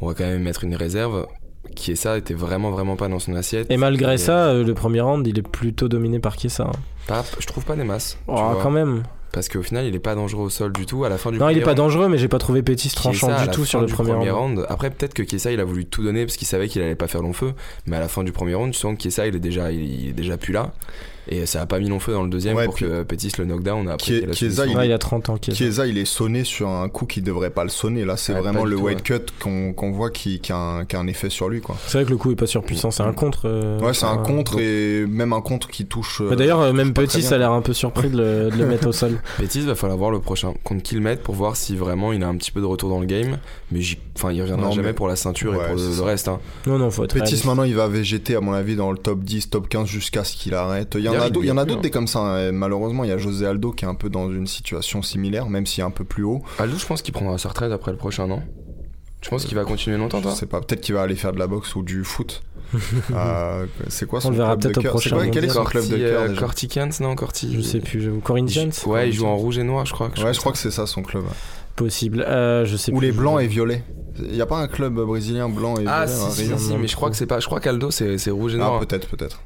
on 0.00 0.06
va 0.08 0.14
quand 0.14 0.24
même 0.24 0.42
mettre 0.42 0.64
une 0.64 0.74
réserve. 0.74 1.26
Qui 1.74 1.92
est 1.92 1.96
ça 1.96 2.18
était 2.18 2.34
vraiment 2.34 2.70
vraiment 2.70 2.94
pas 2.94 3.08
dans 3.08 3.18
son 3.18 3.34
assiette. 3.34 3.70
Et 3.70 3.78
malgré 3.78 4.14
Et, 4.14 4.18
ça, 4.18 4.48
euh, 4.48 4.62
le 4.64 4.74
premier 4.74 5.00
round, 5.00 5.26
il 5.26 5.38
est 5.38 5.42
plutôt 5.48 5.88
dominé 5.88 6.18
par 6.18 6.38
Chiesa. 6.38 6.64
hein. 6.64 6.72
pas- 7.06 7.24
je 7.38 7.46
trouve 7.46 7.64
pas 7.64 7.74
des 7.74 7.84
masses. 7.84 8.18
Oh, 8.28 8.34
quand 8.62 8.70
même. 8.70 9.02
Parce 9.34 9.48
qu'au 9.48 9.62
final, 9.62 9.84
il 9.84 9.94
est 9.96 10.00
pas 10.00 10.14
dangereux 10.14 10.44
au 10.44 10.48
sol 10.48 10.72
du 10.72 10.86
tout. 10.86 11.04
À 11.04 11.08
la 11.08 11.18
fin 11.18 11.32
du 11.32 11.38
Non, 11.38 11.48
il 11.48 11.58
est 11.58 11.62
pas 11.62 11.74
dangereux, 11.74 12.08
mais 12.08 12.18
j'ai 12.18 12.28
pas 12.28 12.38
trouvé 12.38 12.62
Pétis 12.62 12.90
tranchant 12.94 13.28
du 13.42 13.50
tout 13.50 13.64
sur 13.64 13.80
le 13.80 13.86
premier 13.86 14.30
round. 14.30 14.58
round. 14.58 14.66
Après, 14.68 14.90
peut-être 14.90 15.12
que 15.12 15.24
Kiesa, 15.24 15.50
il 15.50 15.58
a 15.58 15.64
voulu 15.64 15.86
tout 15.86 16.04
donner 16.04 16.24
parce 16.24 16.36
qu'il 16.36 16.46
savait 16.46 16.68
qu'il 16.68 16.80
allait 16.82 16.94
pas 16.94 17.08
faire 17.08 17.20
long 17.20 17.32
feu. 17.32 17.52
Mais 17.86 17.96
à 17.96 18.00
la 18.00 18.06
fin 18.08 18.22
du 18.22 18.30
premier 18.30 18.54
round, 18.54 18.72
tu 18.72 18.78
sens 18.78 18.96
que 18.96 19.02
Kiesa, 19.02 19.26
il 19.26 19.34
est 19.34 19.40
déjà, 19.40 19.72
il, 19.72 20.02
il 20.02 20.08
est 20.10 20.12
déjà 20.12 20.36
plus 20.36 20.52
là. 20.52 20.72
Et 21.28 21.46
ça 21.46 21.62
a 21.62 21.66
pas 21.66 21.78
mis 21.78 21.88
long 21.88 21.98
feu 22.00 22.12
dans 22.12 22.22
le 22.22 22.28
deuxième 22.28 22.56
Ouais, 22.56 22.66
pour 22.66 22.76
que 22.76 23.02
Pétis 23.02 23.32
le 23.38 23.44
knockdown. 23.46 23.88
A 23.88 23.96
Chiesa, 23.98 24.34
soumission. 24.34 24.78
Ouais, 24.78 24.86
il 24.88 24.92
a 24.92 24.98
30 24.98 25.28
ans, 25.30 25.36
Chiesa. 25.40 25.56
Chiesa, 25.56 25.86
il 25.86 25.96
est 25.98 26.04
sonné 26.04 26.44
sur 26.44 26.68
un 26.68 26.88
coup 26.88 27.06
qui 27.06 27.22
devrait 27.22 27.50
pas 27.50 27.64
le 27.64 27.70
sonner. 27.70 28.04
Là, 28.04 28.16
c'est 28.16 28.34
Ouais, 28.34 28.40
vraiment 28.40 28.64
le 28.64 28.76
tout, 28.76 28.82
weight 28.82 29.02
cut 29.02 29.20
qu'on 29.40 29.72
qu'on 29.72 29.90
voit 29.90 30.10
qui, 30.10 30.40
qui, 30.40 30.52
a 30.52 30.56
un, 30.56 30.84
qui 30.84 30.96
a 30.96 30.98
un 31.00 31.06
effet 31.06 31.30
sur 31.30 31.48
lui. 31.48 31.60
quoi. 31.60 31.76
C'est 31.86 31.98
vrai 31.98 32.04
que 32.04 32.10
le 32.10 32.16
coup 32.16 32.30
est 32.30 32.36
pas 32.36 32.46
surpuissant, 32.46 32.90
c'est 32.90 33.02
un 33.02 33.12
contre. 33.12 33.42
euh, 33.46 33.78
Ouais, 33.80 33.94
c'est 33.94 34.04
un 34.06 34.18
contre 34.18 34.58
et 34.60 35.06
même 35.06 35.32
un 35.32 35.40
contre 35.40 35.68
qui 35.68 35.86
touche. 35.86 36.20
euh, 36.20 36.34
D'ailleurs, 36.36 36.60
euh, 36.60 36.72
même 36.72 36.92
Petit, 36.92 37.18
bien. 37.18 37.32
a 37.32 37.38
l'air 37.38 37.52
un 37.52 37.62
peu 37.62 37.72
surpris 37.72 38.10
de 38.10 38.16
le, 38.18 38.50
de 38.50 38.56
le 38.56 38.66
mettre 38.66 38.86
au 38.88 38.92
sol. 38.92 39.18
Pétis, 39.38 39.60
va 39.60 39.74
falloir 39.74 39.98
voir 39.98 40.10
le 40.10 40.20
prochain 40.20 40.52
contre 40.62 40.82
qui 40.82 40.94
le 40.94 41.00
mettre 41.00 41.22
pour 41.22 41.34
voir 41.34 41.56
si 41.56 41.74
vraiment 41.76 42.12
il 42.12 42.22
a 42.22 42.28
un 42.28 42.36
petit 42.36 42.50
peu 42.50 42.60
de 42.60 42.66
retour 42.66 42.90
dans 42.90 43.00
le 43.00 43.06
game. 43.06 43.38
Mais 43.72 43.80
enfin, 44.16 44.30
il 44.32 44.40
reviendra 44.42 44.66
Non, 44.66 44.72
jamais 44.72 44.88
mais- 44.88 44.92
pour 44.94 45.08
la 45.08 45.16
ceinture 45.16 45.52
Ouais, 45.52 45.64
et 45.64 45.66
pour 45.68 45.76
le, 45.76 45.92
ça. 45.92 46.04
reste. 46.04 46.28
hein. 46.28 46.38
Non, 46.66 46.78
non, 46.78 46.90
faut 46.90 47.04
être 47.04 47.14
Pétis 47.14 47.24
réaliste. 47.24 47.44
maintenant 47.46 47.64
il 47.64 47.74
va 47.74 47.88
végéter 47.88 48.36
à 48.36 48.40
mon 48.40 48.52
avis 48.52 48.76
dans 48.76 48.92
le 48.92 48.98
top 48.98 49.20
10, 49.20 49.50
top 49.50 49.68
15 49.68 49.86
jusqu'à 49.88 50.22
ce 50.24 50.36
qu'il 50.36 50.54
arrête. 50.54 50.94
Il 50.98 51.04
y 51.04 51.08
en 51.08 51.13
y 51.14 51.46
y 51.46 51.50
en 51.50 51.56
a 51.56 51.64
d'autres 51.64 51.80
des 51.82 51.90
comme 51.90 52.06
ça. 52.06 52.20
hein. 52.20 52.52
Malheureusement, 52.52 53.04
il 53.04 53.10
y 53.10 53.12
a 53.12 53.18
José 53.18 53.46
Aldo 53.46 53.72
qui 53.72 53.84
est 53.84 53.88
un 53.88 53.94
peu 53.94 54.08
dans 54.10 54.30
une 54.30 54.46
situation 54.46 55.02
similaire, 55.02 55.48
même 55.48 55.66
s'il 55.66 55.82
est 55.82 55.86
un 55.86 55.90
peu 55.90 56.04
plus 56.04 56.24
haut. 56.24 56.42
Aldo, 56.58 56.76
je 56.78 56.86
pense 56.86 57.02
qu'il 57.02 57.12
prendra 57.14 57.38
sa 57.38 57.48
retraite 57.48 57.72
après 57.72 57.90
le 57.92 57.96
prochain, 57.98 58.26
non? 58.26 58.42
Je 59.22 59.30
pense 59.30 59.46
qu'il 59.46 59.54
va 59.56 59.64
continuer 59.64 59.96
longtemps, 59.96 60.18
Je 60.18 60.24
toi 60.24 60.32
sais 60.34 60.44
pas, 60.46 60.60
peut-être 60.60 60.82
qu'il 60.82 60.94
va 60.94 61.00
aller 61.02 61.14
faire 61.16 61.32
de 61.32 61.38
la 61.38 61.46
boxe 61.46 61.74
ou 61.76 61.82
du 61.82 62.04
foot. 62.04 62.42
Euh, 63.14 63.66
c'est 63.88 64.06
quoi 64.06 64.20
son 64.20 64.28
On 64.28 64.30
le 64.32 64.36
verra 64.38 64.56
club 64.56 64.60
de 64.60 64.66
peut-être 64.68 64.78
au 64.78 64.82
cœur? 64.82 64.90
Prochain 64.92 65.10
C'est 65.10 65.16
quoi- 65.16 65.26
Quel 65.32 65.44
est 65.44 65.48
son 65.48 65.54
Corti, 65.62 65.70
club 65.70 65.88
de 65.88 65.96
cœur 65.96 66.22
euh, 66.22 66.34
Corticans, 66.34 66.90
non 67.00 67.14
Corti 67.14 67.54
Je 67.54 67.60
sais 67.60 67.78
plus. 67.80 68.10
Corinthians 68.22 68.70
Ouais, 68.86 69.08
il 69.08 69.12
joue 69.12 69.26
en 69.26 69.36
rouge 69.36 69.58
et 69.58 69.62
noir, 69.62 69.86
je 69.86 69.92
crois. 69.92 70.08
que- 70.10 70.20
Ouais, 70.22 70.34
je 70.34 70.40
crois 70.40 70.50
que 70.52 70.58
c'est 70.58 70.70
ça 70.72 70.86
son 70.86 71.02
club. 71.02 71.22
Possible. 71.76 72.22
Euh, 72.26 72.64
je 72.64 72.76
sais 72.76 72.92
Ou 72.92 72.98
plus. 72.98 73.06
les 73.06 73.12
blancs 73.12 73.40
et 73.40 73.46
violets. 73.46 73.82
Il 74.18 74.34
y 74.36 74.40
a 74.42 74.46
pas 74.46 74.58
un 74.58 74.68
club 74.68 74.94
brésilien 74.94 75.48
blanc 75.48 75.76
et 75.76 75.84
Ah, 75.86 76.04
violet 76.06 76.18
si, 76.30 76.52
hein, 76.52 76.56
si, 76.58 76.64
si, 76.66 76.76
mais 76.76 76.86
je 76.88 76.96
crois 76.96 77.10
que 77.10 77.16
c'est 77.16 77.26
pas. 77.26 77.40
Je 77.40 77.46
crois 77.46 77.60
qu'Aldo, 77.60 77.90
c'est 77.90 78.16
rouge 78.30 78.54
et 78.54 78.58
Ah, 78.60 78.64
noir. 78.64 78.80
peut-être, 78.80 79.08
peut-être. 79.08 79.40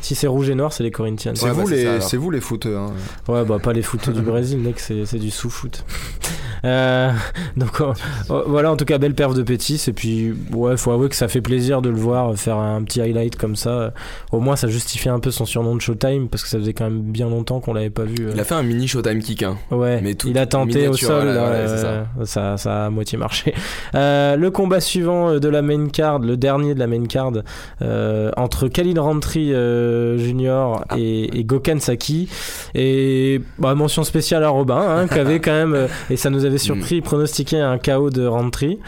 Si 0.00 0.14
c'est 0.14 0.26
rouge 0.26 0.48
et 0.50 0.54
noir, 0.54 0.72
c'est 0.72 0.82
les 0.82 0.90
Corinthians. 0.90 1.32
C'est 1.34 1.46
Ouais, 1.46 1.52
vous, 1.52 1.68
bah, 1.68 1.76
ça, 1.76 1.94
les, 1.94 2.00
c'est 2.00 2.16
vous 2.16 2.30
les 2.30 2.40
footeux. 2.40 2.76
Hein. 2.76 2.92
Ouais, 3.28 3.44
bah 3.44 3.58
pas 3.62 3.72
les 3.72 3.82
footeux 3.82 4.12
du 4.12 4.22
Brésil, 4.22 4.58
mec, 4.58 4.78
c'est 4.80 5.04
c'est 5.06 5.18
du 5.18 5.30
sous-foot. 5.30 5.84
Euh, 6.64 7.12
donc 7.56 7.80
euh, 7.80 7.92
euh, 8.30 8.42
voilà, 8.46 8.72
en 8.72 8.76
tout 8.76 8.84
cas, 8.84 8.98
belle 8.98 9.14
perf 9.14 9.32
de 9.34 9.42
Pétis. 9.44 9.80
Et 9.86 9.92
puis, 9.92 10.34
ouais, 10.52 10.76
faut 10.76 10.90
avouer 10.90 11.08
que 11.08 11.14
ça 11.14 11.28
fait 11.28 11.40
plaisir 11.40 11.82
de 11.82 11.88
le 11.88 11.96
voir 11.96 12.34
faire 12.36 12.56
un 12.56 12.82
petit 12.82 13.00
highlight 13.00 13.36
comme 13.36 13.54
ça. 13.54 13.92
Au 14.32 14.40
moins, 14.40 14.56
ça 14.56 14.66
justifie 14.66 15.08
un 15.08 15.20
peu 15.20 15.30
son 15.30 15.44
surnom 15.44 15.76
de 15.76 15.80
Showtime 15.80 16.28
parce 16.28 16.42
que 16.42 16.48
ça 16.48 16.58
faisait 16.58 16.72
quand 16.72 16.84
même 16.84 17.00
bien 17.00 17.28
longtemps 17.28 17.60
qu'on 17.60 17.74
l'avait 17.74 17.90
pas 17.90 18.02
vu. 18.02 18.26
euh. 18.26 18.32
Il 18.34 18.40
a 18.40 18.44
fait 18.44 18.54
un 18.54 18.64
mini 18.64 18.88
Showtime 18.88 19.20
kick, 19.20 19.42
hein. 19.44 19.56
Ouais, 19.70 20.00
Mais 20.02 20.14
tout 20.14 20.28
il 20.28 20.36
a 20.38 20.46
tenté 20.46 20.88
au 20.88 20.94
sol, 20.94 21.26
là, 21.26 21.66
c'est 21.68 21.84
euh, 21.84 22.24
ça. 22.24 22.56
Ça, 22.56 22.82
a 22.82 22.86
à 22.86 22.90
moitié 22.90 23.18
marché. 23.18 23.54
Euh, 23.94 24.36
le 24.36 24.50
combat 24.50 24.80
suivant 24.80 25.38
de 25.38 25.48
la 25.48 25.62
main 25.62 25.88
card, 25.88 26.18
le 26.18 26.36
dernier 26.36 26.74
de 26.74 26.78
la 26.78 26.86
main 26.86 27.04
card, 27.06 27.32
euh, 27.80 28.30
entre 28.36 28.68
Khalil 28.68 28.98
Rantry 29.00 29.50
euh, 29.52 29.87
Junior 30.18 30.84
Ah. 30.88 30.96
et, 30.98 31.40
et 31.40 31.46
Saki. 31.80 32.28
Et 32.74 33.40
bah, 33.58 33.74
mention 33.74 34.04
spéciale 34.04 34.44
à 34.44 34.48
Robin, 34.48 34.76
hein, 34.78 35.08
qui 35.08 35.18
avait 35.18 35.40
quand 35.40 35.52
même, 35.52 35.74
euh, 35.74 35.86
et 36.10 36.16
ça 36.16 36.30
nous 36.30 36.44
avait 36.44 36.58
surpris, 36.58 37.00
pronostiqué 37.00 37.58
un 37.58 37.78
KO 37.78 38.10
de 38.10 38.26
Rantry. 38.26 38.78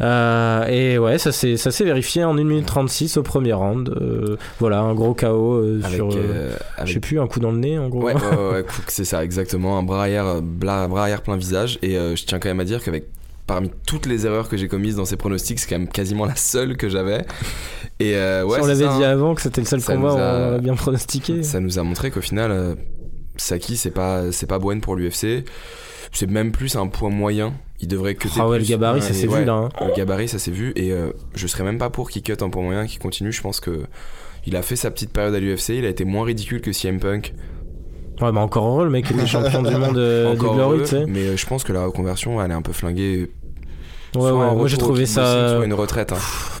Euh, 0.00 0.66
et 0.66 0.98
ouais, 0.98 1.18
ça 1.18 1.32
s'est 1.32 1.56
ça 1.56 1.70
s'est 1.70 1.84
vérifié 1.84 2.24
en 2.24 2.36
1 2.36 2.44
minute 2.44 2.66
36 2.66 3.16
au 3.16 3.22
premier 3.22 3.52
round. 3.52 3.88
Euh, 3.88 4.36
voilà, 4.58 4.80
un 4.80 4.94
gros 4.94 5.14
KO 5.14 5.54
euh, 5.54 5.80
Avec. 5.82 5.96
sur. 5.96 6.08
euh, 6.08 6.16
euh, 6.18 6.56
je 6.84 6.92
sais 6.94 7.00
plus, 7.00 7.20
un 7.20 7.26
coup 7.26 7.40
dans 7.40 7.52
le 7.52 7.58
nez 7.58 7.78
en 7.78 7.88
gros. 7.88 8.02
Ouais, 8.04 8.14
ouais, 8.14 8.52
ouais, 8.52 8.64
c'est 8.88 9.04
ça, 9.04 9.24
exactement. 9.24 9.78
Un 9.78 9.82
bras 9.82 10.00
arrière, 10.00 10.26
euh, 10.26 10.40
bras 10.42 10.84
arrière 11.02 11.22
plein 11.22 11.36
visage. 11.36 11.78
Et 11.82 11.96
euh, 11.96 12.16
je 12.16 12.24
tiens 12.24 12.38
quand 12.38 12.48
même 12.48 12.60
à 12.60 12.64
dire 12.64 12.82
qu'avec 12.82 13.04
parmi 13.46 13.70
toutes 13.86 14.06
les 14.06 14.26
erreurs 14.26 14.48
que 14.48 14.56
j'ai 14.56 14.68
commises 14.68 14.96
dans 14.96 15.04
ces 15.04 15.16
pronostics, 15.16 15.58
c'est 15.58 15.68
quand 15.68 15.78
même 15.78 15.88
quasiment 15.88 16.24
la 16.26 16.36
seule 16.36 16.76
que 16.76 16.88
j'avais. 16.88 17.24
Et 18.00 18.16
euh, 18.16 18.44
ouais, 18.44 18.58
si 18.58 18.64
on 18.64 18.66
l'avait 18.66 18.84
dit 18.98 19.04
hein. 19.04 19.10
avant 19.10 19.34
que 19.34 19.42
c'était 19.42 19.60
le 19.60 19.66
seul 19.66 19.82
combat, 19.82 20.12
a- 20.12 20.48
on 20.48 20.50
l'a 20.52 20.58
bien 20.58 20.74
pronostiqué. 20.74 21.42
Ça 21.42 21.60
nous 21.60 21.78
a 21.78 21.82
montré 21.82 22.10
qu'au 22.10 22.20
final, 22.20 22.50
euh, 22.50 22.74
Saki, 23.36 23.76
c'est 23.76 23.90
pas, 23.90 24.30
c'est 24.32 24.46
pas 24.46 24.58
Bouen 24.58 24.80
pour 24.80 24.96
l'UFC. 24.96 25.44
C'est 26.12 26.30
même 26.30 26.52
plus 26.52 26.76
un 26.76 26.86
poids 26.86 27.10
moyen. 27.10 27.54
Il 27.80 27.88
devrait 27.88 28.14
que 28.14 28.28
Ah 28.38 28.48
ouais, 28.48 28.58
le 28.58 28.64
gabarit, 28.64 29.02
ça 29.02 29.12
s'est 29.12 29.26
vu 29.26 29.44
là. 29.44 29.52
hein. 29.54 29.68
Le 29.80 29.94
gabarit, 29.96 30.28
ça 30.28 30.38
s'est 30.38 30.52
vu. 30.52 30.72
Et 30.76 30.92
euh, 30.92 31.10
je 31.34 31.46
serais 31.46 31.64
même 31.64 31.76
pas 31.78 31.90
pour 31.90 32.08
qu'il 32.08 32.22
cut 32.22 32.36
un 32.40 32.48
poids 32.50 32.62
moyen, 32.62 32.86
qu'il 32.86 33.00
continue. 33.00 33.32
Je 33.32 33.42
pense 33.42 33.58
que 33.60 33.82
il 34.46 34.54
a 34.56 34.62
fait 34.62 34.76
sa 34.76 34.90
petite 34.90 35.10
période 35.12 35.34
à 35.34 35.40
l'UFC. 35.40 35.70
Il 35.70 35.84
a 35.84 35.88
été 35.88 36.04
moins 36.04 36.24
ridicule 36.24 36.60
que 36.60 36.72
CM 36.72 37.00
Punk. 37.00 37.34
Ouais, 38.20 38.30
mais 38.32 38.40
encore 38.40 38.66
heureux, 38.68 38.84
le 38.84 38.90
mec 38.90 39.10
était 39.10 39.26
champion 39.26 39.62
du 39.62 39.74
monde 39.74 39.98
euh, 39.98 40.30
du 40.34 40.40
Encore 40.40 40.54
Glory, 40.54 40.78
tu 40.80 40.86
sais. 40.86 41.04
Mais 41.06 41.20
euh, 41.20 41.36
je 41.36 41.46
pense 41.46 41.64
que 41.64 41.72
la 41.72 41.84
reconversion, 41.84 42.40
elle 42.42 42.50
est 42.50 42.54
un 42.54 42.62
peu 42.62 42.72
flinguée. 42.72 43.30
Ouais, 44.14 44.30
ouais, 44.30 44.54
moi 44.54 44.68
j'ai 44.68 44.76
trouvé 44.78 45.06
ça 45.06 45.56
Soit 45.56 45.64
une 45.64 45.74
retraite. 45.74 46.12
hein. 46.12 46.18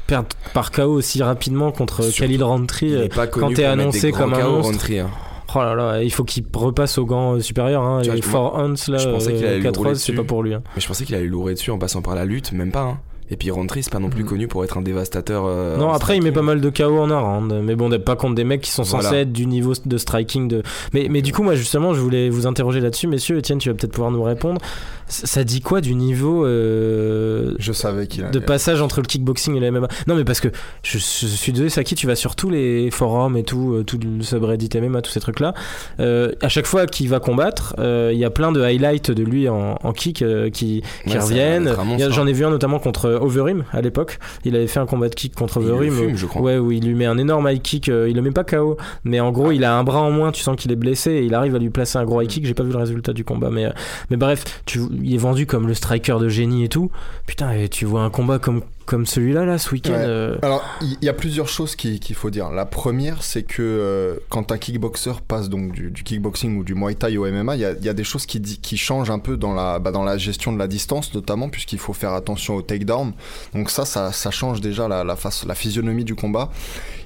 perdre 0.08 0.28
par 0.54 0.72
KO 0.72 0.82
aussi 0.92 1.22
rapidement 1.22 1.70
contre 1.70 2.02
Khalil 2.10 2.42
Rantry. 2.42 2.94
Euh, 2.94 3.08
quand 3.30 3.52
t'es 3.54 3.64
annoncé 3.64 4.10
comme 4.10 4.34
un 4.34 4.40
KO, 4.40 4.50
monstre. 4.50 4.70
Roundtree, 4.72 4.98
hein. 4.98 5.10
Oh 5.56 5.60
là 5.60 5.76
là, 5.76 6.02
il 6.02 6.12
faut 6.12 6.24
qu'il 6.24 6.44
repasse 6.52 6.98
au 6.98 7.06
gant 7.06 7.38
supérieur. 7.40 7.82
Hein, 7.82 8.00
Tu 8.02 8.10
les 8.10 8.16
je- 8.22 8.26
four 8.26 8.56
ounce 8.58 8.88
là, 8.88 8.98
je 8.98 9.08
pensais 9.08 9.32
qu'il 9.34 9.46
allait 9.46 9.56
lui 9.58 9.62
4 9.62 9.76
rouler 9.76 9.94
c'est 9.94 10.12
pas 10.12 10.24
pour 10.24 10.42
lui. 10.42 10.52
hein. 10.52 10.64
Mais 10.74 10.80
je 10.80 10.88
pensais 10.88 11.04
qu'il 11.04 11.14
allait 11.14 11.26
louer 11.28 11.54
dessus 11.54 11.70
en 11.70 11.78
passant 11.78 12.02
par 12.02 12.16
la 12.16 12.24
lutte, 12.24 12.50
même 12.50 12.72
pas. 12.72 12.80
Hein. 12.82 12.98
Et 13.30 13.36
puis 13.36 13.50
Roundtree, 13.50 13.82
c'est 13.82 13.90
pas 13.92 13.98
non 14.00 14.10
plus 14.10 14.22
Mhm. 14.22 14.28
connu 14.28 14.48
pour 14.48 14.64
être 14.64 14.76
un 14.76 14.82
dévastateur. 14.82 15.44
euh, 15.46 15.78
non, 15.78 15.90
après 15.92 16.16
il 16.16 16.22
met 16.22 16.30
pas 16.30 16.42
mal 16.42 16.60
de 16.60 16.68
KO 16.68 16.98
en 16.98 17.10
un 17.10 17.18
round, 17.20 17.60
mais 17.62 17.74
bon, 17.74 17.88
pas 17.98 18.16
contre 18.16 18.34
des 18.34 18.44
mecs 18.44 18.60
qui 18.60 18.70
sont 18.70 18.84
censés 18.84 19.06
Voilà. 19.08 19.20
être 19.22 19.32
du 19.32 19.46
niveau 19.46 19.72
de 19.84 19.96
striking. 19.96 20.46
De... 20.48 20.62
Mais, 20.92 21.06
mais 21.10 21.22
du 21.22 21.32
coup, 21.32 21.42
moi 21.42 21.54
justement, 21.54 21.94
je 21.94 22.00
voulais 22.00 22.28
vous 22.28 22.46
interroger 22.46 22.80
là-dessus, 22.80 23.06
messieurs. 23.06 23.38
Etienne, 23.38 23.58
tu 23.58 23.70
vas 23.70 23.74
peut-être 23.74 23.92
pouvoir 23.92 24.10
nous 24.10 24.22
répondre. 24.22 24.60
Ça 25.06 25.44
dit 25.44 25.60
quoi 25.60 25.80
du 25.80 25.94
niveau 25.94 26.46
euh, 26.46 27.54
Je 27.58 27.72
savais 27.72 28.06
qu'il 28.06 28.28
de 28.30 28.38
passage 28.38 28.80
entre 28.82 29.00
le 29.00 29.06
kickboxing 29.06 29.54
et 29.56 29.60
le 29.60 29.70
MMA. 29.70 29.88
Non, 30.06 30.14
mais 30.16 30.24
parce 30.24 30.40
que 30.40 30.48
je, 30.82 30.98
je 30.98 31.26
suis 31.26 31.52
désolé, 31.52 31.68
Saki, 31.70 31.94
tu 31.94 32.06
vas 32.06 32.16
sur 32.16 32.36
tous 32.36 32.48
les 32.50 32.90
forums 32.90 33.36
et 33.36 33.42
tout, 33.42 33.74
euh, 33.74 33.84
tout 33.84 33.98
le 34.02 34.22
subreddit 34.22 34.70
MMA, 34.80 35.02
tous 35.02 35.10
ces 35.12 35.20
trucs-là. 35.20 35.54
Euh, 36.00 36.32
à 36.40 36.48
chaque 36.48 36.66
fois 36.66 36.86
qu'il 36.86 37.08
va 37.08 37.20
combattre, 37.20 37.74
euh, 37.78 38.10
il 38.12 38.18
y 38.18 38.24
a 38.24 38.30
plein 38.30 38.50
de 38.52 38.60
highlights 38.62 39.10
de 39.10 39.22
lui 39.22 39.48
en, 39.48 39.78
en 39.82 39.92
kick 39.92 40.22
euh, 40.22 40.50
qui, 40.50 40.82
qui 41.06 41.12
Ouais, 41.14 41.18
reviennent. 41.20 41.64
monstre, 41.84 42.10
J'en 42.12 42.22
hein. 42.22 42.26
ai 42.26 42.32
vu 42.32 42.44
un 42.44 42.50
notamment 42.50 42.78
contre 42.78 43.10
Overeem 43.10 43.64
à 43.72 43.80
l'époque. 43.82 44.18
Il 44.44 44.56
avait 44.56 44.66
fait 44.66 44.80
un 44.80 44.86
combat 44.86 45.08
de 45.08 45.14
kick 45.14 45.34
contre 45.34 45.58
Overeem. 45.58 45.92
fume, 45.92 46.16
je 46.16 46.26
crois. 46.26 46.42
Ouais, 46.42 46.58
où 46.58 46.72
il 46.72 46.84
lui 46.86 46.94
met 46.94 47.06
un 47.06 47.18
énorme 47.18 47.48
high 47.48 47.60
kick. 47.62 47.88
euh, 47.88 48.08
il 48.08 48.16
le 48.16 48.22
met 48.22 48.30
pas 48.30 48.44
KO, 48.44 48.76
mais 49.04 49.20
en 49.20 49.32
gros, 49.32 49.52
il 49.52 49.64
a 49.64 49.76
un 49.76 49.84
bras 49.84 50.00
en 50.00 50.10
moins. 50.10 50.32
Tu 50.32 50.42
sens 50.42 50.56
qu'il 50.56 50.72
est 50.72 50.76
blessé 50.76 51.10
et 51.12 51.24
il 51.24 51.34
arrive 51.34 51.54
à 51.54 51.58
lui 51.58 51.70
placer 51.70 51.98
un 51.98 52.04
gros 52.04 52.20
high 52.22 52.28
kick. 52.28 52.46
J'ai 52.46 52.54
pas 52.54 52.62
vu 52.62 52.70
le 52.72 52.78
résultat 52.78 53.12
du 53.12 53.24
combat, 53.24 53.50
mais, 53.50 53.66
euh, 53.66 53.70
mais 54.10 54.16
bref, 54.16 54.44
tu, 54.66 54.80
il 55.02 55.14
est 55.14 55.18
vendu 55.18 55.46
comme 55.46 55.66
le 55.66 55.74
striker 55.74 56.16
de 56.20 56.28
génie 56.28 56.64
et 56.64 56.68
tout. 56.68 56.90
Putain, 57.26 57.52
et 57.52 57.68
tu 57.68 57.84
vois 57.84 58.02
un 58.02 58.10
combat 58.10 58.38
comme, 58.38 58.62
comme 58.86 59.06
celui-là, 59.06 59.44
là, 59.46 59.56
ce 59.58 59.70
week-end. 59.70 59.92
Ouais. 59.92 59.98
euh, 60.00 60.36
Alors, 60.42 60.62
il 60.82 60.96
y, 61.02 61.06
y 61.06 61.08
a 61.08 61.12
plusieurs 61.14 61.48
choses 61.48 61.74
qui- 61.76 62.00
qu'il 62.00 62.14
faut 62.16 62.30
dire. 62.30 62.50
La 62.50 62.66
première, 62.66 63.22
c'est 63.22 63.42
que 63.42 63.62
euh, 63.62 64.16
quand 64.28 64.52
un 64.52 64.58
kickboxer 64.58 65.12
passe 65.26 65.48
donc 65.48 65.72
du, 65.72 65.90
du 65.90 66.02
kickboxing 66.02 66.58
ou 66.58 66.64
du 66.64 66.74
muay 66.74 66.94
thai 66.94 67.16
au 67.16 67.26
MMA, 67.26 67.56
il 67.56 67.60
y 67.60 67.64
a, 67.64 67.72
il 67.72 67.84
y 67.84 67.88
a 67.88 67.94
des 67.94 68.04
choses 68.04 68.26
qui, 68.26 68.40
qui 68.42 68.76
changent 68.76 69.10
un 69.10 69.18
peu 69.18 69.36
dans 69.36 69.54
la, 69.54 69.78
bah, 69.78 69.90
dans 69.90 70.04
la 70.04 70.18
gestion 70.18 70.52
de 70.52 70.58
la 70.58 70.66
distance, 70.68 71.14
notamment 71.14 71.48
puisqu'il 71.48 71.78
faut 71.78 71.94
faire 71.94 72.12
attention 72.12 72.56
au 72.56 72.62
takedown. 72.62 73.12
Donc 73.54 73.70
ça, 73.70 73.84
ça, 73.86 74.12
ça 74.12 74.30
change 74.30 74.60
déjà 74.60 74.86
la, 74.86 75.02
la, 75.04 75.16
face, 75.16 75.44
la 75.46 75.54
physionomie 75.54 76.04
du 76.04 76.14
combat. 76.14 76.50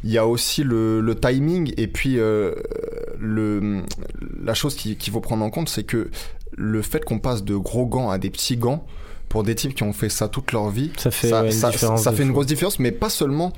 Il 0.04 0.10
y 0.10 0.18
a 0.18 0.26
aussi 0.26 0.62
le, 0.64 1.00
le 1.00 1.14
timing 1.14 1.72
et 1.76 1.86
puis 1.88 2.18
euh, 2.18 2.54
le, 3.18 3.82
la 4.42 4.54
chose 4.54 4.74
qu'il 4.74 4.96
qu'il 4.96 5.12
faut 5.12 5.20
prendre 5.20 5.44
en 5.44 5.50
compte, 5.50 5.68
c'est 5.68 5.84
que 5.84 6.10
le 6.56 6.82
fait 6.82 7.04
qu'on 7.04 7.18
passe 7.18 7.44
de 7.44 7.56
gros 7.56 7.86
gants 7.86 8.10
à 8.10 8.18
des 8.18 8.30
petits 8.30 8.56
gants, 8.56 8.84
pour 9.28 9.42
des 9.42 9.54
types 9.54 9.74
qui 9.74 9.82
ont 9.82 9.92
fait 9.92 10.08
ça 10.08 10.28
toute 10.28 10.52
leur 10.52 10.70
vie, 10.70 10.90
Ça 10.96 11.10
fait 11.10 11.28
ça, 11.28 11.44
une 11.44 11.52
ça- 11.52 11.70
différence. 11.70 12.02
ça 12.02 12.10
de 12.10 12.16
fait 12.16 12.22
une 12.22 12.28
fou. 12.28 12.34
grosse 12.34 12.46
différence, 12.46 12.78
mais 12.78 12.92
pas 12.92 13.10
seulement 13.10 13.52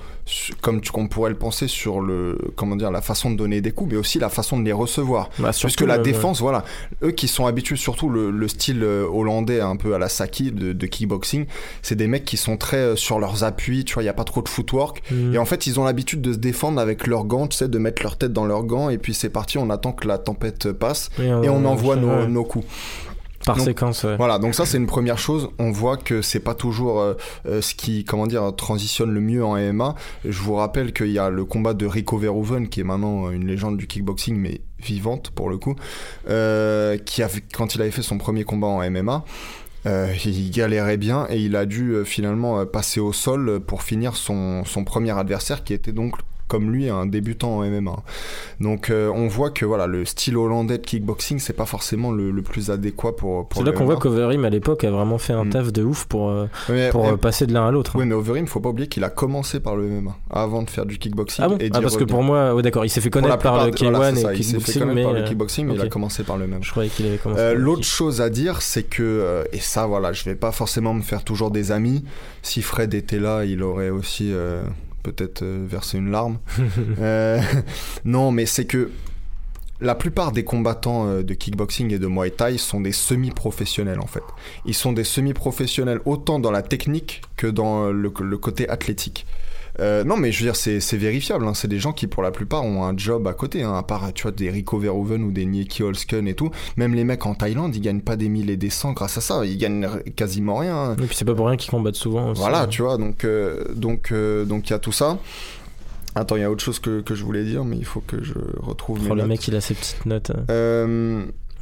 comme 0.60 0.80
tu, 0.80 0.90
qu'on 0.92 1.08
pourrait 1.08 1.30
le 1.30 1.36
penser 1.38 1.66
sur 1.68 2.00
le 2.00 2.38
comment 2.56 2.76
dire 2.76 2.90
la 2.90 3.00
façon 3.02 3.30
de 3.30 3.36
donner 3.36 3.60
des 3.60 3.72
coups, 3.72 3.90
mais 3.92 3.96
aussi 3.98 4.18
la 4.18 4.28
façon 4.28 4.58
de 4.58 4.64
les 4.64 4.72
recevoir. 4.72 5.28
Bah, 5.38 5.50
Puisque 5.58 5.80
la 5.82 5.98
défense, 5.98 6.40
voilà, 6.40 6.64
eux 7.02 7.10
qui 7.12 7.26
sont 7.28 7.46
habitués 7.46 7.76
surtout 7.76 8.08
le, 8.08 8.30
le 8.30 8.48
style 8.48 8.82
euh, 8.82 9.06
hollandais 9.10 9.60
un 9.60 9.76
peu 9.76 9.94
à 9.94 9.98
la 9.98 10.08
Saki 10.08 10.52
de, 10.52 10.72
de 10.72 10.86
kickboxing, 10.86 11.46
c'est 11.82 11.96
des 11.96 12.06
mecs 12.06 12.24
qui 12.24 12.36
sont 12.36 12.56
très 12.56 12.76
euh, 12.76 12.96
sur 12.96 13.18
leurs 13.18 13.44
appuis, 13.44 13.84
tu 13.84 13.94
vois, 13.94 14.02
il 14.02 14.06
y 14.06 14.10
a 14.10 14.12
pas 14.14 14.24
trop 14.24 14.42
de 14.42 14.48
footwork. 14.48 15.02
hmm. 15.10 15.34
Et 15.34 15.38
en 15.38 15.44
fait, 15.44 15.66
ils 15.66 15.80
ont 15.80 15.84
l'habitude 15.84 16.20
de 16.20 16.32
se 16.32 16.38
défendre 16.38 16.80
avec 16.80 17.06
leurs 17.06 17.24
gants, 17.24 17.46
tu 17.46 17.56
sais, 17.56 17.68
de 17.68 17.78
mettre 17.78 18.02
leur 18.02 18.16
tête 18.16 18.32
dans 18.32 18.44
leurs 18.46 18.64
gants, 18.64 18.88
et 18.90 18.98
puis 18.98 19.14
c'est 19.14 19.30
parti, 19.30 19.58
on 19.58 19.70
attend 19.70 19.92
que 19.92 20.06
la 20.06 20.18
tempête 20.18 20.70
passe, 20.72 21.10
et 21.18 21.48
on 21.48 21.64
envoie 21.64 21.96
nos, 21.96 22.26
nos 22.26 22.44
coups. 22.44 22.66
Par 23.46 23.56
donc- 23.56 23.64
séquence. 23.66 24.04
ouais. 24.04 24.16
Voilà, 24.16 24.38
donc 24.38 24.54
ça 24.54 24.66
c'est 24.66 24.76
une 24.76 24.86
première 24.86 25.18
chose. 25.18 25.48
On 25.58 25.70
voit 25.70 25.96
que 25.96 26.22
c'est 26.22 26.40
pas 26.40 26.54
toujours 26.54 27.00
euh, 27.00 27.14
euh, 27.46 27.60
ce 27.62 27.74
qui, 27.74 28.04
comment 28.04 28.26
dire, 28.26 28.54
transitionne 28.56 29.10
le 29.12 29.20
mieux 29.20 29.44
en 29.44 29.56
MMA. 29.56 29.94
Je 30.24 30.40
vous 30.42 30.54
rappelle 30.54 30.92
qu'il 30.92 31.10
y 31.10 31.18
a 31.18 31.30
le 31.30 31.44
combat 31.44 31.72
de 31.74 31.86
Rico 31.86 32.18
Verhoeven, 32.18 32.68
qui 32.68 32.80
est 32.80 32.84
maintenant 32.84 33.26
euh, 33.26 33.30
une 33.30 33.46
légende 33.46 33.76
du 33.76 33.86
kickboxing, 33.86 34.36
mais 34.36 34.60
vivante 34.82 35.30
pour 35.30 35.48
le 35.50 35.58
coup, 35.58 35.74
euh, 36.28 36.96
qui 36.98 37.22
avait, 37.22 37.42
quand 37.54 37.74
il 37.74 37.82
avait 37.82 37.90
fait 37.90 38.02
son 38.02 38.18
premier 38.18 38.44
combat 38.44 38.66
en 38.68 38.82
MMA. 38.90 39.24
euh, 39.86 40.12
il 40.26 40.50
galérait 40.50 40.98
bien 40.98 41.26
et 41.30 41.38
il 41.38 41.56
a 41.56 41.64
dû 41.64 41.92
euh, 41.92 42.04
finalement 42.04 42.66
passer 42.66 43.00
au 43.00 43.12
sol 43.14 43.60
pour 43.60 43.82
finir 43.82 44.14
son, 44.16 44.62
son 44.66 44.84
premier 44.84 45.18
adversaire 45.18 45.64
qui 45.64 45.72
était 45.72 45.92
donc 45.92 46.16
comme 46.50 46.70
lui 46.72 46.88
un 46.90 47.06
débutant 47.06 47.58
en 47.58 47.64
MMA. 47.64 47.96
Donc 48.60 48.90
euh, 48.90 49.10
on 49.14 49.28
voit 49.28 49.50
que 49.50 49.64
voilà 49.64 49.86
le 49.86 50.04
style 50.04 50.36
hollandais 50.36 50.78
de 50.78 50.84
kickboxing 50.84 51.38
c'est 51.38 51.52
pas 51.54 51.64
forcément 51.64 52.10
le, 52.10 52.30
le 52.32 52.42
plus 52.42 52.70
adéquat 52.70 53.12
pour, 53.16 53.48
pour 53.48 53.62
C'est 53.62 53.66
là 53.66 53.72
qu'on 53.72 53.84
voit 53.84 53.96
qu'Overim 53.96 54.44
à 54.44 54.50
l'époque 54.50 54.84
a 54.84 54.90
vraiment 54.90 55.18
fait 55.18 55.32
un 55.32 55.44
Mm. 55.44 55.50
taf 55.50 55.72
de 55.72 55.82
ouf 55.84 56.04
pour, 56.06 56.28
euh, 56.28 56.46
Mais- 56.68 56.90
pour 56.90 57.04
mais- 57.04 57.12
euh, 57.12 57.16
passer 57.16 57.46
de 57.46 57.54
l'un 57.54 57.66
à 57.66 57.70
l'autre. 57.70 57.92
Oui, 57.94 58.04
mais 58.04 58.14
Overeem, 58.14 58.46
faut 58.46 58.60
pas 58.60 58.68
oublier 58.70 58.88
qu'il 58.88 59.04
a 59.04 59.08
commencé 59.10 59.60
par 59.60 59.76
le 59.76 59.84
MMA 59.88 60.16
avant 60.28 60.62
de 60.62 60.68
faire 60.70 60.84
du 60.86 60.98
kickboxing. 60.98 61.44
Ah 61.44 61.48
bon 61.48 61.56
et 61.60 61.70
Ah 61.72 61.80
parce 61.80 61.96
que 61.96 62.04
pour 62.04 62.22
moi, 62.22 62.54
ouais, 62.54 62.62
d'accord, 62.62 62.84
il 62.84 62.88
s'est 62.90 63.00
fait 63.00 63.10
connaître 63.10 63.38
par 63.38 63.64
le 63.64 63.70
plupart 63.70 63.90
de- 63.90 63.94
K1 63.94 63.96
voilà, 63.96 64.14
ça, 64.16 64.34
et 64.34 64.36
il 64.36 64.44
s'est 64.44 64.50
fait 64.54 64.56
kickboxing, 64.72 64.80
connaître 64.80 64.94
mais 64.96 65.02
par 65.04 65.12
le 65.12 65.22
kickboxing, 65.22 65.66
mais 65.66 65.74
il 65.74 65.80
a 65.80 65.88
commencé 65.88 66.24
par 66.24 66.36
le 66.36 66.46
MMA. 66.46 66.58
je 66.62 66.70
croyais 66.72 66.90
qu'il 66.90 67.06
avait 67.06 67.18
commencé. 67.18 67.54
L'autre 67.54 67.84
chose 67.84 68.20
à 68.20 68.28
dire, 68.28 68.60
c'est 68.60 68.82
que, 68.82 69.44
et 69.52 69.58
ça 69.60 69.86
voilà, 69.86 70.12
je 70.12 70.24
vais 70.24 70.34
pas 70.34 70.52
forcément 70.52 70.92
me 70.94 71.02
faire 71.02 71.24
toujours 71.24 71.50
des 71.50 71.72
amis. 71.72 72.04
Si 72.42 72.60
Fred 72.62 72.92
était 72.94 73.18
là, 73.20 73.44
il 73.44 73.62
aurait 73.62 73.90
aussi 73.90 74.30
euh, 74.32 74.62
peut-être 75.02 75.42
euh, 75.42 75.64
versé 75.68 75.98
une 75.98 76.10
larme. 76.10 76.38
Euh, 77.00 77.40
non, 78.04 78.30
mais 78.30 78.46
c'est 78.46 78.64
que 78.64 78.90
la 79.80 79.94
plupart 79.94 80.32
des 80.32 80.44
combattants 80.44 81.06
euh, 81.06 81.22
de 81.22 81.34
kickboxing 81.34 81.92
et 81.92 81.98
de 81.98 82.06
Muay 82.06 82.30
Thai 82.30 82.58
sont 82.58 82.80
des 82.80 82.92
semi-professionnels 82.92 84.00
en 84.00 84.06
fait. 84.06 84.22
Ils 84.66 84.74
sont 84.74 84.92
des 84.92 85.04
semi-professionnels 85.04 86.00
autant 86.04 86.38
dans 86.38 86.50
la 86.50 86.62
technique 86.62 87.22
que 87.36 87.46
dans 87.46 87.90
le, 87.90 88.12
le 88.20 88.38
côté 88.38 88.68
athlétique. 88.68 89.26
Euh, 89.80 90.04
non, 90.04 90.16
mais 90.16 90.30
je 90.30 90.40
veux 90.44 90.50
dire, 90.50 90.56
c'est 90.56 90.96
vérifiable. 90.96 91.46
hein. 91.46 91.54
C'est 91.54 91.68
des 91.68 91.78
gens 91.78 91.92
qui, 91.92 92.06
pour 92.06 92.22
la 92.22 92.30
plupart, 92.30 92.64
ont 92.64 92.84
un 92.84 92.96
job 92.96 93.26
à 93.26 93.32
côté. 93.32 93.62
hein. 93.62 93.74
À 93.74 93.82
part, 93.82 94.12
tu 94.12 94.22
vois, 94.22 94.30
des 94.32 94.50
Rico 94.50 94.78
Verhoeven 94.78 95.22
ou 95.24 95.30
des 95.32 95.46
Nicky 95.46 95.82
Holsken 95.82 96.28
et 96.28 96.34
tout. 96.34 96.50
Même 96.76 96.94
les 96.94 97.04
mecs 97.04 97.24
en 97.26 97.34
Thaïlande, 97.34 97.74
ils 97.74 97.80
gagnent 97.80 98.02
pas 98.02 98.16
des 98.16 98.28
mille 98.28 98.50
et 98.50 98.56
des 98.56 98.70
cents 98.70 98.92
grâce 98.92 99.16
à 99.16 99.20
ça. 99.20 99.44
Ils 99.46 99.56
gagnent 99.58 99.88
quasiment 100.16 100.56
rien. 100.56 100.76
hein. 100.76 100.96
Et 101.02 101.06
puis 101.06 101.16
c'est 101.16 101.24
pas 101.24 101.34
pour 101.34 101.46
rien 101.46 101.56
qu'ils 101.56 101.70
combattent 101.70 101.94
souvent. 101.96 102.30
aussi. 102.30 102.40
Voilà, 102.40 102.66
tu 102.66 102.82
vois. 102.82 102.98
Donc, 102.98 103.24
euh, 103.24 103.64
donc, 103.74 104.12
euh, 104.12 104.44
donc, 104.44 104.68
il 104.68 104.72
y 104.72 104.76
a 104.76 104.78
tout 104.78 104.92
ça. 104.92 105.18
Attends, 106.14 106.36
il 106.36 106.40
y 106.42 106.44
a 106.44 106.50
autre 106.50 106.64
chose 106.64 106.78
que, 106.80 107.00
que 107.00 107.14
je 107.14 107.22
voulais 107.24 107.44
dire, 107.44 107.64
mais 107.64 107.76
il 107.76 107.84
faut 107.84 108.00
que 108.00 108.22
je 108.22 108.34
retrouve 108.58 108.98
Oh, 109.00 109.04
mes 109.04 109.08
le 109.10 109.16
notes. 109.16 109.26
mec, 109.28 109.48
il 109.48 109.54
a 109.54 109.60
ses 109.60 109.74
petites 109.74 110.04
notes. 110.06 110.32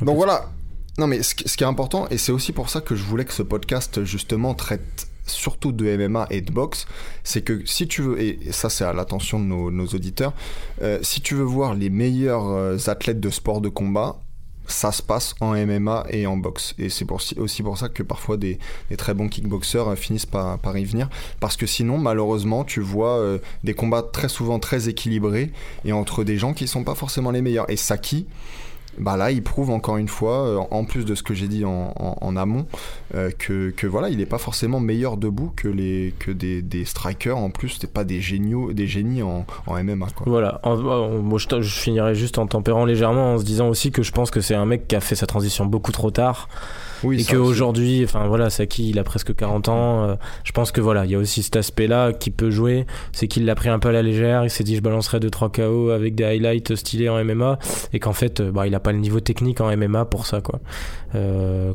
Donc 0.01 0.17
voilà. 0.17 0.51
Non 0.99 1.07
mais 1.07 1.23
ce, 1.23 1.35
ce 1.47 1.57
qui 1.57 1.63
est 1.63 1.67
important, 1.67 2.09
et 2.11 2.19
c'est 2.19 2.33
aussi 2.33 2.53
pour 2.53 2.69
ça 2.71 2.81
que 2.81 2.97
je 2.97 3.05
voulais 3.05 3.25
que 3.25 3.33
ce 3.33 3.43
podcast 3.45 4.05
justement 4.05 4.55
traite 4.55 5.08
surtout 5.31 5.73
de 5.73 5.97
MMA 5.97 6.27
et 6.31 6.41
de 6.41 6.53
boxe, 6.53 6.87
c'est 7.25 7.43
que 7.43 7.65
si 7.67 7.87
tu 7.87 8.03
veux, 8.03 8.21
et 8.21 8.39
ça 8.51 8.71
c'est 8.71 8.85
à 8.85 8.93
l'attention 8.93 9.39
de 9.41 9.45
nos, 9.45 9.87
auditeurs, 9.87 10.33
euh, 10.83 10.99
si 11.03 11.21
tu 11.21 11.35
veux 11.35 11.45
voir 11.45 11.75
les 11.75 11.91
meilleurs 11.91 12.49
euh, 12.49 12.77
athlètes 12.87 13.21
de 13.21 13.31
sport 13.31 13.61
de 13.61 13.69
combat, 13.69 14.21
ça 14.67 14.93
se 14.93 15.03
passe 15.03 15.35
en 15.41 15.55
MMA 15.55 16.07
et 16.11 16.27
en 16.27 16.37
boxe. 16.37 16.75
Et 16.79 16.91
c'est 16.91 17.07
pour, 17.07 17.23
aussi 17.39 17.63
pour 17.63 17.79
ça 17.79 17.89
que 17.89 18.03
parfois 18.03 18.37
des, 18.37 18.59
très 18.99 19.15
bons 19.15 19.29
kickboxers 19.29 19.89
euh, 19.89 19.97
finissent 19.97 20.27
par, 20.27 20.59
y 20.77 20.85
venir. 20.85 21.09
Parce 21.41 21.57
que 21.57 21.67
sinon, 21.67 21.97
malheureusement, 21.97 22.65
tu 22.65 22.81
vois 22.81 23.39
des 23.65 23.73
combats 23.73 24.03
très 24.03 24.29
souvent 24.29 24.59
très 24.59 24.91
équilibrés 24.91 25.53
et 25.87 25.93
entre 25.93 26.23
des 26.23 26.37
gens 26.37 26.53
qui 26.53 26.69
sont 26.69 26.85
pas 26.85 26.95
forcément 26.95 27.31
les 27.31 27.41
meilleurs. 27.41 27.71
Et 27.71 27.77
Saki, 27.77 28.27
bah 29.01 29.17
là, 29.17 29.31
il 29.31 29.43
prouve 29.43 29.71
encore 29.71 29.97
une 29.97 30.09
fois, 30.09 30.47
euh, 30.47 30.59
en 30.71 30.85
plus 30.85 31.05
de 31.05 31.15
ce 31.15 31.23
que 31.23 31.35
j'ai 31.35 31.49
dit 31.49 31.65
en, 31.65 32.37
amont, 32.37 32.67
euh, 33.15 33.31
que, 33.37 33.87
voilà, 33.87 34.09
il 34.09 34.19
n'est 34.19 34.27
pas 34.27 34.39
forcément 34.39 34.81
meilleur 34.81 35.17
debout 35.17 35.53
que, 35.55 35.69
les, 35.69 36.15
des, 36.35 36.85
strikers. 36.85 37.37
En 37.37 37.51
plus, 37.51 37.79
c'est 37.81 37.93
pas 37.93 38.05
des 38.05 38.21
géniaux, 38.21 38.73
des 38.73 38.87
génies 38.87 39.23
en, 39.23 39.45
MMA. 39.69 40.07
Voilà, 40.27 40.61
moi 40.65 41.39
je, 41.39 41.61
je 41.61 41.81
finirai 41.81 42.15
juste 42.15 42.39
en 42.39 42.47
tempérant 42.47 42.85
légèrement 42.85 43.35
en 43.35 43.39
se 43.39 43.45
disant 43.45 43.69
aussi 43.69 43.91
que 43.91 44.03
je 44.03 44.13
pense 44.13 44.31
que 44.31 44.41
c'est 44.41 44.55
un 44.55 44.67
mec 44.67 44.89
qui 44.89 44.97
a 44.97 45.01
fait 45.01 45.15
sa 45.15 45.27
transition 45.27 45.67
beaucoup 45.67 45.93
trop 45.93 46.11
tard 46.11 46.49
Oui, 47.05 47.21
et 47.21 47.25
qu'aujourd'hui, 47.25 48.03
enfin 48.05 48.27
voilà, 48.27 48.51
Saki 48.51 48.91
il 48.91 48.99
a 48.99 49.05
presque 49.05 49.35
40 49.35 49.69
ans. 49.69 50.05
euh, 50.05 50.15
je 50.45 50.53
pense 50.53 50.73
que 50.73 50.81
voilà, 50.81 51.05
il 51.05 51.11
y 51.11 51.15
a 51.15 51.19
aussi 51.19 51.43
cet 51.43 51.57
aspect-là 51.57 52.13
qui 52.13 52.31
peut 52.31 52.51
jouer, 52.51 52.87
c'est 53.13 53.29
qu'il 53.29 53.45
l'a 53.45 53.55
pris 53.55 53.69
un 53.69 53.79
peu 53.79 53.89
à 53.89 53.93
la 53.93 54.03
légère. 54.03 54.45
Il 54.45 54.51
s'est 54.51 54.65
dit 54.65 54.77
je 54.77 54.83
balancerai 54.83 55.19
2-3 55.19 55.51
KO 55.53 55.91
avec 55.91 56.15
des 56.15 56.25
highlights 56.25 56.75
stylés 56.75 57.09
en 57.09 57.23
MMA 57.25 57.59
et 57.93 57.99
qu'en 58.01 58.13
fait, 58.13 58.41
euh, 58.41 58.51
bah, 58.51 58.67
il 58.67 58.75
a 58.75 58.81
pas 58.81 58.93
le 58.93 58.99
niveau 58.99 59.21
technique 59.21 59.61
en 59.61 59.75
MMA 59.77 60.05
pour 60.07 60.27
ça 60.27 60.41
quoi, 60.41 60.61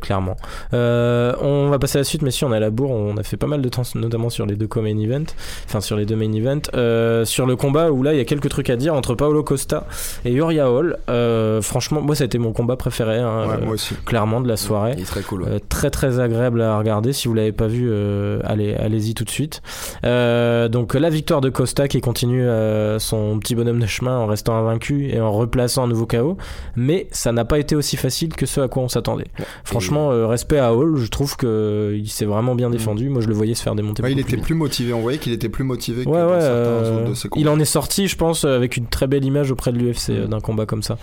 clairement. 0.02 0.36
Euh, 0.74 1.34
on 1.42 1.70
va 1.70 1.80
passer 1.80 1.98
à 1.98 2.02
la 2.02 2.06
suite, 2.06 2.22
mais 2.22 2.32
si 2.32 2.44
on 2.46 2.54
est 2.54 2.58
à 2.58 2.60
la 2.60 2.70
bourre, 2.70 2.92
on 2.92 3.18
a 3.18 3.24
fait 3.24 3.38
pas 3.38 3.48
mal 3.48 3.62
de 3.62 3.70
temps, 3.70 3.84
notamment 3.96 4.30
sur 4.30 4.46
les 4.46 4.56
deux 4.56 4.68
co-main 4.68 4.98
events, 5.00 5.34
enfin 5.66 5.82
sur 5.82 5.96
les 5.98 6.06
deux 6.06 6.16
main 6.16 6.32
events, 6.34 6.70
Euh, 6.76 7.26
sur 7.26 7.46
le 7.46 7.56
combat 7.56 7.92
où 7.92 8.04
là 8.04 8.14
il 8.14 8.18
y 8.18 8.22
a 8.22 8.26
quelques 8.26 8.50
trucs 8.50 8.70
à 8.70 8.76
dire 8.76 8.94
entre 8.96 9.16
Paolo 9.16 9.44
Costa 9.44 9.86
et 10.26 10.32
Uriah 10.32 10.70
Hall. 10.72 10.98
Euh, 11.10 11.62
franchement, 11.62 12.02
moi 12.02 12.16
ça 12.16 12.24
a 12.24 12.26
été 12.26 12.38
mon 12.38 12.52
combat 12.54 12.76
préféré, 12.76 13.18
hein, 13.20 13.48
Ouais, 13.48 13.56
euh, 13.56 13.66
moi 13.66 13.74
aussi. 13.76 13.96
clairement 14.06 14.42
de 14.42 14.48
la 14.48 14.58
soirée. 14.58 14.94
Il 14.98 15.04
est 15.04 15.06
très 15.06 15.22
cool. 15.22 15.44
ouais. 15.44 15.50
Euh, 15.52 15.60
très 15.70 15.90
très 15.90 16.20
agréable 16.20 16.62
à 16.62 16.78
regarder. 16.78 17.14
Si 17.14 17.28
vous 17.28 17.34
l'avez 17.34 17.52
pas 17.52 17.68
vu, 17.68 17.88
euh, 17.90 18.40
allez 18.44 18.74
allez-y 18.76 19.14
tout 19.14 19.24
de 19.24 19.30
suite. 19.30 19.62
Euh, 20.06 20.68
donc 20.68 20.94
la 20.94 21.10
victoire 21.10 21.42
de 21.42 21.50
Costa 21.50 21.88
qui 21.88 22.02
continue 22.02 22.44
euh, 22.46 23.00
son 23.00 23.40
petit 23.40 23.56
bonhomme 23.56 23.80
de 23.80 23.86
chemin 23.88 24.18
en 24.18 24.26
restant 24.28 24.56
invaincu 24.56 25.10
et 25.10 25.20
en 25.22 25.32
replaçant 25.32 25.84
un 25.84 25.88
nouveau 25.88 26.06
KO. 26.06 26.38
Mais 26.76 27.08
ça 27.12 27.32
n'a 27.32 27.46
pas 27.46 27.60
été 27.60 27.76
aussi 27.76 27.98
facile 27.98 28.36
que 28.36 28.46
ce 28.46 28.62
à 28.62 28.68
quoi 28.68 28.84
on 28.84 28.88
s'attendait. 28.90 29.23
Franchement, 29.64 30.12
euh, 30.12 30.28
respect 30.28 30.58
à 30.60 30.74
Hall. 30.74 30.96
Je 30.98 31.08
trouve 31.08 31.36
que 31.38 31.94
il 31.96 32.10
s'est 32.10 32.26
vraiment 32.26 32.56
bien 32.56 32.70
défendu. 32.70 33.10
Moi, 33.10 33.22
je 33.22 33.28
le 33.28 33.34
voyais 33.34 33.56
se 33.56 33.64
faire 33.64 33.76
démonter. 33.76 34.04
Ouais, 34.04 34.12
il 34.12 34.20
était 34.20 34.38
plus 34.38 34.56
motivé. 34.56 34.94
On 34.94 35.02
voyait 35.02 35.18
qu'il 35.18 35.34
était 35.34 35.50
plus 35.50 35.64
motivé 35.64 36.06
que 36.06 36.10
dans 36.10 36.16
certains 36.16 36.44
euh, 36.44 37.00
autres 37.02 37.10
de 37.10 37.14
ses 37.16 37.30
il 37.36 37.50
en 37.50 37.60
est 37.60 37.66
sorti, 37.66 38.08
je 38.08 38.16
pense, 38.16 38.46
avec 38.46 38.78
une 38.78 38.88
très 38.88 39.08
belle 39.08 39.26
image 39.26 39.52
auprès 39.52 39.72
de 39.72 39.78
l'UFC 39.78 40.10
euh, 40.10 40.28
d'un 40.28 40.40
combat 40.40 40.66
comme 40.66 40.84
ça. 40.84 40.98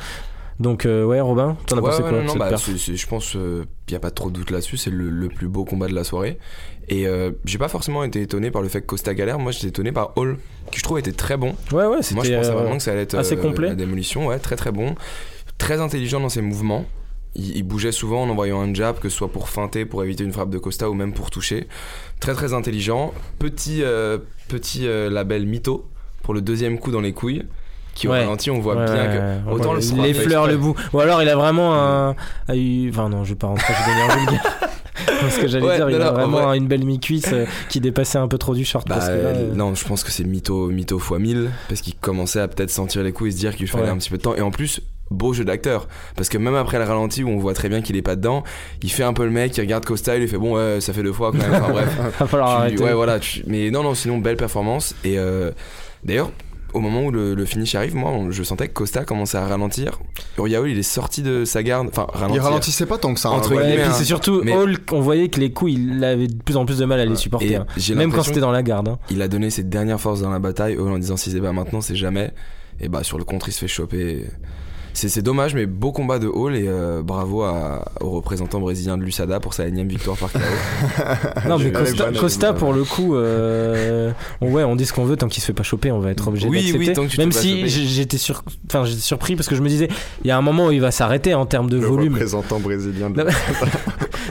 Donc, 0.58 0.84
euh, 0.84 1.04
ouais, 1.04 1.20
Robin, 1.20 1.56
t'en 1.66 1.78
as 1.78 1.80
Ouais, 1.80 1.90
pensé 1.90 2.02
ouais, 2.02 2.08
quoi 2.10 2.18
non, 2.20 2.26
non, 2.26 2.36
bah, 2.36 2.50
je 2.54 3.06
pense 3.06 3.30
qu'il 3.30 3.66
n'y 3.88 3.96
a 3.96 3.98
pas 3.98 4.10
trop 4.10 4.28
de 4.28 4.34
doute 4.34 4.50
là-dessus, 4.50 4.76
c'est 4.76 4.90
le, 4.90 5.08
le 5.08 5.28
plus 5.28 5.48
beau 5.48 5.64
combat 5.64 5.88
de 5.88 5.94
la 5.94 6.04
soirée. 6.04 6.36
Et 6.90 7.06
euh, 7.06 7.30
j'ai 7.44 7.56
pas 7.56 7.68
forcément 7.68 8.02
été 8.04 8.20
étonné 8.20 8.50
par 8.50 8.60
le 8.60 8.68
fait 8.68 8.80
que 8.82 8.86
Costa 8.86 9.14
galère, 9.14 9.38
moi 9.38 9.52
j'étais 9.52 9.68
étonné 9.68 9.92
par 9.92 10.12
Hall, 10.16 10.38
qui 10.70 10.80
je 10.80 10.84
trouve 10.84 10.98
était 10.98 11.12
très 11.12 11.36
bon. 11.36 11.54
Ouais, 11.72 11.84
ouais, 11.86 11.86
Moi 11.86 12.00
je 12.02 12.14
pensais 12.14 12.34
euh, 12.34 12.52
vraiment 12.52 12.76
que 12.76 12.82
ça 12.82 12.92
allait 12.92 13.02
être 13.02 13.14
assez 13.14 13.36
euh, 13.36 13.40
complet. 13.40 13.68
la 13.68 13.74
démolition, 13.74 14.26
ouais, 14.26 14.38
très 14.38 14.56
très 14.56 14.72
bon. 14.72 14.96
Très 15.56 15.80
intelligent 15.80 16.20
dans 16.20 16.28
ses 16.28 16.42
mouvements. 16.42 16.84
Il, 17.36 17.56
il 17.56 17.62
bougeait 17.62 17.92
souvent 17.92 18.22
en 18.24 18.28
envoyant 18.28 18.60
un 18.60 18.74
jab, 18.74 18.98
que 18.98 19.08
ce 19.08 19.16
soit 19.16 19.30
pour 19.30 19.48
feinter, 19.48 19.84
pour 19.84 20.02
éviter 20.02 20.24
une 20.24 20.32
frappe 20.32 20.50
de 20.50 20.58
Costa 20.58 20.90
ou 20.90 20.94
même 20.94 21.12
pour 21.12 21.30
toucher. 21.30 21.68
Très 22.18 22.34
très 22.34 22.52
intelligent. 22.54 23.12
Petit, 23.38 23.82
euh, 23.82 24.18
petit 24.48 24.86
euh, 24.86 25.08
label 25.10 25.46
mytho 25.46 25.86
pour 26.22 26.34
le 26.34 26.40
deuxième 26.42 26.78
coup 26.78 26.90
dans 26.90 27.00
les 27.00 27.12
couilles, 27.12 27.44
qui 27.94 28.08
au 28.08 28.10
ralenti 28.12 28.50
on 28.50 28.60
voit 28.60 28.76
Ouais, 28.76 28.84
bien 28.84 29.06
que. 29.06 29.46
ouais, 29.48 29.52
Autant 29.52 29.72
le 29.74 29.78
effleure 29.80 30.06
exprès. 30.44 30.50
le 30.52 30.56
bout. 30.58 30.74
Ou 30.92 31.00
alors 31.00 31.22
il 31.22 31.28
a 31.28 31.36
vraiment 31.36 31.74
un. 31.74 32.16
a 32.48 32.56
eu- 32.56 32.90
Enfin 32.90 33.08
non, 33.08 33.24
je 33.24 33.30
vais 33.30 33.36
pas 33.36 33.46
rentrer, 33.48 33.72
je 33.74 33.90
vais 33.90 33.96
devenir 33.96 34.16
vulgaire. 34.18 34.56
Ce 35.30 35.38
que 35.40 35.48
j'allais 35.48 35.76
dire, 35.76 35.88
il 35.90 35.96
non, 35.98 36.04
a 36.06 36.10
vraiment 36.12 36.42
vrai. 36.48 36.58
une 36.58 36.66
belle 36.66 36.84
mi-cuisse 36.84 37.30
euh, 37.32 37.46
qui 37.68 37.80
dépassait 37.80 38.18
un 38.18 38.28
peu 38.28 38.38
trop 38.38 38.54
du 38.54 38.64
short. 38.64 38.86
Bah, 38.88 38.96
parce 38.96 39.08
que 39.08 39.12
là, 39.14 39.28
euh, 39.30 39.54
non, 39.54 39.74
je 39.74 39.84
pense 39.86 40.02
que 40.04 40.10
c'est 40.10 40.24
mytho, 40.24 40.68
mytho 40.68 40.98
x 40.98 41.10
1000 41.18 41.50
parce 41.68 41.80
qu'il 41.80 41.94
commençait 41.96 42.40
à 42.40 42.48
peut-être 42.48 42.70
sentir 42.70 43.02
les 43.02 43.12
coups 43.12 43.28
et 43.28 43.32
se 43.32 43.36
dire 43.38 43.54
qu'il 43.56 43.66
fallait 43.68 43.88
un 43.88 43.96
petit 43.96 44.10
peu 44.10 44.16
de 44.18 44.22
temps. 44.22 44.34
Et 44.34 44.40
en 44.40 44.50
plus, 44.50 44.80
beau 45.10 45.32
jeu 45.32 45.44
d'acteur 45.44 45.88
parce 46.16 46.28
que 46.28 46.38
même 46.38 46.54
après 46.54 46.78
le 46.78 46.84
ralenti 46.84 47.24
où 47.24 47.28
on 47.28 47.38
voit 47.38 47.54
très 47.54 47.68
bien 47.68 47.82
qu'il 47.82 47.96
est 47.96 48.02
pas 48.02 48.16
dedans, 48.16 48.44
il 48.82 48.90
fait 48.90 49.02
un 49.04 49.12
peu 49.12 49.24
le 49.24 49.30
mec, 49.30 49.56
il 49.56 49.60
regarde 49.60 49.84
Costa, 49.84 50.16
il 50.16 50.20
lui 50.20 50.28
fait 50.28 50.38
bon, 50.38 50.54
ouais, 50.56 50.80
ça 50.80 50.92
fait 50.92 51.02
deux 51.02 51.12
fois 51.12 51.32
quand 51.32 51.38
même. 51.38 51.52
Enfin 51.54 51.72
bref. 51.72 51.98
va 52.20 52.26
falloir 52.26 52.48
Tu- 52.50 52.56
arrêter. 52.62 52.82
ouais, 52.84 52.92
voilà. 52.94 53.18
tu- 53.18 53.42
mais 53.46 53.70
non, 53.70 53.82
non, 53.82 53.94
sinon 53.94 54.18
belle 54.18 54.36
performance. 54.36 54.94
Et 55.04 55.18
euh, 55.18 55.50
d'ailleurs. 56.04 56.30
Au 56.72 56.78
moment 56.78 57.02
où 57.02 57.10
le, 57.10 57.34
le 57.34 57.44
finish 57.46 57.74
arrive, 57.74 57.96
moi, 57.96 58.12
on- 58.12 58.30
je 58.30 58.44
sentais 58.44 58.68
que 58.68 58.72
Costa 58.72 59.04
commençait 59.04 59.36
à 59.38 59.44
ralentir. 59.44 59.98
Uriah 60.38 60.60
Hall, 60.60 60.70
il 60.70 60.78
est 60.78 60.84
sorti 60.84 61.20
de 61.20 61.44
sa 61.44 61.64
garde. 61.64 61.88
Enfin, 61.88 62.06
Il 62.32 62.38
ralentissait 62.38 62.86
pas 62.86 62.96
tant 62.96 63.12
que 63.12 63.18
ça. 63.18 63.30
hein. 63.30 63.32
Entre 63.32 63.56
Ouais, 63.56 63.72
et 63.72 63.74
puis 63.74 63.82
hein. 63.82 63.92
c'est 63.92 64.04
surtout 64.04 64.40
Mais- 64.44 64.54
Hall, 64.54 64.76
on 64.92 65.00
voyait 65.00 65.28
que 65.30 65.40
les 65.40 65.50
coups, 65.52 65.72
il 65.72 66.04
avait 66.04 66.28
de 66.28 66.36
plus 66.40 66.56
en 66.56 66.64
plus 66.66 66.78
de 66.78 66.84
mal 66.84 67.00
à 67.00 67.04
les 67.06 67.16
supporter. 67.16 67.56
Hein. 67.56 67.66
Même 67.96 68.12
quand 68.12 68.22
c'était 68.22 68.38
dans 68.38 68.52
la 68.52 68.62
garde. 68.62 68.86
hein. 68.86 69.00
il 69.10 69.20
a 69.20 69.26
donné 69.26 69.50
ses 69.50 69.64
dernières 69.64 70.00
forces 70.00 70.20
dans 70.20 70.30
la 70.30 70.38
bataille 70.38 70.76
Hall 70.76 70.92
en 70.92 70.98
disant 71.00 71.16
si 71.16 71.32
c'est 71.32 71.40
pas 71.40 71.50
maintenant 71.52 71.80
c'est 71.80 71.96
jamais 71.96 72.30
et 72.80 72.88
bah 72.88 73.02
sur 73.02 73.18
le 73.18 73.24
contre 73.24 73.48
il 73.48 73.52
se 73.52 73.58
fait 73.58 73.66
choper 73.66 74.26
c'est 74.92 75.22
dommage 75.22 75.54
mais 75.54 75.66
beau 75.66 75.92
combat 75.92 76.18
de 76.18 76.26
Hall 76.28 76.56
et 76.56 76.66
euh, 76.68 77.02
bravo 77.02 77.42
à, 77.42 77.84
au 78.00 78.10
représentant 78.10 78.60
brésilien 78.60 78.98
de 78.98 79.02
l'USADA 79.02 79.40
pour 79.40 79.54
sa 79.54 79.66
énième 79.66 79.88
victoire 79.88 80.16
par 80.16 80.30
KO 80.32 80.38
Non, 81.48 81.58
mais 81.58 81.72
Costa, 82.18 82.52
pour 82.52 82.72
le 82.72 82.84
coup, 82.84 83.14
euh, 83.16 84.10
on- 84.40 84.50
ouais, 84.50 84.64
on 84.64 84.76
dit 84.76 84.86
ce 84.86 84.92
qu'on 84.92 85.04
veut 85.04 85.16
tant 85.16 85.28
qu'il 85.28 85.40
se 85.40 85.46
fait 85.46 85.52
pas 85.52 85.62
choper, 85.62 85.90
on 85.92 86.00
va 86.00 86.10
être 86.10 86.28
obligé 86.28 86.48
Oui, 86.48 86.58
d'accepter. 86.58 86.78
oui, 86.78 86.92
tant 86.92 87.02
que 87.04 87.08
tu 87.08 87.16
te 87.16 87.22
Même 87.22 87.32
si 87.32 87.68
j'étais 87.68 88.18
sur, 88.18 88.42
enfin, 88.68 88.84
j'étais 88.84 89.00
surpris 89.00 89.36
parce 89.36 89.48
que 89.48 89.54
je 89.54 89.62
me 89.62 89.68
disais, 89.68 89.88
il 90.24 90.28
y 90.28 90.30
a 90.30 90.36
un 90.36 90.42
moment 90.42 90.66
où 90.66 90.72
il 90.72 90.80
va 90.80 90.90
s'arrêter 90.90 91.34
en 91.34 91.46
termes 91.46 91.70
de 91.70 91.78
Le 91.78 91.86
volume. 91.86 92.12
représentant 92.14 92.58
brésilien. 92.60 93.10
de- 93.10 93.24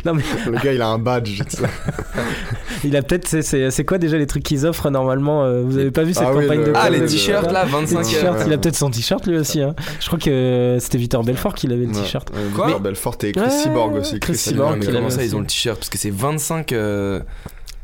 Non, 0.06 0.14
mais 0.14 0.24
Le 0.46 0.58
gars, 0.64 0.74
il 0.74 0.82
a 0.82 0.88
un 0.88 0.98
badge. 1.00 1.42
il 2.84 2.96
a 2.96 3.02
peut-être, 3.02 3.28
c'est- 3.42 3.84
quoi 3.86 3.98
déjà 3.98 4.18
les 4.18 4.28
trucs 4.28 4.44
qu'ils 4.44 4.66
offrent 4.66 4.90
normalement 4.90 5.44
euh, 5.44 5.62
Vous 5.66 5.78
avez 5.78 5.92
pas 5.92 6.04
vu 6.04 6.14
cette 6.14 6.24
Ah 6.28 6.34
oui, 6.34 6.44
campagne 6.44 6.60
le- 6.60 6.66
de 6.68 6.72
ah 6.76 6.90
les 6.90 7.06
t-shirts 7.06 7.52
là 7.52 7.66
Les 7.66 7.72
25 7.72 8.02
t-shirts, 8.04 8.44
il 8.46 8.54
a 8.54 8.58
peut-être 8.58 8.76
son 8.76 8.90
t-shirt 8.90 9.26
lui 9.28 9.38
aussi. 9.38 9.62
Hein. 9.62 9.76
Je 10.00 10.08
crois 10.08 10.20
que 10.20 10.49
c'était 10.80 10.98
Victor 10.98 11.24
Belfort 11.24 11.54
qui 11.56 11.68
avait 11.68 11.76
le 11.78 11.88
Ouais. 11.88 12.02
t-shirt. 12.02 12.30
Euh, 12.36 12.50
Quoi 12.56 12.66
Victor 12.68 12.82
Belfort 12.82 13.18
et 13.24 13.32
Chris 13.32 13.42
Ouais, 13.44 13.50
Cyborg 13.50 13.96
aussi. 13.96 14.20
Chris 14.20 14.34
Chris 14.34 14.38
Cyborg, 14.38 14.86
comment 14.86 15.10
ça 15.10 15.24
ils 15.24 15.36
ont 15.36 15.40
le 15.40 15.46
t-shirt 15.46 15.78
parce 15.78 15.90
que 15.90 15.98
c'est 15.98 16.12
25 16.12 16.72
euh, 16.72 17.20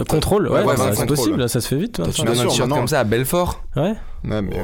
Euh, 0.01 0.03
Contrôle, 0.09 0.47
ouais, 0.49 0.59
Ouais, 0.59 0.65
bah, 0.65 0.75
25 0.75 0.95
c'est 0.95 1.05
possible, 1.05 1.47
ça 1.49 1.61
se 1.61 1.67
fait 1.69 1.77
vite. 1.77 1.93
toi, 1.95 2.07
tu 2.13 2.21
donnes 2.23 2.37
un 2.39 2.47
t-shirt 2.47 2.69
comme 2.69 2.87
ça 2.87 2.99
à 2.99 3.03
Belfort 3.05 3.63
Ouais. 3.75 3.93
Ouais, 4.27 4.41
mais 4.41 4.55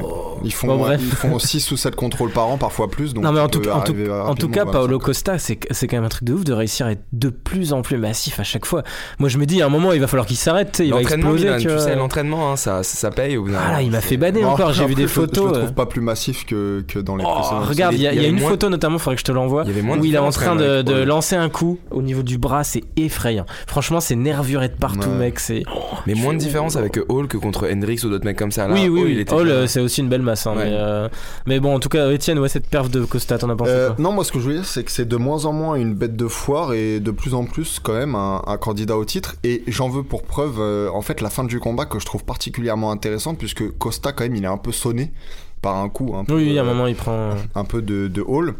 ils 0.44 0.52
font, 0.52 0.66
Bon, 0.66 0.76
bref. 0.78 1.00
ils 1.02 1.10
font 1.14 1.38
6 1.38 1.70
ou 1.70 1.76
7 1.76 1.94
contrôles 1.94 2.30
par 2.30 2.48
an, 2.48 2.58
parfois 2.58 2.88
plus. 2.88 3.14
Donc 3.14 3.24
non 3.24 3.32
mais 3.32 3.40
en 3.40 3.48
tout, 3.48 3.60
peux 3.60 3.70
en 3.72 3.80
tout, 3.80 3.92
arriver 3.92 4.10
en 4.10 4.34
tout 4.34 4.46
rapidement 4.48 4.52
cas, 4.52 4.64
Paolo 4.66 4.98
25. 4.98 5.04
Costa, 5.04 5.38
c'est 5.38 5.58
c'est 5.70 5.86
quand 5.86 5.96
même 5.96 6.04
un 6.04 6.08
truc 6.08 6.24
de 6.24 6.32
ouf 6.32 6.44
de 6.44 6.52
réussir 6.52 6.86
à 6.86 6.92
être 6.92 7.04
de 7.12 7.28
plus 7.28 7.72
en 7.72 7.82
plus 7.82 7.96
massif 7.96 8.40
à 8.40 8.42
chaque 8.42 8.66
fois. 8.66 8.82
Moi, 9.18 9.28
je 9.28 9.38
me 9.38 9.46
dis, 9.46 9.62
à 9.62 9.66
un 9.66 9.68
moment, 9.68 9.92
il 9.92 10.00
va 10.00 10.06
falloir 10.08 10.26
qu'il 10.26 10.36
s'arrête, 10.36 10.80
il 10.84 10.90
va 10.90 10.98
l'entraînement 10.98 11.32
exploser. 11.34 11.44
Milan, 11.56 11.58
tu 11.58 11.68
tu 11.78 11.78
sais 11.84 11.96
l'entraînement 11.96 12.52
hein, 12.52 12.56
ça, 12.56 12.82
ça, 12.82 13.10
paye 13.10 13.36
au 13.36 13.46
Ah 13.56 13.82
il 13.82 13.90
m'a 13.90 14.00
fait 14.00 14.16
baner 14.16 14.42
Bon, 14.42 14.48
encore. 14.48 14.72
J'ai 14.72 14.86
vu 14.86 14.94
des 14.94 15.02
je- 15.02 15.08
Je 15.14 15.20
le 15.20 15.26
photos. 15.26 15.50
euh. 15.56 15.58
trouve 15.60 15.74
pas 15.74 15.86
plus 15.86 16.00
massif 16.00 16.44
que, 16.44 16.84
que 16.88 16.98
dans 16.98 17.16
les 17.16 17.24
Oh, 17.26 17.32
précédents. 17.34 17.60
regarde, 17.60 17.94
il 17.94 18.00
y 18.00 18.06
a, 18.06 18.12
Il 18.12 18.16
y 18.16 18.18
il 18.18 18.22
y 18.22 18.24
a 18.24 18.28
avait 18.28 18.36
une 18.36 18.40
moins- 18.40 18.50
photo 18.50 18.68
notamment, 18.68 18.98
faudrait 18.98 19.14
que 19.16 19.20
je 19.20 19.24
te 19.26 19.32
l'envoie, 19.32 19.62
il 19.64 19.68
y 19.68 19.72
avait 19.72 19.82
moins 19.82 19.96
de 19.96 20.02
où 20.02 20.04
il 20.04 20.14
est 20.14 20.18
en 20.18 20.30
train 20.30 20.56
de, 20.56 21.02
lancer 21.04 21.36
un 21.36 21.48
coup 21.48 21.78
au 21.90 22.02
niveau 22.02 22.22
du 22.22 22.38
bras, 22.38 22.64
c'est 22.64 22.82
effrayant. 22.96 23.46
Franchement, 23.66 24.00
c'est 24.00 24.16
nervuré 24.16 24.68
de 24.68 24.74
partout, 24.74 25.10
mec. 25.10 25.38
C'est 25.38 25.62
mais 26.06 26.14
moins 26.14 26.32
de 26.34 26.38
différence 26.38 26.76
avec 26.76 26.98
Hall 27.08 27.28
que 27.28 27.36
contre 27.36 27.68
Hendrix 27.72 28.00
ou 28.04 28.08
d'autres 28.08 28.24
mecs 28.24 28.38
comme 28.38 28.50
ça 28.52 28.66
là 28.68 28.74
oui, 28.74 28.88
oui. 28.88 29.04
il 29.10 29.20
était 29.20 29.32
Euh, 29.52 29.66
c'est 29.66 29.80
aussi 29.80 30.00
une 30.00 30.08
belle 30.08 30.22
masse. 30.22 30.46
hein, 30.46 30.54
Ouais. 30.56 30.64
mais, 30.64 30.72
euh, 30.74 31.08
mais 31.46 31.60
bon, 31.60 31.74
en 31.74 31.78
tout 31.80 31.88
cas, 31.88 32.08
Etienne, 32.10 32.38
ouais, 32.38 32.48
cette 32.48 32.66
perf 32.68 32.88
de 32.88 33.04
Costa, 33.04 33.38
t'en 33.38 33.50
as 33.50 33.56
pensé 33.56 33.70
Euh, 33.70 33.86
quoi 33.88 33.96
non, 33.98 34.12
moi 34.12 34.24
ce 34.24 34.32
que 34.32 34.38
je 34.38 34.44
voulais 34.44 34.56
dire, 34.56 34.64
c'est 34.66 34.84
que 34.84 34.90
c'est 34.90 35.06
de 35.08 35.16
moins 35.16 35.44
en 35.44 35.52
moins 35.52 35.74
une 35.76 35.94
bête 35.94 36.16
de 36.16 36.26
foire 36.28 36.72
et 36.72 37.00
de 37.00 37.10
plus 37.10 37.34
en 37.34 37.44
plus 37.44 37.78
quand 37.82 37.92
même 37.94 38.14
un, 38.14 38.42
un 38.46 38.56
candidat 38.56 38.96
au 38.96 39.04
titre. 39.04 39.36
Et 39.44 39.62
j'en 39.68 39.88
veux 39.88 40.02
pour 40.02 40.22
preuve, 40.22 40.56
euh, 40.58 40.88
en 40.92 41.02
fait, 41.02 41.20
la 41.20 41.30
fin 41.30 41.44
du 41.44 41.58
combat 41.60 41.84
que 41.86 41.98
je 41.98 42.06
trouve 42.06 42.24
particulièrement 42.24 42.90
intéressante 42.90 43.38
puisque 43.38 43.70
Costa, 43.78 44.12
quand 44.12 44.24
même, 44.24 44.36
il 44.36 44.44
est 44.44 44.48
un 44.48 44.56
peu 44.58 44.72
sonné 44.72 45.12
par 45.60 45.76
un 45.76 45.88
coup. 45.88 46.14
Un 46.16 46.24
peu, 46.24 46.34
Oui, 46.34 46.50
oui, 46.50 46.58
à 46.58 46.62
un 46.62 46.64
euh, 46.64 46.68
moment, 46.68 46.86
il 46.86 46.96
prend. 46.96 47.30
un 47.54 47.64
peu 47.64 47.82
de, 47.82 48.08
de 48.08 48.22
hall. 48.26 48.54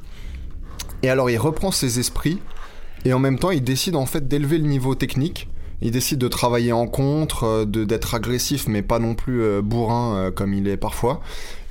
Et 1.02 1.10
alors 1.10 1.30
il 1.30 1.36
reprend 1.38 1.72
ses 1.72 1.98
esprits 1.98 2.38
et 3.04 3.12
en 3.12 3.18
même 3.18 3.36
temps 3.38 3.50
il 3.50 3.64
décide 3.64 3.96
en 3.96 4.06
fait 4.06 4.28
d'élever 4.28 4.58
le 4.58 4.66
niveau 4.68 4.94
technique. 4.94 5.48
Il 5.82 5.90
décide 5.90 6.18
de 6.20 6.28
travailler 6.28 6.72
en 6.72 6.86
contre, 6.86 7.44
euh, 7.44 7.64
d'être 7.64 8.14
agressif 8.14 8.68
mais 8.68 8.82
pas 8.82 9.00
non 9.00 9.14
plus 9.14 9.42
euh, 9.42 9.62
bourrin 9.62 10.16
euh, 10.16 10.30
comme 10.30 10.54
il 10.54 10.68
est 10.68 10.76
parfois. 10.76 11.20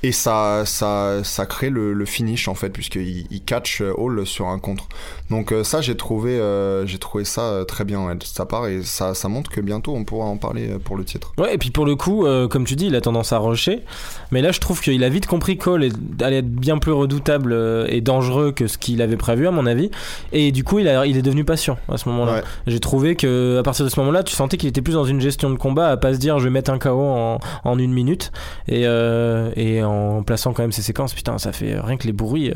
Et 0.02 0.12
ça, 0.12 0.64
ça, 0.66 1.22
ça 1.22 1.46
crée 1.46 1.70
le, 1.70 1.92
le 1.92 2.04
finish 2.04 2.48
en 2.48 2.54
fait 2.54 2.70
puisqu'il 2.70 3.26
il 3.30 3.42
catch 3.42 3.80
euh, 3.80 3.92
Hall 3.96 4.26
sur 4.26 4.48
un 4.48 4.58
contre. 4.58 4.88
Donc 5.30 5.52
euh, 5.52 5.64
ça 5.64 5.80
j'ai 5.80 5.96
trouvé, 5.96 6.32
euh, 6.32 6.86
j'ai 6.86 6.98
trouvé 6.98 7.24
ça 7.24 7.64
très 7.66 7.84
bien 7.84 8.04
ouais, 8.04 8.14
de 8.14 8.24
sa 8.24 8.44
part 8.44 8.66
et 8.66 8.82
ça, 8.82 9.14
ça 9.14 9.28
montre 9.28 9.50
que 9.50 9.60
bientôt 9.60 9.94
on 9.94 10.04
pourra 10.04 10.26
en 10.26 10.36
parler 10.36 10.70
pour 10.84 10.96
le 10.96 11.04
titre. 11.04 11.32
Ouais, 11.38 11.54
et 11.54 11.58
puis 11.58 11.70
pour 11.70 11.86
le 11.86 11.96
coup, 11.96 12.26
euh, 12.26 12.48
comme 12.48 12.64
tu 12.64 12.76
dis, 12.76 12.86
il 12.86 12.96
a 12.96 13.00
tendance 13.00 13.32
à 13.32 13.38
rusher. 13.38 13.82
Mais 14.30 14.42
là, 14.42 14.52
je 14.52 14.60
trouve 14.60 14.80
qu'il 14.80 15.02
a 15.04 15.08
vite 15.08 15.26
compris 15.26 15.56
Cole 15.56 15.88
allait 16.20 16.38
être 16.38 16.50
bien 16.50 16.78
plus 16.78 16.92
redoutable 16.92 17.54
et 17.88 18.00
dangereux 18.00 18.52
que 18.52 18.66
ce 18.66 18.78
qu'il 18.78 19.02
avait 19.02 19.16
prévu, 19.16 19.46
à 19.46 19.50
mon 19.50 19.66
avis. 19.66 19.90
Et 20.32 20.52
du 20.52 20.64
coup, 20.64 20.78
il, 20.78 20.88
a, 20.88 21.06
il 21.06 21.16
est 21.16 21.22
devenu 21.22 21.44
patient 21.44 21.78
à 21.88 21.96
ce 21.98 22.08
moment-là. 22.08 22.34
Ouais. 22.34 22.42
J'ai 22.66 22.80
trouvé 22.80 23.16
que 23.16 23.58
à 23.58 23.62
partir 23.62 23.84
de 23.84 23.90
ce 23.90 23.98
moment-là, 24.00 24.22
tu 24.22 24.34
sentais 24.34 24.56
qu'il 24.56 24.68
était 24.68 24.82
plus 24.82 24.94
dans 24.94 25.04
une 25.04 25.20
gestion 25.20 25.50
de 25.50 25.56
combat, 25.56 25.88
à 25.88 25.96
pas 25.96 26.14
se 26.14 26.18
dire 26.18 26.38
je 26.38 26.44
vais 26.44 26.50
mettre 26.50 26.70
un 26.70 26.78
KO 26.78 27.00
en, 27.00 27.38
en 27.64 27.78
une 27.78 27.92
minute. 27.92 28.32
Et, 28.68 28.86
euh, 28.86 29.50
et 29.56 29.82
en 30.18 30.22
plaçant 30.22 30.52
quand 30.52 30.62
même 30.62 30.72
ses 30.72 30.82
séquences, 30.82 31.14
putain, 31.14 31.38
ça 31.38 31.52
fait 31.52 31.76
rien 31.78 31.96
que 31.96 32.06
les 32.06 32.12
bruits. 32.12 32.50
euh, 32.50 32.54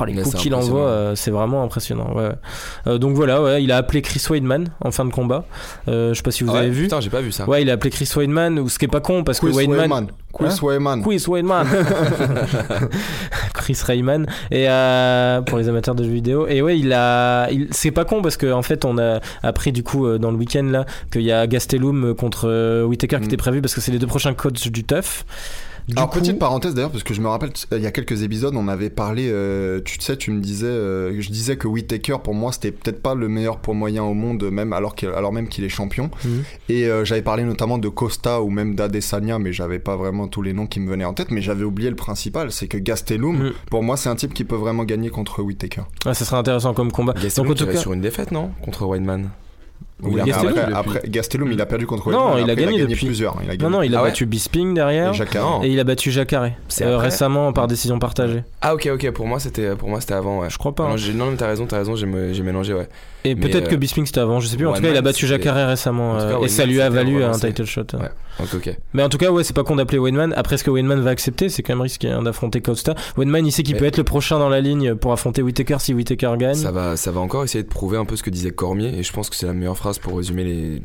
Oh, 0.00 0.04
les 0.04 0.14
Ouais, 0.14 0.22
coups 0.22 0.36
c'est 0.36 0.42
qu'il 0.42 0.54
envoie, 0.54 0.86
euh, 0.86 1.14
c'est 1.14 1.30
vraiment 1.30 1.62
impressionnant. 1.62 2.12
Ouais. 2.14 2.30
Euh, 2.86 2.98
donc 2.98 3.14
voilà, 3.14 3.42
ouais, 3.42 3.62
il 3.62 3.70
a 3.72 3.76
appelé 3.76 4.00
Chris 4.02 4.22
Weidman 4.30 4.68
en 4.84 4.90
fin 4.90 5.04
de 5.04 5.10
combat. 5.10 5.44
Euh, 5.88 6.10
je 6.10 6.14
sais 6.14 6.22
pas 6.22 6.30
si 6.30 6.44
vous 6.44 6.50
Ah 6.50 6.54
ouais, 6.54 6.58
avez 6.60 6.70
vu. 6.70 6.84
Putain, 6.84 7.00
j'ai 7.00 7.10
pas 7.10 7.20
vu 7.20 7.30
ça. 7.32 7.48
Ouais, 7.48 7.62
il 7.62 7.70
a 7.70 7.74
appelé 7.74 7.90
Chris 7.90 8.10
Weidman, 8.16 8.58
ou 8.58 8.68
ce 8.68 8.78
qui 8.78 8.86
est 8.86 8.88
pas 8.88 9.00
con 9.00 9.22
parce 9.24 9.38
que 9.40 9.46
Chris 9.46 9.56
Weidman. 9.56 9.78
Weidman. 9.78 10.06
Chris 10.32 10.46
Hein 10.46 10.56
Weidman. 10.62 11.02
Chris 11.02 11.24
Weidman. 11.28 11.66
Chris 13.54 13.78
Rayman. 13.86 14.26
Et 14.50 14.68
euh, 14.68 15.40
pour 15.42 15.58
les 15.58 15.68
amateurs 15.68 15.94
de 15.94 16.04
jeux 16.04 16.10
vidéo. 16.10 16.46
Et 16.46 16.62
ouais, 16.62 16.78
il 16.78 16.92
a. 16.92 17.48
il- 17.50 17.68
C'est 17.70 17.90
pas 17.90 18.04
con 18.04 18.22
parce 18.22 18.36
qu'en 18.36 18.58
en 18.58 18.62
fait, 18.62 18.84
on 18.84 18.98
a 18.98 19.20
appris 19.42 19.72
du 19.72 19.82
coup 19.82 20.18
dans 20.18 20.30
le 20.30 20.36
week-end 20.36 20.64
là 20.64 20.86
qu'il 21.12 21.22
y 21.22 21.32
a 21.32 21.46
Gastelum 21.46 22.14
contre 22.14 22.82
Whittaker 22.86 23.16
qui 23.18 23.22
Mm. 23.22 23.26
était 23.26 23.36
prévu 23.36 23.60
parce 23.62 23.74
que 23.74 23.80
c'est 23.80 23.92
les 23.92 23.98
deux 23.98 24.06
prochains 24.06 24.34
coachs 24.34 24.68
du 24.70 24.84
TUF. 24.84 25.24
Du 25.88 25.96
Alors 25.96 26.10
coup, 26.10 26.20
petite 26.20 26.38
parenthèse 26.38 26.74
d'ailleurs 26.74 26.90
parce 26.92 27.02
que 27.02 27.12
je 27.12 27.20
me 27.20 27.26
rappelle 27.28 27.52
t- 27.52 27.66
il 27.72 27.82
y 27.82 27.86
a 27.86 27.90
quelques 27.90 28.22
épisodes 28.22 28.54
on 28.56 28.68
avait 28.68 28.88
parlé 28.90 29.28
euh, 29.30 29.80
tu 29.84 30.00
sais 30.00 30.16
tu 30.16 30.30
me 30.30 30.40
disais 30.40 30.66
euh, 30.66 31.20
je 31.20 31.28
disais 31.30 31.56
que 31.56 31.66
Whittaker 31.66 32.18
pour 32.22 32.34
moi 32.34 32.52
c'était 32.52 32.70
peut-être 32.70 33.02
pas 33.02 33.14
le 33.16 33.28
meilleur 33.28 33.58
poids 33.58 33.74
moyen 33.74 34.04
au 34.04 34.14
monde 34.14 34.44
même 34.50 34.72
alors 34.72 34.94
alors 35.16 35.32
même 35.32 35.48
qu'il 35.48 35.64
est 35.64 35.68
champion 35.68 36.10
Mhm. 36.24 36.44
et 36.68 36.86
euh, 36.86 37.04
j'avais 37.04 37.22
parlé 37.22 37.42
notamment 37.42 37.78
de 37.78 37.88
Costa 37.88 38.42
ou 38.42 38.50
même 38.50 38.74
d'Adesanya 38.76 39.38
mais 39.40 39.52
j'avais 39.52 39.80
pas 39.80 39.96
vraiment 39.96 40.28
tous 40.28 40.42
les 40.42 40.52
noms 40.52 40.66
qui 40.68 40.78
me 40.78 40.88
venaient 40.88 41.04
en 41.04 41.14
tête 41.14 41.30
mais 41.32 41.40
j'avais 41.42 41.64
oublié 41.64 41.90
le 41.90 41.96
principal 41.96 42.52
c'est 42.52 42.68
que 42.68 42.78
Gastelum 42.78 43.32
Mm. 43.48 43.52
pour 43.70 43.82
moi 43.82 43.96
c'est 43.96 44.08
un 44.08 44.14
type 44.16 44.34
qui 44.34 44.44
peut 44.44 44.54
vraiment 44.56 44.84
gagner 44.84 45.10
contre 45.10 45.42
Whittaker 45.42 45.82
ouais, 46.06 46.14
ça 46.14 46.24
serait 46.24 46.36
intéressant 46.36 46.74
comme 46.74 46.92
combat. 46.92 47.14
Gastelum 47.20 47.48
Donc 47.48 47.56
en 47.56 47.58
tout 47.66 47.70
cas. 47.72 47.76
sur 47.78 47.92
une 47.92 48.00
défaite, 48.02 48.30
non? 48.30 48.50
Contre 48.62 48.86
Weidman. 48.86 49.30
Oui, 50.02 50.14
il 50.14 50.20
a 50.20 50.24
Gastelum, 50.24 50.74
après, 50.74 51.02
Gastelum 51.06 51.52
il 51.52 51.60
a 51.60 51.66
perdu 51.66 51.86
contre 51.86 52.10
Non, 52.10 52.36
il 52.36 52.50
a 52.50 52.54
gagné 52.54 52.80
depuis. 52.80 53.06
plusieurs 53.06 53.36
il 53.42 53.50
a 53.50 53.52
Non, 53.52 53.58
gagné 53.58 53.70
non, 53.70 53.82
il 53.82 53.94
a 53.94 53.98
Ah 53.98 54.02
ouais 54.02 54.08
battu 54.08 54.26
Bisping 54.26 54.74
derrière. 54.74 55.10
Et 55.10 55.14
Jacare. 55.14 55.60
Et 55.62 55.68
il 55.68 55.78
a 55.78 55.84
battu 55.84 56.10
Jacare 56.10 56.50
C'est 56.68 56.84
euh, 56.84 56.98
récemment 56.98 57.52
par 57.52 57.68
décision 57.68 57.98
partagée. 57.98 58.42
Ah 58.60 58.74
ok 58.74 58.88
ok 58.94 59.10
pour 59.12 59.26
moi 59.26 59.38
c'était 59.38 59.76
pour 59.76 59.88
moi 59.88 60.00
c'était 60.00 60.14
avant 60.14 60.40
ouais. 60.40 60.50
Je 60.50 60.58
crois 60.58 60.74
pas. 60.74 60.88
Non, 60.88 60.94
hein. 60.94 61.12
non 61.14 61.30
mais 61.30 61.36
t'as 61.36 61.46
raison 61.46 61.66
t'as 61.66 61.78
raison 61.78 61.94
j'ai 61.94 62.06
mélangé 62.06 62.74
ouais. 62.74 62.88
Et 63.24 63.36
peut-être 63.36 63.68
que 63.68 63.74
euh, 63.74 63.78
Bisping 63.78 64.06
c'était 64.06 64.20
avant, 64.20 64.40
je 64.40 64.46
sais 64.46 64.56
plus. 64.56 64.66
En 64.66 64.72
tout 64.72 64.82
cas, 64.82 64.90
il 64.90 64.96
a 64.96 65.02
battu 65.02 65.26
Jacare 65.26 65.68
récemment 65.68 66.18
euh, 66.18 66.38
cas, 66.38 66.44
et 66.44 66.48
ça 66.48 66.66
lui 66.66 66.80
a 66.80 66.90
valu 66.90 67.22
un 67.22 67.32
title 67.32 67.64
shot. 67.64 67.86
Ouais. 67.94 68.10
Mais 68.94 69.02
en 69.02 69.08
tout 69.08 69.18
cas, 69.18 69.30
ouais, 69.30 69.44
c'est 69.44 69.54
pas 69.54 69.64
con 69.64 69.76
d'appeler 69.76 69.98
Weidman. 69.98 70.32
Après, 70.36 70.56
ce 70.56 70.64
que 70.64 70.70
Weidman 70.70 71.00
va 71.00 71.10
accepter, 71.10 71.48
c'est 71.48 71.62
quand 71.62 71.74
même 71.74 71.82
risqué 71.82 72.08
hein, 72.08 72.22
d'affronter 72.22 72.60
Costa. 72.60 72.94
Weidman, 73.16 73.46
il 73.46 73.52
sait 73.52 73.62
qu'il 73.62 73.76
peut 73.76 73.84
être 73.84 73.98
le 73.98 74.04
prochain 74.04 74.38
dans 74.38 74.48
la 74.48 74.60
ligne 74.60 74.94
pour 74.94 75.12
affronter 75.12 75.42
Whittaker 75.42 75.76
si 75.80 75.94
Whittaker 75.94 76.34
gagne. 76.38 76.54
Ça 76.54 76.72
va 76.72 76.96
ça 76.96 77.10
va 77.10 77.20
encore 77.20 77.44
essayer 77.44 77.62
de 77.62 77.68
prouver 77.68 77.96
un 77.96 78.04
peu 78.04 78.16
ce 78.16 78.22
que 78.22 78.30
disait 78.30 78.50
Cormier 78.50 78.98
et 78.98 79.02
je 79.02 79.12
pense 79.12 79.30
que 79.30 79.36
c'est 79.36 79.46
la 79.46 79.52
meilleure 79.52 79.76
phrase 79.76 79.98
pour 79.98 80.16
résumer 80.16 80.44
les 80.44 80.82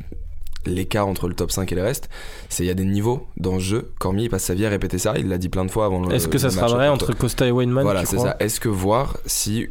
l'écart 0.66 1.08
entre 1.08 1.28
le 1.28 1.34
top 1.34 1.52
5 1.52 1.72
et 1.72 1.76
le 1.76 1.84
reste, 1.84 2.10
c'est 2.50 2.64
il 2.64 2.68
y 2.68 2.70
a 2.70 2.74
des 2.74 2.84
niveaux 2.86 3.26
dans 3.38 3.54
le 3.54 3.60
jeu. 3.60 3.92
Cormier 4.00 4.26
il 4.26 4.30
passe 4.30 4.44
sa 4.44 4.54
vie 4.54 4.66
à 4.66 4.70
répéter 4.70 4.98
ça, 4.98 5.14
il 5.18 5.30
l'a 5.30 5.38
dit 5.38 5.50
plein 5.50 5.66
de 5.66 5.72
fois 5.72 5.86
avant 5.86 6.10
Est-ce 6.10 6.28
que 6.28 6.38
ça 6.38 6.50
sera 6.50 6.68
vrai 6.68 6.90
entre 6.90 7.14
Costa 7.14 7.48
et 7.48 7.52
Weidman 7.52 7.84
Voilà, 7.84 8.06
c'est 8.06 8.20
ça. 8.20 8.36
Est-ce 8.40 8.60
que 8.60 8.70
voir 8.70 9.18
si 9.26 9.68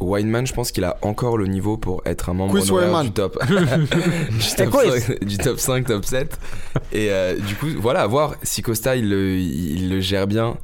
Weinman, 0.00 0.46
je 0.46 0.52
pense 0.52 0.72
qu'il 0.72 0.84
a 0.84 0.96
encore 1.02 1.36
le 1.38 1.46
niveau 1.46 1.76
pour 1.76 2.02
être 2.04 2.28
un 2.28 2.34
membre 2.34 2.54
du 3.02 3.10
top, 3.12 3.38
du, 3.48 4.54
top 4.56 4.70
Chris. 4.70 5.00
5, 5.00 5.24
du 5.24 5.38
top 5.38 5.58
5, 5.58 5.86
top 5.86 6.04
7. 6.04 6.38
Et 6.92 7.10
euh, 7.10 7.36
du 7.38 7.54
coup, 7.54 7.66
voilà, 7.78 8.02
à 8.02 8.06
voir 8.06 8.34
si 8.42 8.62
Costa 8.62 8.96
il 8.96 9.08
le, 9.08 9.36
il 9.38 9.90
le 9.90 10.00
gère 10.00 10.26
bien. 10.26 10.56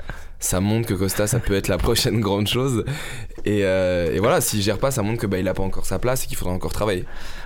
Ça 0.43 0.61
montre 0.61 0.89
que 0.89 0.95
Costa, 0.95 1.26
ça 1.26 1.39
peut 1.39 1.53
être 1.55 1.68
la 1.68 1.76
prochaine 1.76 2.18
grande 2.22 2.47
chose. 2.49 2.85
Et, 3.45 3.61
euh, 3.64 4.11
et 4.14 4.18
voilà, 4.20 4.41
s'il 4.41 4.62
gère 4.62 4.78
pas, 4.78 4.91
ça 4.91 5.03
montre 5.03 5.20
que 5.20 5.26
bah, 5.26 5.39
il 5.39 5.47
a 5.49 5.53
pas 5.55 5.62
encore 5.62 5.85
sa 5.85 5.99
place 5.99 6.24
et 6.24 6.28
qu'il 6.28 6.37
faudra 6.39 6.55
encore 6.55 6.72
travailler. 6.72 7.05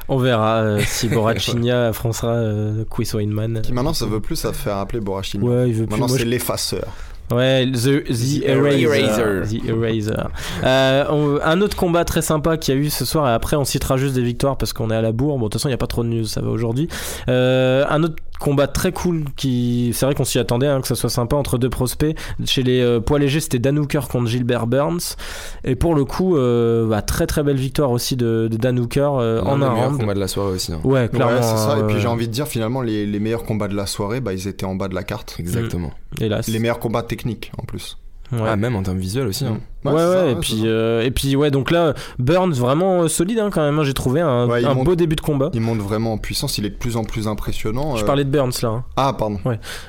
On 0.09 0.16
verra 0.18 0.59
euh, 0.62 0.80
si 0.87 1.09
Borachinia 1.09 1.89
affrontera 1.89 2.28
euh, 2.35 2.85
Chris 2.89 3.11
Weidman. 3.14 3.62
qui 3.62 3.72
maintenant 3.72 3.95
ça 3.95 4.07
veut 4.07 4.20
plus 4.20 4.37
ça 4.37 4.53
faire 4.53 4.76
appeler 4.76 5.01
Borachini 5.01 5.43
Ouais, 5.43 5.68
il 5.70 5.74
veut 5.74 5.87
plus. 5.87 5.91
maintenant 5.91 6.09
c'est 6.09 6.20
je- 6.20 6.24
l'effaceur 6.26 6.87
Ouais, 7.32 7.66
The, 7.72 8.04
the, 8.04 8.42
The 8.42 8.44
Eraser. 8.48 8.82
Eraser. 8.82 9.42
The 9.48 9.68
Eraser. 9.68 10.14
Euh, 10.62 11.04
on- 11.10 11.40
un 11.42 11.60
autre 11.62 11.76
combat 11.76 12.04
très 12.04 12.22
sympa 12.22 12.56
qu'il 12.56 12.74
y 12.74 12.76
a 12.76 12.80
eu 12.80 12.90
ce 12.90 13.04
soir, 13.04 13.26
et 13.28 13.32
après 13.32 13.56
on 13.56 13.64
citera 13.64 13.96
juste 13.96 14.14
des 14.14 14.22
victoires 14.22 14.56
parce 14.56 14.72
qu'on 14.72 14.90
est 14.90 14.96
à 14.96 15.02
la 15.02 15.12
bourre. 15.12 15.38
Bon, 15.38 15.46
de 15.46 15.50
toute 15.50 15.54
façon, 15.54 15.68
il 15.68 15.72
n'y 15.72 15.74
a 15.74 15.78
pas 15.78 15.86
trop 15.86 16.02
de 16.04 16.08
news, 16.08 16.26
ça 16.26 16.42
va 16.42 16.50
aujourd'hui. 16.50 16.88
Euh, 17.28 17.84
un 17.88 18.02
autre 18.02 18.16
combat 18.41 18.66
très 18.66 18.93
cool 18.93 19.24
qui. 19.37 19.91
C'est 19.95 20.07
vrai 20.07 20.14
qu'on 20.14 20.24
s'y 20.24 20.39
attendait, 20.39 20.66
hein, 20.66 20.80
que 20.80 20.89
ça 20.89 20.95
soit 20.95 21.11
sympa 21.11 21.37
entre 21.37 21.57
deux 21.59 21.70
prospects. 21.70 22.16
Chez 22.45 22.62
les 22.62 22.80
euh, 22.80 23.01
poids 23.01 23.18
légers, 23.18 23.41
c'était 23.41 23.59
Dan 23.59 23.78
Hooker 23.78 24.09
contre 24.11 24.26
Gilbert 24.28 24.66
Burns. 24.66 25.16
Et 25.64 25.74
pour 25.76 25.95
le 25.95 26.05
coup, 26.05 26.37
euh, 26.37 26.87
bah, 26.89 27.03
très 27.03 27.26
très 27.26 27.43
belle 27.43 27.57
victoire 27.57 27.91
aussi 27.91 28.16
de, 28.16 28.49
de 28.51 28.57
Dan 28.57 28.78
Hooker 28.78 29.11
euh, 29.18 29.41
en 29.43 29.62
un 29.62 29.70
round. 29.70 29.99
combats 30.01 30.14
de 30.14 30.20
la 30.20 30.28
soirée 30.28 30.53
aussi. 30.53 30.72
hein. 30.72 30.80
Ouais, 30.85 31.09
clairement. 31.09 31.35
ouais 31.37 31.43
c'est 31.43 31.57
ça 31.57 31.78
et 31.78 31.87
puis 31.87 32.01
j'ai 32.01 32.09
envie 32.09 32.26
de 32.28 32.32
dire 32.32 32.47
finalement 32.49 32.82
les, 32.82 33.07
les 33.07 33.20
meilleurs 33.20 33.45
combats 33.45 33.68
de 33.68 33.74
la 33.76 33.87
soirée 33.87 34.20
bah 34.20 34.32
ils 34.32 34.47
étaient 34.49 34.66
en 34.66 34.74
bas 34.74 34.89
de 34.89 34.95
la 34.95 35.03
carte 35.05 35.37
Exactement. 35.39 35.93
Hélas. 36.20 36.49
les 36.49 36.59
meilleurs 36.59 36.78
combats 36.80 37.03
techniques 37.03 37.51
en 37.59 37.64
plus 37.64 37.99
Ouais. 38.32 38.41
Ah, 38.49 38.57
même 38.57 38.74
en 38.74 38.82
termes 38.82 38.99
visuels 38.99 39.26
aussi. 39.28 39.45
hein. 39.45 39.61
Ouais, 39.93 39.93
ouais, 39.93 40.01
ça, 40.01 40.26
et, 40.30 40.35
puis, 40.37 40.62
euh, 40.64 41.03
et 41.03 41.11
puis, 41.11 41.37
ouais, 41.37 41.51
donc 41.51 41.70
là, 41.70 41.95
Burns 42.18 42.53
vraiment 42.55 43.03
euh, 43.03 43.09
solide 43.09 43.39
hein, 43.39 43.51
quand 43.53 43.62
même. 43.62 43.78
hein, 43.78 43.85
J'ai 43.85 43.93
trouvé 43.95 44.20
un, 44.20 44.47
Ouais, 44.49 44.62
il 44.62 44.66
un 44.66 44.74
monte- 44.74 44.85
beau 44.85 44.95
début 44.95 45.16
de 45.16 45.20
combat. 45.20 45.51
il 45.53 45.61
monte 45.61 45.78
vraiment 45.80 46.12
en 46.14 46.18
puissance 46.18 46.59
il 46.59 46.66
est 46.66 46.70
de 46.70 46.74
plus 46.76 46.97
en 46.97 47.05
plus 47.05 47.28
impressionnant 47.28 47.97
Je 47.97 48.03
euh. 48.03 48.07
parlais 48.07 48.24
de 48.24 48.30
Burns 48.30 48.53
là. 48.62 48.68
hein. 48.68 48.85
ah 48.97 49.14
pardon 49.18 49.39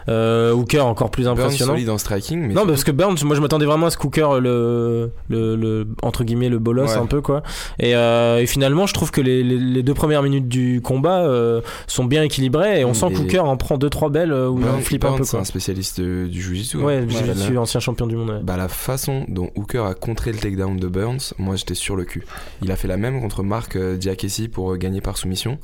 Euh, 0.09 0.51
Hooker 0.53 0.81
encore 0.85 1.11
plus 1.11 1.23
Burns 1.25 1.39
impressionnant. 1.39 1.73
solide 1.73 1.89
en 1.89 1.97
striking, 1.97 2.39
mais 2.47 2.53
Non, 2.53 2.65
parce 2.65 2.83
que 2.83 2.91
Burns, 2.91 3.17
moi 3.23 3.35
je 3.35 3.41
m'attendais 3.41 3.65
vraiment 3.65 3.87
à 3.87 3.89
ce 3.89 3.97
qu'Hooker 3.97 4.39
le, 4.41 5.11
le, 5.29 5.55
le 5.55 5.87
entre 6.01 6.23
guillemets 6.23 6.49
le 6.49 6.59
bolos 6.59 6.85
Ouais. 6.85 6.97
un 6.97 7.05
peu 7.05 7.21
quoi. 7.21 7.41
Et, 7.79 7.95
euh, 7.95 8.39
et 8.39 8.45
finalement, 8.45 8.85
je 8.87 8.93
trouve 8.93 9.11
que 9.11 9.21
les, 9.21 9.43
les, 9.43 9.57
les 9.57 9.83
deux 9.83 9.93
premières 9.93 10.21
minutes 10.23 10.47
du 10.47 10.81
combat 10.83 11.21
euh, 11.21 11.61
sont 11.87 12.05
bien 12.05 12.21
équilibrées 12.23 12.81
et 12.81 12.85
on 12.85 12.93
sent 12.93 13.07
Mais- 13.09 13.15
qu'Hooker 13.15 13.39
en 13.39 13.57
prend 13.57 13.77
deux 13.77 13.89
trois 13.89 14.09
belles 14.09 14.33
où 14.33 14.55
Burns- 14.59 14.75
il 14.79 14.83
flippe 14.83 15.05
un 15.05 15.09
Burns, 15.09 15.17
peu 15.19 15.23
c'est 15.23 15.37
un 15.37 15.43
spécialiste 15.43 16.01
du 16.01 16.41
jiu-jitsu. 16.41 16.77
Ouais, 16.77 16.97
hein. 16.97 17.07
je 17.07 17.39
suis 17.39 17.57
ancien 17.57 17.79
champion 17.79 18.07
du 18.07 18.15
monde. 18.15 18.29
ouais. 18.29 18.39
Bah 18.43 18.57
la 18.57 18.67
façon 18.67 19.25
dont 19.27 19.49
Hooker 19.55 19.84
a 19.85 19.93
contré 19.93 20.31
le 20.31 20.37
takedown 20.37 20.77
de 20.77 20.87
Burns, 20.87 21.33
moi 21.37 21.55
j'étais 21.55 21.75
sur 21.75 21.95
le 21.95 22.03
cul. 22.05 22.25
Il 22.61 22.71
a 22.71 22.75
fait 22.75 22.87
la 22.87 22.97
même 22.97 23.19
contre 23.21 23.43
Marc 23.43 23.75
euh, 23.75 23.97
Diakessi 23.97 24.47
pour 24.47 24.73
euh, 24.73 24.77
gagner 24.77 25.01
par 25.01 25.17
soumission. 25.17 25.59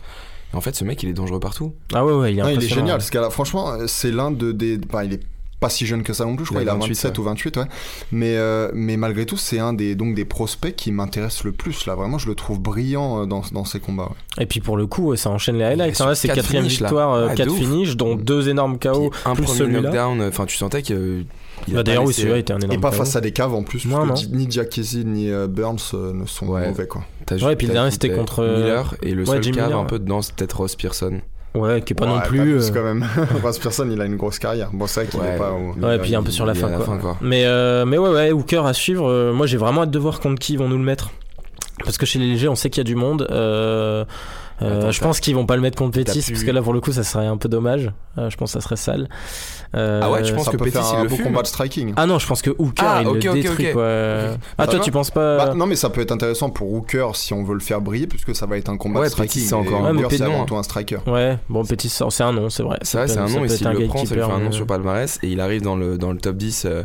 Et 0.54 0.58
en 0.58 0.62
fait 0.62 0.76
ce 0.76 0.84
mec 0.84 1.02
il 1.04 1.10
est 1.10 1.14
dangereux 1.14 1.40
partout. 1.40 1.74
Ah 1.94 2.06
ouais, 2.06 2.14
ouais, 2.14 2.34
il 2.34 2.40
est 2.40 2.44
Ouais, 2.44 2.50
il 2.50 2.54
est 2.54 2.56
impressionnant. 2.58 2.82
génial 2.82 2.98
parce 2.98 3.10
que 3.10 3.18
là, 3.18 3.30
franchement 3.30 3.74
c'est 3.88 4.12
l'un 4.12 4.32
de 4.32 4.52
des 4.52 4.80
enfin, 4.90 5.04
il 5.04 5.14
est 5.14 5.22
pas 5.62 5.70
si 5.70 5.86
jeune 5.86 6.02
que 6.02 6.12
ça 6.12 6.26
non 6.26 6.36
plus 6.36 6.44
je 6.46 6.50
Il 6.50 6.54
crois 6.56 6.62
a 6.62 6.64
il 6.64 6.70
a 6.70 6.74
28, 6.74 6.88
27 6.88 7.18
ou 7.20 7.24
28 7.24 7.58
ouais 7.58 7.64
mais 8.12 8.36
euh, 8.36 8.72
mais 8.74 8.98
malgré 8.98 9.28
tout 9.28 9.38
c'est 9.38 9.60
un 9.60 9.74
des 9.74 9.94
donc 9.94 10.16
des 10.16 10.26
prospects 10.26 10.76
qui 10.76 10.92
m'intéresse 10.92 11.44
le 11.44 11.52
plus 11.52 11.86
là 11.86 11.94
vraiment 11.94 12.18
je 12.18 12.28
le 12.28 12.34
trouve 12.34 12.60
brillant 12.60 13.28
dans 13.28 13.44
dans 13.52 13.64
ses 13.64 13.80
combats 13.80 14.06
ouais. 14.38 14.44
Et 14.44 14.46
puis 14.48 14.60
pour 14.60 14.76
le 14.76 14.88
coup, 14.88 15.16
ça 15.16 15.30
enchaîne 15.30 15.58
les 15.58 15.64
highlights. 15.66 16.02
hein. 16.02 16.08
Là, 16.08 16.16
c'est 16.16 16.28
quatre 16.30 16.38
quatrième 16.38 16.66
victoire, 16.66 17.14
euh, 17.14 17.28
Ouais, 17.28 17.36
quatre 17.36 17.48
de 17.48 17.52
ouf. 17.52 17.60
finishes, 17.60 17.96
dont 17.96 18.16
deux 18.16 18.50
énormes 18.50 18.80
KO. 18.80 19.10
Puis 19.12 19.20
un 19.26 19.36
plus 19.36 19.44
premier 19.44 19.58
celui-là. 19.60 19.82
knockdown, 19.82 20.22
enfin 20.24 20.46
tu 20.48 20.58
sentais 20.58 20.82
que 20.82 20.94
euh, 20.94 21.24
Bah, 21.68 21.84
D'ailleurs, 21.84 22.04
oui, 22.06 22.14
celui-là 22.14 22.38
était 22.38 22.54
un 22.54 22.60
énorme 22.60 22.74
et 22.74 22.82
pas 22.82 22.92
face 22.92 23.16
à 23.16 23.22
des 23.22 23.32
caves 23.32 23.54
en 23.54 23.64
plus 23.64 23.86
Non, 23.86 24.08
parce 24.08 24.24
non. 24.28 24.32
que 24.32 24.36
ni 24.36 25.06
ni 25.06 25.30
euh, 25.32 25.48
Burns 25.48 25.78
euh, 25.94 26.14
ne 26.14 26.26
sont 26.26 26.48
Ouais. 26.48 26.68
mauvais 26.68 26.88
quoi 26.88 27.04
Ouais, 27.30 27.54
et 27.54 27.56
puis 27.56 27.68
le 27.68 27.74
dernier, 27.74 27.92
c'était 27.92 28.10
contre, 28.10 28.40
euh, 28.40 28.58
Miller 28.58 28.96
et 29.04 29.12
le 29.14 29.22
ouais, 29.22 29.26
seul 29.28 29.44
Jim 29.44 29.52
cave 29.52 29.64
Miller, 29.66 29.80
un 29.80 29.82
ouais. 29.84 29.88
peu 29.88 30.00
dedans 30.00 30.22
c'était 30.22 30.38
peut-être 30.46 30.58
Ross 30.58 30.76
Pearson. 30.76 31.22
Ouais, 31.54 31.82
qui 31.82 31.92
est 31.94 31.96
pas 31.96 32.06
Ouais, 32.06 32.12
non 32.16 32.22
plus. 32.22 32.40
plus 32.40 32.70
euh, 32.70 32.74
quand 32.74 32.84
même 32.84 33.06
Ross 33.44 33.60
Pearson 33.60 33.88
il 33.92 34.00
a 34.02 34.06
une 34.06 34.16
grosse 34.16 34.40
carrière 34.40 34.70
bon 34.72 34.88
c'est 34.88 35.02
vrai 35.02 35.10
qu'il 35.10 35.20
Ouais. 35.20 35.36
est 35.36 35.38
pas 35.38 35.52
au- 35.52 35.74
Ouais, 35.86 35.98
et 35.98 36.00
puis 36.00 36.16
un 36.16 36.24
peu 36.24 36.32
sur 36.32 36.46
la 36.46 36.54
fin, 36.54 36.70
la 36.70 36.78
quoi. 36.78 36.86
fin, 36.86 36.98
quoi. 36.98 37.18
Mais, 37.22 37.44
euh, 37.46 37.86
mais 37.86 37.98
ouais, 37.98 38.10
ouais, 38.10 38.32
Hooker 38.32 38.66
à 38.66 38.74
suivre. 38.74 39.08
Euh, 39.10 39.34
moi, 39.34 39.48
j'ai 39.48 39.58
vraiment 39.58 39.82
hâte 39.84 39.92
de 39.92 40.00
voir 40.00 40.20
contre 40.22 40.40
qui 40.40 40.54
ils 40.54 40.60
vont 40.60 40.70
nous 40.70 40.78
le 40.78 40.84
mettre. 40.84 41.12
Parce 41.84 41.98
que 41.98 42.06
chez 42.06 42.20
les 42.20 42.28
légers, 42.28 42.48
on 42.48 42.56
sait 42.56 42.70
qu'il 42.70 42.80
y 42.80 42.82
a 42.82 42.84
du 42.86 42.96
monde. 42.96 43.28
Euh, 43.32 44.04
Euh, 44.04 44.06
Attends, 44.68 44.92
je 44.92 45.02
pense 45.02 45.20
qu'ils 45.20 45.36
vont 45.36 45.46
pas 45.46 45.56
le 45.56 45.62
mettre 45.62 45.78
contre 45.78 45.92
Pétis 45.94 46.22
pu- 46.22 46.32
parce 46.34 46.44
que 46.44 46.52
là 46.52 46.62
pour 46.62 46.74
le 46.74 46.82
coup 46.82 46.92
ça 46.92 47.04
serait 47.04 47.26
un 47.28 47.38
peu 47.38 47.50
dommage. 47.50 47.92
Euh, 48.18 48.30
je 48.30 48.38
pense 48.38 48.54
que 48.54 48.60
ça 48.60 48.64
serait 48.64 48.76
sale. 48.76 49.08
Euh, 49.76 50.02
Ah 50.04 50.12
ouais, 50.12 50.24
je 50.24 50.34
pense 50.34 50.46
ça 50.46 50.52
que 50.52 50.58
Pétis, 50.58 50.78
il 50.94 50.96
un 50.98 51.04
le 51.04 51.10
beau 51.10 51.16
fume. 51.16 51.26
combat 51.28 51.42
de 51.44 51.48
striking. 51.48 51.94
Ah 51.96 52.06
non, 52.06 52.20
je 52.20 52.28
pense 52.28 52.42
que 52.42 52.50
Hooker 52.50 52.84
Ah, 52.86 53.00
il 53.02 53.08
ok, 53.08 53.24
le 53.24 53.34
détruit. 53.34 53.68
Ah 54.58 54.68
toi 54.68 54.80
tu 54.80 54.92
penses 54.92 55.12
pas 55.12 55.38
Bah, 55.38 55.54
non 55.56 55.66
mais 55.66 55.76
ça 55.76 55.90
peut 55.90 56.02
être 56.02 56.12
intéressant 56.12 56.50
pour 56.50 56.72
Hooker 56.74 57.10
si 57.16 57.34
on 57.34 57.44
veut 57.44 57.54
le 57.54 57.60
faire 57.62 57.82
briller 57.82 58.08
puisque 58.08 58.36
ça 58.36 58.46
va 58.46 58.58
être 58.58 58.70
un 58.70 58.78
combat 58.78 59.00
Ouais, 59.00 59.06
de 59.08 59.12
striking. 59.12 59.44
C'est 59.44 59.54
encore 59.56 59.86
un- 59.86 60.10
c'est 60.10 60.22
avant 60.22 60.42
hein. 60.42 60.46
tout 60.46 60.56
un 60.58 60.64
striker. 60.64 61.00
Ouais, 61.08 61.38
bon 61.50 61.64
Pétis 61.64 61.90
c'est 61.90 62.24
un 62.24 62.32
nom, 62.34 62.50
c'est 62.50 62.64
vrai. 62.64 62.78
C'est 62.82 62.98
vrai, 62.98 63.08
c'est 63.08 63.18
un 63.20 63.28
nom, 63.28 63.44
et 63.46 63.50
s'il 63.50 63.68
le 63.68 63.86
un 63.86 63.88
prend, 63.88 64.06
ça 64.06 64.14
lui 64.16 64.22
fait 64.22 64.30
un 64.32 64.40
nom 64.40 64.52
sur 64.52 64.66
palmarès, 64.68 65.20
et 65.24 65.28
il 65.28 65.40
arrive 65.40 65.62
dans 65.62 65.76
le, 65.76 65.98
dans 65.98 66.12
le 66.12 66.18
top 66.18 66.36
10 66.38 66.66
euh, 66.66 66.84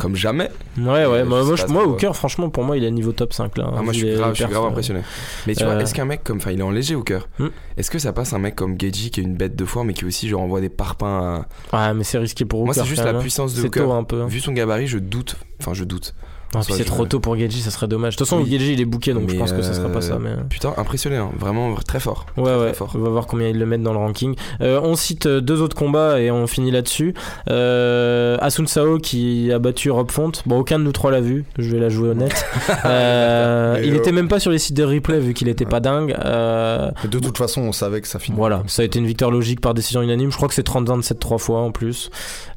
comme 0.00 0.16
jamais. 0.16 0.50
Ouais, 0.78 1.06
ouais, 1.06 1.24
moi, 1.24 1.44
moi, 1.44 1.54
moi, 1.68 1.86
Hooker, 1.86 2.16
franchement, 2.16 2.48
pour 2.50 2.64
moi, 2.64 2.76
il 2.76 2.84
est 2.84 2.90
niveau 2.90 3.12
top 3.12 3.32
5 3.32 3.56
là. 3.58 3.70
Ah, 3.76 3.82
moi, 3.82 3.92
je 3.92 3.98
suis 3.98 4.14
grave, 4.14 4.34
je 4.34 4.42
suis 4.44 4.52
grave 4.52 4.64
impressionné. 4.64 5.00
Mais 5.46 5.54
tu 5.54 5.64
vois, 5.64 5.74
Euh, 5.74 5.80
est-ce 5.80 5.94
qu'un 5.94 6.04
mec 6.04 6.24
comme. 6.24 6.38
Enfin, 6.38 6.50
il 6.50 6.60
est 6.60 6.62
en 6.64 6.70
léger, 6.70 6.94
Hooker. 6.94 7.28
Hmm. 7.38 7.48
Est-ce 7.76 7.90
que 7.90 7.98
ça 7.98 8.12
passe 8.12 8.32
un 8.32 8.38
mec 8.38 8.56
comme 8.56 8.80
Geji 8.80 9.10
qui 9.10 9.20
est 9.20 9.22
une 9.24 9.36
bête 9.36 9.54
de 9.54 9.64
foire, 9.64 9.84
mais 9.84 9.92
qui 9.92 10.04
aussi, 10.04 10.28
genre, 10.28 10.40
envoie 10.42 10.60
des 10.60 10.68
parpaings 10.70 11.46
à. 11.72 11.78
Ouais, 11.88 11.94
mais 11.94 12.04
c'est 12.04 12.18
risqué 12.18 12.44
pour 12.44 12.60
Hooker. 12.60 12.66
Moi, 12.66 12.74
c'est 12.74 12.84
juste 12.84 13.04
la 13.04 13.10
hein. 13.10 13.20
puissance 13.20 13.54
de 13.54 13.62
Hooker. 13.66 13.82
tôt 13.84 13.92
un 13.92 14.04
peu. 14.04 14.22
hein. 14.22 14.26
Vu 14.26 14.40
son 14.40 14.52
gabarit, 14.52 14.86
je 14.86 14.98
doute. 14.98 15.36
Enfin, 15.60 15.74
je 15.74 15.84
doute. 15.84 16.14
Puis 16.52 16.64
Ça, 16.64 16.74
c'est 16.76 16.84
trop 16.84 17.06
tôt 17.06 17.20
pour 17.20 17.36
Geji, 17.36 17.60
ça 17.60 17.70
serait 17.70 17.86
dommage. 17.86 18.14
De 18.14 18.18
toute 18.18 18.26
façon, 18.26 18.42
Oui. 18.42 18.50
Geji 18.50 18.72
il 18.72 18.80
est 18.80 18.84
booké 18.84 19.12
donc 19.14 19.30
je 19.30 19.36
pense 19.36 19.52
que 19.52 19.62
ça 19.62 19.72
sera 19.72 19.88
pas 19.88 19.98
euh, 19.98 20.00
ça. 20.00 20.18
Mais... 20.18 20.30
Putain, 20.48 20.74
impressionné, 20.76 21.16
hein. 21.16 21.30
vraiment 21.38 21.74
très 21.76 22.00
fort. 22.00 22.26
Ouais, 22.36 22.44
Très, 22.44 22.54
ouais, 22.54 22.64
très 22.66 22.74
fort. 22.74 22.92
on 22.94 22.98
va 22.98 23.10
voir 23.10 23.26
combien 23.26 23.48
ils 23.48 23.58
le 23.58 23.66
mettent 23.66 23.82
dans 23.82 23.92
le 23.92 23.98
ranking. 23.98 24.34
Euh, 24.60 24.80
on 24.82 24.96
cite 24.96 25.26
euh, 25.26 25.40
deux 25.40 25.62
autres 25.62 25.76
combats 25.76 26.20
et 26.20 26.30
on 26.30 26.46
finit 26.46 26.70
là-dessus. 26.70 27.14
Euh, 27.48 28.36
Asun 28.40 28.66
Sao 28.66 28.98
qui 28.98 29.52
a 29.52 29.58
battu 29.58 29.90
Rob 29.90 30.10
Font. 30.10 30.32
Bon, 30.46 30.58
aucun 30.58 30.78
de 30.78 30.84
nous 30.84 30.92
trois 30.92 31.10
l'a 31.10 31.20
vu, 31.20 31.44
je 31.58 31.70
vais 31.70 31.78
la 31.78 31.88
jouer 31.88 32.10
honnête. 32.10 32.44
Euh, 32.84 33.80
il 33.84 33.92
euh, 33.92 33.96
était 33.96 34.12
même 34.12 34.28
pas 34.28 34.40
sur 34.40 34.50
les 34.50 34.58
sites 34.58 34.76
de 34.76 34.84
replay 34.84 35.18
vu 35.18 35.34
qu'il 35.34 35.48
était 35.48 35.66
pas 35.66 35.80
dingue. 35.80 36.16
Euh, 36.24 36.90
de 37.08 37.18
toute 37.18 37.36
façon 37.36 37.62
on 37.62 37.72
savait 37.72 38.00
que 38.00 38.08
ça 38.08 38.18
finit. 38.18 38.36
voilà, 38.36 38.62
ça 38.66 38.82
a 38.82 38.84
été 38.84 38.98
une 38.98 39.06
victoire 39.06 39.30
logique 39.30 39.60
par 39.60 39.74
décision 39.74 40.02
unanime. 40.02 40.30
Je 40.30 40.36
crois 40.36 40.48
que 40.48 40.54
c'est 40.54 40.66
30-27 40.66 41.18
trois 41.18 41.38
fois 41.38 41.60
en 41.60 41.72
plus. 41.72 42.10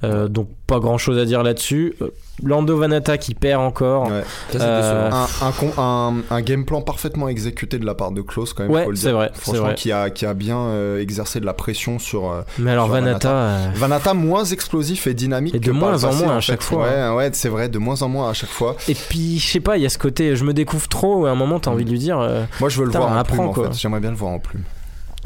Euh, 0.04 0.28
donc 0.28 0.48
pas 0.68 0.80
grand-chose 0.80 1.18
à 1.18 1.26
dire 1.26 1.44
là-dessus. 1.44 1.96
Lando 2.44 2.76
Vanata 2.78 3.18
qui 3.18 3.36
perd 3.36 3.62
encore. 3.62 4.08
Ouais. 4.08 4.24
Euh. 4.56 5.10
Un, 5.12 5.28
un, 5.42 5.54
un, 5.78 6.14
un 6.32 6.42
game 6.42 6.66
plan 6.66 6.82
parfaitement 6.82 7.28
exécuté 7.30 7.78
de 7.78 7.86
la 7.86 7.94
part 7.94 8.12
de 8.12 8.22
Klaus 8.22 8.54
quand 8.54 8.64
même. 8.64 8.72
Ouais, 8.72 8.84
faut 8.86 8.90
le 8.90 8.96
c'est 8.96 9.08
dire. 9.10 9.16
vrai, 9.18 9.32
c'est 9.36 9.42
Franchement, 9.42 9.64
vrai. 9.66 9.76
qui 9.76 9.92
a, 9.92 10.10
qui 10.10 10.26
a 10.26 10.34
bien 10.34 10.58
euh, 10.58 11.00
exercé 11.00 11.40
de 11.40 11.46
la 11.46 11.54
pression 11.54 12.00
sur. 12.00 12.32
euh, 12.32 12.42
Mais 12.58 12.72
alors 12.72 12.86
Sur 12.86 12.94
Vanata, 12.96 13.30
euh, 13.30 13.68
Vanata 13.76 14.14
moins 14.16 14.46
explosif 14.46 15.06
et 15.08 15.14
dynamique. 15.14 15.54
Et 15.56 15.60
de 15.60 15.66
que 15.68 15.72
moins 15.72 16.04
en 16.04 16.08
passé, 16.10 16.24
moins 16.26 16.34
à 16.34 16.42
fait. 16.42 16.48
chaque 16.48 16.64
fois. 16.64 16.88
hein. 16.90 17.12
Ouais, 17.12 17.18
ouais, 17.26 17.30
c'est 17.34 17.50
vrai, 17.50 17.70
de 17.70 17.78
moins 17.78 18.02
en 18.02 18.10
moins 18.10 18.30
à 18.30 18.34
chaque 18.34 18.50
fois. 18.50 18.76
Et 18.88 18.96
puis, 18.96 19.38
je 19.40 19.48
sais 19.48 19.60
pas, 19.60 19.78
il 19.78 19.84
y 19.84 19.86
a 19.86 19.90
ce 19.90 19.98
côté, 20.00 20.36
je 20.36 20.44
me 20.44 20.54
découvre 20.54 20.88
trop, 20.88 21.26
et 21.28 21.30
à 21.30 21.34
un 21.34 21.36
moment, 21.36 21.60
t'as 21.60 21.72
envie 21.72 21.86
de 21.86 21.92
lui 21.92 22.00
dire. 22.00 22.20
euh, 22.20 22.44
Moi, 22.60 22.70
je 22.70 22.80
veux 22.80 22.86
le 22.86 22.92
voir 22.92 23.12
en 23.12 23.16
apprends, 23.18 23.50
plume, 23.54 23.66
en 23.66 23.72
fait. 23.72 23.78
J'aimerais 23.80 24.00
bien 24.00 24.10
le 24.12 24.18
voir 24.18 24.32
en 24.32 24.40
plume. 24.40 24.64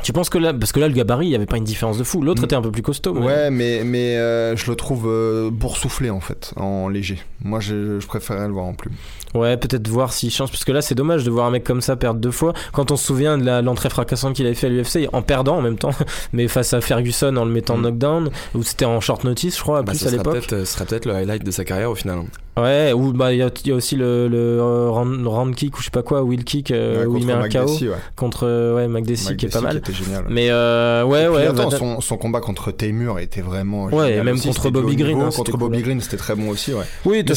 Tu 0.04 0.14
penses 0.14 0.30
que 0.30 0.38
là, 0.38 0.54
parce 0.54 0.72
que 0.72 0.80
là, 0.80 0.88
le 0.88 0.94
gabarit, 0.94 1.28
il 1.28 1.32
y 1.32 1.36
avait 1.36 1.46
pas 1.46 1.58
une 1.58 1.64
différence 1.64 1.98
de 1.98 2.04
fou. 2.04 2.22
L'autre 2.22 2.42
Mm. 2.42 2.46
était 2.46 2.56
un 2.56 2.62
peu 2.62 2.72
plus 2.72 2.82
costaud. 2.84 3.14
mais- 3.14 3.26
Ouais, 3.26 3.50
mais, 3.52 3.84
mais 3.84 4.16
euh, 4.18 4.56
je 4.56 4.70
le 4.70 4.76
trouve 4.76 5.06
euh, 5.08 5.50
boursouflé, 5.52 6.10
en 6.10 6.20
fait, 6.20 6.54
en 6.56 6.88
léger. 6.88 7.20
Moi, 7.44 7.60
je, 7.60 8.00
je 8.00 8.08
préférerais 8.08 8.48
le 8.48 8.54
voir 8.54 8.66
en 8.66 8.74
plume. 8.74 8.94
Ouais, 9.36 9.58
peut-être 9.58 9.88
voir 9.88 10.14
s'il 10.14 10.32
change, 10.32 10.52
parce 10.52 10.64
que 10.64 10.72
là, 10.72 10.82
c'est 10.82 10.96
dommage 10.96 11.24
de 11.24 11.32
voir 11.32 11.46
un 11.48 11.52
mec 11.52 11.64
comme 11.64 11.82
ça 11.82 11.96
perdre 11.96 12.20
deux 12.20 12.32
fois. 12.32 12.54
Quand 12.72 12.92
on 12.92 12.96
se 12.96 13.06
souvient 13.06 13.38
de 13.38 13.46
l'entrée 13.62 13.90
fracassante 13.90 14.36
qu'il 14.36 14.46
avait 14.46 14.56
fait 14.56 14.68
à 14.68 14.70
l'UFC, 14.70 15.08
en 15.14 15.22
perdant 15.22 15.58
en 15.58 15.62
même 15.62 15.78
temps, 15.78 15.92
mais 16.34 16.48
face 16.48 16.74
à 16.74 16.82
Ferguson 16.82 17.36
en 17.36 17.46
le 17.46 17.52
mettant 17.52 17.78
Mm. 17.78 17.82
knockdown, 17.82 18.30
ou 18.56 18.64
c'était 18.64 18.86
en 18.86 19.00
short 19.02 19.24
notice, 19.24 19.58
je 19.58 19.62
crois, 19.62 19.82
Bah, 19.84 19.92
plus 19.92 20.08
à 20.08 20.12
l'époque. 20.12 20.48
euh, 20.54 20.66
ce 20.66 20.74
sera 20.74 20.86
peut-être 20.86 21.06
le 21.06 21.14
highlight 21.14 21.44
de 21.44 21.52
sa 21.52 21.64
carrière 21.66 21.92
au 21.92 21.96
final. 21.96 22.20
hein. 22.20 22.26
Ouais, 22.60 22.92
ou 22.92 23.14
bah 23.14 23.34
il 23.34 23.38
y, 23.38 23.44
a- 23.44 23.52
il 23.66 23.70
y 23.70 23.72
a 23.72 23.76
aussi 23.76 23.96
le, 23.96 24.28
le 24.28 24.58
euh, 24.60 24.90
round, 24.90 25.28
round 25.28 25.54
kick 25.54 25.78
ou 25.78 25.80
je 25.80 25.86
sais 25.86 25.92
pas 25.92 26.02
quoi, 26.02 26.24
wheel 26.24 26.44
kick 26.44 26.72
Ouais, 26.72 26.76
euh, 26.76 27.06
où 27.06 27.16
il 27.18 27.24
contre 27.28 27.28
met 27.28 27.34
un 27.60 27.66
KO 27.66 27.72
ouais. 27.72 27.90
contre 28.16 28.74
ouais 28.76 28.88
McDessie 28.88 29.28
Mac 29.28 29.38
qui 29.38 29.46
est 29.46 29.50
pas 29.50 29.62
mal. 29.62 29.80
génial. 29.88 30.26
Mais 30.28 30.48
euh, 30.50 31.04
ouais 31.04 31.22
Et 31.22 31.28
puis, 31.28 31.36
ouais. 31.36 31.46
attends, 31.46 31.70
son, 31.70 32.02
son 32.02 32.18
combat 32.18 32.40
contre 32.42 32.72
Taymur 32.72 33.20
était 33.20 33.42
vraiment. 33.42 33.86
Ouais, 33.86 34.08
génial 34.08 34.12
et 34.12 34.24
même 34.24 34.36
aussi, 34.38 34.48
contre 34.48 34.72
Bobby 34.72 34.96
Green, 34.96 35.22
hein, 35.22 35.30
contre 35.36 35.56
Bobby. 35.56 35.84
Green, 35.84 36.02
c'était 36.02 36.18
très 36.18 36.34
bon 36.34 36.50
aussi, 36.50 36.74
ouais. 36.74 36.86
Oui, 37.06 37.24
de 37.24 37.30
mais 37.30 37.36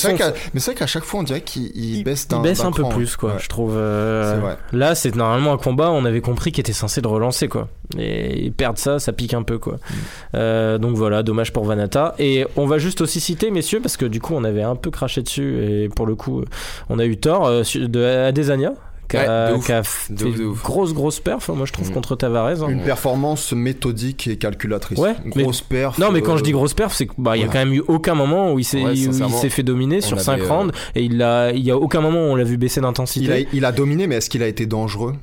c'est 0.61 0.70
vrai 0.70 0.74
qu'à 0.74 0.86
chaque 0.86 1.05
fois, 1.05 1.20
on 1.20 1.24
dirait 1.24 1.43
qu'il 1.43 1.70
il 1.80 2.04
baisse 2.04 2.26
il 2.30 2.66
un 2.66 2.70
peu 2.70 2.82
cran, 2.82 2.92
plus 2.92 3.16
quoi, 3.16 3.32
ouais. 3.32 3.38
je 3.38 3.48
trouve. 3.48 3.74
euh, 3.76 4.38
vrai. 4.40 4.56
Là, 4.72 4.94
c'est 4.94 5.14
normalement 5.14 5.52
un 5.52 5.58
combat, 5.58 5.90
on 5.90 6.04
avait 6.04 6.20
compris 6.20 6.52
qu'il 6.52 6.60
était 6.60 6.72
censé 6.72 7.00
le 7.00 7.08
relancer 7.08 7.48
quoi. 7.48 7.68
Et 7.98 8.52
perdre 8.56 8.78
ça, 8.78 8.98
ça 8.98 9.12
pique 9.12 9.34
un 9.34 9.42
peu 9.42 9.58
quoi. 9.58 9.74
Mm. 9.74 9.94
Euh, 10.36 10.78
donc 10.78 10.96
voilà, 10.96 11.22
dommage 11.22 11.52
pour 11.52 11.64
Vanata. 11.64 12.14
Et 12.18 12.46
on 12.56 12.66
va 12.66 12.78
juste 12.78 13.00
aussi 13.00 13.20
citer 13.20 13.50
messieurs 13.50 13.80
parce 13.80 13.96
que 13.96 14.06
du 14.06 14.20
coup 14.20 14.34
on 14.34 14.44
avait 14.44 14.62
un 14.62 14.76
peu 14.76 14.90
craché 14.90 15.22
dessus 15.22 15.64
et 15.64 15.88
pour 15.88 16.06
le 16.06 16.14
coup 16.14 16.44
on 16.88 16.98
a 16.98 17.04
eu 17.04 17.16
tort 17.16 17.46
euh, 17.46 17.62
de 17.74 18.04
Adesanya. 18.04 18.74
Qui 19.11 19.16
a, 19.16 19.52
Ouais, 19.52 19.58
fait 19.58 20.08
De 20.11 20.24
ouf, 20.24 20.36
de 20.36 20.42
une 20.42 20.48
ouf. 20.50 20.62
grosse 20.62 20.94
grosse 20.94 21.20
perf 21.20 21.48
moi 21.48 21.66
je 21.66 21.72
trouve 21.72 21.90
Mm. 21.90 21.94
contre 21.94 22.16
Tavares 22.16 22.62
hein. 22.62 22.68
Une 22.68 22.82
performance 22.82 23.52
méthodique 23.52 24.26
et 24.28 24.36
calculatrice. 24.36 24.98
Ouais, 24.98 25.14
Une 25.24 25.32
mais- 25.34 25.42
grosse 25.42 25.61
perf. 25.62 25.98
Non, 25.98 26.12
mais 26.12 26.22
quand 26.22 26.34
euh, 26.34 26.38
je 26.38 26.42
dis 26.44 26.52
grosse 26.52 26.74
perf, 26.74 26.94
c'est 26.94 27.06
qu'il 27.06 27.14
bah, 27.18 27.36
il 27.36 27.40
y 27.40 27.42
a 27.42 27.46
ouais. 27.46 27.52
quand 27.52 27.58
même 27.58 27.72
eu 27.74 27.82
aucun 27.88 28.14
moment 28.14 28.52
où 28.52 28.58
il 28.58 28.64
s'est 28.64 28.82
Ouais, 28.82 28.94
fait 29.50 29.62
dominer 29.62 30.00
sur 30.00 30.20
5 30.20 30.32
avait, 30.34 30.42
euh, 30.42 30.48
rounds 30.52 30.72
et 30.94 31.02
il 31.02 31.20
a, 31.22 31.50
il 31.52 31.62
y 31.64 31.70
a 31.70 31.76
aucun 31.76 32.00
moment 32.00 32.20
où 32.20 32.30
on 32.30 32.36
l'a 32.36 32.44
vu 32.44 32.56
baisser 32.56 32.80
il 32.80 32.82
d'intensité. 32.82 33.48
il 33.52 33.64
a 33.64 33.72
dominé, 33.72 34.06
mais 34.06 34.16
est-ce 34.16 34.30
qu'il 34.30 34.42
a 34.42 34.46
été 34.46 34.66
dangereux? 34.66 35.14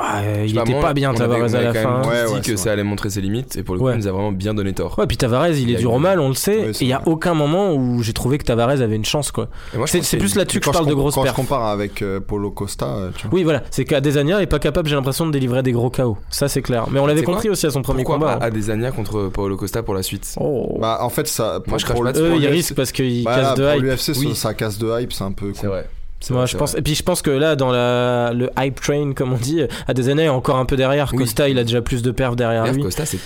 Ah, 0.00 0.20
euh, 0.22 0.44
il 0.46 0.54
sais 0.54 0.60
était 0.60 0.80
pas 0.80 0.92
bien 0.94 1.10
on 1.10 1.14
Tavares 1.14 1.38
on 1.40 1.54
à 1.54 1.60
la 1.60 1.74
fin. 1.74 1.90
même 1.92 2.02
tous 2.02 2.08
Ouais, 2.08 2.26
dit 2.26 2.32
ouais, 2.34 2.40
que 2.40 2.56
ça 2.56 2.72
allait 2.72 2.84
montrer 2.84 3.10
ses 3.10 3.20
limites 3.20 3.56
et 3.56 3.62
pour 3.62 3.74
le 3.74 3.80
coup, 3.80 3.86
Ouais. 3.86 3.94
il 3.94 3.98
nous 3.98 4.06
a 4.08 4.12
vraiment 4.12 4.32
bien 4.32 4.54
donné 4.54 4.72
tort. 4.72 4.98
Ouais, 4.98 5.06
puis 5.06 5.16
Tavares, 5.16 5.48
il 5.48 5.68
Il 5.68 5.74
est 5.74 5.78
dur 5.78 5.92
au 5.92 5.98
mal, 5.98 6.20
on 6.20 6.28
le 6.28 6.34
sait. 6.34 6.58
Ouais, 6.58 6.70
et 6.70 6.74
il 6.82 6.86
y 6.88 6.92
a 6.92 7.02
aucun 7.06 7.34
moment 7.34 7.72
où 7.74 8.02
j'ai 8.02 8.12
trouvé 8.12 8.38
que 8.38 8.44
Tavares 8.44 8.70
avait 8.80 8.96
une 8.96 9.04
chance, 9.04 9.30
quoi. 9.32 9.48
C'est 9.86 10.16
plus 10.18 10.34
là-dessus 10.36 10.60
que 10.60 10.66
je 10.66 10.70
parle 10.70 10.86
de 10.86 10.90
com- 10.92 11.00
grosse 11.00 11.14
Quand 11.14 11.24
je 11.26 11.32
compare 11.32 11.64
avec 11.66 12.02
euh, 12.02 12.20
Paulo 12.20 12.50
Costa, 12.50 12.86
euh, 12.86 13.10
tu 13.16 13.26
vois. 13.26 13.34
Oui, 13.34 13.42
voilà, 13.44 13.62
c'est 13.70 13.84
qu'Adesanya 13.84 14.40
est 14.42 14.46
pas 14.46 14.58
capable, 14.58 14.88
j'ai 14.88 14.94
l'impression, 14.96 15.26
de 15.26 15.32
délivrer 15.32 15.62
des 15.62 15.72
gros 15.72 15.90
KO. 15.90 16.16
Ça, 16.30 16.48
c'est 16.48 16.62
clair. 16.62 16.86
Mais 16.90 17.00
on 17.00 17.06
l'avait 17.06 17.22
compris 17.22 17.48
aussi 17.50 17.66
à 17.66 17.70
son 17.70 17.82
premier 17.82 18.04
Pourquoi 18.04 18.18
combat. 18.26 18.36
pas 18.38 18.44
hein. 18.44 18.48
Adesanya 18.48 18.90
contre 18.92 19.28
Paulo 19.32 19.56
Costa 19.56 19.82
pour 19.82 19.94
la 19.94 20.02
suite? 20.02 20.34
Oh. 20.40 20.78
Bah, 20.80 20.98
en 21.02 21.08
fait, 21.10 21.26
ça. 21.28 21.60
Moi, 21.66 21.78
je 21.78 21.84
crache 21.84 21.96
pour 21.96 22.04
pas 22.04 22.12
pour 22.12 22.22
l'UFC, 22.38 22.50
risquent 22.50 22.74
parce 22.74 22.92
qu'ils 22.92 23.24
Bah, 23.24 23.36
là, 23.36 23.42
cassent 23.42 23.54
de 23.58 23.62
pour 23.64 23.74
hype. 23.74 23.82
l'UFC, 23.82 24.34
ça- 24.34 24.54
casse 24.54 24.78
de 24.78 25.00
hype, 25.00 25.12
c'est 25.12 25.24
un 25.24 25.32
peu. 25.32 25.52
C'est 25.54 25.66
vrai. 25.66 25.86
Moi, 26.30 26.46
je 26.46 26.56
pense. 26.56 26.74
Et 26.74 26.82
puis, 26.82 26.94
je 26.94 27.02
pense 27.02 27.22
que 27.22 27.30
là, 27.30 27.56
dans 27.56 27.70
la, 27.70 28.32
le 28.32 28.50
hype 28.58 28.80
train, 28.80 29.12
comme 29.12 29.32
on 29.32 29.36
dit, 29.36 29.62
Adesanya 29.86 30.24
est 30.24 30.28
encore 30.28 30.56
un 30.56 30.64
peu 30.64 30.76
derrière. 30.76 31.10
Oui. 31.12 31.18
Costa, 31.18 31.48
il 31.48 31.58
a 31.58 31.64
déjà 31.64 31.80
plus 31.80 32.02
de 32.02 32.10
perfs 32.10 32.36
derrière 32.36 32.72
lui. 32.72 32.82
Costa, 32.82 33.06
c'est 33.06 33.18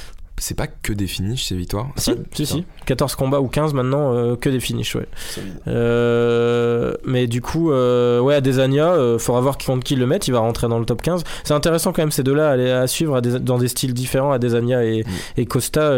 c'est 0.43 0.57
pas 0.57 0.67
que 0.67 0.93
des 0.93 1.07
finishes, 1.07 1.45
ses 1.45 1.55
victoires. 1.55 1.87
Si, 1.97 2.13
si, 2.33 2.47
si. 2.47 2.65
14 2.87 3.15
combats 3.15 3.41
ou 3.41 3.47
15 3.47 3.75
maintenant, 3.75 4.13
euh, 4.13 4.35
que 4.37 4.49
des 4.51 4.59
finishes, 4.59 4.97
ouais. 4.97 5.07
Euh, 5.69 6.95
mais 7.05 7.27
du 7.27 7.41
coup, 7.41 7.71
euh, 7.71 8.19
ouais, 8.21 8.35
Adesanya, 8.35 8.89
euh, 8.93 9.19
faudra 9.19 9.41
voir 9.41 9.57
qui 9.57 9.67
contre 9.67 9.85
qui 9.85 9.95
le 9.97 10.07
mettre, 10.07 10.29
il 10.29 10.33
va 10.33 10.41
rentrer 10.41 10.69
dans 10.69 10.79
le 10.79 10.85
top 10.85 11.01
15. 11.03 11.23
C'est 11.45 11.55
intéressant 11.55 11.93
quand 11.93 12.03
même 12.03 12.11
ces 12.11 12.23
deux-là 12.23 12.81
à, 12.81 12.87
suivre 12.87 13.15
à 13.17 13.21
des- 13.21 13.39
dans 13.39 13.59
des 13.59 13.69
styles 13.69 13.95
différents, 13.95 14.33
Adesanya 14.33 14.85
et, 14.85 15.03
Mm. 15.05 15.07
et 15.39 15.47
Costa, 15.47 15.91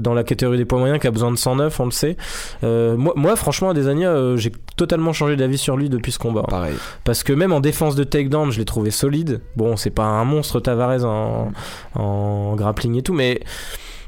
dans 0.00 0.14
la 0.14 0.24
catégorie 0.24 0.58
des 0.58 0.64
poids 0.64 0.78
moyens 0.78 1.00
qui 1.00 1.06
a 1.06 1.10
besoin 1.10 1.30
de 1.30 1.36
109, 1.36 1.78
on 1.80 1.84
le 1.84 1.90
sait. 1.90 2.16
Moi, 2.62 3.12
moi, 3.16 3.36
franchement, 3.36 3.70
Adesanya, 3.70 4.36
j'ai 4.36 4.52
totalement 4.76 5.12
changé 5.12 5.36
d'avis 5.36 5.58
sur 5.58 5.76
lui 5.76 5.88
depuis 5.90 6.12
ce 6.12 6.18
combat. 6.18 6.42
Pareil. 6.48 6.74
Parce 7.04 7.22
que 7.22 7.32
même 7.32 7.52
en 7.52 7.60
défense 7.60 7.94
de 7.96 8.04
takedown, 8.04 8.50
je 8.50 8.58
l'ai 8.58 8.64
trouvé 8.64 8.90
solide. 8.90 9.40
Bon, 9.56 9.76
c'est 9.76 9.90
pas 9.90 10.04
un 10.04 10.24
monstre 10.24 10.58
Tavares 10.60 11.04
en, 11.04 11.52
en 11.94 12.54
grappling 12.56 12.96
et 12.96 13.02
tout, 13.02 13.12
mais 13.12 13.40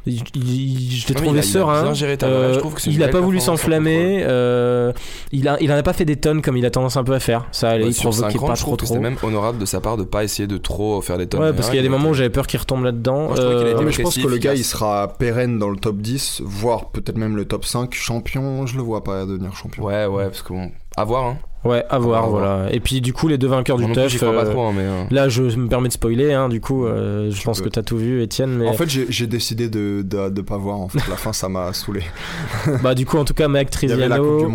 il- 0.07 0.23
il- 0.35 0.91
je 0.97 1.07
l'ai 1.09 1.15
mais 1.15 1.21
trouvé 1.21 1.27
il 1.27 1.31
a- 1.31 1.35
il 1.35 1.39
a 1.39 1.43
serein. 1.43 1.93
Euh, 2.25 2.61
il 2.87 3.03
a 3.03 3.07
belle 3.07 3.13
pas 3.13 3.21
voulu 3.21 3.39
s'enflammer. 3.41 4.23
euh, 4.27 4.93
il, 5.33 5.47
a, 5.49 5.57
il 5.61 5.71
en 5.73 5.77
a 5.77 5.83
pas 5.83 5.93
fait 5.93 6.05
des 6.05 6.17
tonnes 6.17 6.43
comme 6.43 6.57
il 6.57 6.67
a 6.67 6.71
tendance 6.71 6.97
un 6.97 7.05
peu 7.05 7.15
à 7.15 7.21
faire. 7.21 7.47
Ça 7.53 7.75
Ouais, 7.75 7.83
il 7.87 7.95
sur 7.95 8.11
provoquait 8.11 8.39
5 8.39 8.47
pas 8.47 8.55
je 8.55 8.61
trop 8.63 8.77
trop. 8.77 8.87
c'était 8.87 8.99
même 9.01 9.17
honorable 9.23 9.59
de 9.59 9.65
sa 9.67 9.81
part 9.81 9.97
de 9.97 10.05
pas 10.05 10.25
essayer 10.25 10.47
de 10.47 10.57
trop 10.57 11.01
faire 11.03 11.19
des 11.19 11.27
tonnes. 11.27 11.41
Ouais, 11.43 11.53
parce 11.53 11.69
qu'il 11.69 11.77
y 11.77 11.81
a 11.81 11.83
des 11.83 11.89
moments 11.89 12.11
où 12.11 12.15
j'avais 12.15 12.31
peur 12.31 12.47
qu'il 12.47 12.59
retombe 12.61 12.85
là-dedans. 12.85 13.35
Je 13.37 13.41
Euh, 13.43 13.91
je 13.91 14.03
pense 14.03 14.17
que 14.17 14.27
le 14.27 14.39
gars, 14.39 14.55
il 14.55 14.65
sera 14.65 15.09
pérenne 15.19 15.59
dans 15.59 15.69
le 15.71 15.77
top 15.77 15.99
10, 15.99 16.43
voire 16.45 16.91
peut-être 16.91 17.17
même 17.17 17.37
le 17.37 17.45
top 17.45 17.65
5. 17.65 17.95
Champion, 17.95 18.67
je 18.67 18.77
le 18.77 18.83
vois 18.83 19.05
pas 19.05 19.25
devenir 19.25 19.55
champion. 19.55 19.85
Ouais, 19.85 20.07
ouais, 20.07 20.25
parce 20.25 20.43
que 20.43 20.53
bon, 20.53 20.71
à 20.97 21.05
voir. 21.05 21.25
Hein. 21.27 21.39
Ouais, 21.65 21.85
à 21.89 21.99
voir, 21.99 22.29
voilà. 22.29 22.67
Et 22.73 22.81
puis 22.81 23.01
du 23.01 23.13
coup, 23.13 23.29
les 23.29 23.39
deux 23.39 23.47
vainqueurs 23.47 23.77
du 23.77 23.85
plus, 23.87 23.95
pas 23.95 24.27
euh, 24.27 24.51
trop, 24.51 24.63
hein, 24.67 24.73
mais. 24.75 24.83
euh, 24.83 25.05
Là, 25.11 25.29
je 25.29 25.43
me 25.43 25.69
permets 25.69 25.89
de 25.89 25.93
spoiler, 25.93 26.33
hein, 26.33 26.49
du 26.49 26.61
coup, 26.61 26.87
euh, 26.87 27.31
je 27.31 27.39
Tu 27.39 27.45
pense 27.45 27.61
peux. 27.61 27.67
que 27.67 27.71
t'as 27.71 27.83
tout 27.83 27.97
vu, 27.99 28.21
Étienne. 28.23 28.51
Mais 28.59 28.69
En 28.69 28.73
fait, 28.73 28.89
j'ai 28.89 29.27
décidé 29.29 29.69
de, 29.69 30.03
de, 30.03 30.29
de 30.29 30.41
pas 30.41 30.57
voir. 30.57 30.79
En 30.81 30.89
fait, 30.89 30.99
la 31.09 31.17
fin, 31.17 31.33
ça 31.33 31.49
m'a 31.49 31.73
saoulé. 31.73 32.03
bah, 32.83 32.95
du 32.97 33.07
coup, 33.07 33.17
en 33.19 33.25
tout 33.25 33.35
cas, 33.35 33.47
Mac 33.49 33.71
Triziano, 33.71 34.49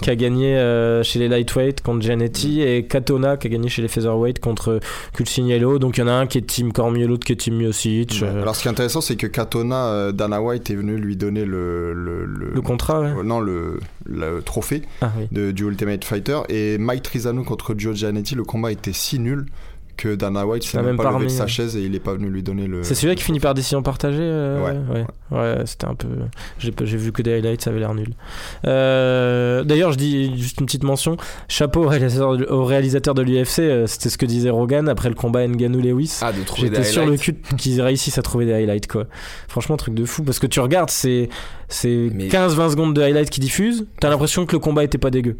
qui 0.00 0.10
a 0.10 0.16
gagné 0.16 1.00
chez 1.02 1.18
les 1.18 1.28
lightweight 1.28 1.80
contre 1.82 2.02
Giannetti 2.02 2.62
et 2.62 2.86
Katona 2.86 3.36
qui 3.36 3.48
a 3.48 3.50
gagné 3.50 3.68
chez 3.68 3.82
les 3.82 3.88
featherweight 3.88 4.38
contre 4.40 4.80
Kulciniello. 5.14 5.78
Donc 5.78 5.96
il 5.96 6.00
y 6.00 6.04
en 6.04 6.08
a 6.08 6.12
un 6.12 6.26
qui 6.26 6.38
est 6.38 6.42
team 6.42 6.72
Cormier, 6.72 7.06
l'autre 7.06 7.24
qui 7.24 7.32
est 7.32 7.36
team 7.36 7.56
Miocic. 7.56 8.20
Ouais. 8.22 8.28
Alors, 8.28 8.54
ce 8.54 8.62
qui 8.62 8.68
est 8.68 8.70
intéressant, 8.70 9.00
c'est 9.00 9.16
que 9.16 9.26
Katona, 9.26 10.12
Dana 10.12 10.40
White 10.40 10.70
est 10.70 10.74
venu 10.76 10.96
lui 10.96 11.16
donner 11.16 11.44
le. 11.44 11.92
Le, 11.94 12.24
le, 12.24 12.50
le 12.54 12.60
contrat, 12.60 13.00
ouais. 13.00 13.22
non, 13.24 13.40
le, 13.40 13.78
le 14.04 14.42
trophée 14.42 14.82
Ah 15.00 15.10
oui. 15.18 15.28
de, 15.32 15.50
du 15.50 15.64
Ultimate 15.64 16.04
Fighter. 16.04 16.40
Et 16.48 16.78
Mike 16.78 17.02
Trizano 17.02 17.42
contre 17.44 17.74
Gio 17.76 17.92
Giannetti, 17.94 18.34
le 18.34 18.44
combat 18.44 18.72
était 18.72 18.92
si 18.92 19.18
nul 19.18 19.46
que 19.96 20.16
Dana 20.16 20.44
White 20.44 20.64
s'est 20.64 20.78
Ah, 20.78 20.82
même, 20.82 20.96
pas 20.96 21.12
levé 21.12 21.26
de 21.26 21.30
sa 21.30 21.46
chaise 21.46 21.76
et 21.76 21.82
il 21.82 21.94
est 21.94 22.00
pas 22.00 22.14
venu 22.14 22.28
lui 22.28 22.42
donner 22.42 22.66
le. 22.66 22.82
C'est 22.82 22.96
celui-là 22.96 23.14
qui 23.14 23.22
finit 23.22 23.38
par 23.38 23.54
décision 23.54 23.80
partagée 23.80 24.18
euh, 24.22 24.60
Ouais. 24.60 24.76
ouais. 24.92 25.06
Ouais, 25.30 25.62
c'était 25.66 25.86
un 25.86 25.94
peu. 25.94 26.08
J'ai 26.58 26.96
vu 26.96 27.12
que 27.12 27.22
des 27.22 27.32
highlights, 27.34 27.62
ça 27.62 27.70
avait 27.70 27.78
l'air 27.78 27.94
nul. 27.94 28.08
Euh, 28.66 29.62
D'ailleurs, 29.64 29.92
je 29.92 29.98
dis 29.98 30.36
juste 30.36 30.58
une 30.60 30.66
petite 30.66 30.82
mention. 30.84 31.16
Chapeau 31.48 31.84
au 31.84 31.88
réalisateur, 32.64 33.14
de 33.14 33.22
l'UFC, 33.22 33.60
euh, 33.60 33.86
c'était 33.86 34.08
ce 34.08 34.18
que 34.18 34.26
disait 34.26 34.50
Rogan 34.50 34.88
après 34.88 35.08
le 35.08 35.14
combat 35.14 35.46
Ngannou-Lewis. 35.46 36.18
Ah, 36.22 36.32
de 36.32 36.42
trouver 36.42 36.70
des 36.70 36.76
J'étais 36.76 36.88
sur 36.88 37.06
le 37.06 37.16
cul 37.16 37.36
qu'ils 37.56 37.80
réussissent 37.80 38.18
à 38.18 38.22
trouver 38.22 38.46
des 38.46 38.52
highlights, 38.52 38.86
quoi. 38.88 39.06
Franchement, 39.48 39.76
truc 39.76 39.94
de 39.94 40.04
fou. 40.04 40.22
Parce 40.24 40.38
que 40.38 40.46
tu 40.46 40.60
regardes, 40.60 40.90
c'est 40.90 41.28
c'est 41.68 42.10
Mais- 42.12 42.28
15-20 42.28 42.70
secondes 42.70 42.94
de 42.94 43.02
highlights 43.02 43.30
qui 43.30 43.40
diffusent. 43.40 43.86
T'as 44.00 44.08
l'impression 44.10 44.46
que 44.46 44.52
le 44.54 44.58
combat 44.60 44.84
était 44.84 44.98
pas 44.98 45.10
dégueu. 45.10 45.36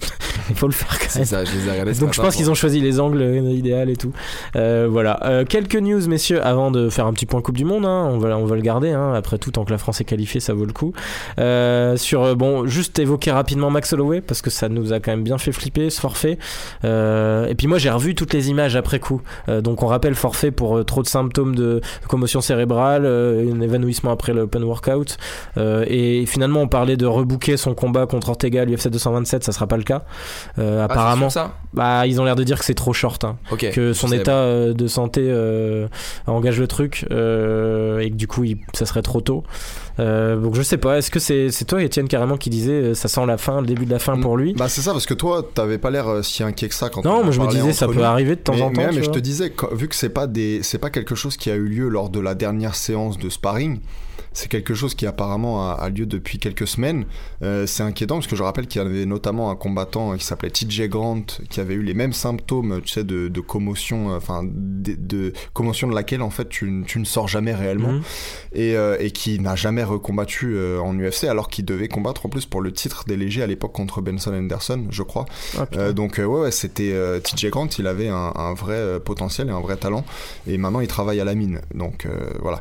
Il 0.50 0.56
faut 0.56 0.66
le 0.66 0.72
faire 0.72 0.98
quand 0.98 1.14
même. 1.16 1.24
ça, 1.24 1.44
je 1.44 1.52
les 1.52 1.66
ai 1.68 1.70
regardés. 1.70 1.94
ce 1.94 2.00
Donc 2.00 2.14
je 2.14 2.20
pense 2.20 2.36
qu'ils 2.36 2.50
ont 2.50 2.54
choisi 2.54 2.80
les 2.80 3.00
angles 3.00 3.22
idéaux 3.50 3.88
et 3.88 3.96
tout. 3.96 4.12
Euh, 4.56 4.88
voilà. 4.90 5.20
Euh, 5.24 5.44
quelques 5.44 5.76
news, 5.76 6.06
messieurs, 6.08 6.44
avant 6.44 6.70
de 6.70 6.88
faire 6.88 7.06
un 7.06 7.12
petit 7.12 7.26
point 7.26 7.40
Coupe 7.40 7.56
du 7.56 7.64
Monde. 7.64 7.84
hein. 7.86 8.08
on, 8.12 8.18
va, 8.18 8.36
on 8.36 8.44
va 8.44 8.56
le 8.56 8.62
garder. 8.62 8.90
hein. 8.90 9.12
Après 9.14 9.38
tout, 9.38 9.50
tant 9.50 9.64
que 9.64 9.70
la 9.70 9.78
France 9.78 10.00
est 10.00 10.04
qualifiée, 10.04 10.40
ça 10.40 10.52
vaut 10.54 10.64
le 10.64 10.72
coup. 10.72 10.92
Euh, 11.38 11.96
sur 11.96 12.22
euh, 12.22 12.34
bon, 12.34 12.66
juste 12.66 12.98
évoquer 12.98 13.30
rapidement 13.30 13.70
Max 13.70 13.92
Holloway 13.92 14.20
parce 14.20 14.42
que 14.42 14.50
ça 14.50 14.68
nous 14.68 14.92
a 14.92 15.00
quand 15.00 15.10
même 15.12 15.24
bien 15.24 15.38
fait 15.38 15.52
flipper 15.52 15.90
ce 15.90 16.00
forfait. 16.00 16.38
Euh, 16.84 17.46
et 17.46 17.54
puis 17.54 17.66
moi, 17.66 17.78
j'ai 17.78 17.90
revu 17.90 18.14
toutes 18.14 18.32
les 18.34 18.50
images 18.50 18.76
après 18.76 18.98
coup. 19.00 19.22
Euh, 19.48 19.60
donc 19.60 19.82
on 19.82 19.86
rappelle 19.86 20.14
forfait 20.14 20.50
pour 20.50 20.84
trop 20.84 21.02
de 21.02 21.08
symptômes 21.08 21.54
de, 21.54 21.80
commotion 22.08 22.40
cérébrale, 22.40 23.04
euh, 23.06 23.52
un 23.52 23.60
évanouissement 23.60 24.10
après 24.10 24.32
le 24.32 24.42
open 24.42 24.62
workout. 24.64 25.16
Euh, 25.56 25.84
et 26.24 26.26
finalement, 26.26 26.60
on 26.62 26.68
parlait 26.68 26.96
de 26.96 27.06
rebooker 27.06 27.56
son 27.56 27.74
combat 27.74 28.06
contre 28.06 28.30
Ortega 28.30 28.62
à 28.62 28.64
l'UFC 28.64 28.88
227. 28.88 29.44
Ça 29.44 29.52
sera 29.52 29.66
pas 29.66 29.76
le 29.76 29.82
cas. 29.84 30.02
Euh, 30.58 30.80
Ah, 30.82 30.86
c'est 30.88 30.92
apparemment. 30.92 31.30
ça 31.30 31.54
Bah, 31.72 32.06
ils 32.06 32.20
ont 32.20 32.24
l'air 32.24 32.36
de 32.36 32.44
dire 32.44 32.58
que 32.58 32.64
c'est 32.64 32.74
trop 32.74 32.92
short, 32.92 33.24
hein. 33.24 33.36
Que 33.72 33.92
son 33.92 34.10
état 34.12 34.32
euh, 34.36 34.72
de 34.74 34.86
santé 34.86 35.20
euh, 35.24 35.86
engage 36.26 36.58
le 36.58 36.66
truc 36.66 37.06
euh, 37.10 37.98
et 38.00 38.10
que 38.10 38.14
du 38.16 38.26
coup, 38.26 38.44
il- 38.44 38.58
ça 38.74 38.86
serait 38.86 39.02
trop 39.02 39.20
tôt. 39.20 39.44
Euh, 40.00 40.36
donc 40.40 40.54
je 40.56 40.62
sais 40.62 40.76
pas. 40.78 40.98
Est-ce 40.98 41.10
que 41.10 41.18
c'est 41.20 41.50
toi, 41.66 41.82
Étienne, 41.82 42.08
carrément, 42.08 42.36
qui 42.36 42.50
disait 42.50 42.72
euh, 42.72 42.94
ça 42.94 43.08
sent 43.08 43.24
la 43.26 43.36
fin, 43.38 43.60
le 43.60 43.66
début 43.66 43.86
de 43.86 43.90
la 43.92 43.98
fin 44.00 44.18
pour 44.18 44.36
lui? 44.36 44.52
Bah 44.54 44.68
c'est 44.68 44.80
ça 44.80 44.92
parce 44.92 45.06
que 45.06 45.14
toi 45.14 45.48
t'avais 45.54 45.78
pas 45.78 45.90
l'air 45.90 46.08
euh, 46.08 46.22
si 46.22 46.42
inquiet 46.42 46.68
que 46.68 46.74
ça 46.74 46.88
quand 46.88 47.04
on 47.06 47.08
Non, 47.08 47.22
moi 47.22 47.30
je 47.32 47.40
me 47.40 47.46
disais 47.48 47.72
ça 47.72 47.86
peut 47.86 48.02
arriver 48.02 48.34
de 48.36 48.40
temps 48.40 48.54
mais, 48.54 48.62
en 48.62 48.70
temps. 48.72 48.82
mais, 48.92 49.02
je 49.02 49.10
te 49.10 49.18
disais, 49.20 49.50
quand- 49.50 49.72
vu 49.72 49.86
que 49.88 49.94
c'est 49.94 50.08
pas 50.08 50.26
des, 50.26 50.62
c'est 50.62 50.78
pas 50.78 50.90
quelque 50.90 51.14
chose 51.14 51.36
qui 51.36 51.50
a 51.50 51.54
eu 51.54 51.66
lieu 51.68 51.88
lors 51.88 52.08
de 52.10 52.18
la 52.20 52.34
dernière 52.34 52.74
séance 52.74 53.18
de 53.18 53.28
sparring, 53.28 53.78
c'est 54.34 54.48
quelque 54.48 54.74
chose 54.74 54.94
qui 54.94 55.06
apparemment 55.06 55.70
a, 55.70 55.74
a 55.74 55.88
lieu 55.88 56.04
depuis 56.04 56.38
quelques 56.38 56.66
semaines. 56.68 57.06
Euh, 57.42 57.66
c'est 57.66 57.82
inquiétant 57.82 58.16
parce 58.16 58.26
que 58.26 58.36
je 58.36 58.42
rappelle 58.42 58.66
qu'il 58.66 58.82
y 58.82 58.84
avait 58.84 59.06
notamment 59.06 59.50
un 59.50 59.56
combattant 59.56 60.14
qui 60.16 60.24
s'appelait 60.24 60.50
TJ 60.50 60.82
Grant 60.88 61.22
qui 61.48 61.60
avait 61.60 61.74
eu 61.74 61.82
les 61.82 61.94
mêmes 61.94 62.12
symptômes, 62.12 62.80
tu 62.84 62.88
sais, 62.92 63.04
de, 63.04 63.28
de 63.28 63.40
commotion, 63.40 64.12
euh, 64.12 64.16
enfin 64.18 64.42
de, 64.44 64.94
de 64.98 65.32
commotion 65.54 65.88
de 65.88 65.94
laquelle 65.94 66.20
en 66.20 66.30
fait 66.30 66.48
tu, 66.48 66.84
tu 66.86 66.98
ne 66.98 67.04
sors 67.04 67.28
jamais 67.28 67.54
réellement 67.54 67.92
Mhm. 67.92 68.02
et, 68.54 68.76
euh, 68.76 68.96
et 69.00 69.10
qui 69.10 69.38
n'a 69.40 69.54
jamais 69.56 69.84
recombattu 69.84 70.54
euh, 70.56 70.80
en 70.80 70.98
UFC 70.98 71.24
alors 71.24 71.48
qu'il 71.48 71.64
devait 71.64 71.88
combattre 71.88 72.26
en 72.26 72.28
plus 72.28 72.44
pour 72.46 72.60
le 72.60 72.72
titre 72.72 73.04
des 73.06 73.16
légers 73.16 73.42
à 73.42 73.46
l'époque 73.46 73.72
contre 73.72 74.00
Benson 74.00 74.32
Henderson, 74.34 74.86
je 74.90 75.02
crois. 75.02 75.24
Ah. 75.58 75.66
Euh, 75.76 75.92
donc 75.92 76.18
euh, 76.18 76.24
ouais, 76.24 76.40
ouais, 76.40 76.50
c'était 76.50 76.92
euh, 76.92 77.20
TJ 77.20 77.46
Grant, 77.50 77.68
il 77.78 77.86
avait 77.86 78.08
un, 78.08 78.32
un 78.34 78.54
vrai 78.54 78.74
euh, 78.74 78.98
potentiel 78.98 79.48
et 79.48 79.52
un 79.52 79.60
vrai 79.60 79.76
talent 79.76 80.04
et 80.46 80.58
maintenant 80.58 80.80
il 80.80 80.88
travaille 80.88 81.20
à 81.20 81.24
la 81.24 81.34
mine. 81.34 81.60
Donc 81.74 82.06
euh, 82.06 82.30
voilà. 82.40 82.60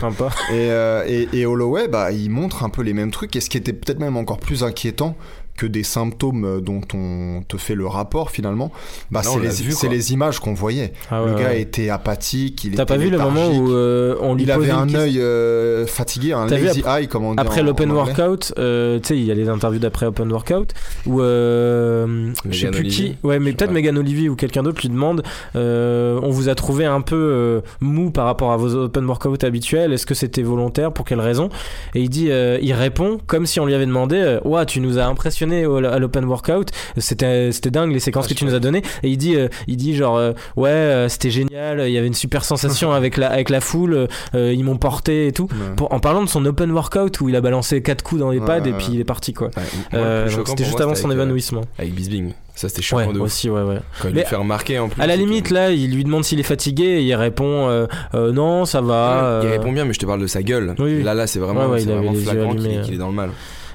Sympa. 0.00 0.28
Et, 0.50 0.70
euh, 0.70 0.95
et, 1.06 1.46
Holloway, 1.46 1.88
bah, 1.88 2.12
il 2.12 2.30
montre 2.30 2.64
un 2.64 2.70
peu 2.70 2.82
les 2.82 2.92
mêmes 2.92 3.10
trucs 3.10 3.34
et 3.36 3.40
ce 3.40 3.50
qui 3.50 3.56
était 3.56 3.72
peut-être 3.72 3.98
même 3.98 4.16
encore 4.16 4.38
plus 4.38 4.64
inquiétant 4.64 5.16
que 5.56 5.66
des 5.66 5.82
symptômes 5.82 6.44
euh, 6.44 6.60
dont 6.60 6.80
on 6.94 7.42
te 7.46 7.56
fait 7.56 7.74
le 7.74 7.86
rapport 7.86 8.30
finalement, 8.30 8.70
bah, 9.10 9.22
c'est 9.22 9.88
les, 9.88 10.12
images 10.12 10.38
qu'on 10.40 10.54
voyait. 10.54 10.92
Ah 11.10 11.22
ouais, 11.22 11.30
le 11.30 11.38
gars 11.38 11.48
ouais. 11.48 11.60
était 11.60 11.90
apathique, 11.90 12.64
il 12.64 12.70
T'as 12.74 12.82
était 12.82 12.94
pas 12.94 12.98
vu 12.98 13.10
le 13.10 13.18
moment 13.18 13.48
où 13.48 13.72
euh, 13.72 14.16
on 14.20 14.34
lui 14.34 14.42
il 14.44 14.52
posait 14.52 14.70
avait 14.70 14.80
un 14.80 14.94
œil 14.94 15.18
euh, 15.20 15.86
fatigué, 15.86 16.32
un 16.32 16.46
lazy 16.46 16.82
eye 16.86 17.08
comme 17.08 17.24
on 17.24 17.34
dit 17.34 17.40
Après 17.40 17.60
en- 17.60 17.64
l'open 17.64 17.90
workout, 17.90 18.52
euh, 18.58 18.98
tu 19.00 19.08
sais, 19.08 19.16
il 19.16 19.24
y 19.24 19.30
a 19.30 19.34
les 19.34 19.48
interviews 19.48 19.80
d'après 19.80 20.06
open 20.06 20.30
workout 20.30 20.72
où 21.06 21.20
euh, 21.20 22.32
je 22.48 22.58
sais 22.60 22.70
plus 22.70 22.84
qui, 22.88 23.16
ouais, 23.22 23.38
mais 23.38 23.52
peut-être. 23.52 23.72
Megan 23.72 23.98
Olivier 23.98 24.28
ou 24.28 24.36
quelqu'un 24.36 24.62
d'autre 24.62 24.80
lui 24.82 24.88
demande 24.88 25.22
euh, 25.54 26.18
on 26.22 26.30
vous 26.30 26.48
a 26.48 26.54
trouvé 26.54 26.84
un 26.84 27.00
peu 27.00 27.16
euh, 27.16 27.60
mou 27.80 28.10
par 28.10 28.24
rapport 28.26 28.52
à 28.52 28.56
vos 28.56 28.74
open 28.74 29.04
workout 29.06 29.44
habituels, 29.44 29.92
est-ce 29.92 30.06
que 30.06 30.14
c'était 30.14 30.42
volontaire 30.42 30.92
Pour 30.92 31.04
quelle 31.04 31.20
raison? 31.20 31.48
Et 31.94 32.00
il 32.00 32.08
dit, 32.08 32.30
euh, 32.30 32.58
il 32.62 32.72
répond 32.72 33.18
comme 33.26 33.46
si 33.46 33.60
on 33.60 33.66
lui 33.66 33.74
avait 33.74 33.86
demandé 33.86 34.16
euh, 34.16 34.40
Ouah, 34.44 34.64
tu 34.66 34.80
nous 34.80 34.98
as 34.98 35.04
impressionné 35.04 35.45
au- 35.66 35.76
à 35.84 35.98
l'open 35.98 36.24
workout, 36.24 36.70
c'était 36.98 37.50
dingue 37.70 37.92
les 37.92 38.00
séquences 38.00 38.26
Ah, 38.26 38.32
que 38.32 38.34
tu 38.34 38.44
nous 38.44 38.54
as 38.54 38.60
données. 38.60 38.82
Et 39.02 39.08
il 39.10 39.16
dit, 39.16 39.36
euh, 39.36 39.48
il 39.66 39.76
dit 39.76 39.94
genre 39.94 40.16
euh, 40.16 40.32
ouais, 40.56 40.70
euh, 40.70 41.08
c'était 41.08 41.30
génial, 41.30 41.82
il 41.86 41.92
y 41.92 41.98
avait 41.98 42.06
une 42.06 42.14
super 42.14 42.44
sensation 42.44 42.92
avec 42.92 43.16
la, 43.16 43.30
avec 43.30 43.50
la 43.50 43.60
foule, 43.60 44.08
ils 44.34 44.64
m'ont 44.64 44.76
porté 44.76 45.28
et 45.28 45.32
tout. 45.32 45.48
Ouais. 45.50 45.74
Pour- 45.76 45.92
en 45.92 46.00
parlant 46.00 46.22
de 46.22 46.28
son 46.28 46.44
open 46.46 46.70
workout 46.72 47.20
où 47.20 47.28
il 47.28 47.36
a 47.36 47.40
balancé 47.40 47.82
4 47.82 48.02
coups 48.02 48.20
dans 48.20 48.30
les 48.30 48.38
Ouais, 48.38 48.46
pads 48.46 48.58
et 48.66 48.72
ouais. 48.72 48.78
puis 48.78 48.88
il 48.92 49.00
est 49.00 49.04
parti 49.04 49.32
quoi. 49.32 49.48
Ouais, 49.92 50.26
c'était 50.46 50.64
juste 50.64 50.80
avant 50.80 50.94
son 50.94 51.10
évanouissement. 51.10 51.62
Avec 51.78 51.94
Bisbing. 51.94 52.32
Ça, 52.54 52.70
c'était 52.70 52.94
Ouais, 52.94 53.06
de 53.12 53.18
ouf. 53.18 53.26
aussi, 53.26 53.50
ouais, 53.50 53.60
ouais. 53.60 53.80
Quand 54.00 54.08
il 54.08 54.14
Mais 54.14 54.22
lui 54.22 54.26
fait 54.28 54.36
remarquer 54.36 54.78
en 54.78 54.88
plus. 54.88 55.02
À 55.02 55.06
la 55.06 55.14
que- 55.14 55.18
limite, 55.20 55.50
là, 55.50 55.72
il 55.72 55.94
lui 55.94 56.04
demande 56.04 56.24
s'il 56.24 56.40
est 56.40 56.44
fatigué 56.44 56.84
et 56.84 57.02
il 57.02 57.14
répond 57.14 57.68
euh, 57.68 57.86
euh, 58.14 58.32
non, 58.32 58.64
ça 58.64 58.80
va. 58.80 59.40
Il 59.42 59.48
répond 59.50 59.72
bien, 59.72 59.84
mais 59.84 59.92
je 59.92 59.98
te 59.98 60.06
parle 60.06 60.22
de 60.22 60.26
sa 60.26 60.42
gueule. 60.42 60.74
Oui, 60.78 60.96
oui. 60.96 61.02
Là, 61.02 61.12
là, 61.12 61.26
c'est 61.26 61.38
vraiment, 61.38 61.66
Ouais, 61.66 61.72
ouais, 61.72 61.82
il 61.82 61.88
vraiment 61.90 62.14
flagrant 62.14 62.54
qu'il 62.54 62.66
ouais. 62.66 62.94
est 62.94 62.96
dans 62.96 63.08
le 63.08 63.14
mal. 63.14 63.28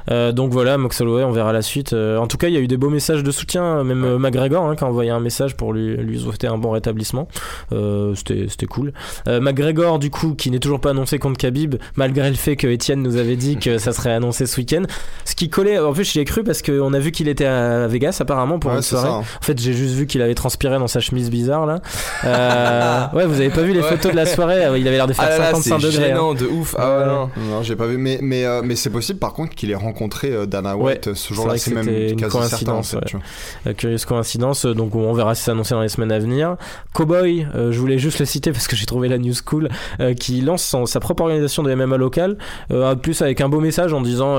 Euh, 0.09 0.31
donc 0.31 0.51
voilà, 0.51 0.77
Holloway, 0.99 1.23
on 1.23 1.31
verra 1.31 1.53
la 1.53 1.61
suite. 1.61 1.93
Euh, 1.93 2.17
en 2.17 2.27
tout 2.27 2.37
cas, 2.37 2.47
il 2.47 2.53
y 2.53 2.57
a 2.57 2.59
eu 2.59 2.67
des 2.67 2.77
beaux 2.77 2.89
messages 2.89 3.23
de 3.23 3.31
soutien, 3.31 3.83
même 3.83 4.03
euh, 4.03 4.17
McGregor 4.17 4.65
hein, 4.65 4.75
qui 4.75 4.83
a 4.83 4.87
envoyé 4.87 5.09
un 5.11 5.19
message 5.19 5.55
pour 5.55 5.73
lui, 5.73 5.95
lui 5.97 6.19
souhaiter 6.19 6.47
un 6.47 6.57
bon 6.57 6.71
rétablissement. 6.71 7.27
Euh, 7.71 8.13
C'était 8.15 8.45
c'était 8.49 8.65
cool. 8.65 8.93
Euh, 9.27 9.39
McGregor, 9.41 9.99
du 9.99 10.09
coup, 10.09 10.33
qui 10.35 10.49
n'est 10.51 10.59
toujours 10.59 10.79
pas 10.79 10.89
annoncé 10.91 11.19
contre 11.19 11.37
Khabib, 11.37 11.75
malgré 11.95 12.29
le 12.29 12.35
fait 12.35 12.55
que 12.55 12.67
Étienne 12.67 13.01
nous 13.01 13.17
avait 13.17 13.35
dit 13.35 13.57
que 13.57 13.77
ça 13.77 13.91
serait 13.93 14.13
annoncé 14.13 14.45
ce 14.45 14.57
week-end. 14.57 14.83
Ce 15.25 15.35
qui 15.35 15.49
collait, 15.49 15.77
en 15.79 15.93
plus, 15.93 16.11
j'y 16.11 16.19
ai 16.19 16.25
cru 16.25 16.43
parce 16.43 16.61
qu'on 16.61 16.93
a 16.93 16.99
vu 16.99 17.11
qu'il 17.11 17.27
était 17.27 17.45
à 17.45 17.87
Vegas 17.87 18.17
apparemment 18.19 18.59
pour 18.59 18.71
Ouais, 18.71 18.77
une 18.77 18.83
soirée. 18.83 19.07
ça. 19.07 19.13
hein. 19.15 19.19
En 19.19 19.43
fait, 19.43 19.59
j'ai 19.59 19.73
juste 19.73 19.93
vu 19.95 20.07
qu'il 20.07 20.21
avait 20.21 20.35
transpiré 20.35 20.77
dans 20.79 20.87
sa 20.87 20.99
chemise 20.99 21.29
bizarre 21.29 21.65
là. 21.65 21.79
Euh, 22.25 23.05
ouais, 23.13 23.25
vous 23.25 23.35
avez 23.39 23.49
pas 23.49 23.61
vu 23.61 23.73
les 23.73 23.81
Ouais. 23.81 23.89
photos 23.89 24.11
de 24.11 24.15
la 24.17 24.25
soirée 24.25 24.65
euh, 24.65 24.77
Il 24.77 24.87
avait 24.87 24.97
l'air 24.97 25.07
de 25.07 25.13
faire 25.13 25.25
Ah 25.27 25.29
là 25.31 25.37
là, 25.37 25.45
55 25.55 25.79
c'est 25.81 25.87
degrés. 25.87 26.03
hein. 26.03 26.07
gênant 26.15 26.33
de 26.33 26.45
ouf. 26.45 26.75
Ah 26.77 26.99
ouais, 26.99 27.05
non. 27.05 27.29
Non, 27.49 27.63
j'ai 27.63 27.75
pas 27.75 27.87
vu, 27.87 27.97
mais, 27.97 28.19
mais, 28.21 28.45
euh, 28.45 28.61
mais 28.63 28.75
c'est 28.75 28.89
possible 28.89 29.17
par 29.19 29.33
contre 29.33 29.55
qu'il 29.55 29.71
ait 29.71 29.75
rencontré 29.75 29.90
euh, 30.23 30.45
Dana 30.45 30.75
White 30.77 31.07
euh, 31.07 31.15
ce 31.15 31.33
jour-là, 31.33 31.57
c'est 31.57 31.73
même 31.73 31.85
quasi 31.85 32.09
certain. 32.17 32.25
en 32.27 32.39
coïncidence, 32.39 32.91
fait, 32.91 32.97
ouais. 32.97 33.03
tu 33.05 33.17
vois. 33.63 33.73
Curieuse 33.73 34.05
coïncidence, 34.05 34.65
euh, 34.65 34.73
donc 34.73 34.95
on 34.95 35.13
verra 35.13 35.35
si 35.35 35.43
c'est 35.43 35.51
annoncé 35.51 35.73
dans 35.73 35.81
les 35.81 35.89
semaines 35.89 36.11
à 36.11 36.19
venir. 36.19 36.55
Cowboy, 36.93 37.47
je 37.55 37.77
voulais 37.79 37.97
juste 37.97 38.19
le 38.19 38.25
citer 38.25 38.51
parce 38.51 38.67
que 38.67 38.75
j'ai 38.75 38.85
trouvé 38.85 39.07
la 39.09 39.17
news 39.17 39.33
cool, 39.45 39.69
qui 40.19 40.41
lance 40.41 40.63
son- 40.63 40.85
sa 40.85 40.99
propre 40.99 41.23
organisation 41.23 41.63
de 41.63 41.73
MMA 41.73 41.97
local, 41.97 42.37
en 42.73 42.95
plus 42.95 43.21
avec 43.21 43.41
un 43.41 43.49
beau 43.49 43.59
message 43.59 43.93
en 43.93 44.01
disant 44.01 44.37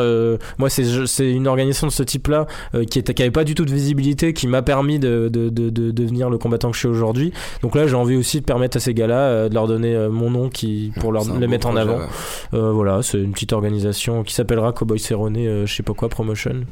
moi 0.59 0.69
c'est 0.71 1.31
une 1.31 1.47
organisation 1.47 1.87
de 1.87 1.93
ce 1.93 2.03
type-là 2.03 2.47
qui, 2.91 2.99
était, 2.99 3.15
qui 3.15 3.23
avait 3.23 3.31
pas 3.31 3.45
du 3.45 3.55
tout 3.55 3.65
de 3.65 3.73
visibilité, 3.73 4.33
qui 4.33 4.47
m'a 4.47 4.63
permis 4.63 4.99
de, 4.99 5.29
de, 5.29 5.49
de, 5.49 5.71
de 5.71 5.91
devenir 5.91 6.31
le 6.31 6.39
combattant 6.39 6.69
que 6.71 6.75
je 6.75 6.81
suis 6.81 6.89
aujourd'hui. 6.89 7.33
Donc 7.63 7.75
là 7.75 7.87
j'ai 7.87 7.95
envie 7.97 8.17
aussi 8.17 8.41
de 8.41 8.45
permettre 8.45 8.77
à 8.77 8.81
ces 8.81 8.95
gars-là 8.95 9.49
de 9.49 9.55
leur 9.55 9.67
donner 9.67 10.09
mon 10.11 10.31
nom 10.31 10.49
qui, 10.49 10.93
pour 11.01 11.13
leur, 11.13 11.25
les 11.39 11.47
mettre 11.47 11.67
en 11.67 11.77
avant. 11.77 11.99
ouais. 11.99 12.03
Voilà, 12.73 13.03
c'est 13.03 13.19
une 13.19 13.33
petite 13.33 13.53
organisation 13.53 14.23
qui 14.23 14.35
s'appellera 14.35 14.73
Cowboy 14.73 14.99
Cerrone, 14.99 15.37
euh, 15.47 15.67
je 15.67 15.75
sais 15.75 15.83
pas 15.83 15.95
quoi, 15.95 16.09
Promotion, 16.09 16.63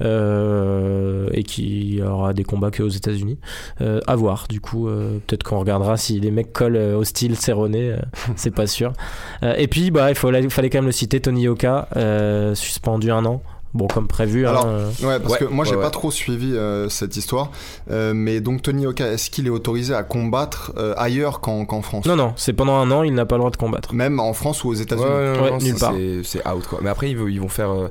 euh, 0.00 1.28
et 1.32 1.42
qui 1.42 2.00
aura 2.04 2.32
des 2.32 2.44
combats 2.44 2.70
que 2.70 2.82
aux 2.82 2.88
États-Unis. 2.88 3.38
Euh, 3.80 4.00
à 4.06 4.16
voir, 4.16 4.46
du 4.48 4.60
coup, 4.60 4.86
peut-être 5.26 5.42
qu'on 5.42 5.58
regardera 5.58 5.96
si 5.96 6.20
les 6.20 6.30
mecs 6.30 6.52
collent 6.52 6.76
au 6.96 7.04
style 7.04 7.36
Cerrone, 7.36 7.72
c'est 8.36 8.54
pas 8.54 8.66
sûr. 8.66 8.92
Et 9.56 9.68
puis, 9.68 9.90
bah, 9.90 10.10
il 10.10 10.14
faut- 10.14 10.32
il 10.32 10.50
fallait 10.50 10.70
quand 10.70 10.78
même 10.78 10.86
le 10.86 10.92
citer, 10.92 11.20
Tony 11.20 11.42
Yoka, 11.42 11.88
suspendu 12.54 13.10
un 13.10 13.24
an. 13.24 13.42
Bon, 13.74 13.86
comme 13.86 14.06
prévu. 14.06 14.46
hein, 14.46 14.50
Alors, 14.50 14.66
euh, 14.66 14.88
Ouais, 15.02 15.18
parce 15.18 15.32
Ouais, 15.32 15.38
que 15.38 15.44
moi 15.46 15.64
j'ai 15.64 15.70
ouais, 15.72 15.76
pas 15.78 15.84
ouais. 15.86 15.90
trop 15.90 16.10
suivi 16.10 16.52
euh, 16.54 16.88
cette 16.90 17.16
histoire, 17.16 17.50
Euh, 17.90 18.12
mais 18.14 18.40
donc 18.40 18.60
Tony 18.62 18.86
Oka, 18.86 19.10
est-ce 19.10 19.30
qu'il 19.30 19.46
est 19.46 19.50
autorisé 19.50 19.94
à 19.94 20.02
combattre 20.02 20.72
euh, 20.76 20.94
ailleurs 20.98 21.40
qu'en 21.40 21.64
qu'en 21.64 21.80
France? 21.80 22.04
Non, 22.04 22.14
non, 22.16 22.34
c'est 22.36 22.52
pendant 22.52 22.74
un 22.76 22.90
an, 22.90 23.02
il 23.02 23.14
n'a 23.14 23.24
pas 23.24 23.36
le 23.36 23.40
droit 23.40 23.50
de 23.50 23.56
combattre. 23.56 23.94
Même 23.94 24.20
en 24.20 24.32
France 24.34 24.62
ou 24.64 24.68
aux 24.68 24.74
États-Unis? 24.74 25.06
Ouais, 25.06 25.36
non, 25.36 25.42
Ouais, 25.42 25.50
non, 25.52 25.58
nulle 25.58 25.74
part. 25.76 25.94
c'est- 26.22 26.46
out 26.46 26.66
quoi. 26.68 26.80
Mais 26.82 26.90
après 26.90 27.10
ils, 27.10 27.16
vont- 27.16 27.28
ils 27.28 27.40
vont 27.40 27.48
faire, 27.48 27.70
euh, 27.70 27.88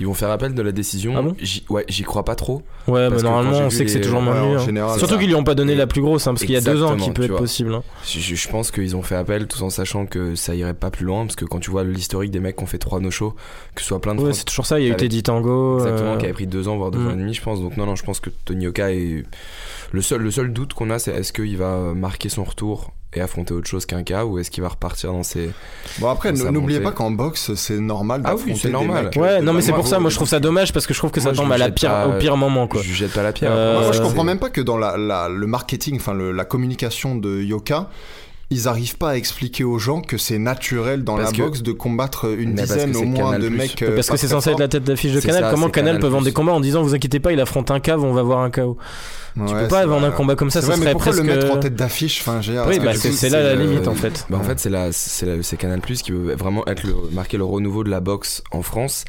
ils 0.00 0.06
vont 0.06 0.14
faire 0.14 0.30
appel 0.30 0.54
de 0.54 0.62
la 0.62 0.70
décision. 0.72 1.14
Ah 1.16 1.22
bon? 1.22 1.34
J'y- 1.40 1.64
ouais, 1.68 1.84
j'y 1.88 2.04
crois 2.04 2.24
pas 2.24 2.36
trop. 2.36 2.62
Ouais, 2.86 3.08
mais 3.10 3.22
normalement, 3.22 3.54
j'ai 3.54 3.64
on 3.64 3.70
sait 3.70 3.84
que 3.84 3.90
c'est 3.90 4.00
toujours 4.02 4.20
Ouais, 4.20 4.26
maintenu. 4.26 4.80
en 4.80 4.88
hein. 4.88 4.98
Surtout 4.98 5.18
qu'ils 5.18 5.28
lui 5.28 5.34
ont 5.34 5.42
pas 5.44 5.54
donné 5.54 5.74
la 5.74 5.86
plus 5.86 6.00
grosse, 6.02 6.26
hein, 6.26 6.34
parce 6.34 6.42
qu'il 6.44 6.54
y 6.54 6.56
a 6.56 6.60
deux 6.60 6.82
ans 6.82 6.96
qui 6.96 7.10
peut 7.10 7.24
être 7.24 7.36
possible. 7.36 7.80
Je, 8.06 8.48
pense 8.48 8.70
qu'ils 8.70 8.94
ont 8.94 9.02
fait 9.02 9.16
appel 9.16 9.46
tout 9.48 9.62
en 9.62 9.70
sachant 9.70 10.06
que 10.06 10.34
ça 10.36 10.54
irait 10.54 10.74
pas 10.74 10.90
plus 10.90 11.04
loin 11.06 11.24
parce 11.24 11.34
que 11.34 11.44
quand 11.44 11.58
tu 11.58 11.70
vois 11.70 11.82
l'historique 11.82 12.30
des 12.30 12.40
mecs 12.40 12.56
qui 12.56 12.62
ont 12.62 12.66
fait 12.66 12.78
trois 12.78 13.00
no-shows, 13.00 13.34
que 13.74 13.80
ce 13.82 13.88
soit 13.88 14.00
plein 14.00 14.14
de 14.14 14.20
Ouais, 14.20 14.32
c'est 14.32 14.44
toujours 14.44 14.66
ça. 14.66 14.78
Il 14.78 14.86
y 14.86 14.90
a 14.90 14.92
eu 14.92 14.96
Tango. 15.24 15.78
Exactement, 15.78 16.12
euh, 16.12 16.16
qui 16.18 16.24
avait 16.24 16.34
pris 16.34 16.46
deux 16.46 16.68
ans, 16.68 16.76
voire 16.76 16.90
deux 16.90 16.98
Mm. 17.00 17.06
ans 17.08 17.10
et 17.12 17.16
demi, 17.16 17.34
je 17.34 17.42
pense. 17.42 17.60
Donc 17.60 17.76
non, 17.76 17.86
non, 17.86 17.96
je 17.96 18.04
pense 18.04 18.20
que 18.20 18.30
Tony 18.44 18.66
Oka 18.68 18.92
est 18.92 19.24
le 19.92 20.02
seul, 20.02 20.20
le 20.22 20.30
seul 20.30 20.52
doute 20.52 20.74
qu'on 20.74 20.90
a, 20.90 20.98
c'est 20.98 21.12
est-ce 21.12 21.32
qu'il 21.32 21.56
va 21.56 21.92
marquer 21.94 22.28
son 22.28 22.44
retour 22.44 22.92
et 23.16 23.20
affronter 23.20 23.54
autre 23.54 23.68
chose 23.68 23.86
qu'un 23.86 24.02
cas 24.02 24.24
ou 24.24 24.38
est-ce 24.40 24.50
qu'il 24.50 24.62
va 24.62 24.68
repartir 24.68 25.12
dans 25.12 25.22
ses 25.22 25.50
Bon 26.00 26.08
après, 26.10 26.32
n'oubliez 26.32 26.80
pas 26.80 26.90
qu'en 26.90 27.12
boxe, 27.12 27.54
c'est 27.54 27.78
normal 27.78 28.22
Ah 28.24 28.34
oui, 28.34 28.56
c'est 28.56 28.68
des 28.68 28.72
normal. 28.72 29.04
mecs, 29.04 29.16
Ouais, 29.16 29.38
euh, 29.38 29.40
non, 29.40 29.52
mais 29.52 29.60
c'est 29.62 29.72
pour 29.72 29.86
ça, 29.86 30.00
moi 30.00 30.10
je 30.10 30.16
trouve 30.16 30.26
ça 30.28 30.40
dommage 30.40 30.72
parce 30.72 30.84
que 30.86 30.92
je 30.94 30.98
trouve 30.98 31.12
que 31.12 31.20
ça 31.20 31.32
Moi, 31.32 31.36
tombe 31.44 31.52
à 31.52 31.58
la 31.58 31.70
pire, 31.70 31.90
pas- 31.90 32.08
au 32.08 32.18
pire 32.18 32.36
moment 32.36 32.66
quoi. 32.66 32.82
je 32.82 32.92
jette 32.92 33.12
pas 33.12 33.22
la 33.22 33.32
pierre 33.32 33.52
Euh, 33.54 33.80
Moi, 33.80 33.92
je 33.92 34.00
Euh, 34.00 34.02
comprends 34.02 34.24
même 34.24 34.40
pas 34.40 34.50
que 34.50 34.60
dans 34.60 34.76
la, 34.78 34.96
la- 34.96 35.28
le 35.28 35.46
marketing, 35.46 35.96
enfin 35.96 36.12
la 36.14 36.44
communication 36.44 37.14
de 37.14 37.40
Yoka, 37.40 37.88
ils 38.50 38.68
arrivent 38.68 38.96
pas 38.96 39.10
à 39.10 39.16
expliquer 39.16 39.64
aux 39.64 39.78
gens 39.78 40.00
que 40.00 40.18
c'est 40.18 40.38
naturel 40.38 41.02
dans 41.04 41.16
Parce 41.16 41.32
la 41.36 41.44
boxe 41.44 41.62
de 41.62 41.72
combattre 41.72 42.26
une 42.38 42.50
Mais 42.50 42.56
parce 42.56 42.68
que 42.70 42.74
dizaine 42.74 42.96
au 42.96 42.98
c'est 43.00 43.04
moins 43.06 43.32
Canal+. 43.32 43.42
de 43.42 43.48
mecs. 43.48 43.82
euh, 43.82 43.94
parce 43.94 44.06
pas 44.08 44.14
que 44.14 44.20
c'est 44.20 44.28
censé 44.28 44.50
être 44.50 44.58
la 44.58 44.68
tête 44.68 44.84
d'affiche 44.84 45.12
de 45.12 45.20
Canal. 45.20 45.44
ça, 45.44 45.50
Comment 45.50 45.68
Canal 45.70 45.92
Canal+. 45.94 46.00
peut 46.02 46.08
vendre 46.08 46.24
des 46.24 46.32
combats 46.32 46.52
en 46.52 46.60
disant 46.60 46.82
vous 46.82 46.94
inquiétez 46.94 47.20
pas, 47.20 47.32
il 47.32 47.40
affronte 47.40 47.70
un 47.70 47.80
cave, 47.80 48.02
on 48.04 48.12
va 48.12 48.22
voir 48.22 48.40
un 48.40 48.50
KO. 48.50 48.76
Tu 49.34 49.40
Ouais, 49.40 49.46
peux 49.52 49.58
c'est 49.62 49.68
pas 49.68 49.86
vendre 49.86 50.06
un 50.06 50.10
combat 50.12 50.36
comme 50.36 50.50
ça, 50.50 50.60
ça 50.60 50.68
vrai, 50.68 50.76
mais 50.76 50.82
serait 50.82 50.92
pourquoi 50.92 51.12
presque. 51.12 51.26
le 51.26 51.34
mettre 51.34 51.50
en 51.52 51.58
tête 51.58 51.74
d'affiche 51.74 52.20
Enfin, 52.20 52.40
j'ai- 52.40 52.52
Oui, 52.68 52.78
parce 52.78 52.98
bah 52.98 53.08
que 53.08 53.10
c'est 53.12 53.30
là 53.30 53.42
la 53.42 53.54
le- 53.56 53.62
limite 53.64 53.88
en 53.88 53.94
fait. 53.94 54.26
Bah, 54.30 54.38
en 54.40 54.44
fait, 54.44 54.60
c'est 54.60 54.70
la, 54.70 54.92
c'est 54.92 55.26
la- 55.26 55.42
c'est 55.42 55.56
Canal 55.56 55.80
Plus 55.80 56.02
qui 56.02 56.12
veut 56.12 56.34
vraiment 56.36 56.64
être 56.68 56.84
le, 56.84 56.94
marquer 57.12 57.36
le 57.36 57.44
renouveau 57.44 57.82
de 57.82 57.90
la 57.90 57.98
boxe 58.00 58.42
en 58.52 58.62
France. 58.62 59.04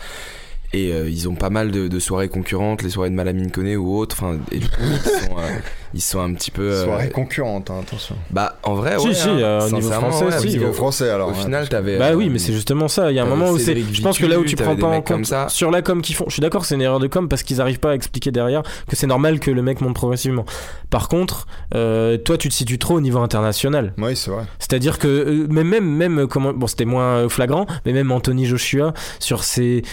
Et 0.75 0.91
euh, 0.91 1.09
ils 1.09 1.29
ont 1.29 1.35
pas 1.35 1.49
mal 1.49 1.71
de, 1.71 1.87
de 1.87 1.99
soirées 1.99 2.27
concurrentes, 2.27 2.81
les 2.81 2.89
soirées 2.89 3.09
de 3.09 3.15
Malamine 3.15 3.49
Koné 3.49 3.77
ou 3.77 3.97
autres. 3.97 4.17
Enfin, 4.19 4.37
et 4.51 4.59
du 4.59 4.67
coup, 4.67 4.81
ils 4.83 5.09
sont, 5.09 5.37
euh, 5.37 5.59
ils 5.93 6.01
sont 6.01 6.19
un 6.19 6.33
petit 6.33 6.51
peu. 6.51 6.63
euh, 6.63 6.83
Soirée 6.83 7.09
concurrente, 7.09 7.69
hein, 7.69 7.79
attention. 7.81 8.15
Bah, 8.29 8.57
en 8.63 8.73
vrai, 8.75 8.99
Si, 8.99 9.07
ouais. 9.07 9.13
si, 9.13 9.29
hein, 9.29 9.59
au 9.67 9.71
niveau 9.71 9.89
français, 9.89 10.25
ouais, 10.25 10.39
si. 10.39 10.47
niveau 10.47 10.73
français 10.73 11.09
alors. 11.09 11.29
Au 11.29 11.31
ouais. 11.31 11.37
final, 11.37 11.69
t'avais. 11.69 11.97
Bah 11.97 12.07
euh, 12.07 12.15
oui, 12.15 12.27
mais 12.29 12.39
c'est 12.39 12.51
justement 12.51 12.89
ça. 12.89 13.09
Il 13.09 13.15
y 13.15 13.19
a 13.19 13.23
un 13.23 13.27
moment 13.27 13.51
où 13.51 13.57
c'est. 13.57 13.73
Je 13.77 14.01
pense 14.01 14.17
que 14.17 14.25
là 14.25 14.37
où 14.37 14.43
tu 14.43 14.57
prends 14.57 14.75
pas 14.75 14.87
en 14.87 15.01
compte 15.01 15.25
ça. 15.25 15.47
sur 15.47 15.71
la 15.71 15.81
com 15.81 16.01
qu'ils 16.01 16.15
font. 16.15 16.25
Je 16.27 16.33
suis 16.33 16.41
d'accord, 16.41 16.65
c'est 16.65 16.75
une 16.75 16.81
erreur 16.81 16.99
de 16.99 17.07
com 17.07 17.29
parce 17.29 17.43
qu'ils 17.43 17.61
arrivent 17.61 17.79
pas 17.79 17.91
à 17.91 17.95
expliquer 17.95 18.31
derrière 18.31 18.63
que 18.89 18.97
c'est 18.97 19.07
normal 19.07 19.39
que 19.39 19.51
le 19.51 19.61
mec 19.61 19.79
monte 19.79 19.95
progressivement. 19.95 20.43
Par 20.89 21.07
contre, 21.07 21.47
euh, 21.73 22.17
toi, 22.17 22.37
tu 22.37 22.49
te 22.49 22.53
situes 22.53 22.79
trop 22.79 22.95
au 22.95 23.01
niveau 23.01 23.19
international. 23.19 23.93
Oui, 23.97 24.17
c'est 24.17 24.31
vrai. 24.31 24.43
C'est-à-dire 24.59 24.99
que 24.99 25.47
mais 25.49 25.63
même 25.63 25.85
même 25.89 26.27
comment 26.27 26.51
bon 26.51 26.67
c'était 26.67 26.83
moins 26.85 27.29
flagrant, 27.29 27.65
mais 27.85 27.93
même 27.93 28.11
Anthony 28.11 28.45
Joshua 28.45 28.93
sur 29.19 29.45
ses 29.45 29.83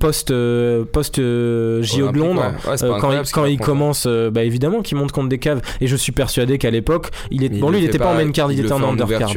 post 0.00 0.13
euh, 0.30 0.84
post 0.84 1.18
euh, 1.18 1.82
JO 1.82 2.10
de 2.12 2.18
Londres. 2.18 2.42
ouais. 2.66 2.70
Ouais, 2.72 2.82
euh, 2.84 2.98
quand 3.00 3.12
il, 3.12 3.30
quand 3.32 3.44
il 3.46 3.58
commence, 3.58 4.04
euh, 4.06 4.30
bah 4.30 4.42
évidemment 4.44 4.82
qu'il 4.82 4.96
monte 4.96 5.12
contre 5.12 5.28
des 5.28 5.38
caves. 5.38 5.60
Et 5.80 5.86
je 5.86 5.96
suis 5.96 6.12
persuadé 6.12 6.58
qu'à 6.58 6.70
l'époque, 6.70 7.08
il 7.30 7.44
est 7.44 7.48
bon 7.48 7.70
lui 7.70 7.78
il 7.78 7.84
était 7.84 7.98
pas 7.98 8.12
en 8.12 8.14
main 8.14 8.30
card, 8.30 8.50
il, 8.52 8.60
était 8.60 8.72
en 8.72 8.82
undercard. 8.82 9.30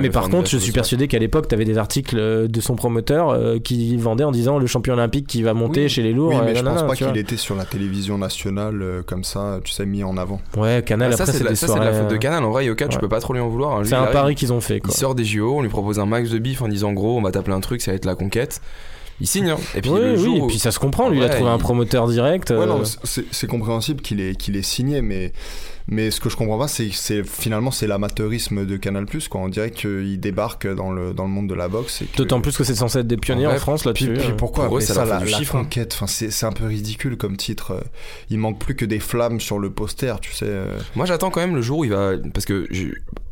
mais 0.00 0.10
par 0.10 0.28
contre, 0.28 0.48
je 0.48 0.56
suis 0.58 0.72
persuadé 0.72 1.08
qu'à 1.08 1.18
l'époque, 1.18 1.48
tu 1.48 1.54
avais 1.54 1.64
des 1.64 1.78
articles 1.78 2.16
euh, 2.18 2.48
de 2.48 2.60
son 2.60 2.76
promoteur 2.76 3.30
euh, 3.30 3.58
qui 3.58 3.96
vendait 3.96 4.24
en 4.24 4.30
disant 4.32 4.58
le 4.58 4.66
champion 4.66 4.94
olympique 4.94 5.26
qui 5.26 5.42
va 5.42 5.54
monter 5.54 5.82
Oui. 5.84 5.88
chez 5.88 6.02
les 6.02 6.12
lourds. 6.12 6.30
Oui, 6.30 6.36
mais 6.44 6.52
euh, 6.52 6.54
je 6.56 6.62
nanana, 6.64 6.82
pense 6.82 6.98
pas 6.98 7.06
qu'il 7.06 7.16
était 7.16 7.36
sur 7.36 7.54
la 7.54 7.64
télévision 7.64 8.18
nationale 8.18 8.80
euh, 8.82 9.02
comme 9.04 9.24
ça, 9.24 9.60
tu 9.64 9.72
sais, 9.72 9.86
mis 9.86 10.02
en 10.04 10.16
avant. 10.16 10.40
Ouais, 10.56 10.82
Canal, 10.84 11.10
Ah, 11.12 11.16
ça, 11.16 11.22
après, 11.24 11.32
c'est 11.34 11.44
de 11.44 11.80
la 11.84 11.92
faute 11.92 12.08
de 12.10 12.16
Canal. 12.16 12.44
En 12.44 12.50
vrai, 12.50 12.64
Yoka, 12.66 12.88
tu 12.88 12.98
peux 12.98 13.08
pas 13.08 13.20
trop 13.20 13.32
lui 13.34 13.40
en 13.40 13.48
vouloir. 13.48 13.76
hein. 13.78 13.82
C'est 13.84 13.94
un 13.94 14.06
pari 14.06 14.34
qu'ils 14.34 14.52
ont 14.52 14.60
fait, 14.60 14.80
quoi. 14.80 14.90
Il 14.92 14.96
sort 14.96 15.14
des 15.14 15.24
JO, 15.24 15.56
on 15.58 15.62
lui 15.62 15.68
propose 15.68 15.98
un 15.98 16.06
max 16.06 16.30
de 16.30 16.38
bif 16.38 16.62
en 16.62 16.68
disant 16.68 16.92
gros, 16.92 17.16
on 17.18 17.22
va 17.22 17.30
t'appeler 17.32 17.56
un 17.56 17.60
truc, 17.60 17.80
ça 17.80 17.90
va 17.90 17.96
être 17.96 18.04
la 18.04 18.14
conquête. 18.14 18.60
Il 19.20 19.26
signe, 19.26 19.50
hein. 19.50 19.56
Et 19.74 19.80
puis 19.82 19.90
oui, 19.90 20.00
le 20.00 20.16
jour 20.16 20.34
oui, 20.34 20.44
et 20.44 20.46
puis 20.46 20.58
ça 20.58 20.70
se 20.70 20.78
comprend. 20.78 21.08
Lui, 21.10 21.18
il 21.18 21.24
a 21.24 21.28
trouvé 21.28 21.50
un 21.50 21.58
promoteur 21.58 22.08
direct. 22.08 22.50
Ouais, 22.50 22.56
euh, 22.56 22.66
non, 22.66 22.82
c'est- 23.04 23.24
c'est 23.30 23.46
compréhensible 23.46 24.00
qu'il 24.00 24.20
ait, 24.20 24.34
qu'il 24.34 24.56
ait 24.56 24.62
signé, 24.62 25.02
mais, 25.02 25.32
mais 25.90 26.10
ce 26.10 26.20
que 26.20 26.30
je 26.30 26.36
comprends 26.36 26.58
pas, 26.58 26.68
c'est 26.68 26.88
finalement 27.24 27.70
c'est 27.70 27.86
l'amateurisme 27.86 28.64
de 28.64 28.76
Canal+, 28.76 29.06
quoi. 29.28 29.40
On 29.40 29.48
dirait 29.48 29.70
qu'il 29.70 30.18
débarque 30.20 30.66
dans 30.72 30.90
le, 30.90 31.12
dans 31.12 31.24
le 31.24 31.30
monde 31.30 31.48
de 31.48 31.54
la 31.54 31.68
boxe. 31.68 32.02
D'autant 32.16 32.40
plus 32.40 32.56
que 32.56 32.64
c'est 32.64 32.74
censé 32.74 33.00
être 33.00 33.06
des 33.06 33.16
pionniers 33.16 33.46
En 33.46 33.56
France 33.56 33.82
Puis, 33.94 34.06
là-dessus. 34.06 34.12
puis 34.24 34.32
euh. 34.32 34.36
pourquoi 34.36 34.66
Pour 34.66 34.78
eux, 34.78 34.80
ça 34.80 34.94
ça, 34.94 35.04
la, 35.04 35.18
fait 35.18 35.24
du 35.26 35.30
la 35.32 35.38
chiffre, 35.38 35.56
hein. 35.56 35.62
conquête 35.64 35.92
enfin, 35.94 36.06
c'est, 36.06 36.30
c'est 36.30 36.46
un 36.46 36.52
peu 36.52 36.64
ridicule 36.64 37.16
comme 37.16 37.36
titre. 37.36 37.72
euh. 37.72 37.80
Il 38.30 38.38
manque 38.38 38.58
plus 38.58 38.74
que 38.74 38.84
des 38.84 39.00
flammes 39.00 39.40
sur 39.40 39.58
le 39.58 39.70
poster, 39.70 40.14
tu 40.20 40.32
sais. 40.32 40.46
euh. 40.48 40.78
Moi, 40.96 41.04
j'attends 41.06 41.30
quand 41.30 41.40
même 41.40 41.56
le 41.56 41.62
jour 41.62 41.78
où 41.80 41.84
il 41.84 41.90
va. 41.90 42.12
Parce 42.32 42.46
que 42.46 42.66
je... 42.70 42.86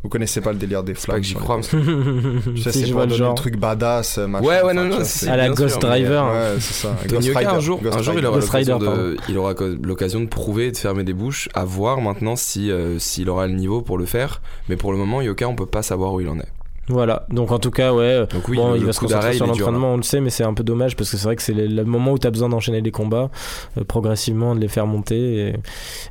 Vous 0.05 0.09
connaissez 0.09 0.41
pas 0.41 0.53
le 0.53 0.59
délire 0.59 0.85
des 0.85 0.95
c'est 0.95 1.01
flammes 1.07 1.17
pas 1.17 1.21
que 1.21 1.27
j'y 1.27 1.35
crois. 1.35 1.57
posters. 1.57 1.81
Tu 2.55 2.63
sais, 2.63 2.71
Si 2.73 2.81
c'est 2.81 2.87
je 2.87 2.93
pour 2.93 3.07
vois 3.07 3.29
le 3.31 3.35
truc 3.35 3.57
badass, 3.57 4.19
machin. 4.19 4.45
Ouais, 4.47 4.63
ouais, 4.63 4.73
non, 4.73 4.85
non, 4.85 4.99
c'est- 5.03 5.29
À 5.29 5.37
la 5.37 5.49
Ghost 5.49 5.75
mais- 5.83 5.89
Driver. 5.89 6.25
Ouais, 6.33 6.55
c'est 6.61 6.75
ça. 6.75 6.97
Tony 7.09 7.27
Ghost 7.27 7.37
Rider, 7.37 7.51
un 7.51 7.61
jour, 7.61 7.81
Ghost 7.83 7.97
un 7.99 8.03
jour 8.03 8.15
il 8.17 9.37
aura 9.37 9.55
de, 9.55 9.79
l'occasion 9.83 10.21
de 10.21 10.27
prouver 10.27 10.67
et 10.69 10.73
de 10.73 10.77
fermer 10.77 11.03
des 11.03 11.13
bouches, 11.15 11.49
à 11.55 11.65
voir 11.65 12.01
maintenant 12.01 12.37
si 12.49 12.71
euh, 12.71 12.99
s'il 12.99 13.29
aura 13.29 13.47
le 13.47 13.53
niveau 13.53 13.83
pour 13.83 13.99
le 13.99 14.07
faire. 14.07 14.41
Mais 14.69 14.77
pour 14.77 14.93
le 14.93 14.99
moment, 14.99 15.21
Yoka, 15.21 15.47
on 15.47 15.55
peut 15.55 15.67
pas 15.67 15.83
savoir 15.83 16.15
où 16.15 16.21
il 16.21 16.29
en 16.29 16.39
est. 16.39 16.53
Voilà, 16.89 17.27
donc 17.31 17.51
en 17.53 17.59
tout 17.59 17.71
cas, 17.71 17.93
ouais. 17.93 18.03
euh, 18.05 18.27
Donc 18.27 18.49
oui, 18.49 18.57
bon, 18.57 18.73
le, 18.73 18.79
il 18.79 18.85
va 18.85 18.93
se 18.93 19.01
concentrer 19.01 19.35
sur 19.35 19.47
l'entraînement, 19.65 19.93
on 19.95 19.97
le 19.99 20.03
sait, 20.03 20.21
mais 20.21 20.31
c'est 20.31 20.45
un 20.45 20.55
peu 20.55 20.63
dommage 20.65 20.97
parce 20.97 21.11
que 21.11 21.17
c'est 21.17 21.25
vrai 21.25 21.37
que 21.37 21.43
c'est 21.43 21.53
le, 21.53 21.67
le 21.67 21.85
moment 21.85 22.13
où 22.13 22.19
tu 22.19 22.27
as 22.27 22.31
besoin 22.31 22.49
d'enchaîner 22.49 22.81
les 22.81 22.91
combats, 22.91 23.31
euh, 23.77 23.85
progressivement 23.85 24.55
de 24.55 24.61
les 24.61 24.69
faire 24.69 24.87
monter. 24.87 25.49
Et, 25.49 25.55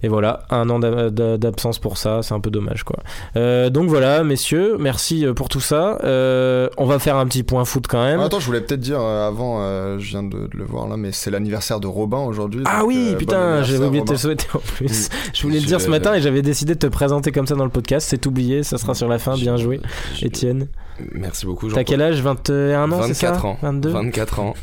et 0.04 0.08
voilà, 0.08 0.44
un 0.50 0.70
an 0.70 0.80
d'a- 0.80 1.10
d'a- 1.10 1.38
d'absence 1.38 1.80
pour 1.80 1.98
ça, 1.98 2.22
c'est 2.22 2.34
un 2.34 2.40
peu 2.40 2.50
dommage 2.52 2.84
quoi. 2.84 2.98
Euh, 3.36 3.70
donc 3.70 3.90
voilà, 3.90 4.24
messieurs, 4.24 4.78
merci 4.80 5.26
euh, 5.26 5.34
pour 5.34 5.50
tout 5.50 5.60
ça. 5.62 5.98
Euh, 6.04 6.70
on 6.78 6.86
va 6.86 7.00
faire 7.00 7.18
un 7.18 7.26
petit 7.26 7.44
point 7.44 7.66
foot 7.66 7.86
quand 7.88 8.04
même. 8.04 8.20
Ah, 8.20 8.26
attends, 8.26 8.40
je 8.40 8.46
voulais 8.46 8.62
peut-être 8.62 8.80
dire 8.80 9.00
euh, 9.02 9.28
avant, 9.28 9.58
euh, 9.62 9.98
je 10.00 10.10
viens 10.10 10.24
de, 10.24 10.30
de 10.30 10.50
le 10.58 10.64
voir 10.66 10.88
là, 10.88 10.98
mais 10.98 11.12
c'est 11.12 11.32
l'anniversaire 11.32 11.80
de 11.80 11.88
Robin 11.88 12.20
aujourd'hui. 12.20 12.62
Ah 12.66 12.80
donc, 12.82 12.90
oui, 12.90 13.10
euh, 13.14 13.16
putain, 13.18 13.64
j'avais 13.64 13.86
oublié 13.86 14.04
de 14.04 14.10
te 14.10 14.16
souhaiter 14.16 14.48
en 14.54 14.60
plus. 14.60 15.10
Je 15.34 15.42
voulais 15.44 15.60
le 15.60 15.66
dire 15.66 15.82
ce 15.82 15.90
matin 15.90 16.14
et 16.14 16.22
j'avais 16.22 16.42
décidé 16.42 16.74
de 16.76 16.80
te 16.80 16.88
présenter 16.88 17.32
comme 17.32 17.48
ça 17.48 17.56
dans 17.56 17.64
le 17.64 17.70
podcast. 17.70 18.08
C'est 18.10 18.26
oublié, 18.26 18.64
ça 18.64 18.78
sera 18.78 18.94
sur 18.94 19.08
la 19.08 19.18
fin. 19.20 19.36
Bien 19.36 19.58
joué, 19.58 19.80
Étienne. 20.22 20.67
Merci 21.14 21.46
beaucoup. 21.46 21.70
T'as 21.72 21.84
quel 21.84 22.02
âge 22.02 22.22
21 22.22 22.92
ans, 22.92 23.02
c'est 23.04 23.14
ça 23.14 23.28
24 23.32 23.46
ans. 23.46 23.58
22 23.62 23.90
24 23.90 24.40
ans. 24.40 24.54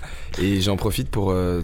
Et 0.41 0.61
j'en 0.61 0.77
profite 0.77 1.09
pour 1.11 1.31
euh, 1.31 1.63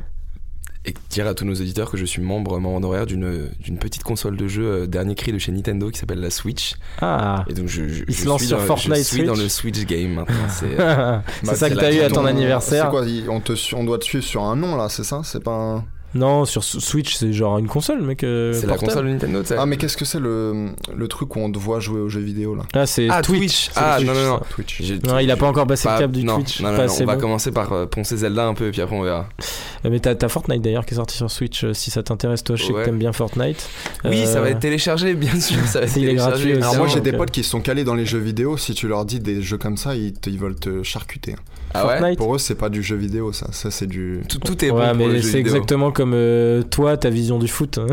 dire 1.11 1.27
à 1.27 1.35
tous 1.35 1.45
nos 1.45 1.55
auditeurs 1.55 1.91
que 1.91 1.97
je 1.97 2.05
suis 2.05 2.23
membre, 2.23 2.59
membre 2.59 2.77
honoraire 2.77 3.05
d'une 3.07 3.49
d'une 3.61 3.79
petite 3.79 4.03
console 4.03 4.37
de 4.37 4.49
jeu 4.49 4.65
euh, 4.65 4.87
dernier 4.87 5.15
cri 5.15 5.33
de 5.33 5.39
chez 5.39 5.53
Nintendo 5.53 5.91
qui 5.91 5.99
s'appelle 5.99 6.21
la 6.21 6.31
Switch. 6.31 6.75
Ah, 7.03 7.45
Et 7.49 7.53
donc 7.55 7.67
je, 7.67 7.89
je, 7.89 8.05
Il 8.09 8.15
je 8.15 8.21
se 8.23 8.27
lance 8.27 8.41
suis 8.41 8.49
sur 8.49 8.59
dans, 8.59 8.65
Fortnite 8.65 8.97
Je 8.99 9.03
suis 9.03 9.25
dans 9.25 9.35
le 9.35 9.49
Switch 9.49 9.85
game 9.87 10.15
maintenant. 10.15 10.35
C'est 10.49 10.77
Bah, 10.77 11.23
ça 11.55 11.69
que 11.69 11.75
t'as 11.75 11.93
eu 11.93 12.01
à 12.01 12.09
ton 12.09 12.25
anniversaire. 12.25 12.85
C'est 12.85 12.91
quoi 12.91 13.05
on, 13.35 13.41
te, 13.41 13.53
on 13.75 13.85
doit 13.85 13.99
te 13.99 14.05
suivre 14.05 14.25
sur 14.25 14.43
un 14.45 14.57
nom 14.57 14.77
là, 14.77 14.89
c'est 14.89 15.05
ça? 15.05 15.21
C'est 15.25 15.43
pas 15.43 15.53
un... 15.53 15.85
Non, 16.13 16.45
sur 16.45 16.65
Switch, 16.65 17.15
c'est 17.15 17.33
genre 17.33 17.59
une 17.59 17.69
console, 17.69 18.03
mec. 18.03 18.25
euh, 18.25 18.53
c'est 18.53 18.67
la 18.67 18.77
console 18.77 19.07
Nintendo, 19.07 19.43
tu 19.43 19.49
sais. 19.49 19.57
Ah, 19.57 19.65
mais 19.67 19.77
qu'est-ce 19.77 19.97
que 19.97 20.05
c'est 20.05 20.19
le, 20.19 20.71
le 20.93 21.09
truc 21.09 21.37
où 21.37 21.39
on 21.41 21.53
te 21.53 21.59
voit 21.59 21.79
jouer 21.79 22.01
aux 22.01 22.09
jeux 22.09 22.21
vidéo 22.21 22.57
là 22.57 22.65
Ah, 22.75 22.85
c'est 22.87 23.07
Ah, 23.09 23.23
Twitch. 23.23 23.71
Ah, 23.77 23.95
Twitch, 23.97 24.09
non, 24.09 24.15
non, 24.15 24.27
non. 24.29 24.41
Twitch. 24.51 24.83
J'ai- 24.83 24.99
Non, 24.99 25.19
il 25.21 25.31
a 25.31 25.37
pas 25.37 25.47
encore 25.47 25.69
passé 25.69 25.85
pas- 25.85 25.95
le 25.97 26.01
cap 26.01 26.11
du 26.11 26.25
non, 26.25 26.37
Twitch. 26.37 26.61
Non, 26.61 26.71
non, 26.73 26.77
pas 26.77 26.87
non, 26.87 26.93
on 27.01 27.05
va 27.05 27.15
bon. 27.15 27.21
commencer 27.21 27.53
par 27.53 27.73
euh, 27.73 27.87
poncer 27.87 28.17
Zelda 28.17 28.45
un 28.47 28.55
peu 28.55 28.67
et 28.67 28.71
puis 28.73 28.81
après 28.81 28.97
on 28.97 29.03
verra. 29.03 29.29
Euh, 29.85 29.91
Mais 29.91 30.01
t'as 30.01 30.29
Fortnite 30.29 30.63
d'ailleurs 30.63 30.85
qui 30.85 30.95
est 30.95 30.97
sorti 30.97 31.17
sur 31.17 31.31
Switch. 31.31 31.63
euh, 31.63 31.75
Si 31.75 31.91
ça 31.93 32.03
t'intéresse, 32.03 32.43
toi, 32.43 32.57
je 32.57 32.65
sais 32.65 32.73
Ouais. 32.73 32.81
que 32.81 32.87
t'aimes 32.87 32.99
bien 32.99 33.13
Fortnite. 33.13 33.69
Oui, 34.05 34.27
ça 34.27 34.41
va 34.41 34.51
être 34.51 34.59
téléchargé, 34.61 35.15
bien 35.15 35.39
sûr. 35.39 35.65
Ça 35.67 35.79
va 35.81 35.87
être 35.87 35.97
Il 35.97 36.09
est 36.09 36.15
gratuit. 36.15 36.55
Alors 36.55 36.77
moi 36.77 36.89
j'ai 36.89 37.01
des 37.01 37.13
potes 37.13 37.31
qui 37.31 37.45
sont 37.45 37.61
calés 37.61 37.85
dans 37.85 37.95
les 37.95 38.05
jeux 38.07 38.19
vidéo, 38.19 38.57
si 38.57 38.75
tu 38.75 38.89
leur 38.89 39.05
dis 39.05 39.21
des 39.21 39.43
jeux 39.43 39.59
comme 39.59 39.77
ça, 39.77 39.95
ils, 39.95 40.13
te- 40.13 40.29
ils 40.29 40.39
veulent 40.39 40.57
te 40.59 40.83
charcuter. 40.83 41.37
Ah 41.75 41.87
ouais 41.87 41.99
Fortnite. 41.99 42.19
Pour 42.19 42.35
eux 42.35 42.39
c'est 42.39 42.55
pas 42.55 42.69
du 42.69 42.83
jeu 42.83 42.97
vidéo 42.97 43.33
ça, 43.33 43.47
ça 43.53 43.71
c'est 43.71 43.87
du... 43.87 44.23
tout, 44.29 44.39
tout 44.39 44.65
est 44.65 44.71
ouais, 44.71 44.93
bon 44.93 44.99
pour 44.99 45.07
le 45.09 45.13
mais 45.15 45.23
c'est 45.23 45.39
exactement 45.39 45.91
comme 45.93 46.13
euh, 46.15 46.63
toi, 46.63 46.97
ta 46.97 47.11
vision 47.11 47.39
du 47.39 47.49
foot. 47.49 47.79
hein. 47.79 47.87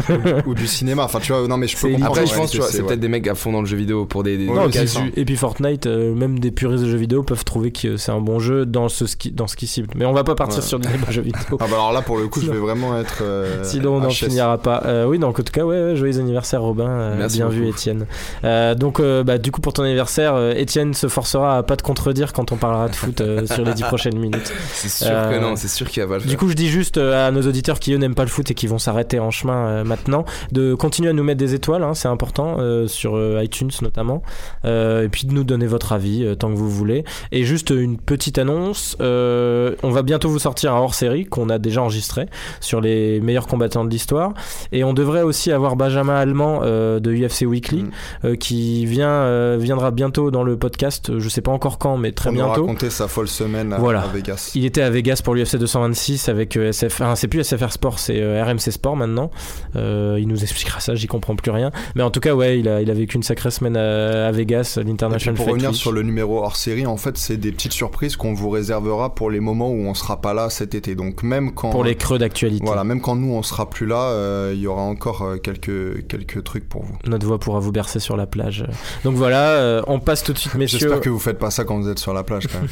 ou 0.46 0.54
du 0.56 0.68
cinéma, 0.68 1.04
enfin 1.04 1.20
tu 1.20 1.32
vois, 1.32 1.48
non 1.48 1.58
mais 1.58 1.68
je 1.68 1.78
peux 1.78 1.90
comprendre. 1.90 2.06
Après, 2.08 2.22
je 2.26 2.32
pense, 2.32 2.36
réalité, 2.36 2.52
tu 2.54 2.58
vois, 2.60 2.68
c'est 2.68 2.82
ouais. 2.82 2.88
peut-être 2.88 3.00
des 3.00 3.08
mecs 3.08 3.28
à 3.28 3.36
fond 3.36 3.52
dans 3.52 3.62
le 3.62 3.68
jeu 3.68 3.78
vidéo 3.78 4.06
pour 4.06 4.24
des, 4.24 4.38
des 4.38 4.48
Ouais, 4.48 4.56
Non, 4.56 4.66
ouais, 4.68 4.70
et, 5.16 5.26
puis, 5.26 5.34
et 5.34 5.36
Fortnite, 5.36 5.86
euh, 5.88 6.14
même 6.16 6.40
des 6.40 6.52
puristes 6.52 6.84
de 6.84 6.90
jeux 6.90 6.98
vidéo 6.98 7.24
peuvent 7.24 7.44
trouver 7.46 7.72
que 7.72 7.98
c'est 7.98 8.12
un 8.12 8.22
bon 8.22 8.40
jeu 8.40 8.66
dans 8.66 8.90
ce 8.90 9.06
ski, 9.06 9.32
dans 9.32 9.48
ce 9.48 9.56
qui 9.56 9.68
cible. 9.68 9.90
Mais 9.96 10.06
on 10.06 10.14
va 10.14 10.24
pas 10.24 10.36
partir 10.36 10.58
Ouais. 10.60 10.64
sur 10.68 10.80
des 10.80 10.90
jeux 11.12 11.22
vidéo. 11.22 11.58
Ah 11.60 11.66
bah 11.70 11.76
alors 11.76 11.92
là 11.94 12.02
pour 12.02 12.18
le 12.18 12.28
coup 12.28 12.42
je 12.42 12.50
vais 12.52 12.58
vraiment 12.58 12.98
être... 13.00 13.20
euh, 13.22 13.64
Sinon, 13.64 13.96
on 13.98 14.00
n'en 14.00 14.10
finira 14.10 14.58
pas. 14.58 14.84
Euh, 14.86 15.06
oui, 15.06 15.20
donc 15.20 15.40
en 15.40 15.44
tout 15.44 15.52
cas, 15.54 15.64
ouais, 15.66 15.96
joyeux 15.96 16.20
anniversaire, 16.20 16.62
Robin. 16.62 16.88
Euh, 16.90 17.16
Merci 17.18 17.38
bien 17.38 17.50
vu. 17.50 17.68
Étienne. 17.68 18.06
Euh, 18.44 18.74
donc, 18.76 19.00
euh, 19.00 19.24
bah, 19.24 19.38
du 19.38 19.52
coup, 19.52 19.62
pour 19.62 19.74
ton 19.74 19.84
anniversaire, 19.84 20.36
Étienne 20.56 20.94
se 20.94 21.08
forcera 21.08 21.58
à 21.58 21.64
pas 21.64 21.76
te 21.76 21.84
contredire 21.84 22.34
quand 22.34 22.52
on 22.52 22.56
parlera 22.58 22.88
de 22.90 22.96
foot 22.96 23.22
sur 23.46 23.67
les 23.68 23.74
dix 23.74 23.84
prochaines 23.84 24.18
minutes. 24.18 24.54
C'est 24.74 24.90
sûr 24.90 25.08
Euh, 25.12 25.32
que 25.38 25.40
non, 25.42 25.56
c'est 25.56 25.68
sûr 25.68 25.88
qu'il 25.90 26.02
va 26.04 26.08
pas 26.10 26.14
le 26.16 26.20
faire. 26.22 26.30
Du 26.30 26.38
coup, 26.38 26.48
je 26.50 26.54
dis 26.54 26.68
juste 26.68 26.98
euh, 26.98 27.28
à 27.28 27.32
nos 27.32 27.42
auditeurs 27.42 27.80
qui 27.80 27.94
eux 27.94 27.98
n'aiment 27.98 28.16
pas 28.16 28.24
le 28.24 28.30
foot 28.30 28.50
et 28.52 28.54
qui 28.54 28.68
vont 28.68 28.78
s'arrêter 28.80 29.20
en 29.20 29.32
chemin 29.32 29.68
euh, 29.68 29.84
maintenant, 29.84 30.26
de 30.52 30.74
continuer 30.76 31.10
à 31.10 31.14
nous 31.14 31.24
mettre 31.24 31.40
des 31.40 31.54
étoiles, 31.54 31.84
hein, 31.84 31.94
c'est 31.94 32.08
important, 32.08 32.58
euh, 32.60 32.88
sur 32.88 33.16
euh, 33.16 33.42
iTunes 33.44 33.70
notamment, 33.82 34.22
Euh, 34.66 35.04
et 35.04 35.10
puis 35.10 35.28
de 35.28 35.34
nous 35.34 35.44
donner 35.44 35.68
votre 35.68 35.92
avis 35.94 36.24
euh, 36.24 36.36
tant 36.36 36.50
que 36.50 36.56
vous 36.58 36.70
voulez. 36.70 37.04
Et 37.32 37.44
juste 37.44 37.70
une 37.70 37.98
petite 37.98 38.38
annonce, 38.38 38.96
euh, 39.02 39.76
on 39.84 39.92
va 39.92 40.02
bientôt 40.02 40.30
vous 40.30 40.40
sortir 40.40 40.74
un 40.74 40.80
hors-série 40.80 41.26
qu'on 41.26 41.50
a 41.50 41.58
déjà 41.60 41.82
enregistré 41.82 42.28
sur 42.60 42.82
les 42.82 43.20
meilleurs 43.22 43.48
combattants 43.48 43.86
de 43.86 43.90
l'histoire, 43.90 44.34
et 44.72 44.84
on 44.84 44.94
devrait 44.94 45.22
aussi 45.24 45.52
avoir 45.52 45.76
Benjamin 45.76 46.16
Allemand 46.16 46.62
euh, 46.64 47.00
de 47.00 47.12
UFC 47.14 47.42
Weekly 47.46 47.84
Mm. 47.84 47.90
euh, 48.26 48.36
qui 48.36 48.86
vient 48.86 49.10
euh, 49.10 49.58
viendra 49.60 49.92
bientôt 49.92 50.32
dans 50.32 50.44
le 50.44 50.58
podcast. 50.58 51.18
Je 51.18 51.30
sais 51.30 51.42
pas 51.42 51.52
encore 51.52 51.78
quand, 51.78 51.98
mais 51.98 52.12
très 52.12 52.30
nous 52.30 52.36
bientôt. 52.38 52.62
raconter 52.66 52.90
sa 52.90 53.08
folle 53.08 53.28
semaine 53.28 53.57
semaine 53.58 53.74
à, 53.74 53.78
Voilà. 53.78 54.02
à 54.02 54.08
Vegas. 54.08 54.52
Il 54.56 54.66
était 54.66 54.82
à 54.82 54.90
Vegas 54.90 55.22
pour 55.24 55.36
l'UFC 55.36 55.58
226 55.58 56.30
avec 56.30 56.56
euh, 56.58 56.70
SF. 56.70 57.02
Enfin, 57.02 57.16
c'est 57.16 57.28
plus 57.28 57.44
SFR 57.44 57.72
Sport, 57.72 58.00
c'est 58.00 58.22
euh, 58.22 58.44
RMC 58.44 58.72
Sport 58.72 58.96
maintenant. 58.96 59.32
Euh, 59.76 60.18
il 60.20 60.28
nous 60.28 60.42
expliquera 60.42 60.80
ça, 60.80 60.96
j'y 60.96 61.08
comprends 61.08 61.36
plus 61.36 61.52
rien. 61.52 61.72
Mais 61.96 62.04
en 62.04 62.12
tout 62.12 62.20
cas, 62.20 62.34
ouais, 62.34 62.60
il 62.60 62.68
a, 62.70 62.82
il 62.82 62.90
a 62.90 62.94
vécu 62.94 63.16
une 63.18 63.24
sacrée 63.24 63.52
semaine 63.52 63.78
à, 63.78 64.28
à 64.28 64.32
Vegas, 64.32 64.80
l'International 64.84 65.36
pour 65.36 65.48
revenir 65.48 65.70
Week. 65.70 65.78
sur 65.80 65.92
le 65.92 66.02
numéro 66.04 66.40
hors 66.44 66.56
série, 66.56 66.86
en 66.86 66.98
fait, 66.98 67.18
c'est 67.18 67.38
des 67.38 67.52
petites 67.52 67.74
surprises 67.74 68.16
qu'on 68.16 68.34
vous 68.34 68.50
réservera 68.50 69.14
pour 69.16 69.30
les 69.30 69.40
moments 69.40 69.70
où 69.70 69.86
on 69.88 69.94
sera 69.94 70.22
pas 70.22 70.34
là 70.34 70.50
cet 70.50 70.76
été. 70.76 70.96
Donc 70.96 71.24
même 71.24 71.54
quand 71.54 71.70
Pour 71.70 71.84
les 71.84 71.96
creux 71.96 72.18
d'actualité. 72.18 72.66
voilà, 72.66 72.84
même 72.84 73.02
quand 73.02 73.16
nous 73.16 73.34
on 73.34 73.44
sera 73.44 73.70
plus 73.70 73.86
là, 73.86 74.04
euh, 74.10 74.52
il 74.54 74.60
y 74.62 74.68
aura 74.68 74.82
encore 74.82 75.26
quelques 75.44 76.08
quelques 76.08 76.44
trucs 76.44 76.68
pour 76.68 76.84
vous. 76.84 76.98
Notre 77.06 77.26
voix 77.26 77.40
pourra 77.40 77.60
vous 77.60 77.72
bercer 77.72 78.00
sur 78.00 78.18
la 78.18 78.26
plage. 78.28 78.66
Donc 79.04 79.16
voilà, 79.16 79.52
euh, 79.52 79.82
on 79.88 80.00
passe 80.00 80.24
tout 80.24 80.34
de 80.34 80.38
suite, 80.38 80.54
messieurs. 80.56 80.80
J'espère 80.80 81.02
que 81.02 81.10
vous 81.10 81.20
faites 81.20 81.40
pas 81.40 81.52
ça 81.52 81.64
quand 81.64 81.80
vous 81.80 81.90
êtes 81.90 82.00
sur 82.00 82.14
la 82.14 82.24
plage 82.24 82.48
quand 82.48 82.60
même. 82.60 82.70